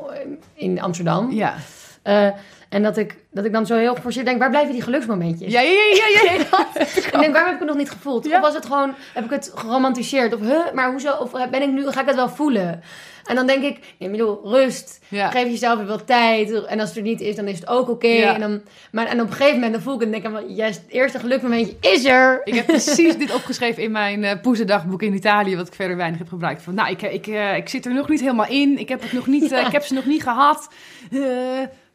in 0.53 0.81
Amsterdam. 0.81 1.31
Ja. 1.31 1.55
Eh, 2.01 2.29
en 2.69 2.83
dat 2.83 2.97
ik, 2.97 3.15
dat 3.31 3.45
ik 3.45 3.51
dan 3.51 3.65
zo 3.65 3.75
heel 3.75 3.95
geforceerd 3.95 4.25
denk, 4.25 4.39
waar 4.39 4.49
blijven 4.49 4.73
die 4.73 4.81
geluksmomentjes? 4.81 5.51
Ja, 5.51 5.61
ja, 5.61 5.71
ja, 5.71 6.07
ja, 6.23 6.31
ja. 6.31 6.67
Ik 6.95 7.19
denk, 7.19 7.33
waarom 7.33 7.33
heb 7.33 7.53
ik 7.53 7.59
het 7.59 7.67
nog 7.67 7.77
niet 7.77 7.89
gevoeld? 7.89 8.25
Ja. 8.25 8.35
Of 8.35 8.41
was 8.41 8.53
het 8.53 8.65
gewoon, 8.65 8.93
heb 9.13 9.23
ik 9.23 9.29
het 9.29 9.51
geromantiseerd? 9.55 10.33
Of, 10.33 10.39
huh, 10.39 10.71
maar 10.73 10.91
hoezo? 10.91 11.11
Of 11.11 11.31
ben 11.31 11.61
ik 11.61 11.71
nu, 11.71 11.91
ga 11.91 12.01
ik 12.01 12.07
het 12.07 12.15
wel 12.15 12.29
voelen? 12.29 12.81
En 13.27 13.35
dan 13.35 13.47
denk 13.47 13.63
ik, 13.63 13.79
nee, 13.99 14.09
bedoel, 14.09 14.41
rust. 14.43 14.99
Ja. 15.07 15.29
Geef 15.29 15.47
jezelf 15.47 15.75
even 15.75 15.87
wat 15.87 16.07
tijd. 16.07 16.65
En 16.65 16.79
als 16.79 16.89
het 16.89 16.97
er 16.97 17.03
niet 17.03 17.21
is, 17.21 17.35
dan 17.35 17.47
is 17.47 17.59
het 17.59 17.67
ook 17.67 17.89
oké. 17.89 18.07
Ja. 18.07 18.33
En, 18.33 18.39
dan, 18.39 18.61
maar, 18.91 19.05
en 19.05 19.21
op 19.21 19.27
een 19.27 19.33
gegeven 19.33 19.53
moment 19.53 19.73
dan 19.73 19.81
voel 19.81 19.93
ik 19.93 19.99
het 19.99 20.13
en 20.13 20.21
denk 20.21 20.37
ik, 20.37 20.57
yes, 20.57 20.75
het 20.75 20.85
eerste 20.87 21.19
gelukmomentje 21.19 21.75
is 21.81 22.05
er. 22.05 22.41
Ik 22.43 22.53
heb 22.53 22.65
precies 22.65 23.17
dit 23.17 23.33
opgeschreven 23.33 23.83
in 23.83 23.91
mijn 23.91 24.23
eh 24.23 24.41
poezendagboek 24.41 25.01
in 25.01 25.13
Italië, 25.13 25.55
wat 25.55 25.67
ik 25.67 25.73
verder 25.73 25.97
weinig 25.97 26.19
heb 26.19 26.29
gebruikt. 26.29 26.61
Van, 26.61 26.73
nou, 26.73 26.89
ik, 26.89 27.01
ik, 27.01 27.27
eh, 27.27 27.55
ik 27.55 27.69
zit 27.69 27.85
er 27.85 27.93
nog 27.93 28.09
niet 28.09 28.21
helemaal 28.21 28.49
in. 28.49 28.77
Ik 28.77 28.89
heb, 28.89 29.01
het 29.01 29.11
nog 29.13 29.27
niet, 29.27 29.51
eh, 29.51 29.65
ik 29.65 29.71
heb 29.71 29.83
ze 29.83 29.93
nog 29.93 30.05
niet 30.05 30.23
gehad. 30.23 30.69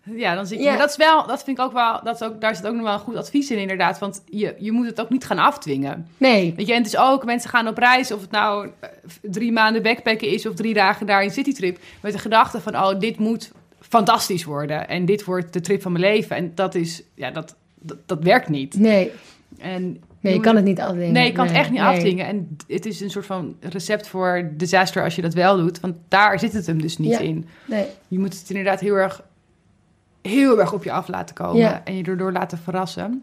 Ja, 0.05 0.35
dan 0.35 0.47
zit 0.47 0.59
je. 0.59 0.65
Ja. 0.65 0.71
Maar 0.71 0.79
dat 0.79 0.91
is 0.91 0.97
wel, 0.97 1.27
dat 1.27 1.45
vind 1.45 1.59
ik 1.59 1.65
ook 1.65 1.73
wel, 1.73 2.01
dat 2.05 2.15
is 2.15 2.23
ook, 2.23 2.41
daar 2.41 2.57
zit 2.57 2.67
ook 2.67 2.75
nog 2.75 2.83
wel 2.83 2.93
een 2.93 2.99
goed 2.99 3.17
advies 3.17 3.51
in, 3.51 3.59
inderdaad. 3.59 3.99
Want 3.99 4.23
je, 4.27 4.55
je 4.59 4.73
moet 4.73 4.87
het 4.87 5.01
ook 5.01 5.11
niet 5.11 5.25
gaan 5.25 5.39
afdwingen. 5.39 6.07
Nee. 6.19 6.55
Weet 6.57 6.67
je, 6.67 6.73
en 6.73 6.79
het 6.83 6.93
is 6.93 6.99
ook, 6.99 7.25
mensen 7.25 7.51
gaan 7.51 7.69
op 7.69 7.79
reis, 7.79 8.13
of 8.13 8.21
het 8.21 8.31
nou 8.31 8.69
eh, 8.81 8.89
drie 9.23 9.53
maanden 9.53 9.83
backpacken 9.83 10.29
is 10.29 10.47
of 10.47 10.55
drie 10.55 10.75
dagen 10.75 11.07
daar 11.07 11.23
in 11.23 11.31
citytrip, 11.31 11.79
met 12.01 12.13
de 12.13 12.19
gedachte 12.19 12.61
van, 12.61 12.77
oh, 12.77 12.99
dit 12.99 13.19
moet 13.19 13.53
fantastisch 13.81 14.45
worden 14.45 14.89
en 14.89 15.05
dit 15.05 15.25
wordt 15.25 15.53
de 15.53 15.61
trip 15.61 15.83
van 15.83 15.93
mijn 15.93 16.05
leven. 16.05 16.37
En 16.37 16.53
dat 16.55 16.75
is, 16.75 17.03
ja, 17.15 17.31
dat, 17.31 17.55
dat, 17.75 17.97
dat 18.07 18.23
werkt 18.23 18.49
niet. 18.49 18.79
Nee. 18.79 19.11
En 19.59 20.03
Nee, 20.23 20.35
je 20.35 20.41
kan 20.41 20.57
het 20.57 20.65
niet 20.65 20.81
afdwingen. 20.81 21.13
Nee, 21.13 21.27
je 21.27 21.33
kan 21.33 21.47
het 21.47 21.57
echt 21.57 21.71
niet 21.71 21.81
nee. 21.81 21.89
afdwingen. 21.89 22.27
En 22.27 22.57
het 22.67 22.87
is 22.87 23.01
een 23.01 23.11
soort 23.11 23.27
van 23.27 23.57
recept 23.61 24.09
voor 24.09 24.51
disaster 24.53 25.03
als 25.05 25.15
je 25.17 25.23
dat 25.23 25.35
wel 25.35 25.57
doet. 25.57 25.81
Want 25.81 25.97
daar 26.09 26.39
zit 26.39 26.53
het 26.53 26.67
hem 26.67 26.83
dus 26.83 26.99
niet 26.99 27.11
Ja. 27.11 27.19
in. 27.19 27.47
Nee. 27.65 27.85
Je 28.09 28.19
moet 28.19 28.39
het 28.39 28.51
inderdaad 28.51 28.81
heel 28.81 28.95
erg, 28.95 29.23
heel 30.23 30.61
erg 30.61 30.73
op 30.73 30.85
je 30.85 30.93
af 30.93 31.09
laten 31.09 31.35
komen. 31.35 31.57
Ja. 31.57 31.81
En 31.85 31.97
je 31.97 32.05
erdoor 32.05 32.33
laten 32.33 32.59
verrassen. 32.59 33.23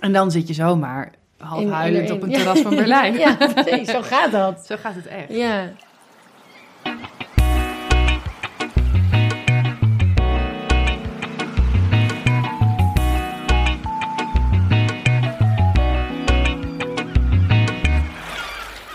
En 0.00 0.12
dan 0.12 0.30
zit 0.30 0.48
je 0.48 0.54
zomaar 0.54 1.10
half 1.38 1.60
In- 1.62 1.68
huilend 1.70 2.08
in- 2.08 2.14
op 2.14 2.22
een 2.22 2.30
ja. 2.30 2.36
terras 2.38 2.60
van 2.60 2.74
Berlijn. 2.76 3.18
ja. 3.24 3.36
Zo 3.84 4.02
gaat 4.02 4.30
dat. 4.32 4.64
Zo 4.68 4.76
gaat 4.78 4.94
het 4.94 5.06
echt. 5.06 5.28
Ja. 5.28 5.68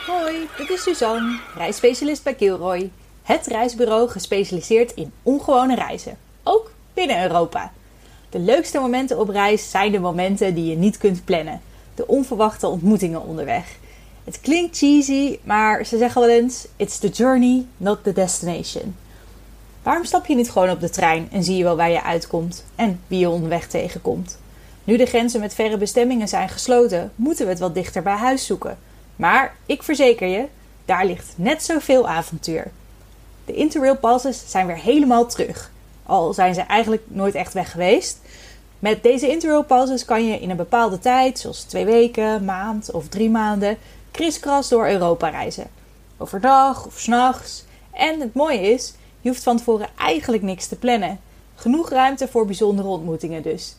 Hoi, 0.07 0.47
dit 0.57 0.69
is 0.69 0.83
Suzanne, 0.83 1.39
reisspecialist 1.57 2.23
bij 2.23 2.33
Kilroy. 2.33 2.91
Het 3.23 3.45
reisbureau 3.47 4.09
gespecialiseerd 4.09 4.93
in 4.93 5.11
ongewone 5.23 5.75
reizen, 5.75 6.17
binnen 6.95 7.21
Europa. 7.21 7.71
De 8.29 8.39
leukste 8.39 8.79
momenten 8.79 9.19
op 9.19 9.29
reis 9.29 9.69
zijn 9.69 9.91
de 9.91 9.99
momenten 9.99 10.55
die 10.55 10.69
je 10.69 10.75
niet 10.75 10.97
kunt 10.97 11.25
plannen. 11.25 11.61
De 11.95 12.07
onverwachte 12.07 12.67
ontmoetingen 12.67 13.21
onderweg. 13.21 13.65
Het 14.23 14.41
klinkt 14.41 14.77
cheesy, 14.77 15.39
maar 15.43 15.85
ze 15.85 15.97
zeggen 15.97 16.21
wel 16.21 16.29
eens: 16.29 16.67
It's 16.75 16.97
the 16.97 17.09
journey, 17.09 17.65
not 17.77 18.03
the 18.03 18.13
destination. 18.13 18.95
Waarom 19.83 20.05
stap 20.05 20.25
je 20.25 20.35
niet 20.35 20.51
gewoon 20.51 20.69
op 20.69 20.79
de 20.79 20.89
trein 20.89 21.27
en 21.31 21.43
zie 21.43 21.57
je 21.57 21.63
wel 21.63 21.75
waar 21.75 21.91
je 21.91 22.03
uitkomt 22.03 22.65
en 22.75 22.99
wie 23.07 23.19
je 23.19 23.29
onderweg 23.29 23.67
tegenkomt? 23.67 24.37
Nu 24.83 24.97
de 24.97 25.05
grenzen 25.05 25.39
met 25.39 25.53
verre 25.53 25.77
bestemmingen 25.77 26.27
zijn 26.27 26.49
gesloten, 26.49 27.11
moeten 27.15 27.45
we 27.45 27.51
het 27.51 27.59
wat 27.59 27.73
dichter 27.73 28.01
bij 28.01 28.15
huis 28.15 28.45
zoeken. 28.45 28.77
Maar 29.15 29.55
ik 29.65 29.83
verzeker 29.83 30.27
je, 30.27 30.45
daar 30.85 31.05
ligt 31.05 31.33
net 31.35 31.63
zoveel 31.63 32.07
avontuur. 32.07 32.71
De 33.45 33.53
Interrail 33.53 33.97
passes 33.97 34.43
zijn 34.47 34.67
weer 34.67 34.77
helemaal 34.77 35.27
terug. 35.27 35.71
Al 36.05 36.33
zijn 36.33 36.53
ze 36.53 36.61
eigenlijk 36.61 37.03
nooit 37.07 37.35
echt 37.35 37.53
weg 37.53 37.71
geweest. 37.71 38.19
Met 38.79 39.03
deze 39.03 39.29
Interrail 39.29 39.63
passes 39.63 40.05
kan 40.05 40.25
je 40.25 40.39
in 40.39 40.49
een 40.49 40.57
bepaalde 40.57 40.99
tijd, 40.99 41.39
zoals 41.39 41.63
twee 41.63 41.85
weken, 41.85 42.45
maand 42.45 42.91
of 42.91 43.07
drie 43.07 43.29
maanden, 43.29 43.77
kriskras 44.11 44.69
door 44.69 44.87
Europa 44.87 45.29
reizen. 45.29 45.67
Overdag 46.17 46.85
of 46.85 46.99
s'nachts. 46.99 47.65
En 47.91 48.19
het 48.19 48.33
mooie 48.33 48.61
is, 48.61 48.93
je 49.21 49.29
hoeft 49.29 49.43
van 49.43 49.57
tevoren 49.57 49.87
eigenlijk 49.97 50.43
niks 50.43 50.67
te 50.67 50.75
plannen. 50.75 51.19
Genoeg 51.55 51.89
ruimte 51.89 52.27
voor 52.27 52.45
bijzondere 52.45 52.87
ontmoetingen 52.87 53.41
dus. 53.41 53.75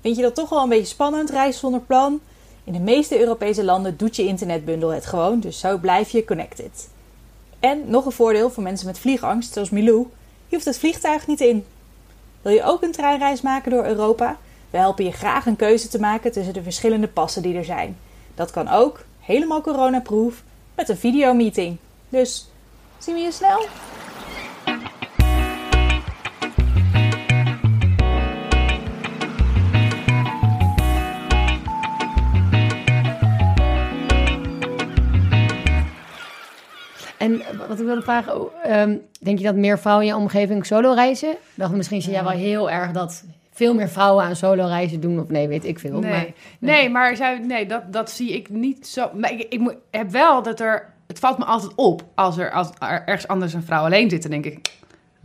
Vind 0.00 0.16
je 0.16 0.22
dat 0.22 0.34
toch 0.34 0.48
wel 0.48 0.62
een 0.62 0.68
beetje 0.68 0.84
spannend, 0.84 1.30
reis 1.30 1.58
zonder 1.58 1.80
plan? 1.80 2.20
In 2.64 2.72
de 2.72 2.78
meeste 2.78 3.20
Europese 3.20 3.64
landen 3.64 3.96
doet 3.96 4.16
je 4.16 4.26
internetbundel 4.26 4.88
het 4.88 5.06
gewoon, 5.06 5.40
dus 5.40 5.58
zo 5.58 5.78
blijf 5.78 6.10
je 6.10 6.24
connected. 6.24 6.88
En 7.60 7.82
nog 7.86 8.04
een 8.04 8.12
voordeel 8.12 8.50
voor 8.50 8.62
mensen 8.62 8.86
met 8.86 8.98
vliegangst, 8.98 9.52
zoals 9.52 9.70
Milou, 9.70 10.06
hoeft 10.54 10.66
het 10.66 10.78
vliegtuig 10.78 11.26
niet 11.26 11.40
in. 11.40 11.64
Wil 12.42 12.52
je 12.52 12.62
ook 12.62 12.82
een 12.82 12.92
treinreis 12.92 13.40
maken 13.40 13.70
door 13.70 13.84
Europa? 13.84 14.38
We 14.70 14.78
helpen 14.78 15.04
je 15.04 15.12
graag 15.12 15.46
een 15.46 15.56
keuze 15.56 15.88
te 15.88 16.00
maken 16.00 16.32
tussen 16.32 16.54
de 16.54 16.62
verschillende 16.62 17.08
passen 17.08 17.42
die 17.42 17.56
er 17.56 17.64
zijn. 17.64 17.98
Dat 18.34 18.50
kan 18.50 18.68
ook, 18.68 19.04
helemaal 19.20 19.60
coronaproof, 19.60 20.42
met 20.74 20.88
een 20.88 20.96
videomeeting. 20.96 21.76
Dus, 22.08 22.48
zien 22.98 23.14
we 23.14 23.20
je 23.20 23.32
snel? 23.32 23.66
En 37.24 37.42
wat 37.68 37.78
ik 37.80 37.86
wilde 37.86 38.02
vragen, 38.02 38.40
oh, 38.40 38.50
ehm, 38.62 38.96
denk 39.20 39.38
je 39.38 39.44
dat 39.44 39.54
meer 39.54 39.78
vrouwen 39.78 40.06
in 40.06 40.12
je 40.12 40.18
omgeving 40.18 40.66
solo 40.66 40.92
reizen? 40.92 41.30
Ik 41.30 41.36
dacht, 41.54 41.72
misschien 41.72 42.02
zie 42.02 42.12
jij 42.12 42.22
wel 42.22 42.32
heel 42.32 42.70
erg 42.70 42.90
dat 42.90 43.24
veel 43.52 43.74
meer 43.74 43.88
vrouwen 43.88 44.24
aan 44.24 44.36
solo 44.36 44.66
reizen 44.66 45.00
doen. 45.00 45.20
Of 45.20 45.28
nee, 45.28 45.48
weet 45.48 45.64
ik 45.64 45.78
veel. 45.78 45.98
Nee, 45.98 46.10
Maar, 46.10 46.26
nee, 46.58 46.88
maar 46.90 47.16
zij, 47.16 47.38
nee, 47.38 47.66
dat, 47.66 47.92
dat 47.92 48.10
zie 48.10 48.32
ik 48.32 48.48
niet 48.48 48.86
zo. 48.86 49.10
Maar 49.14 49.32
ik, 49.32 49.46
ik 49.48 49.58
moet- 49.58 49.76
heb 49.90 50.10
wel 50.10 50.42
dat 50.42 50.60
er. 50.60 50.92
Het 51.06 51.18
valt 51.18 51.38
me 51.38 51.44
altijd 51.44 51.72
op 51.74 52.02
als 52.14 52.38
er, 52.38 52.50
als 52.50 52.68
er 52.78 53.02
ergens 53.06 53.28
anders 53.28 53.52
een 53.52 53.62
vrouw 53.62 53.84
alleen 53.84 54.10
zit. 54.10 54.22
Dan 54.22 54.30
denk 54.30 54.44
ik. 54.44 54.70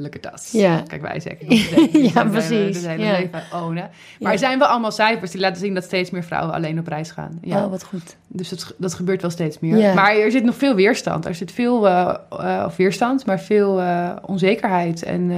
Look 0.02 0.16
at 0.16 0.34
us. 0.34 0.52
Ja. 0.52 0.84
Kijk, 0.88 1.02
wij 1.02 1.20
zeggen. 1.20 1.48
Ja, 2.02 2.12
Ja, 2.14 2.24
precies. 2.30 2.76
Het 2.76 2.88
hele 2.88 3.04
Ja. 3.04 3.12
leven 3.12 3.44
ownen. 3.54 3.90
Maar 4.20 4.32
er 4.32 4.38
zijn 4.40 4.60
wel 4.60 4.68
allemaal 4.68 4.92
cijfers 4.92 5.32
die 5.32 5.42
laten 5.42 5.60
zien 5.62 5.74
dat 5.74 5.84
steeds 5.84 6.10
meer 6.10 6.24
vrouwen 6.24 6.54
alleen 6.54 6.80
op 6.80 6.88
reis 6.88 7.12
gaan. 7.12 7.40
Ja. 7.42 7.64
Oh, 7.64 7.70
wat 7.70 7.84
goed. 7.84 8.16
Dus 8.28 8.50
dat, 8.50 8.74
dat 8.78 8.94
gebeurt 8.94 9.22
wel 9.22 9.32
steeds 9.32 9.60
meer. 9.60 9.78
Ja. 9.78 9.94
Maar 9.94 10.16
er 10.16 10.32
zit 10.32 10.44
nog 10.44 10.56
veel 10.56 10.76
weerstand. 10.76 11.26
Er 11.26 11.36
zit 11.36 11.52
veel 11.52 11.88
eh, 11.88 12.16
eh, 12.30 12.64
of 12.66 12.76
weerstand, 12.76 13.26
maar 13.26 13.40
veel 13.40 13.80
eh, 13.82 14.10
onzekerheid. 14.26 15.04
En 15.04 15.30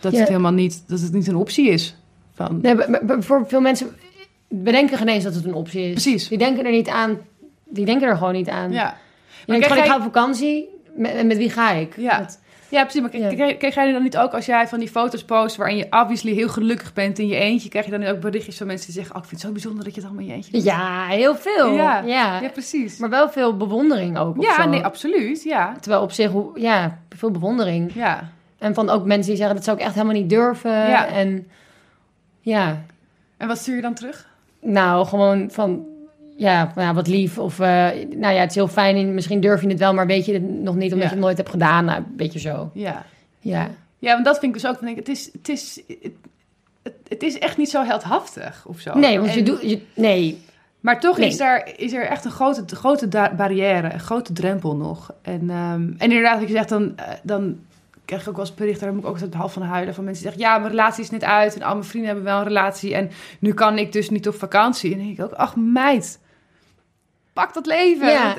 dat 0.00 0.12
het 0.16 0.28
helemaal 0.28 0.52
niet, 0.52 0.82
dat 0.86 1.00
het 1.00 1.12
niet 1.12 1.26
een 1.26 1.36
optie 1.36 1.68
is. 1.68 1.96
Van, 2.34 2.58
Nee, 2.62 2.76
voor 3.18 3.44
veel 3.48 3.60
mensen 3.60 3.96
bedenken 4.48 4.98
geen 4.98 5.08
eens 5.08 5.24
dat 5.24 5.34
het 5.34 5.44
een 5.44 5.54
optie 5.54 5.82
is. 5.84 5.90
Precies. 5.92 6.28
Die 6.28 6.38
denken 6.38 6.64
er 6.64 6.70
niet 6.72 6.88
aan. 6.88 7.18
Die 7.68 7.84
denken 7.84 8.08
er 8.08 8.16
gewoon 8.16 8.32
niet 8.32 8.48
aan. 8.48 8.72
ja. 8.72 8.96
Denkt 9.46 9.66
gewoon, 9.66 9.82
ik 9.82 9.90
ga 9.90 9.96
op 9.96 10.02
vakantie. 10.02 10.68
Met, 10.96 11.26
met 11.26 11.36
wie 11.36 11.50
ga 11.50 11.70
ik? 11.72 11.94
Ja. 11.96 12.18
Dat- 12.18 12.40
Ja, 12.72 12.82
precies. 12.82 13.00
Maar 13.00 13.10
k- 13.10 13.14
Ja. 13.14 13.28
k- 13.52 13.58
krijg 13.58 13.74
jij 13.74 13.92
dan 13.92 14.02
niet 14.02 14.16
ook, 14.18 14.32
als 14.32 14.46
jij 14.46 14.68
van 14.68 14.78
die 14.78 14.88
foto's 14.88 15.24
post... 15.24 15.56
waarin 15.56 15.76
je 15.76 15.86
obviously 15.90 16.32
heel 16.32 16.48
gelukkig 16.48 16.92
bent 16.92 17.18
in 17.18 17.26
je 17.26 17.34
eentje... 17.36 17.68
krijg 17.68 17.84
je 17.84 17.90
dan 17.90 18.04
ook 18.04 18.20
berichtjes 18.20 18.56
van 18.56 18.66
mensen 18.66 18.86
die 18.86 18.94
zeggen... 18.94 19.14
oh, 19.14 19.22
ik 19.22 19.28
vind 19.28 19.40
het 19.40 19.50
zo 19.50 19.54
bijzonder 19.56 19.84
dat 19.84 19.94
je 19.94 20.00
het 20.00 20.08
allemaal 20.08 20.24
in 20.26 20.30
je 20.30 20.36
eentje 20.36 20.52
doet. 20.52 20.62
ja, 20.64 21.06
heel 21.06 21.34
veel. 21.36 21.72
Ja. 21.74 22.00
Ja. 22.00 22.40
Ja, 22.40 22.48
precies. 22.48 22.98
Maar 22.98 23.10
wel 23.10 23.30
veel 23.30 23.56
bewondering 23.56 24.18
ook. 24.18 24.42
ja, 24.42 24.64
nee, 24.64 24.84
absoluut. 24.84 25.42
Ja. 25.42 25.76
Terwijl 25.80 26.02
op 26.02 26.12
zich, 26.12 26.30
hoe- 26.30 26.60
ja, 26.60 26.98
veel 27.10 27.30
bewondering. 27.30 27.94
Ja. 27.94 28.28
En 28.58 28.74
van 28.74 28.88
ook 28.90 29.04
mensen 29.04 29.28
die 29.28 29.36
zeggen, 29.36 29.54
dat 29.56 29.64
zou 29.64 29.76
ik 29.76 29.82
echt 29.82 29.94
helemaal 29.94 30.14
niet 30.16 30.28
durven. 30.30 30.70
Ja. 30.70 31.06
En 31.06 31.48
ja, 32.40 32.82
En 33.36 33.48
wat 33.48 33.58
stuur 33.58 33.74
je 33.76 33.82
dan 33.82 33.94
terug? 33.94 34.30
nou, 34.60 35.06
gewoon 35.06 35.50
van, 35.50 35.86
ja, 36.42 36.72
nou 36.74 36.86
ja, 36.86 36.94
wat 36.94 37.06
lief. 37.06 37.38
Of, 37.38 37.60
eh, 37.60 37.66
nou 38.16 38.34
ja, 38.34 38.40
het 38.40 38.48
is 38.50 38.54
heel 38.54 38.68
fijn. 38.68 38.96
En 38.96 39.14
misschien 39.14 39.40
durf 39.40 39.62
je 39.62 39.68
het 39.68 39.78
wel, 39.78 39.94
maar 39.94 40.06
weet 40.06 40.26
je 40.26 40.32
het 40.32 40.42
nog 40.42 40.74
niet 40.74 40.92
omdat 40.92 40.98
Ja. 40.98 41.08
je 41.08 41.10
het 41.10 41.24
nooit 41.24 41.36
hebt 41.36 41.50
gedaan. 41.50 41.84
Nou, 41.84 41.98
een 41.98 42.16
beetje 42.16 42.38
zo. 42.38 42.70
Ja. 42.74 43.04
Ja. 43.38 43.70
Ja, 43.98 44.12
want 44.12 44.24
dat 44.24 44.38
vind 44.38 44.56
ik 44.56 44.62
dus 44.62 44.70
ook... 44.70 44.78
van, 44.78 44.88
Het 44.96 45.08
is, 45.08 45.30
het, 45.32 45.48
is, 45.48 45.82
het, 46.82 46.98
het, 47.08 47.22
is 47.22 47.38
echt 47.38 47.56
niet 47.56 47.70
zo 47.70 47.84
heldhaftig 47.84 48.64
of 48.66 48.80
zo. 48.80 48.98
Nee, 48.98 49.18
want 49.20 49.32
je 49.34 49.42
doet, 49.42 49.60
je, 49.62 49.82
nee. 49.94 50.42
Maar 50.80 51.00
toch 51.00 51.18
Nee. 51.18 51.28
is, 51.28 51.40
er, 51.40 51.72
is 51.76 51.92
er 51.92 52.06
echt 52.06 52.24
een 52.24 52.30
grote, 52.30 52.76
grote 52.76 53.08
barrière, 53.36 53.92
een 53.92 54.00
grote 54.00 54.32
drempel 54.32 54.76
nog. 54.76 55.10
En, 55.22 55.50
ehm, 55.50 55.82
en 55.82 55.96
inderdaad, 55.98 56.38
wat 56.38 56.48
je 56.48 56.54
zegt, 56.54 56.68
dan, 56.68 56.92
eh, 56.96 57.04
dan 57.22 57.58
krijg 58.04 58.22
ik 58.22 58.28
ook 58.28 58.36
wel 58.36 58.44
eens 58.44 58.54
berichten, 58.54 58.84
daar 58.84 58.92
moet 58.94 59.02
ik 59.02 59.08
ook 59.08 59.14
altijd 59.14 59.34
half 59.34 59.52
van 59.52 59.62
huilen, 59.62 59.94
van 59.94 60.04
mensen 60.04 60.22
die 60.22 60.32
zeggen, 60.32 60.50
ja, 60.52 60.58
mijn 60.58 60.70
relatie 60.70 61.02
is 61.04 61.10
net 61.10 61.24
uit 61.24 61.54
en 61.54 61.62
al 61.62 61.72
mijn 61.74 61.84
vrienden 61.84 62.10
hebben 62.10 62.28
wel 62.30 62.38
een 62.38 62.46
relatie 62.46 62.94
en 62.94 63.10
nu 63.38 63.54
kan 63.54 63.78
ik 63.78 63.92
dus 63.92 64.10
niet 64.10 64.28
op 64.28 64.34
vakantie. 64.34 64.90
En 64.92 64.96
dan 64.98 65.06
denk 65.06 65.18
ik 65.18 65.24
ook, 65.24 65.32
ach 65.32 65.56
meid, 65.56 66.18
pak 67.32 67.54
dat 67.54 67.66
leven. 67.66 68.10
Ja. 68.10 68.34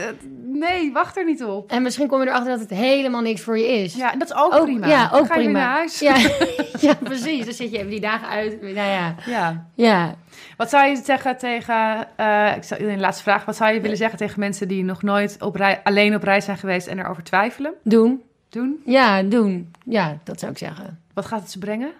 Nee, 0.46 0.92
wacht 0.94 1.18
er 1.18 1.26
niet 1.26 1.44
op. 1.44 1.72
En 1.72 1.82
misschien 1.82 2.08
kom 2.08 2.22
je 2.22 2.28
erachter 2.28 2.52
dat 2.52 2.60
het 2.60 2.70
helemaal 2.70 3.22
niks 3.22 3.42
voor 3.42 3.58
je 3.58 3.68
is. 3.68 3.94
Ja, 3.96 4.12
en 4.14 4.20
dat 4.20 4.30
is 4.30 4.36
ook, 4.36 4.54
Ook- 4.54 4.64
prima. 4.64 4.88
ja, 4.88 5.08
Dan 5.10 5.20
ook 5.20 5.26
ga 5.28 5.36
je 5.40 5.50
naar 5.50 5.70
huis. 5.70 6.00
Ja, 6.00 6.16
ja, 6.88 6.94
precies. 7.04 7.46
Dan 7.46 7.54
zit 7.54 7.72
je 7.72 7.78
even 7.78 7.90
die 7.90 8.00
dagen 8.00 8.28
uit. 8.28 8.62
Nou 8.62 8.74
ja, 8.76 9.16
Ja. 9.26 9.66
ja. 9.74 10.16
Wat 10.58 10.70
zou 10.70 10.88
je 10.88 11.02
zeggen 11.04 11.38
tegen, 11.38 12.08
eh, 12.16 12.56
ik 12.56 12.64
zal 12.64 12.78
in 12.78 12.88
de 12.88 12.98
laatste 13.00 13.24
vraag, 13.24 13.46
wat 13.46 13.56
zou 13.56 13.74
je 13.74 13.82
willen 13.82 13.98
zeggen 13.98 14.18
tegen 14.18 14.40
mensen 14.40 14.68
die 14.68 14.84
nog 14.84 15.02
nooit 15.04 15.38
op 15.40 15.62
alleen 15.84 16.16
op 16.16 16.24
reis 16.24 16.46
zijn 16.46 16.58
geweest 16.58 16.88
en 16.88 17.00
erover 17.00 17.24
twijfelen? 17.24 17.74
Doen. 17.84 18.22
Doen? 18.50 18.82
Ja, 18.86 19.22
doen. 19.24 19.72
Ja, 19.86 20.18
dat 20.24 20.40
zou 20.40 20.52
ik 20.52 20.58
zeggen. 20.58 21.00
Wat 21.14 21.26
gaat 21.26 21.40
het 21.42 21.52
ze 21.52 21.60
brengen? 21.60 21.92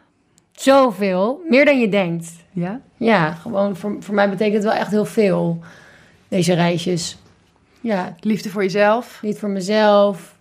Zoveel. 0.52 1.42
Meer 1.50 1.66
dan 1.66 1.80
je 1.80 1.90
denkt. 1.90 2.32
Ja? 2.52 2.80
Ja, 2.98 3.32
gewoon 3.32 3.76
voor, 3.76 3.96
voor 4.00 4.16
mij 4.16 4.30
betekent 4.30 4.56
het 4.56 4.64
wel 4.64 4.82
echt 4.82 4.92
heel 4.92 5.06
veel. 5.06 5.60
Deze 6.34 6.54
reisjes. 6.54 7.18
Ja, 7.82 8.16
Liefde 8.20 8.50
voor 8.50 8.64
jezelf. 8.64 9.20
niet 9.22 9.40
voor 9.40 9.50
mezelf. 9.50 10.36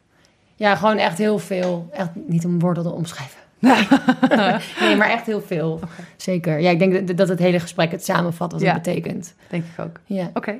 Ja, 0.56 0.74
gewoon 0.76 0.96
echt 0.98 1.18
heel 1.18 1.38
veel. 1.38 1.88
Echt 1.92 2.08
niet 2.14 2.44
een 2.44 2.58
woord 2.58 2.82
te 2.82 2.92
omschrijven. 2.92 3.38
nee, 4.80 4.96
maar 4.96 5.10
echt 5.10 5.26
heel 5.26 5.40
veel. 5.40 5.80
Zeker. 6.16 6.60
Ja, 6.60 6.70
ik 6.70 6.78
denk 6.78 7.16
dat, 7.16 7.28
het 7.28 7.38
hele 7.38 7.60
gesprek 7.60 7.90
het 7.90 8.04
samenvat 8.04 8.52
wat 8.52 8.60
Ja. 8.60 8.72
het 8.72 8.82
betekent. 8.82 9.34
Denk 9.48 9.64
ik 9.76 9.84
ook. 9.84 10.00
Ja, 10.04 10.30
Oké. 10.34 10.54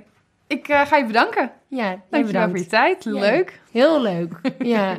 Ik 0.47 0.69
eh, 0.69 0.81
ga 0.87 0.97
je 0.97 1.07
bedanken. 1.07 1.51
ja 1.69 1.89
Dankjewel 1.89 2.23
bedankt. 2.27 2.51
voor 2.51 2.59
je 2.59 2.67
tijd. 2.67 3.05
Ja. 3.05 3.11
Leuk. 3.13 3.61
Heel 3.71 4.03
leuk. 4.03 4.33
Ja. 4.59 4.97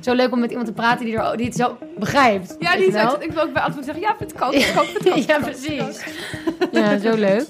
Zo 0.00 0.14
leuk 0.14 0.32
om 0.32 0.40
met 0.40 0.48
iemand 0.50 0.66
te 0.66 0.72
praten 0.72 1.04
die, 1.06 1.16
er, 1.18 1.36
die 1.36 1.46
het 1.46 1.54
zo 1.56 1.78
begrijpt. 1.98 2.56
Ja, 2.58 2.76
die 2.76 2.92
wel? 2.92 3.22
ik 3.22 3.30
wil 3.32 3.42
ook 3.42 3.52
bij 3.52 3.62
antwoord 3.62 3.84
zeggen, 3.86 4.02
ja, 4.02 4.16
ik 4.18 4.42
ook, 4.42 5.24
Ja, 5.26 5.38
precies. 5.38 6.04
Ja, 6.72 6.98
zo 6.98 7.14
leuk. 7.16 7.46